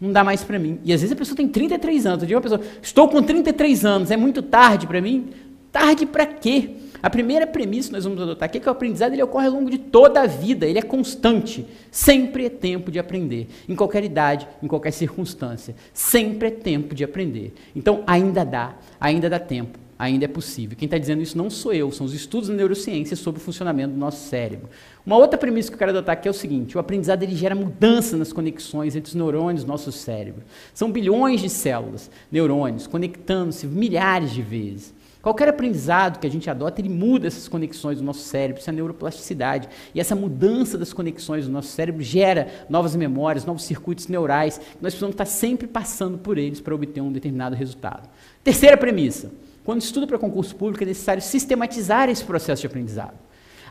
não 0.01 0.11
dá 0.11 0.23
mais 0.23 0.43
para 0.43 0.57
mim. 0.57 0.79
E 0.83 0.91
às 0.91 1.01
vezes 1.01 1.15
a 1.15 1.15
pessoa 1.15 1.37
tem 1.37 1.47
33 1.47 2.07
anos. 2.07 2.23
Eu 2.23 2.27
digo 2.27 2.39
a 2.39 2.41
pessoa, 2.41 2.61
estou 2.81 3.07
com 3.07 3.21
33 3.21 3.85
anos, 3.85 4.09
é 4.09 4.17
muito 4.17 4.41
tarde 4.41 4.87
para 4.87 4.99
mim? 4.99 5.29
Tarde 5.71 6.07
para 6.07 6.25
quê? 6.25 6.71
A 7.01 7.09
primeira 7.09 7.45
premissa 7.45 7.89
que 7.89 7.95
nós 7.95 8.03
vamos 8.03 8.21
adotar 8.21 8.47
aqui 8.47 8.57
é 8.57 8.61
que 8.61 8.67
o 8.67 8.71
aprendizado 8.71 9.13
ele 9.13 9.23
ocorre 9.23 9.47
ao 9.47 9.53
longo 9.53 9.69
de 9.69 9.77
toda 9.77 10.21
a 10.21 10.27
vida, 10.27 10.65
ele 10.65 10.79
é 10.79 10.81
constante. 10.81 11.65
Sempre 11.91 12.45
é 12.45 12.49
tempo 12.49 12.91
de 12.91 12.99
aprender, 12.99 13.47
em 13.67 13.75
qualquer 13.75 14.03
idade, 14.03 14.47
em 14.61 14.67
qualquer 14.67 14.91
circunstância. 14.91 15.75
Sempre 15.93 16.47
é 16.47 16.51
tempo 16.51 16.95
de 16.95 17.03
aprender. 17.03 17.53
Então, 17.75 18.03
ainda 18.07 18.43
dá, 18.43 18.75
ainda 18.99 19.29
dá 19.29 19.39
tempo, 19.39 19.77
ainda 19.97 20.25
é 20.25 20.27
possível. 20.27 20.77
Quem 20.77 20.85
está 20.85 20.97
dizendo 20.97 21.21
isso 21.21 21.37
não 21.37 21.49
sou 21.49 21.73
eu, 21.73 21.91
são 21.91 22.05
os 22.05 22.13
estudos 22.13 22.49
da 22.49 22.55
neurociência 22.55 23.15
sobre 23.15 23.39
o 23.39 23.43
funcionamento 23.43 23.93
do 23.93 23.99
nosso 23.99 24.27
cérebro. 24.27 24.69
Uma 25.05 25.17
outra 25.17 25.37
premissa 25.37 25.69
que 25.69 25.75
eu 25.75 25.79
quero 25.79 25.91
adotar 25.91 26.13
aqui 26.13 26.27
é 26.27 26.31
o 26.31 26.33
seguinte: 26.33 26.75
o 26.75 26.79
aprendizado 26.79 27.23
ele 27.23 27.35
gera 27.35 27.53
mudança 27.53 28.17
nas 28.17 28.33
conexões 28.33 28.95
entre 28.95 29.09
os 29.09 29.15
neurônios 29.15 29.63
do 29.63 29.67
nosso 29.67 29.91
cérebro. 29.91 30.43
São 30.73 30.91
bilhões 30.91 31.41
de 31.41 31.49
células, 31.49 32.09
neurônios, 32.31 32.87
conectando-se 32.87 33.67
milhares 33.67 34.31
de 34.31 34.41
vezes. 34.41 34.94
Qualquer 35.25 35.49
aprendizado 35.49 36.19
que 36.19 36.27
a 36.27 36.29
gente 36.29 36.47
adota, 36.51 36.79
ele 36.79 36.87
muda 36.87 37.25
essas 37.25 37.47
conexões 37.47 37.97
do 37.97 38.03
nosso 38.03 38.19
cérebro, 38.19 38.61
isso 38.61 38.69
é 38.69 38.73
neuroplasticidade. 38.73 39.67
E 39.91 39.99
essa 39.99 40.15
mudança 40.15 40.77
das 40.77 40.93
conexões 40.93 41.47
do 41.47 41.51
nosso 41.51 41.69
cérebro 41.69 42.03
gera 42.03 42.47
novas 42.69 42.95
memórias, 42.95 43.43
novos 43.43 43.63
circuitos 43.63 44.07
neurais. 44.07 44.61
Nós 44.79 44.93
precisamos 44.93 45.15
estar 45.15 45.25
sempre 45.25 45.65
passando 45.65 46.19
por 46.19 46.37
eles 46.37 46.61
para 46.61 46.75
obter 46.75 47.01
um 47.01 47.11
determinado 47.11 47.55
resultado. 47.55 48.07
Terceira 48.43 48.77
premissa: 48.77 49.31
quando 49.63 49.81
estuda 49.81 50.05
para 50.05 50.19
concurso 50.19 50.55
público, 50.55 50.83
é 50.83 50.85
necessário 50.85 51.23
sistematizar 51.23 52.07
esse 52.07 52.23
processo 52.23 52.61
de 52.61 52.67
aprendizado. 52.67 53.17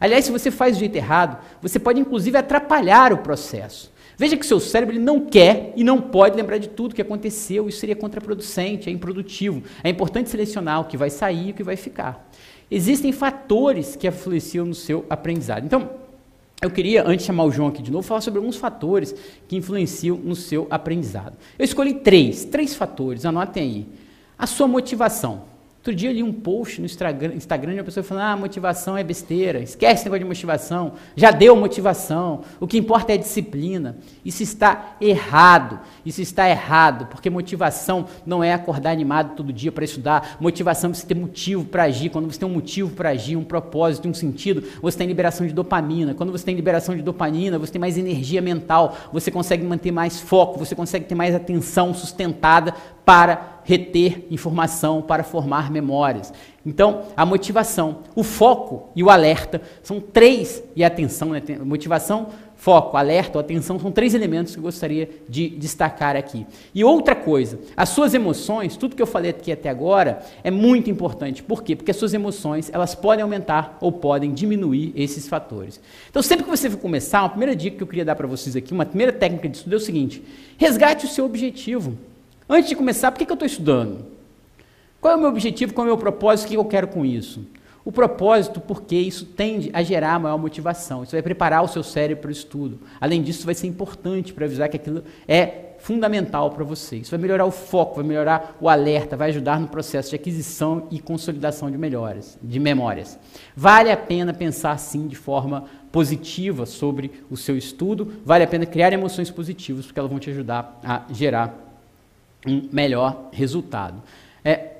Aliás, 0.01 0.25
se 0.25 0.33
você 0.33 0.51
faz 0.51 0.75
do 0.75 0.81
jeito 0.81 0.97
errado, 0.97 1.41
você 1.63 1.79
pode 1.79 2.01
inclusive 2.01 2.37
atrapalhar 2.37 3.13
o 3.13 3.19
processo. 3.19 3.94
Veja 4.16 4.36
que 4.36 4.47
seu 4.47 4.61
cérebro 4.61 4.95
ele 4.95 5.03
não 5.03 5.20
quer 5.20 5.73
e 5.77 5.82
não 5.82 6.01
pode 6.01 6.36
lembrar 6.36 6.59
de 6.59 6.69
tudo 6.69 6.95
que 6.95 7.03
aconteceu, 7.03 7.69
isso 7.69 7.81
seria 7.81 7.97
contraproducente, 7.97 8.89
é 8.89 8.93
improdutivo. 8.93 9.62
É 9.82 9.89
importante 9.89 10.31
selecionar 10.31 10.81
o 10.81 10.85
que 10.85 10.97
vai 10.97 11.11
sair 11.11 11.49
e 11.49 11.51
o 11.51 11.55
que 11.55 11.62
vai 11.62 11.77
ficar. 11.77 12.31
Existem 12.70 13.12
fatores 13.12 13.97
que 13.97 14.07
influenciam 14.07 14.66
no 14.66 14.74
seu 14.74 15.05
aprendizado. 15.11 15.65
Então, 15.65 15.91
eu 16.62 16.70
queria, 16.70 17.03
antes 17.03 17.19
de 17.19 17.27
chamar 17.27 17.45
o 17.45 17.51
João 17.51 17.69
aqui 17.69 17.82
de 17.82 17.91
novo, 17.91 18.07
falar 18.07 18.20
sobre 18.20 18.39
alguns 18.39 18.57
fatores 18.57 19.15
que 19.47 19.57
influenciam 19.57 20.16
no 20.16 20.35
seu 20.35 20.66
aprendizado. 20.70 21.36
Eu 21.59 21.65
escolhi 21.65 21.95
três, 21.95 22.45
três 22.45 22.74
fatores, 22.74 23.27
anotem 23.27 23.62
aí. 23.62 23.86
A 24.39 24.47
sua 24.47 24.66
motivação. 24.66 25.54
Outro 25.85 25.94
dia 25.94 26.09
eu 26.09 26.15
li 26.15 26.23
um 26.23 26.32
post 26.32 26.81
no 26.81 26.86
Instagram, 26.86 27.35
de 27.36 27.78
uma 27.78 27.85
pessoa 27.85 28.02
falando: 28.02 28.24
ah, 28.24 28.36
motivação 28.39 28.97
é 28.97 29.05
besteira, 29.05 29.59
esquece 29.61 29.97
esse 29.97 30.05
negócio 30.05 30.20
de 30.20 30.24
motivação, 30.24 30.93
já 31.15 31.31
deu 31.31 31.55
motivação, 31.55 32.40
o 32.59 32.66
que 32.66 32.78
importa 32.78 33.12
é 33.12 33.19
disciplina. 33.19 33.94
Isso 34.24 34.43
está 34.43 34.97
errado, 34.98 35.78
isso 36.06 36.23
está 36.23 36.48
errado, 36.48 37.09
porque 37.11 37.28
motivação 37.28 38.06
não 38.24 38.43
é 38.43 38.55
acordar 38.55 38.93
animado 38.93 39.36
todo 39.36 39.52
dia 39.52 39.70
para 39.70 39.85
estudar, 39.85 40.39
motivação 40.40 40.90
é 40.90 40.94
você 40.94 41.06
ter 41.06 41.15
motivo 41.15 41.66
para 41.66 41.82
agir. 41.82 42.09
Quando 42.09 42.32
você 42.32 42.39
tem 42.39 42.48
um 42.48 42.55
motivo 42.55 42.90
para 42.93 43.11
agir, 43.11 43.36
um 43.36 43.44
propósito, 43.44 44.09
um 44.09 44.15
sentido, 44.15 44.66
você 44.81 44.97
tem 44.97 45.06
liberação 45.06 45.47
de 45.47 45.52
dopamina. 45.52 46.15
Quando 46.15 46.32
você 46.32 46.47
tem 46.47 46.56
liberação 46.56 46.97
de 46.97 47.02
dopamina, 47.02 47.59
você 47.59 47.73
tem 47.73 47.81
mais 47.81 47.98
energia 47.98 48.40
mental, 48.40 48.97
você 49.12 49.31
consegue 49.31 49.62
manter 49.62 49.93
mais 49.93 50.19
foco, 50.19 50.59
você 50.59 50.74
consegue 50.74 51.05
ter 51.05 51.15
mais 51.15 51.35
atenção 51.35 51.93
sustentada 51.93 52.74
para 53.05 53.61
reter 53.65 54.27
informação, 54.31 55.03
para 55.03 55.25
formar 55.25 55.71
memórias. 55.71 56.33
Então, 56.65 57.03
a 57.17 57.27
motivação, 57.27 57.99
o 58.15 58.23
foco 58.23 58.89
e 58.97 59.03
o 59.03 59.11
alerta 59.11 59.61
são 59.83 60.01
três, 60.01 60.63
e 60.75 60.83
a 60.83 60.87
atenção, 60.87 61.31
né? 61.31 61.43
motivação, 61.63 62.29
foco, 62.57 62.97
alerta, 62.97 63.39
atenção, 63.39 63.79
são 63.79 63.91
três 63.91 64.15
elementos 64.15 64.55
que 64.55 64.59
eu 64.59 64.63
gostaria 64.63 65.11
de 65.29 65.51
destacar 65.51 66.17
aqui. 66.17 66.47
E 66.75 66.83
outra 66.83 67.15
coisa, 67.15 67.59
as 67.77 67.91
suas 67.91 68.15
emoções, 68.15 68.77
tudo 68.77 68.97
que 68.97 69.03
eu 69.03 69.07
falei 69.07 69.31
aqui 69.31 69.53
até 69.53 69.69
agora, 69.69 70.21
é 70.43 70.51
muito 70.51 70.91
importante. 70.91 71.43
Por 71.43 71.63
quê? 71.63 71.77
Porque 71.77 71.91
as 71.91 71.97
suas 71.99 72.15
emoções, 72.15 72.71
elas 72.73 72.95
podem 72.95 73.23
aumentar 73.23 73.77
ou 73.81 73.93
podem 73.93 74.33
diminuir 74.33 74.93
esses 74.97 75.29
fatores. 75.29 75.79
Então, 76.09 76.23
sempre 76.23 76.45
que 76.45 76.51
você 76.51 76.71
for 76.71 76.79
começar, 76.79 77.21
uma 77.21 77.29
primeira 77.29 77.55
dica 77.55 77.77
que 77.77 77.83
eu 77.83 77.87
queria 77.87 78.05
dar 78.05 78.15
para 78.15 78.27
vocês 78.27 78.57
aqui, 78.57 78.73
uma 78.73 78.87
primeira 78.87 79.13
técnica 79.13 79.49
de 79.49 79.59
estudo 79.59 79.75
é 79.75 79.77
o 79.77 79.81
seguinte, 79.81 80.23
resgate 80.57 81.05
o 81.05 81.09
seu 81.09 81.27
objetivo. 81.27 81.99
Antes 82.49 82.69
de 82.69 82.77
começar, 82.77 83.11
por 83.11 83.19
que, 83.19 83.27
que 83.27 83.33
eu 83.33 83.35
estou 83.35 83.47
estudando? 83.47 84.05
Qual 85.01 85.12
é 85.12 85.16
o 85.16 85.21
meu 85.21 85.29
objetivo, 85.29 85.73
qual 85.73 85.87
é 85.87 85.91
o 85.91 85.93
meu 85.93 85.99
propósito, 85.99 86.47
o 86.47 86.49
que 86.51 86.57
eu 86.57 86.65
quero 86.65 86.89
com 86.89 87.05
isso? 87.05 87.47
O 87.85 87.93
propósito, 87.93 88.61
porque 88.61 88.97
isso 88.97 89.27
tende 89.27 89.71
a 89.73 89.83
gerar 89.83 90.19
maior 90.19 90.39
motivação, 90.39 91.03
isso 91.03 91.12
vai 91.12 91.23
preparar 91.23 91.62
o 91.62 91.69
seu 91.69 91.83
cérebro 91.83 92.23
para 92.23 92.29
o 92.29 92.33
estudo. 92.33 92.79
Além 93.01 93.23
disso, 93.23 93.45
vai 93.45 93.55
ser 93.55 93.66
importante 93.66 94.33
para 94.33 94.47
avisar 94.47 94.69
que 94.69 94.77
aquilo 94.77 95.05
é 95.29 95.75
fundamental 95.79 96.51
para 96.51 96.65
você. 96.65 96.97
Isso 96.97 97.11
vai 97.11 97.21
melhorar 97.21 97.45
o 97.45 97.51
foco, 97.51 97.97
vai 97.97 98.05
melhorar 98.05 98.57
o 98.59 98.71
alerta, 98.71 99.19
vai 99.19 99.29
ajudar 99.29 99.61
no 99.61 99.69
processo 99.69 100.11
de 100.11 100.16
aquisição 100.16 100.89
e 100.91 100.99
consolidação 100.99 101.71
de 101.71 101.77
melhores, 101.77 102.39
de 102.43 102.59
memórias. 102.59 103.19
Vale 103.55 103.91
a 103.93 103.97
pena 103.97 104.33
pensar 104.33 104.73
assim 104.73 105.07
de 105.07 105.16
forma 105.16 105.65
positiva 105.93 106.65
sobre 106.65 107.23
o 107.31 107.37
seu 107.37 107.57
estudo, 107.57 108.15
vale 108.25 108.45
a 108.45 108.47
pena 108.47 108.65
criar 108.65 108.95
emoções 108.95 109.31
positivas, 109.31 109.85
porque 109.85 109.99
elas 109.99 110.11
vão 110.11 110.19
te 110.19 110.31
ajudar 110.31 110.81
a 110.83 111.03
gerar 111.12 111.64
um 112.47 112.69
melhor 112.73 113.29
resultado. 113.33 114.03
É, 114.45 114.73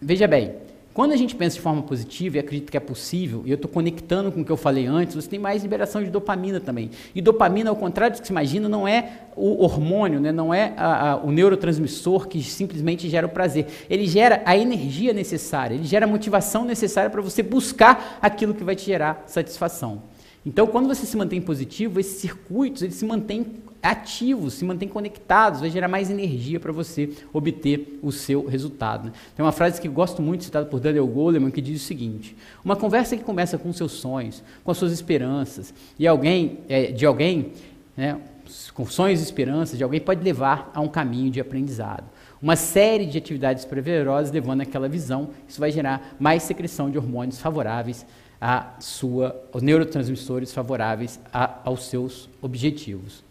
veja 0.00 0.26
bem, 0.26 0.54
quando 0.98 1.12
a 1.12 1.16
gente 1.16 1.36
pensa 1.36 1.54
de 1.54 1.62
forma 1.62 1.80
positiva 1.80 2.38
e 2.38 2.40
acredita 2.40 2.72
que 2.72 2.76
é 2.76 2.80
possível, 2.80 3.42
e 3.46 3.52
eu 3.52 3.54
estou 3.54 3.70
conectando 3.70 4.32
com 4.32 4.40
o 4.40 4.44
que 4.44 4.50
eu 4.50 4.56
falei 4.56 4.84
antes, 4.84 5.14
você 5.14 5.28
tem 5.28 5.38
mais 5.38 5.62
liberação 5.62 6.02
de 6.02 6.10
dopamina 6.10 6.58
também. 6.58 6.90
E 7.14 7.22
dopamina, 7.22 7.70
ao 7.70 7.76
contrário 7.76 8.16
do 8.16 8.20
que 8.20 8.26
se 8.26 8.32
imagina, 8.32 8.68
não 8.68 8.88
é 8.88 9.20
o 9.36 9.62
hormônio, 9.62 10.18
né? 10.18 10.32
não 10.32 10.52
é 10.52 10.74
a, 10.76 11.12
a, 11.12 11.16
o 11.18 11.30
neurotransmissor 11.30 12.26
que 12.26 12.42
simplesmente 12.42 13.08
gera 13.08 13.28
o 13.28 13.30
prazer. 13.30 13.66
Ele 13.88 14.08
gera 14.08 14.42
a 14.44 14.58
energia 14.58 15.12
necessária, 15.12 15.76
ele 15.76 15.84
gera 15.84 16.04
a 16.04 16.08
motivação 16.08 16.64
necessária 16.64 17.08
para 17.08 17.22
você 17.22 17.44
buscar 17.44 18.18
aquilo 18.20 18.52
que 18.52 18.64
vai 18.64 18.74
te 18.74 18.84
gerar 18.84 19.22
satisfação. 19.28 20.02
Então, 20.44 20.66
quando 20.66 20.88
você 20.88 21.06
se 21.06 21.16
mantém 21.16 21.40
positivo, 21.40 22.00
esses 22.00 22.20
circuitos 22.20 22.82
eles 22.82 22.96
se 22.96 23.04
mantêm 23.04 23.46
ativos, 23.82 24.54
se 24.54 24.64
mantêm 24.64 24.88
conectados, 24.88 25.60
vai 25.60 25.70
gerar 25.70 25.88
mais 25.88 26.10
energia 26.10 26.58
para 26.58 26.72
você 26.72 27.10
obter 27.32 27.98
o 28.02 28.10
seu 28.10 28.46
resultado. 28.46 29.06
Né? 29.06 29.12
Tem 29.36 29.44
uma 29.44 29.52
frase 29.52 29.80
que 29.80 29.88
gosto 29.88 30.20
muito, 30.20 30.44
citada 30.44 30.66
por 30.66 30.80
Daniel 30.80 31.06
Goleman, 31.06 31.50
que 31.50 31.60
diz 31.60 31.82
o 31.82 31.84
seguinte: 31.84 32.36
uma 32.64 32.76
conversa 32.76 33.16
que 33.16 33.22
começa 33.22 33.56
com 33.56 33.72
seus 33.72 33.92
sonhos, 33.92 34.42
com 34.64 34.70
as 34.70 34.78
suas 34.78 34.92
esperanças, 34.92 35.72
e 35.98 36.06
alguém, 36.06 36.58
é, 36.68 36.92
de 36.92 37.06
alguém, 37.06 37.52
né, 37.96 38.20
com 38.74 38.86
sonhos 38.86 39.20
e 39.20 39.24
esperanças 39.24 39.76
de 39.76 39.84
alguém, 39.84 40.00
pode 40.00 40.22
levar 40.22 40.70
a 40.74 40.80
um 40.80 40.88
caminho 40.88 41.30
de 41.30 41.40
aprendizado. 41.40 42.04
Uma 42.40 42.56
série 42.56 43.04
de 43.04 43.18
atividades 43.18 43.64
praverosas 43.64 44.32
levando 44.32 44.60
àquela 44.60 44.88
visão, 44.88 45.30
isso 45.48 45.60
vai 45.60 45.70
gerar 45.70 46.14
mais 46.18 46.44
secreção 46.44 46.90
de 46.90 46.96
hormônios 46.96 47.40
favoráveis 47.40 48.06
à 48.40 48.74
sua, 48.78 49.36
os 49.52 49.62
neurotransmissores 49.62 50.52
favoráveis 50.52 51.18
a, 51.32 51.60
aos 51.64 51.86
seus 51.86 52.28
objetivos. 52.40 53.27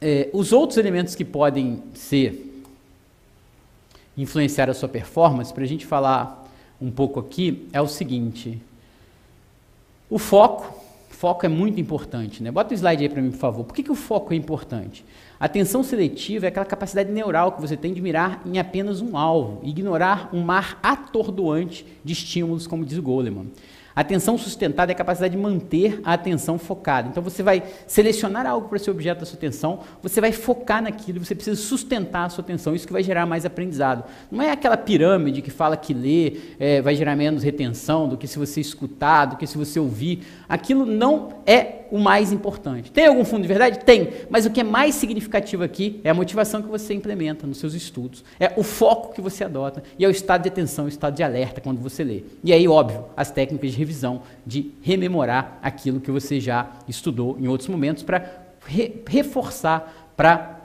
É, 0.00 0.30
os 0.32 0.52
outros 0.52 0.78
elementos 0.78 1.14
que 1.14 1.24
podem 1.24 1.82
ser 1.94 2.64
influenciar 4.16 4.70
a 4.70 4.74
sua 4.74 4.88
performance, 4.88 5.52
para 5.52 5.64
a 5.64 5.66
gente 5.66 5.84
falar 5.84 6.48
um 6.80 6.90
pouco 6.90 7.20
aqui, 7.20 7.68
é 7.72 7.80
o 7.80 7.86
seguinte: 7.86 8.60
o 10.08 10.18
foco. 10.18 10.80
Foco 11.10 11.44
é 11.44 11.50
muito 11.50 11.78
importante, 11.78 12.42
né? 12.42 12.50
Bota 12.50 12.72
o 12.72 12.74
slide 12.74 13.02
aí 13.02 13.08
para 13.10 13.20
mim, 13.20 13.30
por 13.30 13.36
favor. 13.36 13.62
Por 13.62 13.74
que, 13.74 13.82
que 13.82 13.92
o 13.92 13.94
foco 13.94 14.32
é 14.32 14.36
importante? 14.36 15.04
A 15.38 15.44
atenção 15.44 15.82
seletiva 15.82 16.46
é 16.46 16.48
aquela 16.48 16.64
capacidade 16.64 17.12
neural 17.12 17.52
que 17.52 17.60
você 17.60 17.76
tem 17.76 17.92
de 17.92 18.00
mirar 18.00 18.40
em 18.46 18.58
apenas 18.58 19.02
um 19.02 19.18
alvo, 19.18 19.60
ignorar 19.62 20.30
um 20.32 20.40
mar 20.40 20.78
atordoante 20.82 21.84
de 22.02 22.14
estímulos, 22.14 22.66
como 22.66 22.86
diz 22.86 22.98
Goleman. 22.98 23.48
Atenção 23.94 24.38
sustentada 24.38 24.92
é 24.92 24.94
a 24.94 24.96
capacidade 24.96 25.34
de 25.34 25.40
manter 25.40 26.00
a 26.04 26.12
atenção 26.12 26.58
focada. 26.58 27.08
Então 27.08 27.22
você 27.22 27.42
vai 27.42 27.62
selecionar 27.86 28.46
algo 28.46 28.68
para 28.68 28.78
ser 28.78 28.90
objeto 28.90 29.20
da 29.20 29.26
sua 29.26 29.36
atenção, 29.36 29.80
você 30.02 30.20
vai 30.20 30.32
focar 30.32 30.82
naquilo, 30.82 31.24
você 31.24 31.34
precisa 31.34 31.60
sustentar 31.60 32.26
a 32.26 32.28
sua 32.28 32.42
atenção, 32.42 32.74
isso 32.74 32.86
que 32.86 32.92
vai 32.92 33.02
gerar 33.02 33.26
mais 33.26 33.44
aprendizado. 33.44 34.04
Não 34.30 34.42
é 34.42 34.52
aquela 34.52 34.76
pirâmide 34.76 35.42
que 35.42 35.50
fala 35.50 35.76
que 35.76 35.92
ler 35.92 36.56
é, 36.58 36.80
vai 36.80 36.94
gerar 36.94 37.16
menos 37.16 37.42
retenção 37.42 38.08
do 38.08 38.16
que 38.16 38.26
se 38.26 38.38
você 38.38 38.60
escutar, 38.60 39.26
do 39.26 39.36
que 39.36 39.46
se 39.46 39.58
você 39.58 39.80
ouvir. 39.80 40.22
Aquilo 40.48 40.86
não 40.86 41.40
é 41.44 41.79
o 41.90 41.98
mais 41.98 42.32
importante. 42.32 42.90
Tem 42.90 43.06
algum 43.06 43.24
fundo 43.24 43.42
de 43.42 43.48
verdade? 43.48 43.80
Tem. 43.80 44.10
Mas 44.28 44.46
o 44.46 44.50
que 44.50 44.60
é 44.60 44.64
mais 44.64 44.94
significativo 44.94 45.62
aqui 45.62 46.00
é 46.04 46.10
a 46.10 46.14
motivação 46.14 46.62
que 46.62 46.68
você 46.68 46.94
implementa 46.94 47.46
nos 47.46 47.58
seus 47.58 47.74
estudos, 47.74 48.24
é 48.38 48.52
o 48.56 48.62
foco 48.62 49.12
que 49.14 49.20
você 49.20 49.44
adota 49.44 49.82
e 49.98 50.04
é 50.04 50.08
o 50.08 50.10
estado 50.10 50.42
de 50.42 50.48
atenção, 50.48 50.84
o 50.84 50.88
estado 50.88 51.14
de 51.16 51.22
alerta 51.22 51.60
quando 51.60 51.80
você 51.80 52.04
lê. 52.04 52.22
E 52.44 52.52
aí, 52.52 52.68
óbvio, 52.68 53.04
as 53.16 53.30
técnicas 53.30 53.72
de 53.72 53.78
revisão, 53.78 54.22
de 54.46 54.70
rememorar 54.82 55.58
aquilo 55.62 56.00
que 56.00 56.10
você 56.10 56.40
já 56.40 56.70
estudou 56.88 57.36
em 57.38 57.48
outros 57.48 57.68
momentos 57.68 58.02
para 58.02 58.24
re 58.66 59.02
reforçar, 59.06 60.12
para 60.16 60.60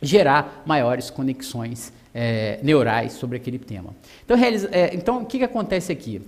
gerar 0.00 0.62
maiores 0.66 1.10
conexões 1.10 1.92
é, 2.14 2.60
neurais 2.62 3.12
sobre 3.12 3.36
aquele 3.36 3.58
tema. 3.58 3.90
Então, 4.24 4.36
é, 4.36 4.94
então 4.94 5.22
o 5.22 5.26
que, 5.26 5.38
que 5.38 5.44
acontece 5.44 5.90
aqui? 5.90 6.22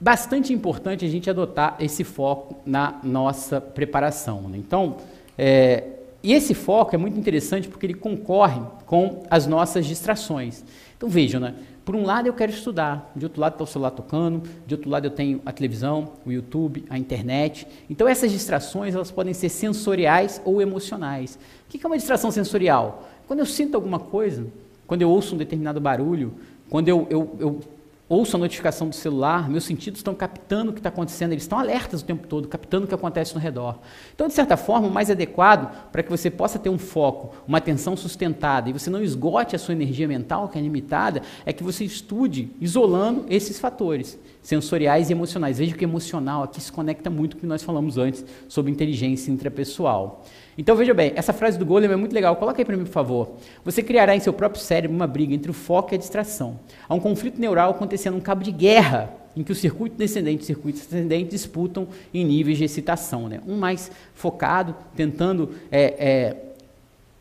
Bastante 0.00 0.52
importante 0.52 1.04
a 1.04 1.08
gente 1.08 1.28
adotar 1.28 1.76
esse 1.80 2.04
foco 2.04 2.56
na 2.64 3.00
nossa 3.02 3.60
preparação. 3.60 4.42
Né? 4.42 4.58
Então, 4.58 4.96
é, 5.36 5.84
e 6.22 6.32
esse 6.32 6.54
foco 6.54 6.94
é 6.94 6.98
muito 6.98 7.18
interessante 7.18 7.68
porque 7.68 7.86
ele 7.86 7.94
concorre 7.94 8.60
com 8.86 9.22
as 9.30 9.46
nossas 9.46 9.86
distrações. 9.86 10.64
Então 10.96 11.08
vejam, 11.08 11.40
né? 11.40 11.54
Por 11.84 11.96
um 11.96 12.04
lado 12.04 12.26
eu 12.26 12.34
quero 12.34 12.52
estudar, 12.52 13.10
de 13.16 13.24
outro 13.24 13.40
lado 13.40 13.52
está 13.52 13.64
o 13.64 13.66
celular 13.66 13.92
tocando, 13.92 14.42
de 14.66 14.74
outro 14.74 14.90
lado 14.90 15.06
eu 15.06 15.10
tenho 15.10 15.40
a 15.46 15.52
televisão, 15.52 16.12
o 16.26 16.30
YouTube, 16.30 16.84
a 16.90 16.98
internet. 16.98 17.66
Então 17.88 18.06
essas 18.06 18.30
distrações 18.30 18.94
elas 18.94 19.10
podem 19.10 19.32
ser 19.32 19.48
sensoriais 19.48 20.42
ou 20.44 20.60
emocionais. 20.60 21.38
O 21.66 21.70
que 21.70 21.82
é 21.82 21.86
uma 21.86 21.96
distração 21.96 22.30
sensorial? 22.30 23.08
Quando 23.26 23.38
eu 23.38 23.46
sinto 23.46 23.74
alguma 23.74 23.98
coisa, 23.98 24.46
quando 24.86 25.02
eu 25.02 25.08
ouço 25.08 25.34
um 25.34 25.38
determinado 25.38 25.80
barulho, 25.80 26.34
quando 26.68 26.88
eu, 26.88 27.06
eu, 27.08 27.36
eu 27.38 27.60
ouço 28.08 28.36
a 28.36 28.38
notificação 28.38 28.88
do 28.88 28.94
celular, 28.94 29.50
meus 29.50 29.64
sentidos 29.64 29.98
estão 29.98 30.14
captando 30.14 30.70
o 30.70 30.72
que 30.72 30.80
está 30.80 30.88
acontecendo, 30.88 31.32
eles 31.32 31.44
estão 31.44 31.58
alertas 31.58 32.00
o 32.00 32.04
tempo 32.04 32.26
todo, 32.26 32.48
captando 32.48 32.86
o 32.86 32.88
que 32.88 32.94
acontece 32.94 33.34
no 33.34 33.40
redor. 33.40 33.78
Então, 34.14 34.26
de 34.26 34.32
certa 34.32 34.56
forma, 34.56 34.88
o 34.88 34.90
mais 34.90 35.10
adequado 35.10 35.90
para 35.92 36.02
que 36.02 36.10
você 36.10 36.30
possa 36.30 36.58
ter 36.58 36.70
um 36.70 36.78
foco, 36.78 37.36
uma 37.46 37.58
atenção 37.58 37.96
sustentada 37.96 38.70
e 38.70 38.72
você 38.72 38.88
não 38.88 39.02
esgote 39.02 39.54
a 39.54 39.58
sua 39.58 39.74
energia 39.74 40.08
mental, 40.08 40.48
que 40.48 40.58
é 40.58 40.62
limitada, 40.62 41.20
é 41.44 41.52
que 41.52 41.62
você 41.62 41.84
estude 41.84 42.50
isolando 42.60 43.26
esses 43.28 43.58
fatores 43.60 44.18
sensoriais 44.40 45.10
e 45.10 45.12
emocionais. 45.12 45.58
Veja 45.58 45.76
que 45.76 45.84
emocional 45.84 46.42
aqui 46.44 46.60
se 46.60 46.72
conecta 46.72 47.10
muito 47.10 47.36
com 47.36 47.38
o 47.38 47.40
que 47.42 47.46
nós 47.46 47.62
falamos 47.62 47.98
antes 47.98 48.24
sobre 48.48 48.70
inteligência 48.70 49.30
intrapessoal. 49.30 50.24
Então 50.58 50.74
veja 50.74 50.92
bem, 50.92 51.12
essa 51.14 51.32
frase 51.32 51.56
do 51.56 51.64
Golem 51.64 51.88
é 51.88 51.94
muito 51.94 52.12
legal. 52.12 52.34
Coloca 52.34 52.60
aí 52.60 52.64
para 52.64 52.76
mim, 52.76 52.82
por 52.82 52.90
favor. 52.90 53.36
Você 53.64 53.80
criará 53.80 54.16
em 54.16 54.18
seu 54.18 54.32
próprio 54.32 54.60
cérebro 54.60 54.96
uma 54.96 55.06
briga 55.06 55.32
entre 55.32 55.48
o 55.48 55.54
foco 55.54 55.94
e 55.94 55.96
a 55.96 55.98
distração. 55.98 56.58
Há 56.88 56.94
um 56.94 56.98
conflito 56.98 57.40
neural 57.40 57.70
acontecendo, 57.70 58.16
um 58.16 58.20
cabo 58.20 58.42
de 58.42 58.50
guerra 58.50 59.14
em 59.36 59.44
que 59.44 59.52
o 59.52 59.54
circuito 59.54 59.96
descendente 59.96 60.40
e 60.40 60.42
o 60.42 60.46
circuito 60.46 60.80
ascendente 60.80 61.30
disputam 61.30 61.86
em 62.12 62.24
níveis 62.24 62.58
de 62.58 62.64
excitação. 62.64 63.28
Né? 63.28 63.40
Um 63.46 63.56
mais 63.56 63.88
focado, 64.14 64.74
tentando 64.96 65.50
é, 65.70 65.94
é, 65.96 66.36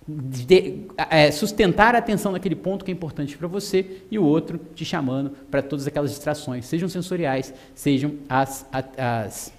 de, 0.07 0.85
é, 0.97 1.29
sustentar 1.29 1.93
a 1.93 1.99
atenção 1.99 2.31
naquele 2.31 2.55
ponto 2.55 2.83
que 2.83 2.89
é 2.89 2.93
importante 2.93 3.37
para 3.37 3.47
você, 3.47 4.01
e 4.09 4.17
o 4.17 4.23
outro 4.23 4.59
te 4.73 4.83
chamando 4.83 5.29
para 5.51 5.61
todas 5.61 5.85
aquelas 5.85 6.09
distrações, 6.09 6.65
sejam 6.65 6.89
sensoriais, 6.89 7.53
sejam 7.75 8.15
as, 8.27 8.65
as 8.97 9.53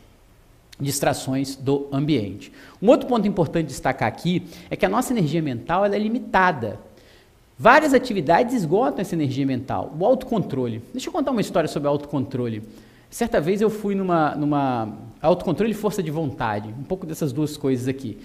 distrações 0.81 1.57
do 1.57 1.89
ambiente. 1.93 2.53
Um 2.81 2.89
outro 2.89 3.09
ponto 3.09 3.27
importante 3.27 3.67
de 3.67 3.73
destacar 3.73 4.09
aqui 4.09 4.45
é 4.71 4.77
que 4.77 4.87
a 4.87 4.89
nossa 4.89 5.13
energia 5.13 5.43
mental 5.43 5.85
é 5.85 5.99
limitada. 5.99 6.79
Várias 7.59 7.93
atividades 7.93 8.55
esgotam 8.55 9.01
essa 9.01 9.15
energia 9.15 9.45
mental. 9.45 9.93
O 9.99 10.05
autocontrole. 10.05 10.83
Deixa 10.93 11.09
eu 11.09 11.13
contar 11.13 11.33
uma 11.33 11.41
história 11.41 11.69
sobre 11.69 11.89
autocontrole. 11.89 12.63
Certa 13.11 13.41
vez 13.41 13.61
eu 13.61 13.71
fui 13.71 13.95
numa, 13.95 14.35
numa 14.35 14.97
autocontrole 15.21 15.73
e 15.73 15.75
força 15.75 16.03
de 16.03 16.11
vontade, 16.11 16.69
um 16.79 16.85
pouco 16.85 17.07
dessas 17.07 17.33
duas 17.33 17.57
coisas 17.57 17.89
aqui. 17.89 18.19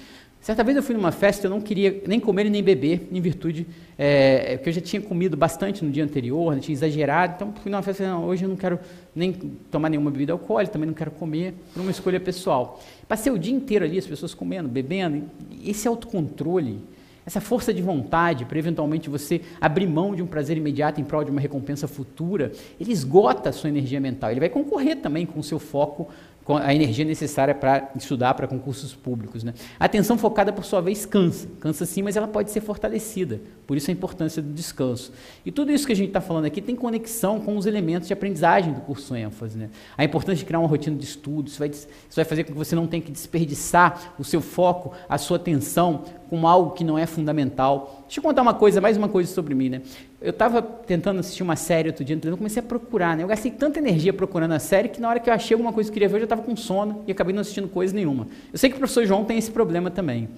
Certa 0.43 0.61
vez 0.61 0.75
eu 0.75 0.83
fui 0.83 0.93
numa 0.93 1.13
festa, 1.13 1.47
eu 1.47 1.49
não 1.49 1.61
queria 1.61 2.03
nem 2.05 2.19
comer 2.19 2.49
nem 2.49 2.61
beber, 2.61 3.07
em 3.09 3.21
virtude, 3.21 3.65
é, 3.97 4.57
porque 4.57 4.71
eu 4.71 4.73
já 4.73 4.81
tinha 4.81 5.01
comido 5.01 5.37
bastante 5.37 5.85
no 5.85 5.89
dia 5.89 6.03
anterior, 6.03 6.59
tinha 6.59 6.73
exagerado, 6.73 7.35
então 7.35 7.53
fui 7.63 7.71
numa 7.71 7.81
festa, 7.81 8.05
não, 8.05 8.25
hoje 8.25 8.43
eu 8.43 8.49
não 8.49 8.57
quero 8.57 8.77
nem 9.15 9.31
tomar 9.71 9.87
nenhuma 9.87 10.11
bebida 10.11 10.33
alcoólica, 10.33 10.73
também 10.73 10.87
não 10.87 10.93
quero 10.93 11.11
comer, 11.11 11.53
por 11.73 11.79
uma 11.79 11.91
escolha 11.91 12.19
pessoal. 12.19 12.83
Passei 13.07 13.31
o 13.31 13.39
dia 13.39 13.53
inteiro 13.53 13.85
ali, 13.85 13.97
as 13.97 14.05
pessoas 14.05 14.33
comendo, 14.33 14.67
bebendo, 14.67 15.23
esse 15.63 15.87
autocontrole, 15.87 16.81
essa 17.25 17.39
força 17.39 17.73
de 17.73 17.81
vontade 17.81 18.43
para 18.43 18.59
eventualmente 18.59 19.09
você 19.09 19.39
abrir 19.61 19.87
mão 19.87 20.13
de 20.13 20.21
um 20.21 20.27
prazer 20.27 20.57
imediato 20.57 20.99
em 20.99 21.05
prol 21.05 21.23
de 21.23 21.31
uma 21.31 21.39
recompensa 21.39 21.87
futura, 21.87 22.51
ele 22.77 22.91
esgota 22.91 23.47
a 23.47 23.53
sua 23.53 23.69
energia 23.69 24.01
mental, 24.01 24.29
ele 24.29 24.41
vai 24.41 24.49
concorrer 24.49 24.97
também 24.97 25.25
com 25.25 25.39
o 25.39 25.43
seu 25.43 25.57
foco 25.57 26.09
a 26.47 26.73
energia 26.73 27.05
necessária 27.05 27.55
para 27.55 27.91
estudar 27.95 28.33
para 28.33 28.47
concursos 28.47 28.93
públicos. 28.93 29.43
Né? 29.43 29.53
A 29.79 29.85
atenção 29.85 30.17
focada, 30.17 30.51
por 30.51 30.65
sua 30.65 30.81
vez, 30.81 31.05
cansa. 31.05 31.47
Cansa 31.59 31.85
sim, 31.85 32.01
mas 32.01 32.17
ela 32.17 32.27
pode 32.27 32.51
ser 32.51 32.61
fortalecida. 32.61 33.39
Por 33.65 33.77
isso 33.77 33.89
a 33.89 33.93
importância 33.93 34.41
do 34.41 34.51
descanso. 34.51 35.13
E 35.45 35.51
tudo 35.51 35.71
isso 35.71 35.85
que 35.85 35.93
a 35.93 35.95
gente 35.95 36.09
está 36.09 36.19
falando 36.19 36.45
aqui 36.45 36.61
tem 36.61 36.75
conexão 36.75 37.39
com 37.39 37.55
os 37.55 37.65
elementos 37.65 38.07
de 38.07 38.13
aprendizagem 38.13 38.73
do 38.73 38.81
curso 38.81 39.15
ênfase. 39.15 39.57
Né? 39.57 39.69
A 39.97 40.03
importância 40.03 40.39
de 40.39 40.45
criar 40.45 40.59
uma 40.59 40.67
rotina 40.67 40.97
de 40.97 41.05
estudo, 41.05 41.47
isso 41.47 41.59
vai, 41.59 41.69
isso 41.69 41.87
vai 42.13 42.25
fazer 42.25 42.43
com 42.43 42.51
que 42.51 42.57
você 42.57 42.75
não 42.75 42.87
tenha 42.87 43.01
que 43.01 43.11
desperdiçar 43.11 44.13
o 44.19 44.23
seu 44.23 44.41
foco, 44.41 44.91
a 45.07 45.17
sua 45.17 45.37
atenção 45.37 46.03
com 46.29 46.47
algo 46.47 46.71
que 46.71 46.83
não 46.83 46.97
é 46.97 47.05
fundamental. 47.05 48.03
Deixa 48.07 48.19
eu 48.19 48.23
contar 48.23 48.41
uma 48.41 48.53
coisa, 48.53 48.81
mais 48.81 48.97
uma 48.97 49.07
coisa 49.07 49.31
sobre 49.31 49.55
mim. 49.55 49.69
Né? 49.69 49.81
Eu 50.23 50.29
estava 50.29 50.61
tentando 50.61 51.19
assistir 51.19 51.43
uma 51.43 51.57
série 51.57 51.89
outro 51.89 52.05
dia, 52.05 52.17
eu 52.23 52.37
comecei 52.37 52.63
a 52.63 52.65
procurar, 52.65 53.17
né? 53.17 53.23
Eu 53.23 53.27
gastei 53.27 53.51
tanta 53.51 53.77
energia 53.77 54.13
procurando 54.13 54.53
a 54.53 54.59
série 54.59 54.87
que 54.87 55.01
na 55.01 55.09
hora 55.09 55.19
que 55.19 55.29
eu 55.29 55.33
achei 55.33 55.53
alguma 55.53 55.73
coisa 55.73 55.89
que 55.89 55.91
eu 55.91 55.95
queria 55.95 56.07
ver, 56.07 56.15
eu 56.15 56.19
já 56.21 56.23
estava 56.23 56.41
com 56.41 56.55
sono 56.55 57.03
e 57.05 57.11
acabei 57.11 57.33
não 57.35 57.41
assistindo 57.41 57.67
coisa 57.67 57.93
nenhuma. 57.93 58.29
Eu 58.53 58.57
sei 58.57 58.69
que 58.69 58.77
o 58.77 58.79
professor 58.79 59.05
João 59.05 59.25
tem 59.25 59.37
esse 59.37 59.51
problema 59.51 59.91
também. 59.91 60.29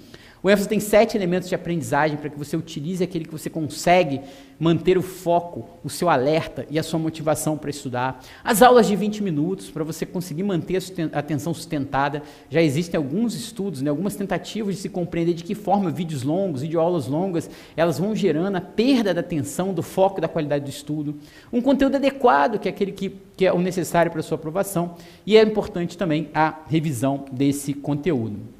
O 0.45 0.49
ênfase 0.51 0.69
tem 0.69 0.79
sete 0.79 1.17
elementos 1.17 1.49
de 1.49 1.55
aprendizagem 1.55 2.17
para 2.17 2.29
que 2.29 2.37
você 2.37 2.55
utilize 2.55 3.03
aquele 3.03 3.25
que 3.25 3.31
você 3.31 3.49
consegue 3.49 4.21
manter 4.59 4.95
o 4.95 5.01
foco, 5.01 5.67
o 5.83 5.89
seu 5.89 6.07
alerta 6.07 6.67
e 6.69 6.77
a 6.77 6.83
sua 6.83 6.99
motivação 6.99 7.57
para 7.57 7.71
estudar. 7.71 8.23
As 8.43 8.61
aulas 8.61 8.85
de 8.85 8.95
20 8.95 9.23
minutos, 9.23 9.71
para 9.71 9.83
você 9.83 10.05
conseguir 10.05 10.43
manter 10.43 10.77
a 11.11 11.17
atenção 11.17 11.51
sustentada. 11.51 12.21
Já 12.47 12.61
existem 12.61 12.95
alguns 12.95 13.33
estudos, 13.33 13.81
né, 13.81 13.89
algumas 13.89 14.15
tentativas 14.15 14.75
de 14.75 14.81
se 14.81 14.89
compreender 14.89 15.33
de 15.33 15.43
que 15.43 15.55
forma 15.55 15.89
vídeos 15.89 16.21
longos, 16.21 16.61
videoaulas 16.61 17.07
longas, 17.07 17.49
elas 17.75 17.97
vão 17.97 18.15
gerando 18.15 18.57
a 18.57 18.61
perda 18.61 19.15
da 19.15 19.21
atenção, 19.21 19.73
do 19.73 19.81
foco 19.81 20.21
da 20.21 20.27
qualidade 20.27 20.65
do 20.65 20.69
estudo. 20.69 21.15
Um 21.51 21.59
conteúdo 21.59 21.95
adequado, 21.95 22.59
que 22.59 22.69
é 22.69 22.71
aquele 22.71 22.91
que, 22.91 23.15
que 23.35 23.47
é 23.47 23.51
o 23.51 23.59
necessário 23.59 24.11
para 24.11 24.19
a 24.19 24.23
sua 24.23 24.35
aprovação. 24.35 24.93
E 25.25 25.37
é 25.37 25.41
importante 25.41 25.97
também 25.97 26.29
a 26.35 26.59
revisão 26.69 27.25
desse 27.31 27.73
conteúdo. 27.73 28.54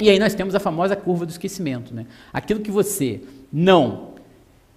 E 0.00 0.08
aí 0.08 0.18
nós 0.18 0.34
temos 0.34 0.54
a 0.54 0.60
famosa 0.60 0.96
curva 0.96 1.26
do 1.26 1.30
esquecimento. 1.30 1.94
Né? 1.94 2.06
Aquilo 2.32 2.60
que 2.60 2.70
você 2.70 3.20
não 3.52 4.14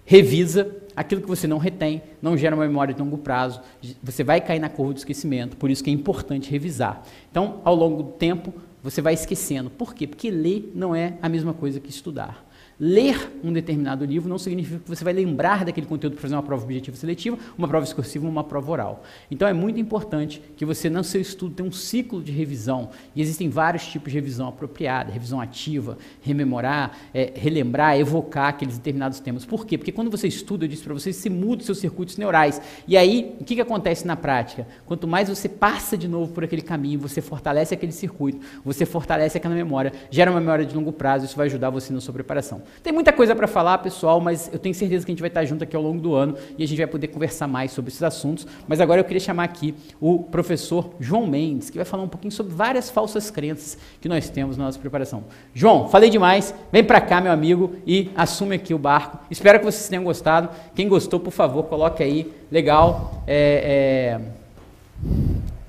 revisa, 0.04 0.70
aquilo 0.94 1.22
que 1.22 1.28
você 1.28 1.46
não 1.46 1.58
retém, 1.58 2.02
não 2.20 2.36
gera 2.36 2.54
uma 2.54 2.66
memória 2.66 2.92
de 2.92 3.00
longo 3.00 3.18
prazo, 3.18 3.60
você 4.02 4.22
vai 4.22 4.40
cair 4.40 4.60
na 4.60 4.68
curva 4.68 4.92
do 4.92 4.98
esquecimento, 4.98 5.56
por 5.56 5.70
isso 5.70 5.82
que 5.82 5.90
é 5.90 5.92
importante 5.92 6.50
revisar. 6.50 7.02
Então, 7.30 7.60
ao 7.64 7.74
longo 7.74 8.02
do 8.02 8.10
tempo, 8.10 8.52
você 8.82 9.00
vai 9.00 9.14
esquecendo. 9.14 9.70
Por 9.70 9.94
quê? 9.94 10.06
Porque 10.06 10.30
ler 10.30 10.70
não 10.74 10.94
é 10.94 11.14
a 11.22 11.28
mesma 11.28 11.54
coisa 11.54 11.80
que 11.80 11.88
estudar. 11.88 12.44
Ler 12.78 13.30
um 13.44 13.52
determinado 13.52 14.04
livro 14.04 14.28
não 14.28 14.38
significa 14.38 14.80
que 14.80 14.88
você 14.88 15.04
vai 15.04 15.12
lembrar 15.12 15.64
daquele 15.64 15.86
conteúdo 15.86 16.14
para 16.14 16.22
fazer 16.22 16.34
uma 16.34 16.42
prova 16.42 16.64
objetiva 16.64 16.96
seletiva, 16.96 17.38
uma 17.56 17.68
prova 17.68 17.84
discursiva, 17.84 18.26
uma 18.26 18.42
prova 18.42 18.72
oral. 18.72 19.04
Então 19.30 19.46
é 19.46 19.52
muito 19.52 19.78
importante 19.78 20.42
que 20.56 20.64
você, 20.64 20.90
no 20.90 21.04
seu 21.04 21.20
estudo, 21.20 21.54
tenha 21.54 21.68
um 21.68 21.72
ciclo 21.72 22.20
de 22.20 22.32
revisão. 22.32 22.90
E 23.14 23.22
existem 23.22 23.48
vários 23.48 23.86
tipos 23.86 24.10
de 24.10 24.18
revisão 24.18 24.48
apropriada, 24.48 25.12
revisão 25.12 25.40
ativa, 25.40 25.96
rememorar, 26.20 26.98
é, 27.14 27.32
relembrar, 27.36 27.96
evocar 27.96 28.48
aqueles 28.48 28.76
determinados 28.76 29.20
temas. 29.20 29.44
Por 29.44 29.64
quê? 29.64 29.78
Porque 29.78 29.92
quando 29.92 30.10
você 30.10 30.26
estuda, 30.26 30.64
eu 30.64 30.68
disse 30.68 30.82
para 30.82 30.94
você, 30.94 31.12
você 31.12 31.30
muda 31.30 31.60
os 31.60 31.66
seus 31.66 31.78
circuitos 31.78 32.16
neurais. 32.16 32.60
E 32.88 32.96
aí, 32.96 33.36
o 33.40 33.44
que, 33.44 33.54
que 33.54 33.60
acontece 33.60 34.04
na 34.04 34.16
prática? 34.16 34.66
Quanto 34.84 35.06
mais 35.06 35.28
você 35.28 35.48
passa 35.48 35.96
de 35.96 36.08
novo 36.08 36.32
por 36.32 36.42
aquele 36.42 36.62
caminho, 36.62 36.98
você 36.98 37.20
fortalece 37.20 37.72
aquele 37.72 37.92
circuito, 37.92 38.40
você 38.64 38.84
fortalece 38.84 39.38
aquela 39.38 39.54
memória, 39.54 39.92
gera 40.10 40.30
uma 40.30 40.40
memória 40.40 40.66
de 40.66 40.74
longo 40.74 40.92
prazo, 40.92 41.24
isso 41.24 41.36
vai 41.36 41.46
ajudar 41.46 41.70
você 41.70 41.92
na 41.92 42.00
sua 42.00 42.12
preparação. 42.12 42.63
Tem 42.82 42.92
muita 42.92 43.12
coisa 43.12 43.34
para 43.34 43.46
falar, 43.46 43.78
pessoal, 43.78 44.20
mas 44.20 44.50
eu 44.52 44.58
tenho 44.58 44.74
certeza 44.74 45.04
que 45.04 45.10
a 45.10 45.14
gente 45.14 45.20
vai 45.20 45.28
estar 45.28 45.44
junto 45.44 45.64
aqui 45.64 45.74
ao 45.74 45.82
longo 45.82 46.00
do 46.00 46.14
ano 46.14 46.36
e 46.58 46.64
a 46.64 46.66
gente 46.66 46.78
vai 46.78 46.86
poder 46.86 47.08
conversar 47.08 47.46
mais 47.46 47.72
sobre 47.72 47.90
esses 47.90 48.02
assuntos. 48.02 48.46
Mas 48.66 48.80
agora 48.80 49.00
eu 49.00 49.04
queria 49.04 49.20
chamar 49.20 49.44
aqui 49.44 49.74
o 50.00 50.20
professor 50.20 50.90
João 51.00 51.26
Mendes, 51.26 51.70
que 51.70 51.76
vai 51.76 51.84
falar 51.84 52.02
um 52.02 52.08
pouquinho 52.08 52.32
sobre 52.32 52.54
várias 52.54 52.90
falsas 52.90 53.30
crenças 53.30 53.78
que 54.00 54.08
nós 54.08 54.28
temos 54.28 54.56
na 54.56 54.64
nossa 54.64 54.78
preparação. 54.78 55.24
João, 55.54 55.88
falei 55.88 56.10
demais, 56.10 56.54
vem 56.72 56.84
para 56.84 57.00
cá, 57.00 57.20
meu 57.20 57.32
amigo, 57.32 57.74
e 57.86 58.10
assume 58.14 58.56
aqui 58.56 58.74
o 58.74 58.78
barco. 58.78 59.18
Espero 59.30 59.58
que 59.58 59.64
vocês 59.64 59.88
tenham 59.88 60.04
gostado. 60.04 60.48
Quem 60.74 60.88
gostou, 60.88 61.20
por 61.20 61.32
favor, 61.32 61.64
coloque 61.64 62.02
aí. 62.02 62.32
Legal. 62.50 63.22
É, 63.26 64.20
é... 64.20 64.44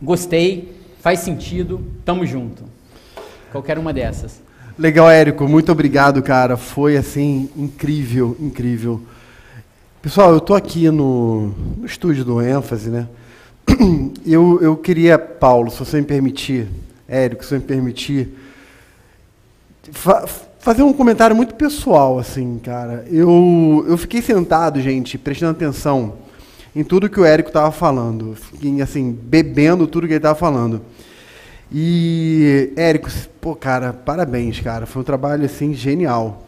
Gostei, 0.01 0.75
faz 0.99 1.19
sentido, 1.19 1.83
tamo 2.03 2.25
junto. 2.25 2.63
Qualquer 3.51 3.77
uma 3.79 3.93
dessas. 3.93 4.41
Legal, 4.77 5.09
Érico, 5.09 5.47
muito 5.47 5.71
obrigado, 5.71 6.21
cara. 6.21 6.57
Foi 6.57 6.97
assim 6.97 7.49
incrível, 7.55 8.35
incrível. 8.37 9.01
Pessoal, 10.01 10.31
eu 10.31 10.39
estou 10.39 10.53
aqui 10.53 10.91
no, 10.91 11.53
no, 11.77 11.85
estúdio 11.85 12.25
do 12.25 12.41
ênfase, 12.41 12.89
né? 12.89 13.07
Eu, 14.25 14.59
eu 14.59 14.75
queria, 14.75 15.19
Paulo, 15.19 15.69
se 15.69 15.77
você 15.77 16.01
me 16.01 16.05
permitir, 16.05 16.67
Érico, 17.07 17.43
se 17.43 17.49
você 17.49 17.57
me 17.57 17.63
permitir, 17.63 18.29
fa 19.91 20.25
fazer 20.59 20.81
um 20.81 20.91
comentário 20.91 21.35
muito 21.35 21.53
pessoal, 21.53 22.17
assim, 22.17 22.59
cara. 22.63 23.05
Eu, 23.11 23.85
eu 23.87 23.95
fiquei 23.97 24.19
sentado, 24.19 24.81
gente, 24.81 25.15
prestando 25.15 25.51
atenção 25.51 26.15
em 26.75 26.83
tudo 26.83 27.07
que 27.07 27.19
o 27.19 27.25
Érico 27.25 27.49
estava 27.49 27.71
falando, 27.71 28.35
fiquei, 28.35 28.81
assim, 28.81 29.11
bebendo 29.11 29.85
tudo 29.85 30.07
que 30.07 30.13
ele 30.13 30.17
estava 30.17 30.37
falando. 30.37 30.81
E, 31.77 32.71
Érico, 32.77 33.09
pô, 33.41 33.53
cara, 33.53 33.91
parabéns, 33.91 34.61
cara. 34.61 34.85
Foi 34.85 35.01
um 35.01 35.05
trabalho, 35.05 35.43
assim, 35.43 35.73
genial. 35.73 36.47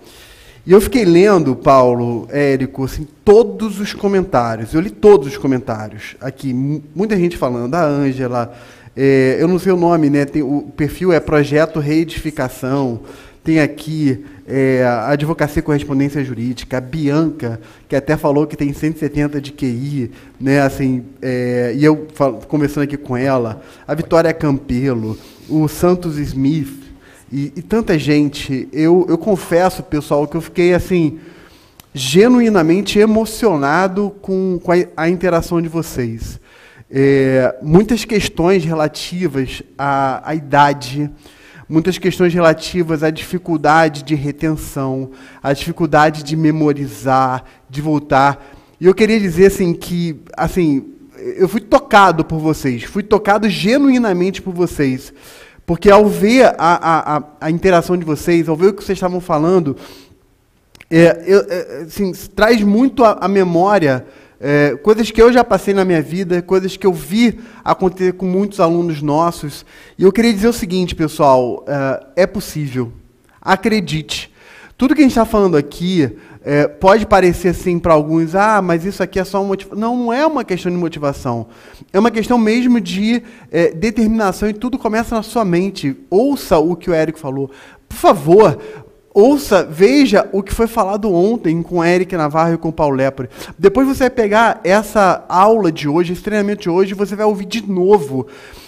E 0.65 0.71
eu 0.71 0.79
fiquei 0.79 1.03
lendo, 1.03 1.53
Paulo, 1.53 2.29
Érico, 2.31 2.85
assim, 2.85 3.05
todos 3.25 3.81
os 3.81 3.93
comentários. 3.93 4.73
Eu 4.73 4.79
li 4.79 4.89
todos 4.89 5.27
os 5.27 5.37
comentários 5.37 6.15
aqui. 6.21 6.53
Muita 6.53 7.17
gente 7.17 7.35
falando, 7.35 7.75
a 7.75 7.83
Ângela, 7.83 8.53
é, 8.95 9.35
eu 9.37 9.49
não 9.49 9.59
sei 9.59 9.73
o 9.73 9.77
nome, 9.77 10.09
né? 10.09 10.23
Tem, 10.23 10.41
o 10.41 10.71
perfil 10.77 11.11
é 11.11 11.19
Projeto 11.19 11.81
Reedificação. 11.81 13.01
Tem 13.47 13.61
aqui 13.61 14.25
é, 14.45 14.83
a 14.83 15.11
Advocacia 15.11 15.61
Correspondência 15.61 16.21
Jurídica, 16.21 16.79
a 16.79 16.81
Bianca, 16.81 17.61
que 17.87 17.95
até 17.95 18.17
falou 18.17 18.45
que 18.45 18.57
tem 18.57 18.73
170 18.73 19.39
de 19.39 19.53
QI, 19.53 20.11
né, 20.37 20.59
assim, 20.59 21.05
é, 21.21 21.71
e 21.73 21.81
eu 21.81 22.07
falo, 22.13 22.39
conversando 22.45 22.83
aqui 22.83 22.97
com 22.97 23.15
ela, 23.15 23.61
a 23.87 23.95
Vitória 23.95 24.33
Campelo, 24.33 25.17
o 25.47 25.65
Santos 25.69 26.17
Smith, 26.17 26.91
e, 27.31 27.53
e 27.55 27.61
tanta 27.61 27.97
gente. 27.97 28.67
Eu, 28.73 29.05
eu 29.07 29.17
confesso, 29.17 29.81
pessoal, 29.81 30.27
que 30.27 30.35
eu 30.35 30.41
fiquei 30.41 30.73
assim. 30.73 31.17
genuinamente 31.93 32.99
emocionado 32.99 34.13
com, 34.21 34.59
com 34.61 34.73
a, 34.73 34.75
a 34.97 35.09
interação 35.09 35.61
de 35.61 35.69
vocês. 35.69 36.37
É, 36.91 37.55
muitas 37.61 38.03
questões 38.03 38.65
relativas 38.65 39.63
à, 39.77 40.31
à 40.31 40.35
idade, 40.35 41.09
muitas 41.69 41.97
questões 41.97 42.33
relativas 42.33 43.03
à 43.03 43.09
dificuldade 43.09 44.03
de 44.03 44.15
retenção, 44.15 45.11
à 45.41 45.51
dificuldade 45.53 46.23
de 46.23 46.35
memorizar, 46.35 47.43
de 47.69 47.81
voltar. 47.81 48.55
E 48.79 48.85
eu 48.85 48.95
queria 48.95 49.19
dizer 49.19 49.47
assim 49.47 49.73
que 49.73 50.19
assim, 50.35 50.85
eu 51.35 51.47
fui 51.47 51.61
tocado 51.61 52.23
por 52.23 52.39
vocês, 52.39 52.83
fui 52.83 53.03
tocado 53.03 53.49
genuinamente 53.49 54.41
por 54.41 54.53
vocês. 54.53 55.13
Porque 55.65 55.89
ao 55.89 56.07
ver 56.07 56.55
a, 56.57 57.17
a, 57.17 57.23
a 57.41 57.51
interação 57.51 57.97
de 57.97 58.05
vocês, 58.05 58.47
ao 58.47 58.55
ver 58.55 58.67
o 58.67 58.73
que 58.73 58.81
vocês 58.81 58.95
estavam 58.95 59.19
falando, 59.19 59.75
é, 60.89 61.23
eu, 61.27 61.45
é, 61.49 61.83
assim, 61.85 62.13
traz 62.33 62.61
muito 62.61 63.03
à 63.03 63.27
memória 63.27 64.05
é, 64.39 64.75
coisas 64.75 65.09
que 65.09 65.21
eu 65.21 65.31
já 65.33 65.43
passei 65.43 65.73
na 65.73 65.83
minha 65.83 66.01
vida, 66.01 66.41
coisas 66.41 66.77
que 66.77 66.85
eu 66.85 66.93
vi 66.93 67.39
acontecer 67.63 68.13
com 68.13 68.25
muitos 68.25 68.59
alunos 68.59 69.01
nossos. 69.01 69.65
E 69.97 70.03
eu 70.03 70.11
queria 70.11 70.33
dizer 70.33 70.47
o 70.47 70.53
seguinte, 70.53 70.95
pessoal: 70.95 71.65
é, 71.67 72.23
é 72.23 72.27
possível. 72.27 72.91
Acredite. 73.41 74.31
Tudo 74.77 74.93
que 74.93 75.01
a 75.01 75.03
gente 75.03 75.11
está 75.11 75.25
falando 75.25 75.57
aqui 75.57 76.17
é, 76.43 76.67
pode 76.67 77.05
parecer 77.05 77.49
assim 77.49 77.79
para 77.79 77.93
alguns, 77.93 78.35
ah, 78.35 78.61
mas 78.61 78.85
isso 78.85 79.01
aqui 79.01 79.19
é 79.19 79.23
só 79.23 79.41
uma 79.41 79.47
motivação. 79.47 79.79
Não, 79.79 79.97
não 79.97 80.13
é 80.13 80.25
uma 80.25 80.43
questão 80.43 80.71
de 80.71 80.77
motivação. 80.77 81.47
É 81.91 81.99
uma 81.99 82.11
questão 82.11 82.37
mesmo 82.37 82.79
de 82.79 83.23
é, 83.51 83.71
determinação 83.71 84.47
e 84.47 84.53
tudo 84.53 84.77
começa 84.77 85.15
na 85.15 85.23
sua 85.23 85.43
mente. 85.43 85.97
Ouça 86.09 86.59
o 86.59 86.75
que 86.75 86.89
o 86.89 86.93
Érico 86.93 87.17
falou. 87.17 87.49
Por 87.89 87.97
favor, 87.97 88.59
ouça, 89.17 89.63
veja 89.63 90.29
o 90.31 90.43
que 90.43 90.53
foi 90.53 90.67
falado 90.67 91.11
ontem 91.11 91.63
com 91.63 91.83
Eric 91.83 92.15
Navarro 92.15 92.53
e 92.53 92.57
com 92.57 92.71
Paulo 92.71 92.95
Lepre. 92.95 93.27
Depois 93.57 93.87
você 93.87 94.03
vai 94.03 94.09
pegar 94.11 94.61
essa 94.63 95.25
aula 95.27 95.71
de 95.71 95.89
hoje, 95.89 96.13
esse 96.13 96.21
treinamento 96.21 96.61
de 96.61 96.69
hoje, 96.69 96.91
e 96.91 96.95
você 96.95 97.15
vai 97.15 97.25
ouvir 97.25 97.45
de 97.45 97.67
novo. 97.67 98.27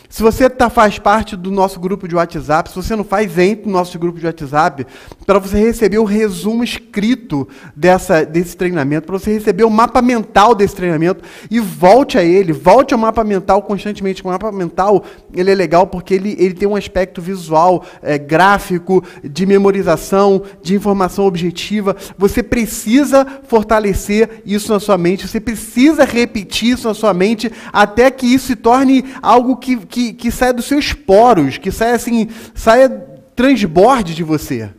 Se 0.09 0.23
você 0.23 0.49
tá, 0.49 0.71
faz 0.71 0.97
parte 0.97 1.35
do 1.35 1.51
nosso 1.51 1.79
grupo 1.79 2.07
de 2.07 2.15
WhatsApp, 2.15 2.69
se 2.69 2.75
você 2.75 2.95
não 2.95 3.03
faz, 3.03 3.37
entre 3.37 3.67
no 3.67 3.73
nosso 3.73 3.97
grupo 3.99 4.19
de 4.19 4.25
WhatsApp 4.25 4.87
para 5.23 5.37
você 5.37 5.59
receber 5.59 5.99
o 5.99 6.03
resumo 6.03 6.63
escrito 6.63 7.47
dessa, 7.75 8.25
desse 8.25 8.57
treinamento, 8.57 9.05
para 9.05 9.19
você 9.19 9.31
receber 9.31 9.63
o 9.65 9.69
mapa 9.69 10.01
mental 10.01 10.55
desse 10.55 10.75
treinamento 10.75 11.23
e 11.51 11.59
volte 11.59 12.17
a 12.17 12.23
ele, 12.23 12.51
volte 12.51 12.91
ao 12.91 12.99
mapa 12.99 13.23
mental 13.23 13.61
constantemente. 13.61 14.23
O 14.23 14.27
mapa 14.27 14.51
mental 14.51 15.03
ele 15.31 15.51
é 15.51 15.55
legal 15.55 15.85
porque 15.85 16.15
ele, 16.15 16.35
ele 16.39 16.55
tem 16.55 16.67
um 16.67 16.75
aspecto 16.75 17.21
visual, 17.21 17.85
é, 18.01 18.17
gráfico, 18.17 19.03
de 19.23 19.45
memorização, 19.45 20.41
de 20.63 20.73
informação 20.73 21.27
objetiva. 21.27 21.95
Você 22.17 22.41
precisa 22.41 23.27
fortalecer 23.47 24.41
isso 24.43 24.73
na 24.73 24.79
sua 24.79 24.97
mente, 24.97 25.27
você 25.27 25.39
precisa 25.39 26.03
repetir 26.03 26.73
isso 26.73 26.87
na 26.87 26.95
sua 26.95 27.13
mente 27.13 27.51
até 27.71 28.09
que 28.09 28.25
isso 28.25 28.47
se 28.47 28.55
torne 28.55 29.05
algo 29.21 29.55
que, 29.55 29.77
que 29.77 29.98
que, 29.99 30.13
que 30.13 30.31
saia 30.31 30.53
dos 30.53 30.65
seus 30.65 30.93
poros, 30.93 31.57
que 31.57 31.71
saia 31.71 31.95
assim, 31.95 32.29
saia 32.55 32.89
transborde 33.35 34.15
de 34.15 34.23
você. 34.23 34.69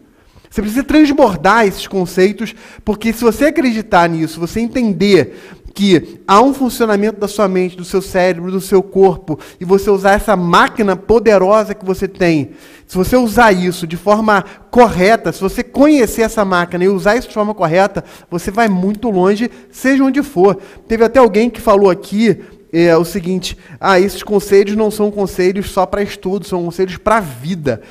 Você 0.49 0.63
precisa 0.63 0.83
transbordar 0.83 1.67
esses 1.67 1.87
conceitos, 1.87 2.55
porque 2.85 3.13
se 3.13 3.23
você 3.23 3.47
acreditar 3.47 4.09
nisso, 4.09 4.41
você 4.41 4.61
entender 4.61 5.37
que 5.73 6.21
há 6.27 6.43
um 6.43 6.53
funcionamento 6.53 7.21
da 7.21 7.29
sua 7.29 7.47
mente, 7.47 7.77
do 7.77 7.85
seu 7.85 8.03
cérebro, 8.03 8.51
do 8.51 8.61
seu 8.61 8.83
corpo, 8.83 9.39
e 9.61 9.65
você 9.65 9.89
usar 9.89 10.13
essa 10.13 10.35
máquina 10.35 10.97
poderosa 10.97 11.75
que 11.75 11.85
você 11.85 12.09
tem, 12.09 12.51
se 12.87 12.97
você 12.97 13.17
usar 13.17 13.53
isso 13.53 13.87
de 13.87 13.97
forma 13.97 14.43
correta, 14.71 15.31
se 15.31 15.41
você 15.41 15.63
conhecer 15.63 16.23
essa 16.23 16.45
máquina 16.45 16.83
e 16.83 16.89
usar 16.89 17.15
isso 17.15 17.29
de 17.29 17.35
forma 17.35 17.55
correta, 17.55 18.03
você 18.29 18.51
vai 18.51 18.69
muito 18.69 19.09
longe, 19.09 19.49
seja 19.71 20.03
onde 20.03 20.23
for. 20.23 20.57
Teve 20.89 21.05
até 21.05 21.21
alguém 21.21 21.49
que 21.49 21.61
falou 21.61 21.89
aqui 21.89 22.41
é 22.73 22.97
o 22.97 23.05
seguinte: 23.05 23.57
ah, 23.81 23.99
esses 23.99 24.23
conselhos 24.23 24.77
não 24.77 24.91
são 24.91 25.11
conselhos 25.11 25.71
só 25.71 25.87
para 25.87 26.03
estudo, 26.03 26.47
são 26.47 26.65
conselhos 26.65 26.97
para 26.97 27.17
a 27.17 27.21
vida. 27.21 27.83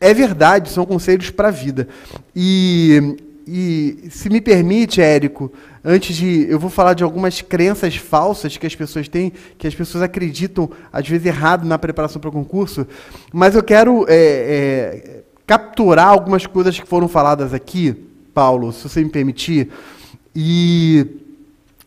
É 0.00 0.12
verdade, 0.12 0.68
são 0.68 0.84
conselhos 0.84 1.30
para 1.30 1.48
a 1.48 1.50
vida. 1.50 1.88
E, 2.34 3.16
e 3.46 4.08
se 4.10 4.28
me 4.28 4.40
permite, 4.40 5.00
Érico, 5.00 5.52
antes 5.84 6.16
de. 6.16 6.46
Eu 6.48 6.58
vou 6.58 6.68
falar 6.68 6.94
de 6.94 7.04
algumas 7.04 7.40
crenças 7.40 7.96
falsas 7.96 8.56
que 8.56 8.66
as 8.66 8.74
pessoas 8.74 9.08
têm, 9.08 9.32
que 9.56 9.66
as 9.66 9.74
pessoas 9.74 10.02
acreditam, 10.02 10.68
às 10.92 11.08
vezes, 11.08 11.26
errado 11.26 11.64
na 11.64 11.78
preparação 11.78 12.20
para 12.20 12.28
o 12.28 12.32
concurso, 12.32 12.86
mas 13.32 13.54
eu 13.54 13.62
quero 13.62 14.04
é, 14.08 14.14
é, 14.14 15.22
capturar 15.46 16.08
algumas 16.08 16.46
coisas 16.46 16.78
que 16.78 16.86
foram 16.86 17.08
faladas 17.08 17.54
aqui, 17.54 17.94
Paulo, 18.32 18.72
se 18.72 18.88
você 18.88 19.02
me 19.02 19.10
permitir. 19.10 19.70
E 20.34 21.06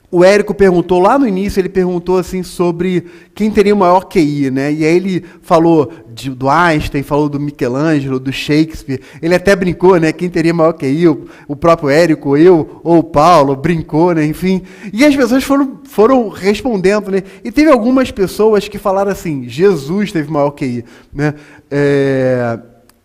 o 0.10 0.24
Érico 0.24 0.54
perguntou 0.54 1.02
lá 1.02 1.20
no 1.20 1.28
início, 1.28 1.60
ele 1.60 1.68
perguntou 1.68 2.18
assim 2.18 2.42
sobre 2.42 3.06
quem 3.36 3.52
teria 3.52 3.74
o 3.74 3.78
maior 3.78 4.06
QI, 4.06 4.50
né? 4.50 4.72
E 4.72 4.86
aí 4.86 4.96
ele 4.96 5.26
falou 5.42 5.92
de, 6.14 6.30
do 6.30 6.50
Einstein, 6.50 7.04
falou 7.04 7.28
do 7.28 7.38
Michelangelo, 7.38 8.18
do 8.18 8.32
Shakespeare. 8.32 9.02
Ele 9.22 9.36
até 9.36 9.54
brincou, 9.54 10.00
né? 10.00 10.14
Quem 10.14 10.30
teria 10.30 10.54
o 10.54 10.56
maior 10.56 10.72
QI, 10.72 11.10
o, 11.10 11.26
o 11.46 11.58
próprio 11.58 11.90
Érico, 11.90 12.38
eu 12.38 12.80
ou 12.86 13.00
o 13.00 13.04
Paulo, 13.04 13.54
brincou, 13.54 14.14
né? 14.14 14.26
Enfim. 14.26 14.62
E 14.94 15.04
as 15.04 15.14
pessoas 15.14 15.44
foram, 15.44 15.80
foram 15.84 16.30
respondendo, 16.30 17.12
né? 17.12 17.22
E 17.44 17.52
teve 17.52 17.70
algumas 17.70 18.10
pessoas 18.10 18.66
que 18.70 18.78
falaram 18.78 19.12
assim: 19.12 19.44
Jesus 19.50 20.14
teve 20.14 20.32
maior 20.32 20.52
QI, 20.52 20.86
né? 21.14 21.34
É... 21.70 22.58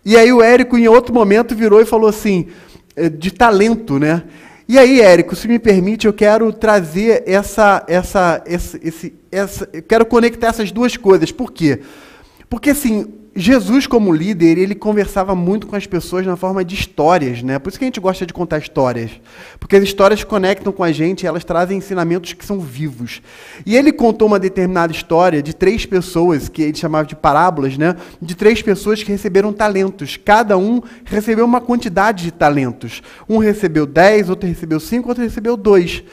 E 0.04 0.16
aí 0.16 0.32
o 0.32 0.40
Érico, 0.40 0.78
em 0.78 0.86
outro 0.86 1.12
momento, 1.12 1.52
virou 1.56 1.80
e 1.80 1.84
falou 1.84 2.08
assim: 2.08 2.46
é, 2.94 3.08
de 3.08 3.32
talento, 3.32 3.98
né? 3.98 4.22
E 4.68 4.78
aí, 4.78 5.00
Érico, 5.00 5.34
se 5.34 5.48
me 5.48 5.58
permite, 5.58 6.06
eu 6.06 6.12
quero 6.12 6.52
trazer 6.52 7.24
essa, 7.26 7.84
essa, 7.88 8.42
essa, 8.46 8.78
esse, 8.82 9.14
essa, 9.30 9.68
eu 9.72 9.82
quero 9.82 10.06
conectar 10.06 10.48
essas 10.48 10.70
duas 10.70 10.96
coisas. 10.96 11.32
Por 11.32 11.52
quê? 11.52 11.80
Porque 12.48 12.70
assim, 12.70 13.06
Jesus, 13.34 13.86
como 13.86 14.12
líder, 14.12 14.58
ele 14.58 14.74
conversava 14.74 15.34
muito 15.34 15.66
com 15.66 15.74
as 15.74 15.86
pessoas 15.86 16.26
na 16.26 16.36
forma 16.36 16.62
de 16.62 16.74
histórias, 16.74 17.42
né? 17.42 17.58
Por 17.58 17.70
isso 17.70 17.78
que 17.78 17.84
a 17.84 17.86
gente 17.86 17.98
gosta 17.98 18.26
de 18.26 18.32
contar 18.32 18.58
histórias. 18.58 19.10
Porque 19.58 19.74
as 19.74 19.82
histórias 19.82 20.22
conectam 20.22 20.70
com 20.70 20.84
a 20.84 20.92
gente, 20.92 21.26
elas 21.26 21.42
trazem 21.42 21.78
ensinamentos 21.78 22.34
que 22.34 22.44
são 22.44 22.60
vivos. 22.60 23.22
E 23.64 23.74
ele 23.74 23.90
contou 23.90 24.28
uma 24.28 24.38
determinada 24.38 24.92
história 24.92 25.42
de 25.42 25.54
três 25.54 25.86
pessoas, 25.86 26.50
que 26.50 26.60
ele 26.60 26.76
chamava 26.76 27.06
de 27.06 27.16
parábolas, 27.16 27.78
né? 27.78 27.96
De 28.20 28.34
três 28.34 28.60
pessoas 28.60 29.02
que 29.02 29.10
receberam 29.10 29.50
talentos. 29.50 30.18
Cada 30.22 30.58
um 30.58 30.82
recebeu 31.02 31.46
uma 31.46 31.60
quantidade 31.60 32.24
de 32.24 32.32
talentos. 32.32 33.02
Um 33.26 33.38
recebeu 33.38 33.86
dez, 33.86 34.28
outro 34.28 34.46
recebeu 34.46 34.78
cinco, 34.78 35.08
outro 35.08 35.24
recebeu 35.24 35.56
dois. 35.56 36.04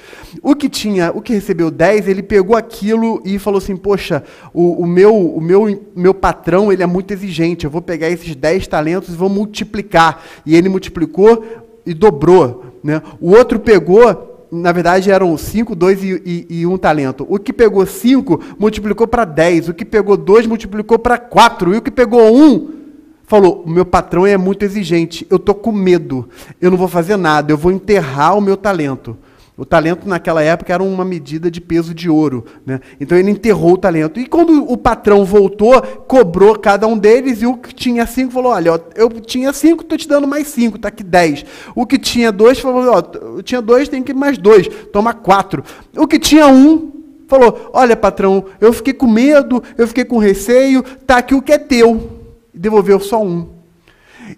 O 0.41 0.55
que 0.55 0.69
tinha, 0.69 1.11
o 1.13 1.21
que 1.21 1.33
recebeu 1.33 1.69
dez, 1.69 2.07
ele 2.07 2.23
pegou 2.23 2.55
aquilo 2.55 3.21
e 3.25 3.37
falou 3.37 3.57
assim: 3.57 3.75
Poxa, 3.75 4.23
o, 4.53 4.83
o 4.83 4.87
meu, 4.87 5.13
o 5.13 5.41
meu, 5.41 5.91
meu 5.93 6.13
patrão, 6.13 6.71
ele 6.71 6.81
é 6.81 6.85
muito 6.85 7.08
muito 7.09 7.13
exigente. 7.13 7.65
Eu 7.65 7.71
vou 7.71 7.81
pegar 7.81 8.09
esses 8.09 8.35
10 8.35 8.67
talentos 8.67 9.09
e 9.09 9.17
vou 9.17 9.29
multiplicar. 9.29 10.23
E 10.45 10.55
ele 10.55 10.69
multiplicou 10.69 11.43
e 11.85 11.93
dobrou. 11.93 12.65
Né? 12.83 13.01
O 13.19 13.31
outro 13.31 13.59
pegou, 13.59 14.47
na 14.51 14.71
verdade 14.71 15.09
eram 15.09 15.35
5, 15.37 15.75
2 15.75 16.03
e, 16.03 16.21
e, 16.25 16.59
e, 16.61 16.65
um 16.67 16.77
talento. 16.77 17.25
O 17.27 17.39
que 17.39 17.51
pegou 17.51 17.85
5 17.85 18.39
multiplicou 18.59 19.07
para 19.07 19.25
10. 19.25 19.69
O 19.69 19.73
que 19.73 19.85
pegou 19.85 20.15
2 20.15 20.45
multiplicou 20.45 20.99
para 20.99 21.17
4. 21.17 21.73
E 21.73 21.77
o 21.77 21.81
que 21.81 21.91
pegou 21.91 22.21
1 22.21 22.43
um, 22.43 22.69
falou: 23.25 23.63
o 23.65 23.69
meu 23.69 23.85
patrão 23.85 24.25
é 24.25 24.37
muito 24.37 24.63
exigente. 24.63 25.25
Eu 25.29 25.37
estou 25.37 25.55
com 25.55 25.71
medo. 25.71 26.29
Eu 26.61 26.69
não 26.69 26.77
vou 26.77 26.87
fazer 26.87 27.17
nada. 27.17 27.51
Eu 27.51 27.57
vou 27.57 27.71
enterrar 27.71 28.37
o 28.37 28.41
meu 28.41 28.55
talento. 28.55 29.17
O 29.59 29.65
talento 29.65 30.07
naquela 30.07 30.41
época 30.41 30.73
era 30.73 30.81
uma 30.81 31.03
medida 31.03 31.51
de 31.51 31.59
peso 31.59 31.93
de 31.93 32.09
ouro. 32.09 32.45
Né? 32.65 32.79
Então 32.97 33.17
ele 33.17 33.29
enterrou 33.29 33.73
o 33.73 33.77
talento. 33.77 34.17
E 34.17 34.25
quando 34.25 34.63
o 34.63 34.77
patrão 34.77 35.25
voltou, 35.25 35.81
cobrou 35.81 36.57
cada 36.57 36.87
um 36.87 36.97
deles, 36.97 37.41
e 37.41 37.45
o 37.45 37.57
que 37.57 37.75
tinha 37.75 38.07
cinco 38.07 38.31
falou: 38.31 38.53
Olha, 38.53 38.81
eu 38.95 39.09
tinha 39.19 39.51
cinco, 39.51 39.83
estou 39.83 39.97
te 39.97 40.07
dando 40.07 40.25
mais 40.25 40.47
cinco, 40.47 40.77
está 40.77 40.87
aqui 40.87 41.03
dez. 41.03 41.45
O 41.75 41.85
que 41.85 41.99
tinha 41.99 42.31
dois 42.31 42.57
falou: 42.57 42.85
Ó, 42.89 43.35
eu 43.37 43.43
tinha 43.43 43.61
dois, 43.61 43.89
tem 43.89 44.01
que 44.01 44.13
mais 44.13 44.37
dois, 44.37 44.65
toma 44.93 45.13
quatro. 45.13 45.61
O 45.97 46.07
que 46.07 46.17
tinha 46.17 46.47
um 46.47 46.93
falou: 47.27 47.69
Olha, 47.73 47.97
patrão, 47.97 48.45
eu 48.61 48.71
fiquei 48.71 48.93
com 48.93 49.07
medo, 49.07 49.61
eu 49.77 49.89
fiquei 49.89 50.05
com 50.05 50.17
receio, 50.19 50.81
tá 51.05 51.17
aqui 51.17 51.35
o 51.35 51.41
que 51.41 51.51
é 51.51 51.57
teu. 51.57 52.21
Devolveu 52.53 52.97
só 53.01 53.21
um. 53.21 53.49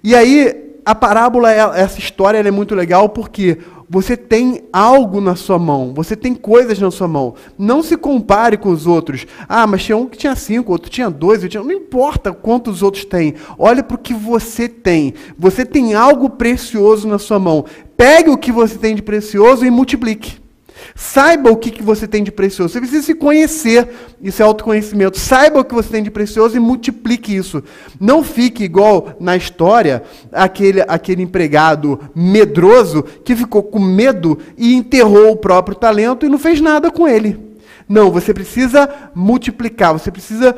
E 0.04 0.16
aí, 0.16 0.80
a 0.84 0.96
parábola, 0.96 1.52
essa 1.76 2.00
história 2.00 2.40
é 2.40 2.52
muito 2.52 2.74
legal 2.74 3.08
porque 3.08 3.60
você 3.92 4.16
tem 4.16 4.64
algo 4.72 5.20
na 5.20 5.36
sua 5.36 5.60
mão, 5.60 5.94
você 5.94 6.16
tem 6.16 6.34
coisas 6.34 6.80
na 6.80 6.90
sua 6.90 7.10
mão. 7.10 7.36
Não 7.60 7.84
se 7.84 7.98
compare 7.98 8.56
com 8.56 8.70
os 8.70 8.88
outros. 8.88 9.28
Ah, 9.50 9.68
mas 9.68 9.84
tinha 9.84 9.98
um 9.98 10.08
que 10.08 10.18
tinha 10.18 10.34
cinco, 10.34 10.72
outro 10.72 10.90
tinha 10.90 11.10
dois, 11.10 11.44
tinha... 11.50 11.62
não 11.62 11.74
importa 11.74 12.32
quantos 12.32 12.82
outros 12.82 13.04
têm. 13.04 13.34
Olha 13.60 13.84
para 13.84 13.96
o 13.96 14.00
que 14.00 14.14
você 14.14 14.70
tem. 14.70 15.14
Você 15.38 15.66
tem 15.66 15.94
algo 15.94 16.30
precioso 16.30 17.06
na 17.06 17.20
sua 17.20 17.38
mão. 17.38 17.66
Pegue 17.98 18.30
o 18.30 18.38
que 18.38 18.50
você 18.50 18.78
tem 18.78 18.96
de 18.96 19.02
precioso 19.02 19.66
e 19.66 19.70
multiplique. 19.70 20.41
Saiba 20.96 21.52
o 21.52 21.58
que, 21.58 21.72
que 21.72 21.84
você 21.84 22.08
tem 22.08 22.24
de 22.24 22.32
precioso. 22.32 22.74
Você 22.74 22.80
precisa 22.80 23.04
se 23.04 23.16
conhecer. 23.16 23.88
Isso 24.22 24.42
é 24.42 24.46
autoconhecimento. 24.46 25.20
Saiba 25.20 25.60
o 25.60 25.64
que 25.64 25.74
você 25.74 25.90
tem 25.90 26.04
de 26.04 26.12
precioso 26.12 26.56
e 26.56 26.60
multiplique 26.60 27.36
isso. 27.36 27.64
Não 28.00 28.24
fique 28.24 28.64
igual 28.64 29.16
na 29.20 29.36
história 29.36 30.04
aquele, 30.32 30.82
aquele 30.88 31.24
empregado 31.24 32.00
medroso 32.16 33.04
que 33.04 33.36
ficou 33.36 33.64
com 33.64 33.80
medo 33.80 34.38
e 34.58 34.74
enterrou 34.74 35.32
o 35.32 35.38
próprio 35.38 35.76
talento 35.76 36.26
e 36.26 36.30
não 36.30 36.40
fez 36.40 36.60
nada 36.62 36.92
com 36.92 37.08
ele. 37.08 37.52
Não, 37.88 38.10
você 38.10 38.34
precisa 38.34 38.90
multiplicar, 39.14 39.92
você 39.92 40.10
precisa 40.10 40.56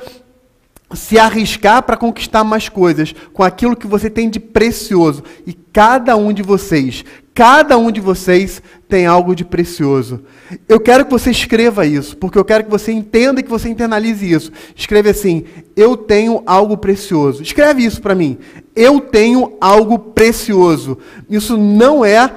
se 0.93 1.17
arriscar 1.17 1.83
para 1.83 1.97
conquistar 1.97 2.43
mais 2.43 2.69
coisas 2.69 3.13
com 3.33 3.43
aquilo 3.43 3.75
que 3.75 3.87
você 3.87 4.09
tem 4.09 4.29
de 4.29 4.39
precioso. 4.39 5.23
E 5.45 5.53
cada 5.53 6.15
um 6.15 6.31
de 6.31 6.43
vocês, 6.43 7.03
cada 7.33 7.77
um 7.77 7.91
de 7.91 7.99
vocês 7.99 8.61
tem 8.87 9.05
algo 9.05 9.35
de 9.35 9.43
precioso. 9.43 10.21
Eu 10.69 10.79
quero 10.79 11.05
que 11.05 11.11
você 11.11 11.31
escreva 11.31 11.85
isso, 11.85 12.15
porque 12.17 12.37
eu 12.37 12.45
quero 12.45 12.63
que 12.63 12.69
você 12.69 12.91
entenda 12.91 13.39
e 13.39 13.43
que 13.43 13.49
você 13.49 13.69
internalize 13.69 14.31
isso. 14.31 14.51
Escreve 14.75 15.09
assim: 15.09 15.45
Eu 15.75 15.97
tenho 15.97 16.43
algo 16.45 16.77
precioso. 16.77 17.41
Escreve 17.41 17.83
isso 17.83 18.01
para 18.01 18.15
mim. 18.15 18.37
Eu 18.75 18.99
tenho 18.99 19.57
algo 19.59 19.97
precioso. 19.97 20.97
Isso 21.29 21.57
não 21.57 22.05
é 22.05 22.31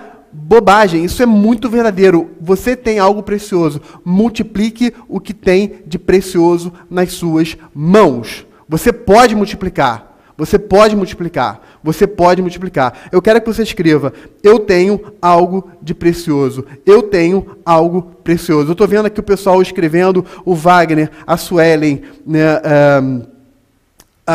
bobagem, 0.46 1.04
isso 1.04 1.22
é 1.22 1.26
muito 1.26 1.68
verdadeiro. 1.68 2.30
Você 2.40 2.76
tem 2.76 3.00
algo 3.00 3.22
precioso. 3.22 3.80
Multiplique 4.04 4.94
o 5.08 5.18
que 5.18 5.34
tem 5.34 5.82
de 5.86 5.98
precioso 5.98 6.72
nas 6.88 7.12
suas 7.12 7.56
mãos. 7.74 8.46
Você 8.68 8.92
pode 8.92 9.34
multiplicar. 9.34 10.16
Você 10.38 10.56
pode 10.58 10.94
multiplicar. 10.94 11.60
Você 11.82 12.06
pode 12.06 12.42
multiplicar. 12.42 13.08
Eu 13.10 13.20
quero 13.20 13.40
que 13.40 13.46
você 13.52 13.62
escreva: 13.62 14.12
Eu 14.40 14.60
tenho 14.60 15.00
algo 15.20 15.68
de 15.82 15.94
precioso. 15.94 16.64
Eu 16.84 17.02
tenho 17.02 17.56
algo 17.64 18.02
precioso. 18.22 18.68
Eu 18.68 18.72
estou 18.72 18.86
vendo 18.86 19.06
aqui 19.06 19.18
o 19.18 19.24
pessoal 19.24 19.60
escrevendo, 19.60 20.24
o 20.44 20.54
Wagner, 20.54 21.10
a 21.26 21.36
Suelen, 21.36 22.02
né, 22.24 22.60
um, 23.02 23.22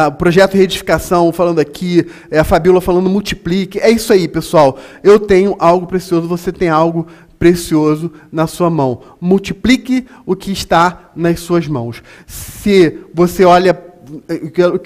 o 0.07 0.11
projeto 0.13 0.55
Reedificação 0.55 1.31
falando 1.33 1.59
aqui, 1.59 2.05
é, 2.29 2.39
a 2.39 2.43
Fabíola 2.43 2.79
falando 2.79 3.09
multiplique. 3.09 3.79
É 3.79 3.89
isso 3.89 4.13
aí, 4.13 4.27
pessoal. 4.27 4.77
Eu 5.03 5.19
tenho 5.19 5.55
algo 5.59 5.85
precioso, 5.85 6.27
você 6.27 6.51
tem 6.51 6.69
algo 6.69 7.07
precioso 7.37 8.11
na 8.31 8.47
sua 8.47 8.69
mão. 8.69 9.01
Multiplique 9.19 10.05
o 10.25 10.35
que 10.35 10.51
está 10.51 11.11
nas 11.15 11.39
suas 11.39 11.67
mãos. 11.67 12.01
Se 12.25 12.99
você 13.13 13.43
olha 13.43 13.77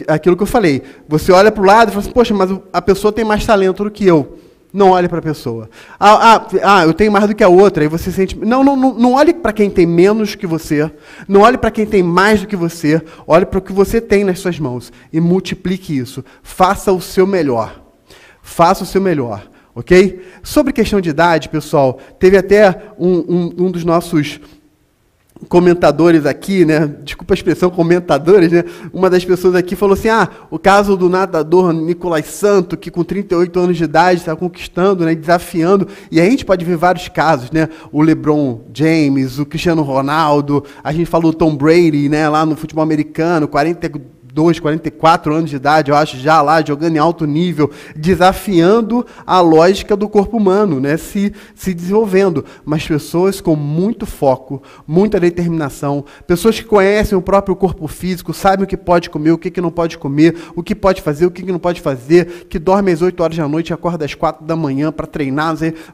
aquilo 0.07 0.37
que 0.37 0.43
eu 0.43 0.47
falei, 0.47 0.81
você 1.07 1.31
olha 1.31 1.51
para 1.51 1.61
o 1.61 1.65
lado 1.65 1.89
e 1.89 1.91
fala 1.91 2.01
assim, 2.01 2.11
poxa, 2.11 2.33
mas 2.33 2.49
a 2.71 2.81
pessoa 2.81 3.11
tem 3.11 3.25
mais 3.25 3.45
talento 3.45 3.83
do 3.83 3.91
que 3.91 4.05
eu. 4.05 4.37
Não 4.75 4.89
olhe 4.89 5.07
para 5.07 5.19
a 5.19 5.21
pessoa. 5.21 5.69
Ah, 5.97 6.35
ah, 6.35 6.47
ah, 6.63 6.83
eu 6.83 6.93
tenho 6.93 7.09
mais 7.09 7.25
do 7.25 7.33
que 7.33 7.41
a 7.41 7.47
outra. 7.47 7.81
Aí 7.81 7.87
você 7.87 8.11
sente. 8.11 8.37
Não, 8.37 8.61
não, 8.61 8.75
não, 8.75 8.93
não 8.93 9.13
olhe 9.13 9.33
para 9.33 9.53
quem 9.53 9.69
tem 9.69 9.85
menos 9.85 10.35
que 10.35 10.45
você. 10.45 10.91
Não 11.29 11.39
olhe 11.39 11.57
para 11.57 11.71
quem 11.71 11.85
tem 11.85 12.03
mais 12.03 12.41
do 12.41 12.47
que 12.47 12.57
você. 12.57 13.01
Olhe 13.25 13.45
para 13.45 13.59
o 13.59 13.61
que 13.61 13.71
você 13.71 14.01
tem 14.01 14.25
nas 14.25 14.39
suas 14.39 14.59
mãos 14.59 14.91
e 15.13 15.21
multiplique 15.21 15.97
isso. 15.97 16.25
Faça 16.43 16.91
o 16.91 16.99
seu 16.99 17.25
melhor. 17.25 17.81
Faça 18.41 18.83
o 18.83 18.85
seu 18.85 18.99
melhor. 18.99 19.49
Ok? 19.73 20.21
Sobre 20.43 20.73
questão 20.73 20.99
de 20.99 21.09
idade, 21.09 21.47
pessoal, 21.47 21.97
teve 22.19 22.35
até 22.35 22.91
um, 22.99 23.17
um, 23.17 23.55
um 23.65 23.71
dos 23.71 23.85
nossos 23.85 24.41
comentadores 25.47 26.25
aqui, 26.25 26.65
né? 26.65 26.93
Desculpa 27.03 27.33
a 27.33 27.35
expressão 27.35 27.69
comentadores, 27.69 28.51
né? 28.51 28.63
Uma 28.93 29.09
das 29.09 29.23
pessoas 29.23 29.55
aqui 29.55 29.75
falou 29.75 29.93
assim: 29.93 30.09
"Ah, 30.09 30.29
o 30.49 30.59
caso 30.59 30.95
do 30.97 31.09
nadador 31.09 31.73
Nicolás 31.73 32.25
Santo, 32.25 32.77
que 32.77 32.91
com 32.91 33.03
38 33.03 33.59
anos 33.59 33.77
de 33.77 33.83
idade 33.83 34.19
está 34.19 34.35
conquistando, 34.35 35.05
né, 35.05 35.15
desafiando". 35.15 35.87
E 36.11 36.19
a 36.19 36.25
gente 36.25 36.45
pode 36.45 36.63
ver 36.65 36.77
vários 36.77 37.07
casos, 37.07 37.51
né? 37.51 37.69
O 37.91 38.01
LeBron 38.01 38.61
James, 38.73 39.39
o 39.39 39.45
Cristiano 39.45 39.81
Ronaldo, 39.81 40.63
a 40.83 40.91
gente 40.91 41.05
falou 41.05 41.33
Tom 41.33 41.55
Brady, 41.55 42.09
né, 42.09 42.27
lá 42.27 42.45
no 42.45 42.55
futebol 42.55 42.83
americano, 42.83 43.47
40 43.47 44.14
42, 44.35 44.59
44 44.59 45.33
anos 45.33 45.49
de 45.49 45.55
idade, 45.55 45.91
eu 45.91 45.95
acho, 45.95 46.17
já 46.17 46.41
lá 46.41 46.61
jogando 46.63 46.95
em 46.95 46.99
alto 46.99 47.25
nível, 47.25 47.71
desafiando 47.95 49.05
a 49.25 49.39
lógica 49.39 49.95
do 49.95 50.09
corpo 50.09 50.35
humano, 50.35 50.79
né? 50.79 50.97
se, 50.97 51.33
se 51.55 51.73
desenvolvendo. 51.73 52.43
Mas 52.65 52.85
pessoas 52.85 53.39
com 53.39 53.55
muito 53.55 54.05
foco, 54.05 54.61
muita 54.85 55.19
determinação, 55.19 56.03
pessoas 56.27 56.59
que 56.59 56.65
conhecem 56.65 57.17
o 57.17 57.21
próprio 57.21 57.55
corpo 57.55 57.87
físico, 57.87 58.33
sabem 58.33 58.65
o 58.65 58.67
que 58.67 58.75
pode 58.75 59.09
comer, 59.09 59.31
o 59.31 59.37
que, 59.37 59.49
que 59.49 59.61
não 59.61 59.71
pode 59.71 59.97
comer, 59.97 60.35
o 60.55 60.61
que 60.61 60.75
pode 60.75 61.01
fazer, 61.01 61.25
o 61.25 61.31
que, 61.31 61.43
que 61.43 61.51
não 61.51 61.59
pode 61.59 61.79
fazer, 61.79 62.47
que 62.49 62.59
dorme 62.59 62.91
às 62.91 63.01
8 63.01 63.23
horas 63.23 63.37
da 63.37 63.47
noite 63.47 63.69
e 63.69 63.73
acorda 63.73 64.03
às 64.03 64.13
4 64.13 64.45
da 64.45 64.55
manhã 64.55 64.91
para 64.91 65.07
treinar. 65.07 65.45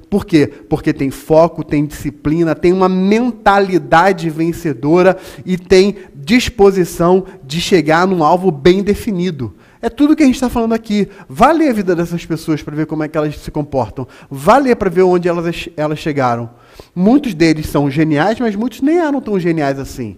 Por 0.09 0.25
quê? 0.25 0.47
Porque 0.47 0.93
tem 0.93 1.11
foco, 1.11 1.63
tem 1.63 1.85
disciplina, 1.85 2.55
tem 2.55 2.71
uma 2.71 2.87
mentalidade 2.87 4.29
vencedora 4.29 5.17
e 5.45 5.57
tem 5.57 5.97
disposição 6.15 7.25
de 7.43 7.59
chegar 7.59 8.07
num 8.07 8.23
alvo 8.31 8.51
bem 8.51 8.81
definido. 8.81 9.53
É 9.81 9.89
tudo 9.89 10.15
que 10.15 10.23
a 10.23 10.25
gente 10.25 10.35
está 10.35 10.49
falando 10.49 10.73
aqui. 10.73 11.07
Vá 11.27 11.51
ler 11.51 11.69
a 11.69 11.73
vida 11.73 11.95
dessas 11.95 12.25
pessoas 12.25 12.61
para 12.61 12.75
ver 12.75 12.85
como 12.85 13.03
é 13.03 13.07
que 13.07 13.17
elas 13.17 13.37
se 13.37 13.51
comportam. 13.51 14.07
Vá 14.29 14.57
ler 14.57 14.75
para 14.75 14.89
ver 14.89 15.03
onde 15.03 15.27
elas, 15.27 15.69
elas 15.75 15.99
chegaram. 15.99 16.49
Muitos 16.95 17.33
deles 17.33 17.67
são 17.67 17.89
geniais, 17.89 18.39
mas 18.39 18.55
muitos 18.55 18.81
nem 18.81 18.99
eram 18.99 19.21
tão 19.21 19.39
geniais 19.39 19.79
assim. 19.79 20.17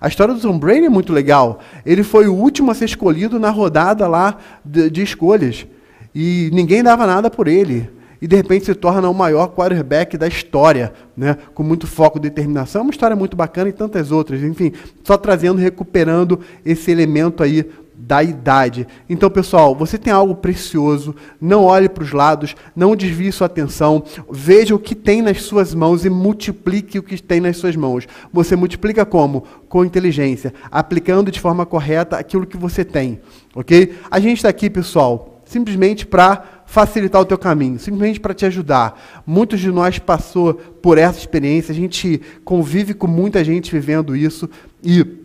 A 0.00 0.08
história 0.08 0.34
do 0.34 0.40
Tom 0.40 0.58
Brady 0.58 0.86
é 0.86 0.90
muito 0.90 1.12
legal. 1.12 1.60
Ele 1.84 2.02
foi 2.02 2.26
o 2.28 2.34
último 2.34 2.70
a 2.70 2.74
ser 2.74 2.84
escolhido 2.84 3.40
na 3.40 3.50
rodada 3.50 4.06
lá 4.06 4.36
de, 4.64 4.90
de 4.90 5.02
escolhas. 5.02 5.66
E 6.14 6.50
ninguém 6.52 6.82
dava 6.82 7.06
nada 7.06 7.30
por 7.30 7.48
ele 7.48 7.95
e 8.20 8.26
de 8.26 8.36
repente 8.36 8.66
se 8.66 8.74
torna 8.74 9.08
o 9.08 9.14
maior 9.14 9.48
quarterback 9.48 10.16
da 10.16 10.26
história, 10.26 10.92
né? 11.16 11.36
com 11.54 11.62
muito 11.62 11.86
foco 11.86 12.18
e 12.18 12.20
determinação. 12.20 12.80
É 12.80 12.82
uma 12.84 12.90
história 12.90 13.16
muito 13.16 13.36
bacana 13.36 13.68
e 13.68 13.72
tantas 13.72 14.10
outras. 14.10 14.42
Enfim, 14.42 14.72
só 15.04 15.16
trazendo, 15.16 15.58
recuperando 15.58 16.40
esse 16.64 16.90
elemento 16.90 17.42
aí 17.42 17.68
da 17.98 18.22
idade. 18.22 18.86
Então, 19.08 19.30
pessoal, 19.30 19.74
você 19.74 19.96
tem 19.96 20.12
algo 20.12 20.34
precioso, 20.34 21.14
não 21.40 21.64
olhe 21.64 21.88
para 21.88 22.04
os 22.04 22.12
lados, 22.12 22.54
não 22.74 22.94
desvie 22.94 23.32
sua 23.32 23.46
atenção, 23.46 24.02
veja 24.30 24.74
o 24.74 24.78
que 24.78 24.94
tem 24.94 25.22
nas 25.22 25.42
suas 25.42 25.74
mãos 25.74 26.04
e 26.04 26.10
multiplique 26.10 26.98
o 26.98 27.02
que 27.02 27.20
tem 27.20 27.40
nas 27.40 27.56
suas 27.56 27.74
mãos. 27.74 28.06
Você 28.32 28.54
multiplica 28.54 29.04
como? 29.06 29.44
Com 29.68 29.84
inteligência, 29.84 30.52
aplicando 30.70 31.32
de 31.32 31.40
forma 31.40 31.64
correta 31.64 32.16
aquilo 32.16 32.46
que 32.46 32.56
você 32.56 32.84
tem, 32.84 33.20
ok? 33.54 33.96
A 34.10 34.20
gente 34.20 34.36
está 34.36 34.50
aqui, 34.50 34.68
pessoal, 34.68 35.40
simplesmente 35.46 36.06
para 36.06 36.55
facilitar 36.66 37.20
o 37.20 37.24
teu 37.24 37.38
caminho, 37.38 37.78
simplesmente 37.78 38.20
para 38.20 38.34
te 38.34 38.44
ajudar. 38.44 39.00
Muitos 39.26 39.60
de 39.60 39.70
nós 39.70 39.98
passou 39.98 40.54
por 40.54 40.98
essa 40.98 41.18
experiência, 41.18 41.72
a 41.72 41.74
gente 41.74 42.20
convive 42.44 42.92
com 42.92 43.06
muita 43.06 43.42
gente 43.44 43.72
vivendo 43.72 44.14
isso 44.14 44.50
e 44.82 45.24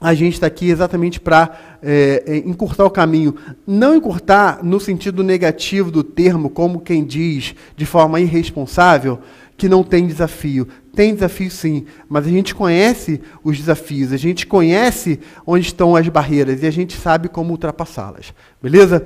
a 0.00 0.14
gente 0.14 0.34
está 0.34 0.46
aqui 0.46 0.70
exatamente 0.70 1.18
para 1.18 1.78
é, 1.82 2.22
é, 2.24 2.36
encurtar 2.38 2.84
o 2.84 2.90
caminho. 2.90 3.34
Não 3.66 3.96
encurtar 3.96 4.60
no 4.62 4.78
sentido 4.78 5.24
negativo 5.24 5.90
do 5.90 6.04
termo, 6.04 6.48
como 6.48 6.80
quem 6.80 7.04
diz 7.04 7.54
de 7.76 7.84
forma 7.84 8.20
irresponsável, 8.20 9.18
que 9.56 9.68
não 9.68 9.82
tem 9.82 10.06
desafio. 10.06 10.68
Tem 10.94 11.14
desafio 11.14 11.50
sim, 11.50 11.84
mas 12.08 12.26
a 12.26 12.30
gente 12.30 12.54
conhece 12.54 13.20
os 13.42 13.58
desafios, 13.58 14.12
a 14.12 14.16
gente 14.16 14.46
conhece 14.46 15.18
onde 15.44 15.66
estão 15.66 15.96
as 15.96 16.08
barreiras 16.08 16.62
e 16.62 16.66
a 16.66 16.70
gente 16.70 16.96
sabe 16.96 17.28
como 17.28 17.50
ultrapassá-las. 17.50 18.32
Beleza? 18.62 19.04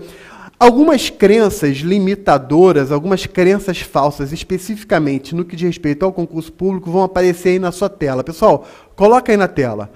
Algumas 0.62 1.10
crenças 1.10 1.78
limitadoras, 1.78 2.92
algumas 2.92 3.26
crenças 3.26 3.80
falsas, 3.80 4.32
especificamente 4.32 5.34
no 5.34 5.44
que 5.44 5.56
diz 5.56 5.66
respeito 5.66 6.04
ao 6.04 6.12
concurso 6.12 6.52
público, 6.52 6.88
vão 6.88 7.02
aparecer 7.02 7.48
aí 7.48 7.58
na 7.58 7.72
sua 7.72 7.88
tela. 7.88 8.22
Pessoal, 8.22 8.64
coloca 8.94 9.32
aí 9.32 9.36
na 9.36 9.48
tela. 9.48 9.90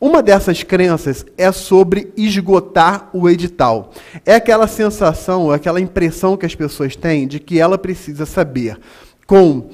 Uma 0.00 0.22
dessas 0.22 0.62
crenças 0.62 1.26
é 1.36 1.50
sobre 1.50 2.12
esgotar 2.16 3.10
o 3.12 3.28
edital. 3.28 3.90
É 4.24 4.36
aquela 4.36 4.68
sensação, 4.68 5.50
aquela 5.50 5.80
impressão 5.80 6.36
que 6.36 6.46
as 6.46 6.54
pessoas 6.54 6.94
têm 6.94 7.26
de 7.26 7.40
que 7.40 7.58
ela 7.58 7.76
precisa 7.76 8.24
saber 8.24 8.78
com, 9.26 9.70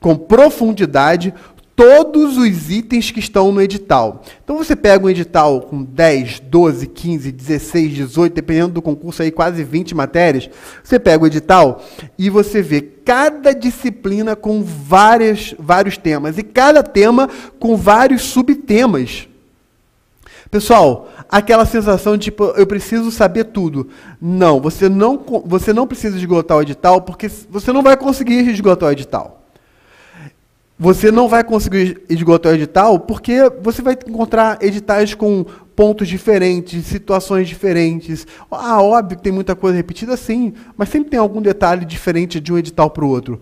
com 0.00 0.16
profundidade 0.16 1.32
todos 1.76 2.38
os 2.38 2.70
itens 2.70 3.10
que 3.10 3.20
estão 3.20 3.52
no 3.52 3.60
edital. 3.60 4.22
Então 4.42 4.56
você 4.56 4.74
pega 4.74 5.04
um 5.04 5.10
edital 5.10 5.60
com 5.60 5.84
10, 5.84 6.40
12, 6.40 6.86
15, 6.86 7.30
16, 7.30 7.94
18, 7.94 8.32
dependendo 8.32 8.72
do 8.72 8.82
concurso 8.82 9.22
aí, 9.22 9.30
quase 9.30 9.62
20 9.62 9.94
matérias. 9.94 10.48
Você 10.82 10.98
pega 10.98 11.22
o 11.22 11.26
edital 11.26 11.84
e 12.18 12.30
você 12.30 12.62
vê 12.62 12.80
cada 12.80 13.52
disciplina 13.52 14.34
com 14.34 14.64
várias, 14.64 15.54
vários 15.58 15.98
temas 15.98 16.38
e 16.38 16.42
cada 16.42 16.82
tema 16.82 17.28
com 17.60 17.76
vários 17.76 18.22
subtemas. 18.22 19.28
Pessoal, 20.50 21.10
aquela 21.28 21.66
sensação 21.66 22.16
de 22.16 22.24
tipo, 22.24 22.44
eu 22.56 22.66
preciso 22.66 23.10
saber 23.10 23.44
tudo. 23.44 23.88
Não, 24.18 24.60
você 24.60 24.88
não, 24.88 25.22
você 25.44 25.74
não 25.74 25.86
precisa 25.86 26.16
esgotar 26.16 26.56
o 26.56 26.62
edital 26.62 27.02
porque 27.02 27.28
você 27.28 27.70
não 27.70 27.82
vai 27.82 27.96
conseguir 27.98 28.48
esgotar 28.48 28.88
o 28.88 28.92
edital 28.92 29.45
você 30.78 31.10
não 31.10 31.28
vai 31.28 31.42
conseguir 31.42 32.02
esgotar 32.08 32.52
o 32.52 32.54
edital 32.54 32.98
porque 33.00 33.50
você 33.62 33.80
vai 33.80 33.94
encontrar 33.94 34.58
editais 34.60 35.14
com 35.14 35.44
pontos 35.74 36.08
diferentes, 36.08 36.86
situações 36.86 37.48
diferentes. 37.48 38.26
Ah, 38.50 38.82
óbvio 38.82 39.18
que 39.18 39.22
tem 39.22 39.32
muita 39.32 39.54
coisa 39.54 39.76
repetida, 39.76 40.16
sim, 40.16 40.52
mas 40.76 40.88
sempre 40.88 41.10
tem 41.10 41.18
algum 41.20 41.40
detalhe 41.40 41.84
diferente 41.84 42.40
de 42.40 42.52
um 42.52 42.58
edital 42.58 42.90
para 42.90 43.04
o 43.04 43.08
outro. 43.08 43.40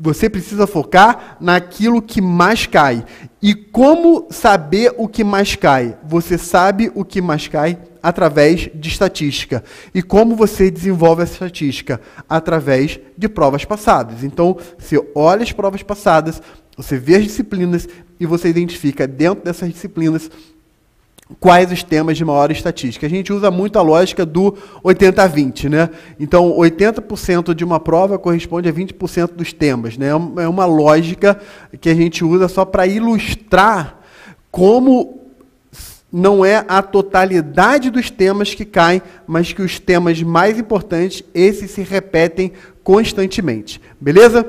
Você 0.00 0.30
precisa 0.30 0.66
focar 0.66 1.36
naquilo 1.40 2.00
que 2.00 2.20
mais 2.20 2.66
cai. 2.66 3.04
E 3.42 3.54
como 3.54 4.28
saber 4.30 4.94
o 4.96 5.08
que 5.08 5.24
mais 5.24 5.56
cai? 5.56 5.96
Você 6.06 6.38
sabe 6.38 6.92
o 6.94 7.04
que 7.04 7.20
mais 7.20 7.48
cai 7.48 7.78
através 8.00 8.70
de 8.74 8.88
estatística. 8.88 9.62
E 9.92 10.00
como 10.00 10.36
você 10.36 10.70
desenvolve 10.70 11.22
essa 11.22 11.32
estatística? 11.32 12.00
Através 12.28 13.00
de 13.16 13.28
provas 13.28 13.64
passadas. 13.64 14.22
Então, 14.22 14.56
você 14.78 15.00
olha 15.14 15.42
as 15.42 15.52
provas 15.52 15.82
passadas, 15.82 16.40
você 16.76 16.96
vê 16.96 17.16
as 17.16 17.24
disciplinas 17.24 17.88
e 18.20 18.26
você 18.26 18.48
identifica 18.48 19.06
dentro 19.06 19.44
dessas 19.44 19.68
disciplinas 19.68 20.30
quais 21.38 21.70
os 21.70 21.82
temas 21.82 22.16
de 22.16 22.24
maior 22.24 22.50
estatística. 22.50 23.06
A 23.06 23.10
gente 23.10 23.32
usa 23.32 23.50
muito 23.50 23.78
a 23.78 23.82
lógica 23.82 24.24
do 24.24 24.56
80-20, 24.82 25.68
né? 25.68 25.90
Então, 26.18 26.56
80% 26.56 27.54
de 27.54 27.64
uma 27.64 27.78
prova 27.78 28.18
corresponde 28.18 28.68
a 28.68 28.72
20% 28.72 29.32
dos 29.32 29.52
temas, 29.52 29.96
né? 29.98 30.08
É 30.08 30.48
uma 30.48 30.64
lógica 30.64 31.38
que 31.80 31.90
a 31.90 31.94
gente 31.94 32.24
usa 32.24 32.48
só 32.48 32.64
para 32.64 32.86
ilustrar 32.86 33.98
como 34.50 35.18
não 36.10 36.42
é 36.42 36.64
a 36.66 36.80
totalidade 36.80 37.90
dos 37.90 38.10
temas 38.10 38.54
que 38.54 38.64
caem, 38.64 39.02
mas 39.26 39.52
que 39.52 39.60
os 39.60 39.78
temas 39.78 40.22
mais 40.22 40.58
importantes, 40.58 41.22
esses 41.34 41.70
se 41.70 41.82
repetem 41.82 42.52
constantemente. 42.82 43.78
Beleza? 44.00 44.46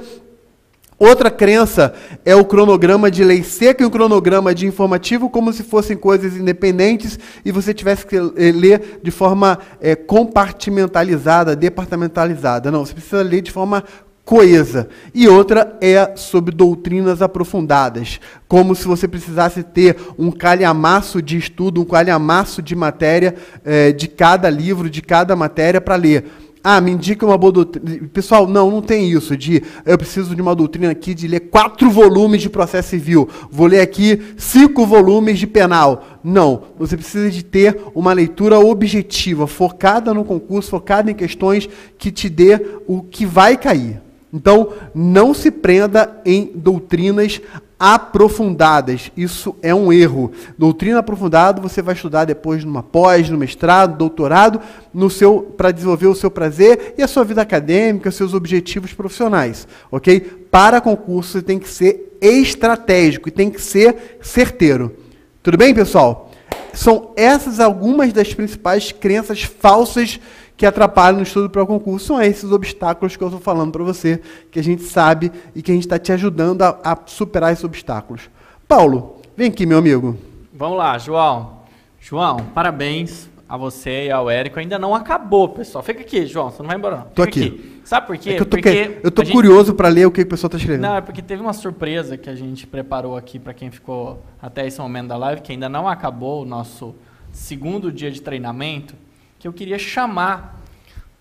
Outra 0.99 1.31
crença 1.31 1.93
é 2.25 2.35
o 2.35 2.43
cronograma 2.43 3.09
de 3.09 3.23
lei 3.23 3.41
seca 3.41 3.81
e 3.81 3.85
o 3.85 3.89
cronograma 3.89 4.53
de 4.53 4.67
informativo, 4.67 5.29
como 5.29 5.53
se 5.53 5.63
fossem 5.63 5.95
coisas 5.95 6.35
independentes 6.35 7.17
e 7.45 7.53
você 7.53 7.73
tivesse 7.73 8.05
que 8.05 8.19
ler 8.19 8.99
de 9.01 9.09
forma 9.09 9.59
é, 9.79 9.95
compartimentalizada, 9.95 11.55
departamentalizada. 11.55 12.69
Não, 12.69 12.85
você 12.85 12.93
precisa 12.93 13.21
ler 13.21 13.39
de 13.39 13.49
forma 13.49 13.81
coesa. 14.25 14.89
E 15.11 15.27
outra 15.27 15.75
é 15.81 16.15
sobre 16.15 16.53
doutrinas 16.53 17.19
aprofundadas, 17.19 18.19
como 18.47 18.75
se 18.75 18.85
você 18.85 19.07
precisasse 19.07 19.63
ter 19.63 19.95
um 20.19 20.29
calhamaço 20.29 21.19
de 21.21 21.35
estudo, 21.35 21.81
um 21.81 21.85
calhamaço 21.85 22.61
de 22.61 22.75
matéria 22.75 23.35
é, 23.65 23.91
de 23.91 24.07
cada 24.07 24.47
livro, 24.49 24.87
de 24.87 25.01
cada 25.01 25.35
matéria 25.35 25.79
para 25.79 25.95
ler. 25.95 26.25
Ah, 26.61 26.81
me 26.81 26.91
indica 26.91 27.25
uma 27.25 27.37
boa 27.37 27.53
doutrina. 27.53 28.09
Pessoal, 28.11 28.45
não, 28.45 28.69
não 28.69 28.81
tem 28.81 29.09
isso 29.09 29.37
de 29.37 29.63
eu 29.85 29.97
preciso 29.97 30.35
de 30.35 30.41
uma 30.41 30.53
doutrina 30.53 30.91
aqui 30.91 31.13
de 31.13 31.25
ler 31.25 31.39
quatro 31.41 31.89
volumes 31.89 32.41
de 32.41 32.49
processo 32.49 32.89
civil. 32.89 33.29
Vou 33.49 33.65
ler 33.65 33.79
aqui 33.79 34.21
cinco 34.37 34.85
volumes 34.85 35.39
de 35.39 35.47
penal. 35.47 36.19
Não. 36.21 36.63
Você 36.77 36.97
precisa 36.97 37.31
de 37.31 37.43
ter 37.43 37.79
uma 37.95 38.11
leitura 38.11 38.59
objetiva, 38.59 39.47
focada 39.47 40.13
no 40.13 40.25
concurso, 40.25 40.69
focada 40.69 41.09
em 41.09 41.15
questões 41.15 41.69
que 41.97 42.11
te 42.11 42.27
dê 42.27 42.59
o 42.85 43.01
que 43.01 43.25
vai 43.25 43.55
cair. 43.55 44.01
Então, 44.31 44.73
não 44.93 45.33
se 45.33 45.49
prenda 45.49 46.21
em 46.25 46.51
doutrinas 46.53 47.41
aprofundadas. 47.79 49.09
Isso 49.15 49.55
é 49.61 49.73
um 49.73 49.93
erro. 49.93 50.31
Doutrina 50.57 50.99
aprofundada 50.99 51.61
você 51.61 51.81
vai 51.81 51.95
estudar 51.95 52.25
depois 52.25 52.65
numa 52.65 52.83
pós, 52.83 53.29
no 53.29 53.37
mestrado, 53.37 53.97
doutorado, 53.97 54.59
no 54.93 55.09
seu 55.09 55.41
para 55.57 55.71
desenvolver 55.71 56.07
o 56.07 56.15
seu 56.15 56.29
prazer 56.29 56.95
e 56.97 57.01
a 57.01 57.07
sua 57.07 57.23
vida 57.23 57.41
acadêmica, 57.41 58.11
seus 58.11 58.33
objetivos 58.33 58.93
profissionais, 58.93 59.67
OK? 59.89 60.19
Para 60.51 60.81
concurso 60.81 61.31
você 61.33 61.41
tem 61.41 61.57
que 61.57 61.69
ser 61.69 62.17
estratégico 62.19 63.29
e 63.29 63.31
tem 63.31 63.49
que 63.49 63.61
ser 63.61 64.17
certeiro. 64.21 64.95
Tudo 65.41 65.57
bem, 65.57 65.73
pessoal? 65.73 66.31
São 66.73 67.13
essas 67.15 67.59
algumas 67.59 68.11
das 68.11 68.33
principais 68.33 68.91
crenças 68.91 69.43
falsas 69.43 70.19
que 70.59 70.65
atrapalham 70.65 71.15
no 71.15 71.23
estudo 71.23 71.49
para 71.49 71.63
o 71.63 71.65
concurso. 71.65 72.07
São 72.07 72.21
esses 72.21 72.51
obstáculos 72.51 73.15
que 73.15 73.23
eu 73.23 73.29
estou 73.29 73.39
falando 73.39 73.71
para 73.71 73.81
você, 73.81 74.21
que 74.51 74.59
a 74.59 74.61
gente 74.63 74.83
sabe 74.83 75.31
e 75.55 75.61
que 75.61 75.71
a 75.71 75.73
gente 75.73 75.85
está 75.85 75.97
te 75.97 76.11
ajudando 76.11 76.63
a, 76.63 76.77
a, 76.83 76.97
superar 77.05 77.53
esses 77.53 77.63
obstáculos. 77.63 78.29
Paulo, 78.67 79.21
vem 79.37 79.47
aqui, 79.47 79.65
meu 79.65 79.77
amigo. 79.77 80.17
Vamos 80.53 80.77
lá, 80.77 80.97
João. 80.97 81.59
João, 81.97 82.39
parabéns 82.53 83.29
a 83.47 83.55
você 83.55 84.07
e 84.07 84.11
ao 84.11 84.29
Érico. 84.29 84.59
Ainda 84.59 84.77
não 84.77 84.93
acabou, 84.93 85.47
pessoal. 85.47 85.81
Fica 85.81 86.01
aqui, 86.01 86.25
João, 86.25 86.51
você 86.51 86.61
não 86.61 86.67
vai 86.67 86.75
embora 86.75 86.97
não. 86.97 87.03
Tô 87.05 87.21
aqui. 87.21 87.47
aqui. 87.47 87.81
Sabe 87.85 88.07
por 88.07 88.17
quê? 88.17 88.31
É 88.31 88.33
eu 88.33 88.45
tô, 88.45 88.57
porque 88.57 88.99
eu 89.01 89.11
tô 89.11 89.25
curioso 89.27 89.67
gente... 89.67 89.77
para 89.77 89.87
ler 89.87 90.07
o 90.07 90.11
que 90.11 90.23
o 90.23 90.27
pessoal 90.27 90.49
está 90.49 90.57
escrevendo. 90.57 90.81
Não, 90.81 90.97
é 90.97 90.99
porque 91.01 91.21
teve 91.21 91.41
uma 91.41 91.53
surpresa 91.53 92.17
que 92.17 92.29
a 92.29 92.35
gente 92.35 92.67
preparou 92.67 93.15
aqui 93.15 93.39
para 93.39 93.53
quem 93.53 93.71
ficou 93.71 94.21
até 94.41 94.67
esse 94.67 94.81
momento 94.81 95.07
da 95.07 95.15
live, 95.15 95.41
que 95.41 95.53
ainda 95.53 95.69
não 95.69 95.87
acabou 95.87 96.41
o 96.41 96.45
nosso 96.45 96.93
segundo 97.31 97.93
dia 97.93 98.11
de 98.11 98.21
treinamento 98.21 98.93
que 99.39 99.47
eu 99.47 99.53
queria 99.53 99.79
chamar 99.79 100.59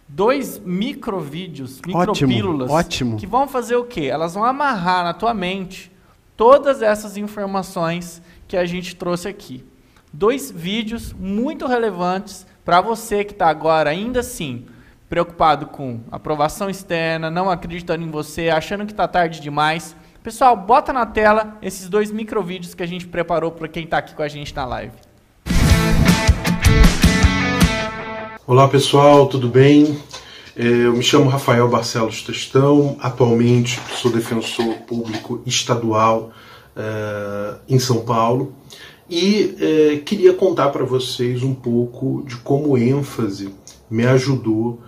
dois 0.08 0.58
microvídeos, 0.58 1.80
micropílulas, 1.86 2.70
ótimo, 2.70 3.12
ótimo. 3.12 3.16
que 3.16 3.26
vão 3.26 3.46
fazer 3.46 3.76
o 3.76 3.84
quê? 3.84 4.06
Elas 4.06 4.34
vão 4.34 4.44
amarrar 4.44 5.04
na 5.04 5.14
tua 5.14 5.32
mente 5.32 5.92
todas 6.36 6.82
essas 6.82 7.16
informações 7.16 8.20
que 8.48 8.56
a 8.56 8.66
gente 8.66 8.96
trouxe 8.96 9.28
aqui. 9.28 9.64
Dois 10.12 10.50
vídeos 10.50 11.12
muito 11.12 11.66
relevantes 11.66 12.46
para 12.64 12.80
você 12.80 13.24
que 13.24 13.32
está 13.32 13.48
agora 13.48 13.90
ainda 13.90 14.20
assim 14.20 14.66
preocupado 15.08 15.66
com 15.66 16.00
aprovação 16.10 16.68
externa, 16.68 17.30
não 17.30 17.48
acreditando 17.48 18.04
em 18.04 18.10
você, 18.10 18.50
achando 18.50 18.84
que 18.84 18.92
está 18.92 19.08
tarde 19.08 19.40
demais. 19.40 19.96
Pessoal, 20.22 20.54
bota 20.56 20.92
na 20.92 21.06
tela 21.06 21.56
esses 21.62 21.88
dois 21.88 22.10
microvídeos 22.10 22.74
que 22.74 22.82
a 22.82 22.86
gente 22.86 23.06
preparou 23.06 23.50
para 23.52 23.68
quem 23.68 23.84
está 23.84 23.98
aqui 23.98 24.14
com 24.14 24.22
a 24.22 24.28
gente 24.28 24.54
na 24.54 24.66
live. 24.66 25.07
Olá 28.48 28.66
pessoal, 28.66 29.26
tudo 29.26 29.46
bem? 29.46 30.00
É, 30.56 30.66
eu 30.66 30.94
me 30.94 31.02
chamo 31.02 31.28
Rafael 31.28 31.68
Barcelos 31.68 32.22
Testão, 32.22 32.96
atualmente 32.98 33.78
sou 33.94 34.10
defensor 34.10 34.74
público 34.86 35.42
estadual 35.44 36.30
é, 36.74 37.56
em 37.68 37.78
São 37.78 38.06
Paulo 38.06 38.54
e 39.06 39.54
é, 39.60 39.96
queria 39.98 40.32
contar 40.32 40.70
para 40.70 40.82
vocês 40.82 41.42
um 41.42 41.52
pouco 41.52 42.24
de 42.26 42.36
como 42.36 42.78
ênfase 42.78 43.54
me 43.90 44.06
ajudou 44.06 44.80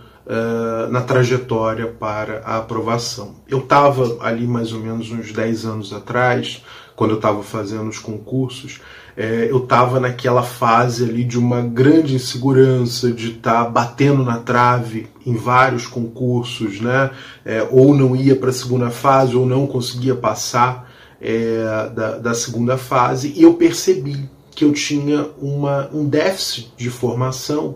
na 0.91 1.01
trajetória 1.01 1.89
para 1.89 2.41
a 2.45 2.59
aprovação. 2.59 3.35
Eu 3.49 3.59
estava 3.59 4.17
ali 4.21 4.47
mais 4.47 4.73
ou 4.73 4.79
menos 4.79 5.11
uns 5.11 5.33
10 5.33 5.65
anos 5.65 5.93
atrás, 5.93 6.63
quando 6.95 7.11
eu 7.11 7.17
estava 7.17 7.43
fazendo 7.43 7.89
os 7.89 7.99
concursos, 7.99 8.81
é, 9.21 9.49
eu 9.51 9.59
estava 9.59 10.01
naquela 10.01 10.43
fase 10.43 11.05
ali 11.05 11.25
de 11.25 11.39
uma 11.39 11.61
grande 11.61 12.15
insegurança, 12.15 13.13
de 13.13 13.33
estar 13.33 13.65
tá 13.65 13.71
batendo 13.71 14.25
na 14.25 14.39
trave 14.39 15.09
em 15.27 15.35
vários 15.37 15.87
concursos, 15.87 16.81
né? 16.81 17.11
É, 17.45 17.69
ou 17.71 17.95
não 17.95 18.17
ia 18.17 18.35
para 18.35 18.49
a 18.49 18.53
segunda 18.53 18.89
fase, 18.89 19.37
ou 19.37 19.45
não 19.45 19.67
conseguia 19.67 20.15
passar 20.15 20.91
é, 21.21 21.91
da, 21.95 22.17
da 22.17 22.33
segunda 22.33 22.79
fase, 22.79 23.35
e 23.37 23.43
eu 23.43 23.53
percebi 23.53 24.27
que 24.53 24.65
eu 24.65 24.73
tinha 24.73 25.29
uma, 25.37 25.91
um 25.93 26.07
déficit 26.07 26.73
de 26.75 26.89
formação 26.89 27.75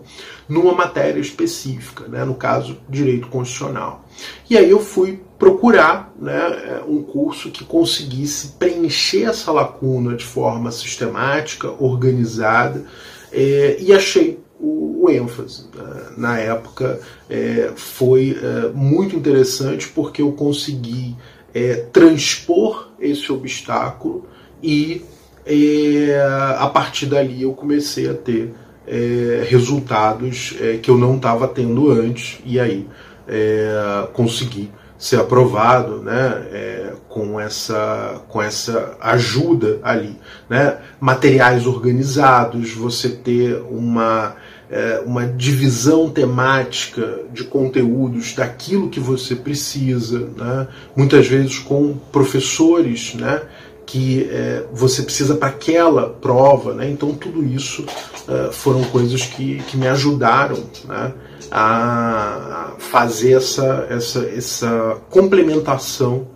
numa 0.49 0.73
matéria 0.73 1.19
específica, 1.19 2.07
né, 2.07 2.25
no 2.25 2.33
caso, 2.33 2.79
direito 2.89 3.27
constitucional. 3.27 4.03
E 4.49 4.57
aí 4.57 4.71
eu 4.71 4.79
fui 4.79 5.21
procurar 5.37 6.13
né, 6.19 6.81
um 6.87 7.03
curso 7.03 7.51
que 7.51 7.63
conseguisse 7.63 8.53
preencher 8.59 9.23
essa 9.23 9.51
lacuna 9.51 10.15
de 10.15 10.23
forma 10.23 10.71
sistemática, 10.71 11.69
organizada, 11.79 12.85
é, 13.31 13.77
e 13.79 13.91
achei 13.91 14.39
o, 14.59 15.03
o 15.03 15.09
ênfase. 15.09 15.65
Né. 15.75 16.01
Na 16.17 16.39
época 16.39 16.99
é, 17.29 17.71
foi 17.75 18.37
é, 18.41 18.69
muito 18.73 19.15
interessante 19.15 19.87
porque 19.89 20.21
eu 20.21 20.31
consegui 20.31 21.15
é, 21.53 21.75
transpor 21.91 22.89
esse 22.99 23.31
obstáculo 23.31 24.25
e 24.63 25.03
é, 25.45 26.17
a 26.57 26.67
partir 26.67 27.05
dali 27.05 27.43
eu 27.43 27.53
comecei 27.53 28.09
a 28.09 28.13
ter 28.13 28.53
é, 28.87 29.45
resultados 29.47 30.55
é, 30.59 30.77
que 30.77 30.89
eu 30.89 30.97
não 30.97 31.15
estava 31.15 31.47
tendo 31.47 31.89
antes, 31.91 32.39
e 32.45 32.59
aí 32.59 32.87
é, 33.27 34.07
consegui 34.13 34.71
ser 34.97 35.19
aprovado 35.19 36.01
né, 36.01 36.45
é, 36.51 36.93
com, 37.09 37.39
essa, 37.39 38.21
com 38.29 38.41
essa 38.41 38.95
ajuda 38.99 39.79
ali. 39.83 40.17
Né? 40.49 40.77
Materiais 40.99 41.67
organizados, 41.67 42.73
você 42.73 43.09
ter 43.09 43.61
uma, 43.69 44.35
é, 44.69 45.01
uma 45.05 45.25
divisão 45.25 46.09
temática 46.09 47.19
de 47.31 47.43
conteúdos 47.43 48.33
daquilo 48.33 48.89
que 48.89 48.99
você 48.99 49.35
precisa, 49.35 50.29
né? 50.35 50.67
muitas 50.95 51.27
vezes 51.27 51.59
com 51.59 51.97
professores 52.11 53.15
né, 53.15 53.41
que 53.85 54.27
é, 54.31 54.65
você 54.73 55.03
precisa 55.03 55.35
para 55.35 55.49
aquela 55.49 56.09
prova, 56.09 56.73
né? 56.73 56.89
Então 56.89 57.13
tudo 57.13 57.43
isso 57.43 57.85
é, 58.27 58.51
foram 58.51 58.83
coisas 58.85 59.23
que, 59.23 59.61
que 59.63 59.77
me 59.77 59.87
ajudaram 59.87 60.63
né? 60.85 61.13
a 61.51 62.73
fazer 62.79 63.33
essa, 63.33 63.87
essa, 63.89 64.25
essa 64.25 64.97
complementação 65.09 66.27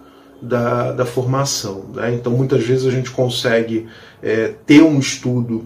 da, 0.42 0.92
da 0.92 1.06
formação. 1.06 1.86
Né? 1.94 2.14
Então 2.14 2.32
muitas 2.32 2.64
vezes 2.64 2.86
a 2.86 2.92
gente 2.92 3.12
consegue 3.12 3.88
é, 4.22 4.54
ter 4.66 4.82
um 4.82 5.00
estudo 5.00 5.66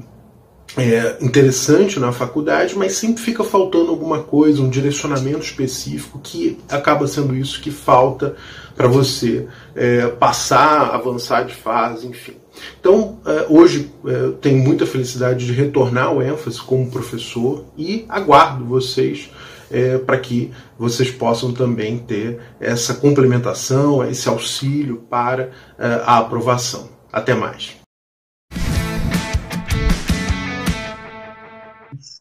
é, 0.77 1.17
interessante 1.21 1.99
na 1.99 2.11
faculdade, 2.11 2.75
mas 2.75 2.93
sempre 2.93 3.21
fica 3.21 3.43
faltando 3.43 3.91
alguma 3.91 4.23
coisa, 4.23 4.61
um 4.61 4.69
direcionamento 4.69 5.41
específico 5.41 6.19
que 6.21 6.57
acaba 6.67 7.07
sendo 7.07 7.35
isso 7.35 7.61
que 7.61 7.71
falta 7.71 8.35
para 8.75 8.87
você 8.87 9.47
é, 9.75 10.07
passar, 10.07 10.93
avançar 10.93 11.43
de 11.43 11.53
fase, 11.53 12.07
enfim. 12.07 12.33
Então, 12.79 13.19
é, 13.25 13.45
hoje 13.49 13.91
é, 14.05 14.31
tenho 14.41 14.63
muita 14.63 14.85
felicidade 14.85 15.45
de 15.45 15.53
retornar 15.53 16.07
ao 16.07 16.21
ênfase 16.21 16.59
como 16.59 16.89
professor 16.89 17.65
e 17.77 18.05
aguardo 18.09 18.65
vocês 18.65 19.29
é, 19.71 19.97
para 19.97 20.17
que 20.17 20.51
vocês 20.77 21.09
possam 21.09 21.51
também 21.51 21.97
ter 21.97 22.39
essa 22.59 22.93
complementação, 22.95 24.07
esse 24.07 24.27
auxílio 24.27 25.03
para 25.09 25.51
é, 25.77 26.01
a 26.05 26.17
aprovação. 26.19 26.89
Até 27.11 27.35
mais. 27.35 27.82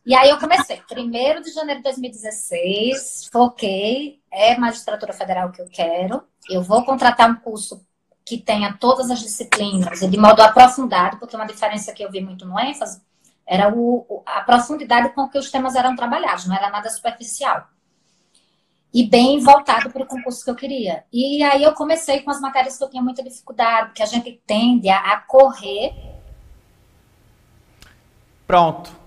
E 0.05 0.17
aí 0.17 0.31
eu 0.31 0.39
comecei, 0.39 0.83
1 0.91 1.43
de 1.43 1.53
janeiro 1.53 1.79
de 1.79 1.85
2016, 1.85 3.29
foquei, 3.33 4.21
é 4.33 4.57
magistratura 4.59 5.13
federal 5.13 5.53
que 5.53 5.63
eu 5.63 5.69
quero. 5.69 6.25
Eu 6.51 6.61
vou 6.61 6.85
contratar 6.85 7.31
um 7.31 7.37
curso 7.37 7.87
que 8.25 8.37
tenha 8.37 8.77
todas 8.79 9.11
as 9.11 9.21
disciplinas 9.21 10.01
de 10.01 10.19
modo 10.19 10.43
aprofundado, 10.43 11.19
porque 11.19 11.37
uma 11.37 11.47
diferença 11.47 11.93
que 11.93 12.03
eu 12.03 12.11
vi 12.11 12.21
muito 12.21 12.45
no 12.45 12.59
ênfase 12.59 13.01
era 13.47 13.73
o, 13.73 14.23
a 14.27 14.41
profundidade 14.41 15.11
com 15.11 15.29
que 15.29 15.39
os 15.39 15.51
temas 15.51 15.77
eram 15.77 15.95
trabalhados, 15.95 16.47
não 16.47 16.57
era 16.57 16.71
nada 16.71 16.91
superficial. 16.91 17.69
E 18.93 19.07
bem 19.07 19.41
voltado 19.41 19.91
para 19.91 20.03
o 20.03 20.07
concurso 20.07 20.45
que 20.45 20.51
eu 20.51 20.55
queria. 20.55 21.05
E 21.13 21.43
aí 21.45 21.63
eu 21.63 21.73
comecei 21.75 22.21
com 22.21 22.31
as 22.31 22.41
matérias 22.41 22.77
que 22.77 22.85
eu 22.85 22.91
tinha 22.91 23.03
muita 23.03 23.23
dificuldade, 23.23 23.93
que 23.93 24.03
a 24.03 24.07
gente 24.07 24.41
tende 24.47 24.89
a, 24.89 24.99
a 24.99 25.17
correr. 25.21 25.95
Pronto. 28.47 29.02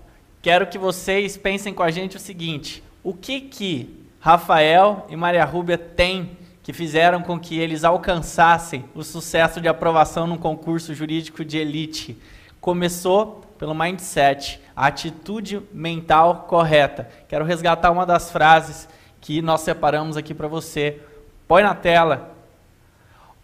Quero 0.46 0.68
que 0.68 0.78
vocês 0.78 1.36
pensem 1.36 1.74
com 1.74 1.82
a 1.82 1.90
gente 1.90 2.16
o 2.16 2.20
seguinte: 2.20 2.80
o 3.02 3.12
que 3.12 3.40
que 3.40 4.06
Rafael 4.20 5.04
e 5.10 5.16
Maria 5.16 5.44
Rúbia 5.44 5.76
têm 5.76 6.38
que 6.62 6.72
fizeram 6.72 7.20
com 7.20 7.36
que 7.36 7.58
eles 7.58 7.82
alcançassem 7.82 8.84
o 8.94 9.02
sucesso 9.02 9.60
de 9.60 9.66
aprovação 9.66 10.24
num 10.24 10.38
concurso 10.38 10.94
jurídico 10.94 11.44
de 11.44 11.58
elite? 11.58 12.16
Começou 12.60 13.42
pelo 13.58 13.74
mindset, 13.74 14.60
a 14.76 14.86
atitude 14.86 15.60
mental 15.72 16.46
correta. 16.48 17.10
Quero 17.26 17.44
resgatar 17.44 17.90
uma 17.90 18.06
das 18.06 18.30
frases 18.30 18.88
que 19.20 19.42
nós 19.42 19.62
separamos 19.62 20.16
aqui 20.16 20.32
para 20.32 20.46
você. 20.46 21.00
Põe 21.48 21.64
na 21.64 21.74
tela. 21.74 22.36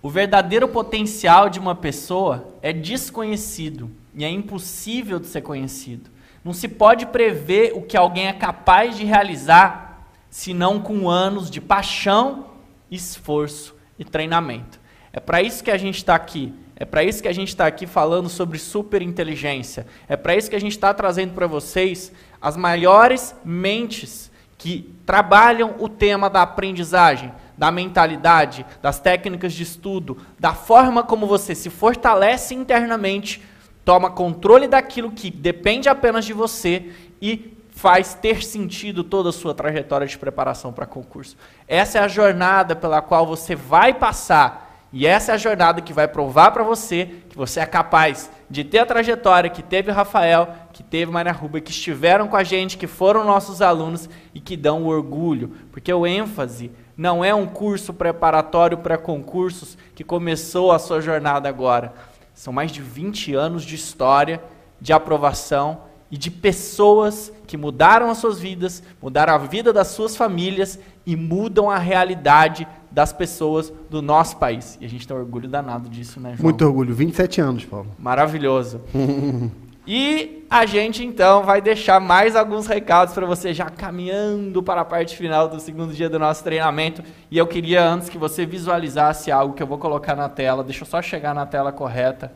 O 0.00 0.08
verdadeiro 0.08 0.68
potencial 0.68 1.48
de 1.48 1.58
uma 1.58 1.74
pessoa 1.74 2.46
é 2.62 2.72
desconhecido 2.72 3.90
e 4.14 4.24
é 4.24 4.30
impossível 4.30 5.18
de 5.18 5.26
ser 5.26 5.40
conhecido. 5.40 6.11
Não 6.44 6.52
se 6.52 6.66
pode 6.68 7.06
prever 7.06 7.72
o 7.74 7.82
que 7.82 7.96
alguém 7.96 8.26
é 8.26 8.32
capaz 8.32 8.96
de 8.96 9.04
realizar 9.04 10.08
senão 10.28 10.80
com 10.80 11.08
anos 11.08 11.50
de 11.50 11.60
paixão, 11.60 12.46
esforço 12.90 13.76
e 13.98 14.04
treinamento. 14.04 14.80
É 15.12 15.20
para 15.20 15.42
isso 15.42 15.62
que 15.62 15.70
a 15.70 15.76
gente 15.76 15.98
está 15.98 16.14
aqui. 16.14 16.54
É 16.74 16.84
para 16.84 17.04
isso 17.04 17.22
que 17.22 17.28
a 17.28 17.32
gente 17.32 17.48
está 17.48 17.66
aqui 17.66 17.86
falando 17.86 18.28
sobre 18.28 18.58
superinteligência. 18.58 19.86
É 20.08 20.16
para 20.16 20.34
isso 20.34 20.50
que 20.50 20.56
a 20.56 20.60
gente 20.60 20.72
está 20.72 20.92
trazendo 20.92 21.34
para 21.34 21.46
vocês 21.46 22.10
as 22.40 22.56
maiores 22.56 23.36
mentes 23.44 24.32
que 24.58 24.92
trabalham 25.04 25.76
o 25.78 25.88
tema 25.88 26.30
da 26.30 26.42
aprendizagem, 26.42 27.32
da 27.58 27.70
mentalidade, 27.70 28.64
das 28.80 28.98
técnicas 28.98 29.52
de 29.52 29.62
estudo, 29.62 30.18
da 30.38 30.54
forma 30.54 31.02
como 31.02 31.26
você 31.26 31.54
se 31.54 31.68
fortalece 31.68 32.54
internamente, 32.54 33.42
toma 33.84 34.10
controle 34.10 34.66
daquilo 34.66 35.10
que 35.10 35.30
depende 35.30 35.88
apenas 35.88 36.24
de 36.24 36.32
você 36.32 36.90
e 37.20 37.56
faz 37.70 38.14
ter 38.14 38.44
sentido 38.44 39.02
toda 39.02 39.30
a 39.30 39.32
sua 39.32 39.54
trajetória 39.54 40.06
de 40.06 40.18
preparação 40.18 40.72
para 40.72 40.86
concurso. 40.86 41.36
Essa 41.66 41.98
é 41.98 42.02
a 42.02 42.08
jornada 42.08 42.76
pela 42.76 43.00
qual 43.00 43.26
você 43.26 43.54
vai 43.54 43.94
passar 43.94 44.72
e 44.92 45.06
essa 45.06 45.32
é 45.32 45.34
a 45.34 45.38
jornada 45.38 45.80
que 45.80 45.92
vai 45.92 46.06
provar 46.06 46.50
para 46.50 46.62
você 46.62 47.08
que 47.30 47.36
você 47.36 47.60
é 47.60 47.66
capaz 47.66 48.30
de 48.50 48.62
ter 48.62 48.80
a 48.80 48.86
trajetória 48.86 49.48
que 49.48 49.62
teve 49.62 49.90
Rafael, 49.90 50.48
que 50.70 50.82
teve 50.82 51.10
Maria 51.10 51.32
Ruba, 51.32 51.62
que 51.62 51.70
estiveram 51.70 52.28
com 52.28 52.36
a 52.36 52.44
gente, 52.44 52.76
que 52.76 52.86
foram 52.86 53.24
nossos 53.24 53.62
alunos 53.62 54.06
e 54.34 54.40
que 54.40 54.54
dão 54.54 54.84
orgulho. 54.84 55.52
Porque 55.72 55.90
o 55.90 56.06
ênfase 56.06 56.70
não 56.94 57.24
é 57.24 57.34
um 57.34 57.46
curso 57.46 57.94
preparatório 57.94 58.76
para 58.76 58.98
concursos 58.98 59.78
que 59.94 60.04
começou 60.04 60.70
a 60.70 60.78
sua 60.78 61.00
jornada 61.00 61.48
agora. 61.48 61.94
São 62.34 62.52
mais 62.52 62.70
de 62.72 62.82
20 62.82 63.34
anos 63.34 63.62
de 63.62 63.74
história, 63.74 64.42
de 64.80 64.92
aprovação 64.92 65.82
e 66.10 66.18
de 66.18 66.30
pessoas 66.30 67.32
que 67.46 67.56
mudaram 67.56 68.10
as 68.10 68.18
suas 68.18 68.38
vidas, 68.38 68.82
mudaram 69.00 69.34
a 69.34 69.38
vida 69.38 69.72
das 69.72 69.88
suas 69.88 70.14
famílias 70.14 70.78
e 71.06 71.16
mudam 71.16 71.70
a 71.70 71.78
realidade 71.78 72.66
das 72.90 73.12
pessoas 73.12 73.72
do 73.88 74.02
nosso 74.02 74.36
país. 74.36 74.76
E 74.80 74.84
a 74.84 74.88
gente 74.88 75.08
tem 75.08 75.16
orgulho 75.16 75.48
danado 75.48 75.88
disso, 75.88 76.20
né, 76.20 76.34
João? 76.36 76.44
Muito 76.44 76.64
orgulho. 76.64 76.94
27 76.94 77.40
anos, 77.40 77.64
Paulo. 77.64 77.88
Maravilhoso. 77.98 78.80
e 79.86 80.46
a 80.48 80.64
gente, 80.64 81.04
então, 81.04 81.42
vai 81.42 81.60
deixar 81.60 81.98
mais 81.98 82.36
alguns 82.36 82.68
recados 82.68 83.12
para 83.14 83.26
você 83.26 83.52
já 83.52 83.68
caminhando 83.68 84.62
para 84.62 84.82
a 84.82 84.84
parte 84.84 85.16
final 85.16 85.48
do 85.48 85.58
segundo 85.58 85.92
dia 85.92 86.08
do 86.08 86.20
nosso 86.20 86.44
treinamento. 86.44 87.02
E 87.28 87.36
eu 87.36 87.46
queria, 87.48 87.84
antes 87.84 88.08
que 88.08 88.16
você 88.16 88.46
visualizasse 88.46 89.32
algo 89.32 89.54
que 89.54 89.62
eu 89.62 89.66
vou 89.66 89.78
colocar 89.78 90.14
na 90.14 90.28
tela, 90.28 90.62
deixa 90.62 90.82
eu 90.82 90.86
só 90.86 91.02
chegar 91.02 91.34
na 91.34 91.46
tela 91.46 91.72
correta. 91.72 92.32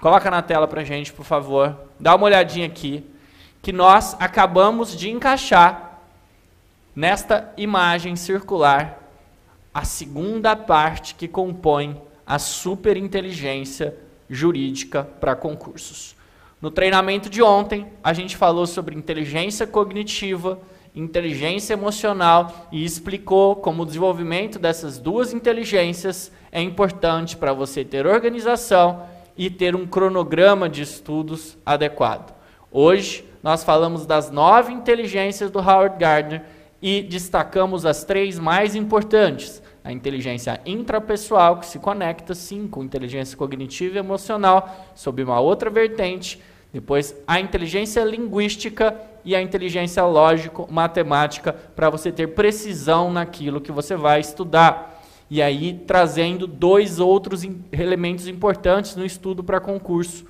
Coloca 0.00 0.30
na 0.30 0.42
tela 0.42 0.68
para 0.68 0.84
gente, 0.84 1.12
por 1.12 1.24
favor. 1.24 1.76
Dá 1.98 2.14
uma 2.14 2.26
olhadinha 2.26 2.66
aqui. 2.66 3.04
Que 3.60 3.72
nós 3.72 4.16
acabamos 4.20 4.96
de 4.96 5.10
encaixar 5.10 5.98
nesta 6.94 7.52
imagem 7.56 8.14
circular 8.14 8.98
a 9.74 9.84
segunda 9.84 10.54
parte 10.54 11.14
que 11.14 11.26
compõe 11.26 12.00
a 12.24 12.38
superinteligência 12.38 13.94
jurídica 14.28 15.02
para 15.20 15.34
concursos. 15.34 16.19
No 16.60 16.70
treinamento 16.70 17.30
de 17.30 17.42
ontem, 17.42 17.86
a 18.04 18.12
gente 18.12 18.36
falou 18.36 18.66
sobre 18.66 18.94
inteligência 18.94 19.66
cognitiva, 19.66 20.58
inteligência 20.94 21.72
emocional 21.72 22.68
e 22.70 22.84
explicou 22.84 23.56
como 23.56 23.82
o 23.82 23.86
desenvolvimento 23.86 24.58
dessas 24.58 24.98
duas 24.98 25.32
inteligências 25.32 26.30
é 26.52 26.60
importante 26.60 27.34
para 27.34 27.54
você 27.54 27.82
ter 27.82 28.06
organização 28.06 29.04
e 29.38 29.48
ter 29.48 29.74
um 29.74 29.86
cronograma 29.86 30.68
de 30.68 30.82
estudos 30.82 31.56
adequado. 31.64 32.34
Hoje, 32.70 33.24
nós 33.42 33.64
falamos 33.64 34.04
das 34.04 34.30
nove 34.30 34.70
inteligências 34.70 35.50
do 35.50 35.60
Howard 35.60 35.96
Gardner 35.98 36.42
e 36.82 37.00
destacamos 37.00 37.86
as 37.86 38.04
três 38.04 38.38
mais 38.38 38.74
importantes: 38.74 39.62
a 39.82 39.90
inteligência 39.90 40.60
intrapessoal, 40.66 41.58
que 41.58 41.66
se 41.66 41.78
conecta 41.78 42.34
sim 42.34 42.68
com 42.68 42.84
inteligência 42.84 43.36
cognitiva 43.36 43.96
e 43.96 43.98
emocional, 43.98 44.92
sob 44.94 45.22
uma 45.22 45.40
outra 45.40 45.70
vertente. 45.70 46.38
Depois, 46.72 47.14
a 47.26 47.40
inteligência 47.40 48.04
linguística 48.04 48.96
e 49.24 49.34
a 49.34 49.42
inteligência 49.42 50.04
lógico-matemática, 50.04 51.52
para 51.52 51.90
você 51.90 52.12
ter 52.12 52.28
precisão 52.28 53.12
naquilo 53.12 53.60
que 53.60 53.72
você 53.72 53.96
vai 53.96 54.20
estudar. 54.20 55.02
E 55.28 55.42
aí, 55.42 55.74
trazendo 55.86 56.46
dois 56.46 56.98
outros 56.98 57.42
elementos 57.72 58.26
importantes 58.28 58.96
no 58.96 59.04
estudo 59.04 59.42
para 59.42 59.60
concurso: 59.60 60.24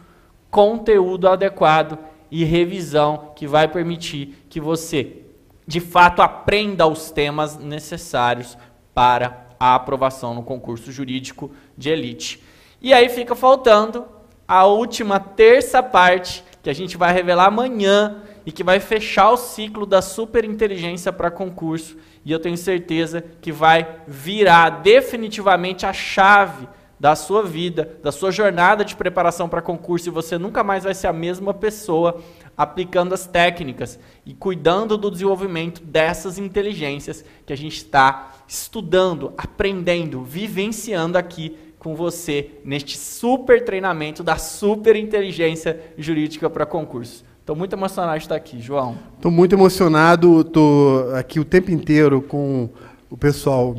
conteúdo 0.50 1.28
adequado 1.28 1.98
e 2.30 2.44
revisão, 2.44 3.32
que 3.36 3.46
vai 3.46 3.68
permitir 3.68 4.44
que 4.48 4.60
você 4.60 5.22
de 5.66 5.78
fato 5.78 6.20
aprenda 6.20 6.86
os 6.86 7.10
temas 7.10 7.56
necessários 7.56 8.58
para 8.92 9.46
a 9.58 9.74
aprovação 9.74 10.34
no 10.34 10.42
concurso 10.42 10.90
jurídico 10.90 11.50
de 11.76 11.90
elite. 11.90 12.42
E 12.80 12.92
aí 12.92 13.08
fica 13.08 13.34
faltando 13.34 14.06
a 14.50 14.66
última 14.66 15.20
terça 15.20 15.80
parte 15.80 16.42
que 16.60 16.68
a 16.68 16.72
gente 16.72 16.96
vai 16.96 17.12
revelar 17.12 17.46
amanhã 17.46 18.16
e 18.44 18.50
que 18.50 18.64
vai 18.64 18.80
fechar 18.80 19.30
o 19.30 19.36
ciclo 19.36 19.86
da 19.86 20.02
superinteligência 20.02 21.12
para 21.12 21.30
concurso. 21.30 21.96
E 22.24 22.32
eu 22.32 22.40
tenho 22.40 22.56
certeza 22.56 23.24
que 23.40 23.52
vai 23.52 24.00
virar 24.08 24.80
definitivamente 24.82 25.86
a 25.86 25.92
chave 25.92 26.66
da 26.98 27.14
sua 27.14 27.44
vida, 27.44 27.96
da 28.02 28.10
sua 28.10 28.32
jornada 28.32 28.84
de 28.84 28.96
preparação 28.96 29.48
para 29.48 29.62
concurso 29.62 30.08
e 30.08 30.12
você 30.12 30.36
nunca 30.36 30.64
mais 30.64 30.82
vai 30.82 30.94
ser 30.94 31.06
a 31.06 31.12
mesma 31.12 31.54
pessoa 31.54 32.20
aplicando 32.56 33.14
as 33.14 33.28
técnicas 33.28 34.00
e 34.26 34.34
cuidando 34.34 34.98
do 34.98 35.12
desenvolvimento 35.12 35.80
dessas 35.80 36.38
inteligências 36.38 37.24
que 37.46 37.52
a 37.52 37.56
gente 37.56 37.76
está 37.76 38.32
estudando, 38.48 39.32
aprendendo, 39.38 40.24
vivenciando 40.24 41.16
aqui 41.16 41.56
com 41.80 41.96
você 41.96 42.50
neste 42.64 42.96
super 42.96 43.64
treinamento 43.64 44.22
da 44.22 44.36
super 44.36 44.94
inteligência 44.94 45.80
jurídica 45.98 46.48
para 46.48 46.64
concurso. 46.64 47.24
Estou 47.40 47.56
muito 47.56 47.74
emocionado 47.74 48.18
de 48.18 48.24
estar 48.24 48.36
aqui, 48.36 48.60
João. 48.60 48.96
Estou 49.16 49.32
muito 49.32 49.56
emocionado, 49.56 50.42
estou 50.42 51.12
aqui 51.16 51.40
o 51.40 51.44
tempo 51.44 51.72
inteiro 51.72 52.22
com 52.22 52.68
o 53.10 53.16
pessoal 53.16 53.74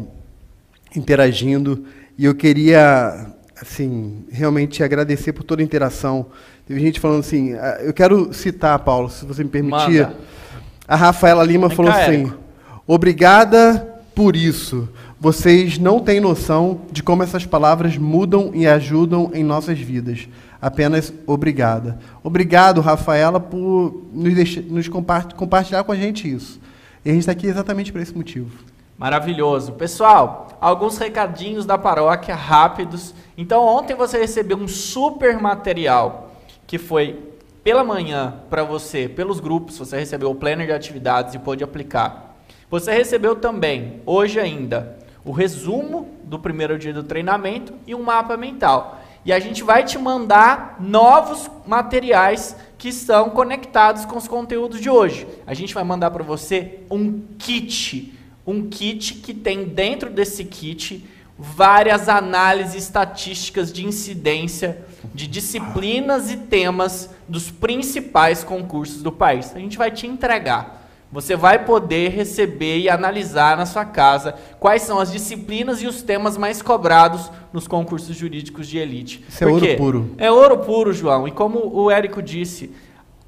interagindo 0.93 1.85
e 2.17 2.25
eu 2.25 2.35
queria 2.35 3.33
assim 3.61 4.25
realmente 4.29 4.83
agradecer 4.83 5.31
por 5.31 5.43
toda 5.43 5.61
a 5.61 5.63
interação 5.63 6.25
Teve 6.71 6.79
gente 6.79 7.01
falando 7.01 7.19
assim, 7.19 7.53
ah, 7.55 7.79
eu 7.81 7.93
quero 7.93 8.33
citar, 8.33 8.79
Paulo, 8.79 9.09
se 9.09 9.25
você 9.25 9.43
me 9.43 9.49
permitir. 9.49 10.03
Manda. 10.03 10.15
A 10.87 10.95
Rafaela 10.95 11.43
Lima 11.43 11.67
Vem 11.67 11.75
falou 11.75 11.91
cá, 11.91 12.01
assim: 12.01 12.21
Érico. 12.21 12.37
Obrigada 12.87 13.99
por 14.15 14.37
isso. 14.37 14.87
Vocês 15.21 15.77
não 15.77 15.99
têm 15.99 16.19
noção 16.19 16.81
de 16.91 17.03
como 17.03 17.21
essas 17.21 17.45
palavras 17.45 17.95
mudam 17.95 18.49
e 18.55 18.65
ajudam 18.65 19.29
em 19.35 19.43
nossas 19.43 19.77
vidas. 19.77 20.27
Apenas 20.59 21.13
obrigada. 21.27 21.99
Obrigado, 22.23 22.81
Rafaela, 22.81 23.39
por 23.39 24.03
nos, 24.11 24.33
deixar, 24.33 24.61
nos 24.63 24.87
compart- 24.87 25.35
compartilhar 25.35 25.83
com 25.83 25.91
a 25.91 25.95
gente 25.95 26.27
isso. 26.27 26.59
E 27.05 27.11
a 27.11 27.13
gente 27.13 27.19
está 27.19 27.33
aqui 27.33 27.45
exatamente 27.45 27.91
por 27.91 28.01
esse 28.01 28.17
motivo. 28.17 28.49
Maravilhoso. 28.97 29.73
Pessoal, 29.73 30.57
alguns 30.59 30.97
recadinhos 30.97 31.67
da 31.67 31.77
paróquia 31.77 32.33
rápidos. 32.33 33.13
Então, 33.37 33.63
ontem 33.63 33.93
você 33.93 34.17
recebeu 34.17 34.57
um 34.57 34.67
super 34.67 35.39
material 35.39 36.31
que 36.65 36.79
foi 36.79 37.19
pela 37.63 37.83
manhã 37.83 38.37
para 38.49 38.63
você, 38.63 39.07
pelos 39.07 39.39
grupos, 39.39 39.77
você 39.77 39.99
recebeu 39.99 40.31
o 40.31 40.35
planner 40.35 40.65
de 40.65 40.73
atividades 40.73 41.35
e 41.35 41.39
pôde 41.39 41.63
aplicar. 41.63 42.37
Você 42.71 42.91
recebeu 42.91 43.35
também, 43.35 44.01
hoje 44.03 44.39
ainda, 44.39 44.99
o 45.23 45.31
resumo 45.31 46.09
do 46.23 46.39
primeiro 46.39 46.77
dia 46.77 46.93
do 46.93 47.03
treinamento 47.03 47.73
e 47.85 47.93
um 47.93 48.03
mapa 48.03 48.35
mental. 48.35 49.01
E 49.23 49.31
a 49.31 49.39
gente 49.39 49.63
vai 49.63 49.83
te 49.83 49.99
mandar 49.99 50.77
novos 50.79 51.49
materiais 51.65 52.55
que 52.77 52.89
estão 52.89 53.29
conectados 53.29 54.03
com 54.05 54.17
os 54.17 54.27
conteúdos 54.27 54.81
de 54.81 54.89
hoje. 54.89 55.27
A 55.45 55.53
gente 55.53 55.73
vai 55.75 55.83
mandar 55.83 56.09
para 56.09 56.23
você 56.23 56.79
um 56.89 57.21
kit, 57.37 58.17
um 58.47 58.67
kit 58.67 59.15
que 59.15 59.33
tem 59.33 59.65
dentro 59.65 60.09
desse 60.09 60.43
kit 60.43 61.07
várias 61.37 62.09
análises 62.09 62.83
estatísticas 62.83 63.71
de 63.71 63.85
incidência 63.85 64.83
de 65.13 65.27
disciplinas 65.27 66.31
e 66.31 66.37
temas 66.37 67.09
dos 67.27 67.49
principais 67.51 68.43
concursos 68.43 69.01
do 69.03 69.11
país. 69.11 69.55
A 69.55 69.59
gente 69.59 69.77
vai 69.77 69.91
te 69.91 70.07
entregar. 70.07 70.80
Você 71.11 71.35
vai 71.35 71.65
poder 71.65 72.09
receber 72.09 72.79
e 72.79 72.89
analisar 72.89 73.57
na 73.57 73.65
sua 73.65 73.83
casa 73.83 74.33
quais 74.59 74.83
são 74.83 74.97
as 74.97 75.11
disciplinas 75.11 75.81
e 75.81 75.87
os 75.87 76.01
temas 76.01 76.37
mais 76.37 76.61
cobrados 76.61 77.29
nos 77.51 77.67
concursos 77.67 78.15
jurídicos 78.15 78.65
de 78.65 78.77
elite. 78.77 79.23
Isso 79.27 79.43
é 79.43 79.47
ouro 79.47 79.77
puro. 79.77 80.15
É 80.17 80.31
ouro 80.31 80.57
puro, 80.59 80.93
João. 80.93 81.27
E 81.27 81.31
como 81.31 81.59
o 81.73 81.91
Érico 81.91 82.21
disse, 82.21 82.71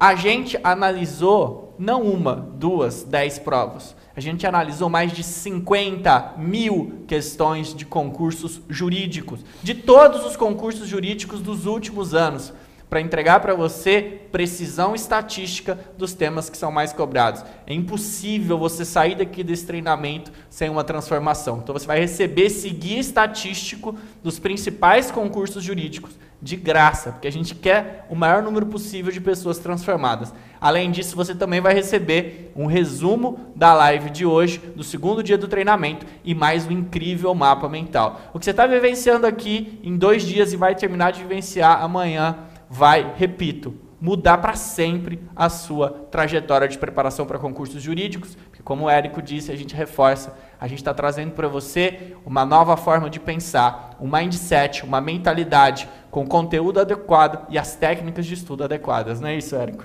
a 0.00 0.14
gente 0.14 0.58
analisou 0.64 1.74
não 1.78 2.02
uma, 2.02 2.34
duas, 2.34 3.02
dez 3.02 3.38
provas. 3.38 3.94
A 4.16 4.20
gente 4.20 4.46
analisou 4.46 4.88
mais 4.88 5.12
de 5.12 5.22
50 5.22 6.34
mil 6.38 7.02
questões 7.06 7.74
de 7.74 7.84
concursos 7.84 8.62
jurídicos, 8.68 9.40
de 9.62 9.74
todos 9.74 10.24
os 10.24 10.36
concursos 10.36 10.88
jurídicos 10.88 11.40
dos 11.40 11.66
últimos 11.66 12.14
anos, 12.14 12.52
para 12.94 13.00
entregar 13.00 13.40
para 13.40 13.56
você 13.56 14.20
precisão 14.30 14.94
estatística 14.94 15.76
dos 15.98 16.12
temas 16.12 16.48
que 16.48 16.56
são 16.56 16.70
mais 16.70 16.92
cobrados. 16.92 17.44
É 17.66 17.74
impossível 17.74 18.56
você 18.56 18.84
sair 18.84 19.16
daqui 19.16 19.42
desse 19.42 19.66
treinamento 19.66 20.30
sem 20.48 20.70
uma 20.70 20.84
transformação. 20.84 21.58
Então 21.60 21.72
você 21.72 21.88
vai 21.88 21.98
receber 21.98 22.42
esse 22.42 22.70
guia 22.70 23.00
estatístico 23.00 23.96
dos 24.22 24.38
principais 24.38 25.10
concursos 25.10 25.64
jurídicos 25.64 26.16
de 26.40 26.54
graça, 26.54 27.10
porque 27.10 27.26
a 27.26 27.32
gente 27.32 27.52
quer 27.52 28.06
o 28.08 28.14
maior 28.14 28.44
número 28.44 28.66
possível 28.66 29.10
de 29.10 29.20
pessoas 29.20 29.58
transformadas. 29.58 30.32
Além 30.60 30.92
disso, 30.92 31.16
você 31.16 31.34
também 31.34 31.60
vai 31.60 31.74
receber 31.74 32.52
um 32.54 32.66
resumo 32.66 33.40
da 33.56 33.74
live 33.74 34.08
de 34.08 34.24
hoje, 34.24 34.58
do 34.76 34.84
segundo 34.84 35.20
dia 35.20 35.36
do 35.36 35.48
treinamento 35.48 36.06
e 36.22 36.32
mais 36.32 36.64
um 36.64 36.70
incrível 36.70 37.34
mapa 37.34 37.68
mental. 37.68 38.20
O 38.32 38.38
que 38.38 38.44
você 38.44 38.52
está 38.52 38.68
vivenciando 38.68 39.26
aqui 39.26 39.80
em 39.82 39.96
dois 39.96 40.22
dias 40.22 40.52
e 40.52 40.56
vai 40.56 40.76
terminar 40.76 41.10
de 41.10 41.22
vivenciar 41.22 41.82
amanhã 41.82 42.36
vai, 42.68 43.14
repito, 43.16 43.74
mudar 44.00 44.38
para 44.38 44.54
sempre 44.54 45.18
a 45.34 45.48
sua 45.48 45.88
trajetória 45.88 46.68
de 46.68 46.76
preparação 46.76 47.24
para 47.24 47.38
concursos 47.38 47.82
jurídicos, 47.82 48.36
porque 48.50 48.62
como 48.62 48.84
o 48.84 48.90
Érico 48.90 49.22
disse, 49.22 49.50
a 49.50 49.56
gente 49.56 49.74
reforça, 49.74 50.36
a 50.60 50.68
gente 50.68 50.78
está 50.78 50.92
trazendo 50.92 51.32
para 51.32 51.48
você 51.48 52.14
uma 52.24 52.44
nova 52.44 52.76
forma 52.76 53.08
de 53.08 53.18
pensar, 53.18 53.96
um 53.98 54.06
mindset, 54.06 54.84
uma 54.84 55.00
mentalidade 55.00 55.88
com 56.10 56.26
conteúdo 56.26 56.80
adequado 56.80 57.46
e 57.48 57.56
as 57.56 57.76
técnicas 57.76 58.26
de 58.26 58.34
estudo 58.34 58.64
adequadas, 58.64 59.20
não 59.20 59.28
é 59.28 59.36
isso, 59.36 59.56
Érico? 59.56 59.84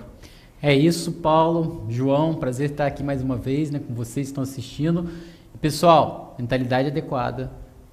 É 0.62 0.74
isso, 0.74 1.14
Paulo, 1.14 1.86
João, 1.88 2.34
prazer 2.34 2.72
estar 2.72 2.88
aqui 2.88 3.02
mais 3.02 3.22
uma 3.22 3.38
vez, 3.38 3.72
né, 3.72 3.80
com 3.80 3.94
vocês 3.94 4.28
que 4.28 4.32
estão 4.32 4.44
assistindo. 4.44 5.10
Pessoal, 5.62 6.36
mentalidade 6.38 6.90
adequada, 6.90 7.50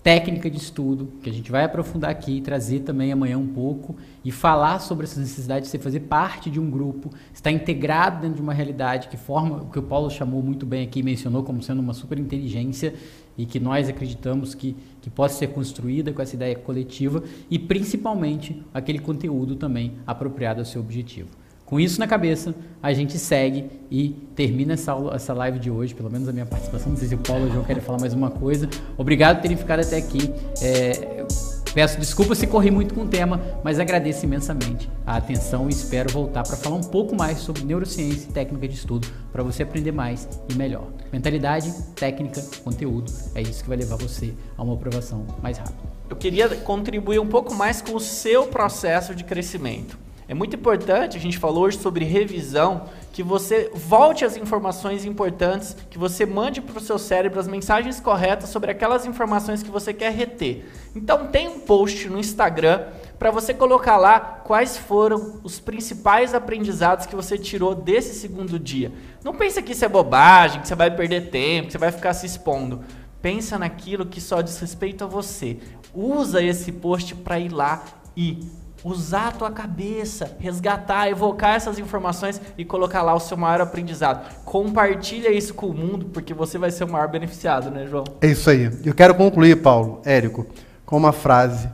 técnica 0.06 0.48
de 0.48 0.56
estudo, 0.56 1.14
que 1.20 1.28
a 1.28 1.32
gente 1.32 1.50
vai 1.50 1.64
aprofundar 1.64 2.12
aqui, 2.12 2.40
trazer 2.40 2.78
também 2.78 3.10
amanhã 3.10 3.36
um 3.38 3.48
pouco 3.48 3.96
e 4.24 4.30
falar 4.30 4.78
sobre 4.78 5.02
essa 5.02 5.18
necessidade 5.18 5.64
de 5.64 5.68
você 5.68 5.80
fazer 5.80 5.98
parte 5.98 6.48
de 6.48 6.60
um 6.60 6.70
grupo, 6.70 7.10
estar 7.34 7.50
integrado 7.50 8.20
dentro 8.20 8.36
de 8.36 8.40
uma 8.40 8.54
realidade 8.54 9.08
que 9.08 9.16
forma 9.16 9.62
o 9.62 9.66
que 9.68 9.80
o 9.80 9.82
Paulo 9.82 10.08
chamou 10.08 10.40
muito 10.40 10.64
bem 10.64 10.84
aqui, 10.84 11.02
mencionou 11.02 11.42
como 11.42 11.60
sendo 11.60 11.80
uma 11.80 11.92
super 11.92 12.20
inteligência 12.20 12.94
e 13.36 13.44
que 13.44 13.58
nós 13.58 13.88
acreditamos 13.88 14.54
que, 14.54 14.76
que 15.02 15.10
possa 15.10 15.38
ser 15.38 15.48
construída 15.48 16.12
com 16.12 16.22
essa 16.22 16.36
ideia 16.36 16.54
coletiva 16.54 17.24
e 17.50 17.58
principalmente 17.58 18.62
aquele 18.72 19.00
conteúdo 19.00 19.56
também 19.56 19.94
apropriado 20.06 20.60
ao 20.60 20.64
seu 20.64 20.82
objetivo. 20.82 21.30
Com 21.66 21.80
isso 21.80 21.98
na 21.98 22.06
cabeça, 22.06 22.54
a 22.80 22.92
gente 22.92 23.18
segue 23.18 23.68
e 23.90 24.10
termina 24.36 24.74
essa, 24.74 24.92
aula, 24.92 25.16
essa 25.16 25.34
live 25.34 25.58
de 25.58 25.68
hoje, 25.68 25.96
pelo 25.96 26.08
menos 26.08 26.28
a 26.28 26.32
minha 26.32 26.46
participação. 26.46 26.90
Não 26.90 26.96
sei 26.96 27.08
se 27.08 27.14
o 27.16 27.18
Paulo 27.18 27.42
ou 27.42 27.50
o 27.50 27.52
João 27.52 27.64
querem 27.64 27.82
falar 27.82 27.98
mais 27.98 28.14
uma 28.14 28.30
coisa. 28.30 28.68
Obrigado 28.96 29.38
por 29.38 29.42
terem 29.42 29.56
ficado 29.56 29.80
até 29.80 29.96
aqui. 29.96 30.32
É, 30.62 31.26
peço 31.74 31.98
desculpa 31.98 32.36
se 32.36 32.46
corri 32.46 32.70
muito 32.70 32.94
com 32.94 33.02
o 33.02 33.08
tema, 33.08 33.40
mas 33.64 33.80
agradeço 33.80 34.24
imensamente 34.24 34.88
a 35.04 35.16
atenção 35.16 35.66
e 35.66 35.72
espero 35.72 36.08
voltar 36.12 36.44
para 36.44 36.56
falar 36.56 36.76
um 36.76 36.84
pouco 36.84 37.16
mais 37.16 37.38
sobre 37.38 37.64
neurociência 37.64 38.28
e 38.30 38.32
técnica 38.32 38.68
de 38.68 38.74
estudo 38.76 39.08
para 39.32 39.42
você 39.42 39.64
aprender 39.64 39.90
mais 39.90 40.28
e 40.48 40.54
melhor. 40.54 40.86
Mentalidade, 41.12 41.74
técnica, 41.96 42.40
conteúdo, 42.62 43.12
é 43.34 43.42
isso 43.42 43.64
que 43.64 43.68
vai 43.68 43.76
levar 43.76 43.96
você 43.96 44.32
a 44.56 44.62
uma 44.62 44.74
aprovação 44.74 45.26
mais 45.42 45.58
rápida. 45.58 45.96
Eu 46.08 46.14
queria 46.14 46.48
contribuir 46.48 47.18
um 47.18 47.26
pouco 47.26 47.52
mais 47.52 47.82
com 47.82 47.96
o 47.96 48.00
seu 48.00 48.46
processo 48.46 49.16
de 49.16 49.24
crescimento. 49.24 50.06
É 50.28 50.34
muito 50.34 50.56
importante, 50.56 51.16
a 51.16 51.20
gente 51.20 51.38
falou 51.38 51.64
hoje 51.64 51.78
sobre 51.78 52.04
revisão, 52.04 52.88
que 53.12 53.22
você 53.22 53.70
volte 53.72 54.24
as 54.24 54.36
informações 54.36 55.04
importantes, 55.04 55.76
que 55.88 55.96
você 55.96 56.26
mande 56.26 56.60
para 56.60 56.78
o 56.78 56.80
seu 56.80 56.98
cérebro 56.98 57.38
as 57.38 57.46
mensagens 57.46 58.00
corretas 58.00 58.48
sobre 58.48 58.72
aquelas 58.72 59.06
informações 59.06 59.62
que 59.62 59.70
você 59.70 59.94
quer 59.94 60.12
reter. 60.12 60.64
Então 60.96 61.28
tem 61.28 61.46
um 61.46 61.60
post 61.60 62.08
no 62.08 62.18
Instagram 62.18 62.86
para 63.20 63.30
você 63.30 63.54
colocar 63.54 63.96
lá 63.96 64.18
quais 64.18 64.76
foram 64.76 65.40
os 65.44 65.60
principais 65.60 66.34
aprendizados 66.34 67.06
que 67.06 67.14
você 67.14 67.38
tirou 67.38 67.72
desse 67.72 68.12
segundo 68.12 68.58
dia. 68.58 68.92
Não 69.24 69.32
pensa 69.32 69.62
que 69.62 69.72
isso 69.72 69.84
é 69.84 69.88
bobagem, 69.88 70.60
que 70.60 70.66
você 70.66 70.74
vai 70.74 70.90
perder 70.90 71.30
tempo, 71.30 71.66
que 71.66 71.72
você 71.72 71.78
vai 71.78 71.92
ficar 71.92 72.12
se 72.14 72.26
expondo. 72.26 72.84
Pensa 73.22 73.58
naquilo 73.58 74.04
que 74.04 74.20
só 74.20 74.40
diz 74.40 74.58
respeito 74.58 75.04
a 75.04 75.06
você. 75.06 75.58
Usa 75.94 76.42
esse 76.42 76.72
post 76.72 77.14
para 77.14 77.38
ir 77.38 77.52
lá 77.52 77.84
e 78.16 78.65
usar 78.86 79.28
a 79.28 79.32
tua 79.32 79.50
cabeça, 79.50 80.36
resgatar, 80.38 81.08
evocar 81.08 81.56
essas 81.56 81.76
informações 81.76 82.40
e 82.56 82.64
colocar 82.64 83.02
lá 83.02 83.14
o 83.14 83.18
seu 83.18 83.36
maior 83.36 83.60
aprendizado. 83.60 84.32
Compartilha 84.44 85.28
isso 85.28 85.54
com 85.54 85.66
o 85.66 85.74
mundo, 85.74 86.06
porque 86.06 86.32
você 86.32 86.56
vai 86.56 86.70
ser 86.70 86.84
o 86.84 86.88
maior 86.88 87.08
beneficiado, 87.08 87.68
né, 87.68 87.84
João? 87.88 88.04
É 88.20 88.28
isso 88.28 88.48
aí. 88.48 88.70
Eu 88.84 88.94
quero 88.94 89.16
concluir, 89.16 89.60
Paulo, 89.60 90.00
Érico, 90.04 90.46
com 90.84 90.96
uma 90.96 91.10
frase, 91.10 91.68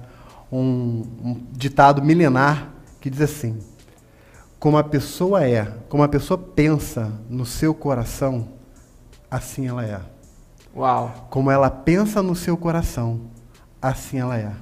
um, 0.51 1.05
um 1.22 1.47
ditado 1.52 2.02
milenar 2.02 2.70
que 2.98 3.10
diz 3.10 3.20
assim: 3.20 3.59
Como 4.59 4.78
a 4.78 4.84
pessoa 4.84 5.47
é, 5.47 5.70
como 5.90 6.02
a 6.02 6.09
pessoa 6.09 6.39
pensa 6.39 7.12
no 7.28 7.44
seu 7.44 7.74
coração, 7.74 8.48
assim 9.30 9.68
ela 9.68 9.84
é. 9.84 10.01
Uau. 10.74 11.26
Como 11.28 11.51
ela 11.51 11.68
pensa 11.68 12.22
no 12.22 12.34
seu 12.34 12.56
coração, 12.56 13.20
assim 13.82 14.18
ela 14.18 14.39
é. 14.39 14.52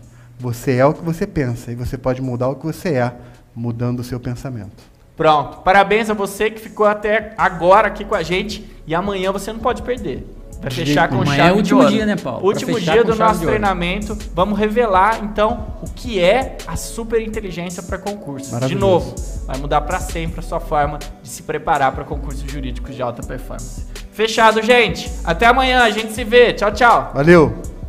Você 0.41 0.77
é 0.77 0.87
o 0.87 0.95
que 0.95 1.05
você 1.05 1.27
pensa 1.27 1.71
e 1.71 1.75
você 1.75 1.99
pode 1.99 2.23
mudar 2.23 2.49
o 2.49 2.57
que 2.57 2.65
você 2.65 2.95
é, 2.95 3.12
mudando 3.55 4.01
o 4.01 4.05
seu 4.05 4.19
pensamento. 4.19 4.83
Pronto. 5.15 5.59
Parabéns 5.59 6.09
a 6.09 6.15
você 6.15 6.51
que 6.51 6.59
ficou 6.59 6.87
até 6.87 7.35
agora 7.37 7.89
aqui 7.89 8.07
com 8.07 8.15
a 8.15 8.23
gente 8.23 8.65
e 8.87 8.95
amanhã 8.95 9.31
você 9.31 9.53
não 9.53 9.61
pode 9.61 9.83
perder. 9.83 10.27
Vai 10.62 10.71
fechar 10.71 11.09
com 11.09 11.25
chave 11.25 11.41
é 11.41 11.53
o 11.53 11.57
último 11.57 11.81
de 11.81 11.85
ouro. 11.85 11.89
dia, 11.89 12.07
né, 12.07 12.17
Paulo? 12.17 12.47
Último 12.47 12.81
dia 12.81 13.05
do 13.05 13.15
nosso 13.15 13.41
treinamento. 13.41 14.17
Vamos 14.35 14.59
revelar 14.59 15.23
então 15.23 15.75
o 15.83 15.91
que 15.91 16.19
é 16.19 16.57
a 16.67 16.75
super 16.77 17.21
inteligência 17.21 17.83
para 17.83 17.99
concursos. 17.99 18.59
De 18.67 18.75
novo, 18.75 19.15
vai 19.47 19.59
mudar 19.59 19.83
para 19.83 20.01
sempre 20.01 20.41
a 20.41 20.43
sua 20.43 20.61
forma 20.61 20.99
de 21.23 21.29
se 21.29 21.43
preparar 21.43 21.93
para 21.93 22.05
concursos 22.05 22.51
jurídicos 22.51 22.95
de 22.95 23.03
alta 23.03 23.23
performance. 23.23 23.87
Fechado, 24.12 24.62
gente. 24.62 25.11
Até 25.23 25.47
amanhã, 25.47 25.83
a 25.83 25.91
gente 25.91 26.12
se 26.12 26.25
vê. 26.25 26.53
Tchau, 26.55 26.73
tchau. 26.73 27.11
Valeu! 27.15 27.80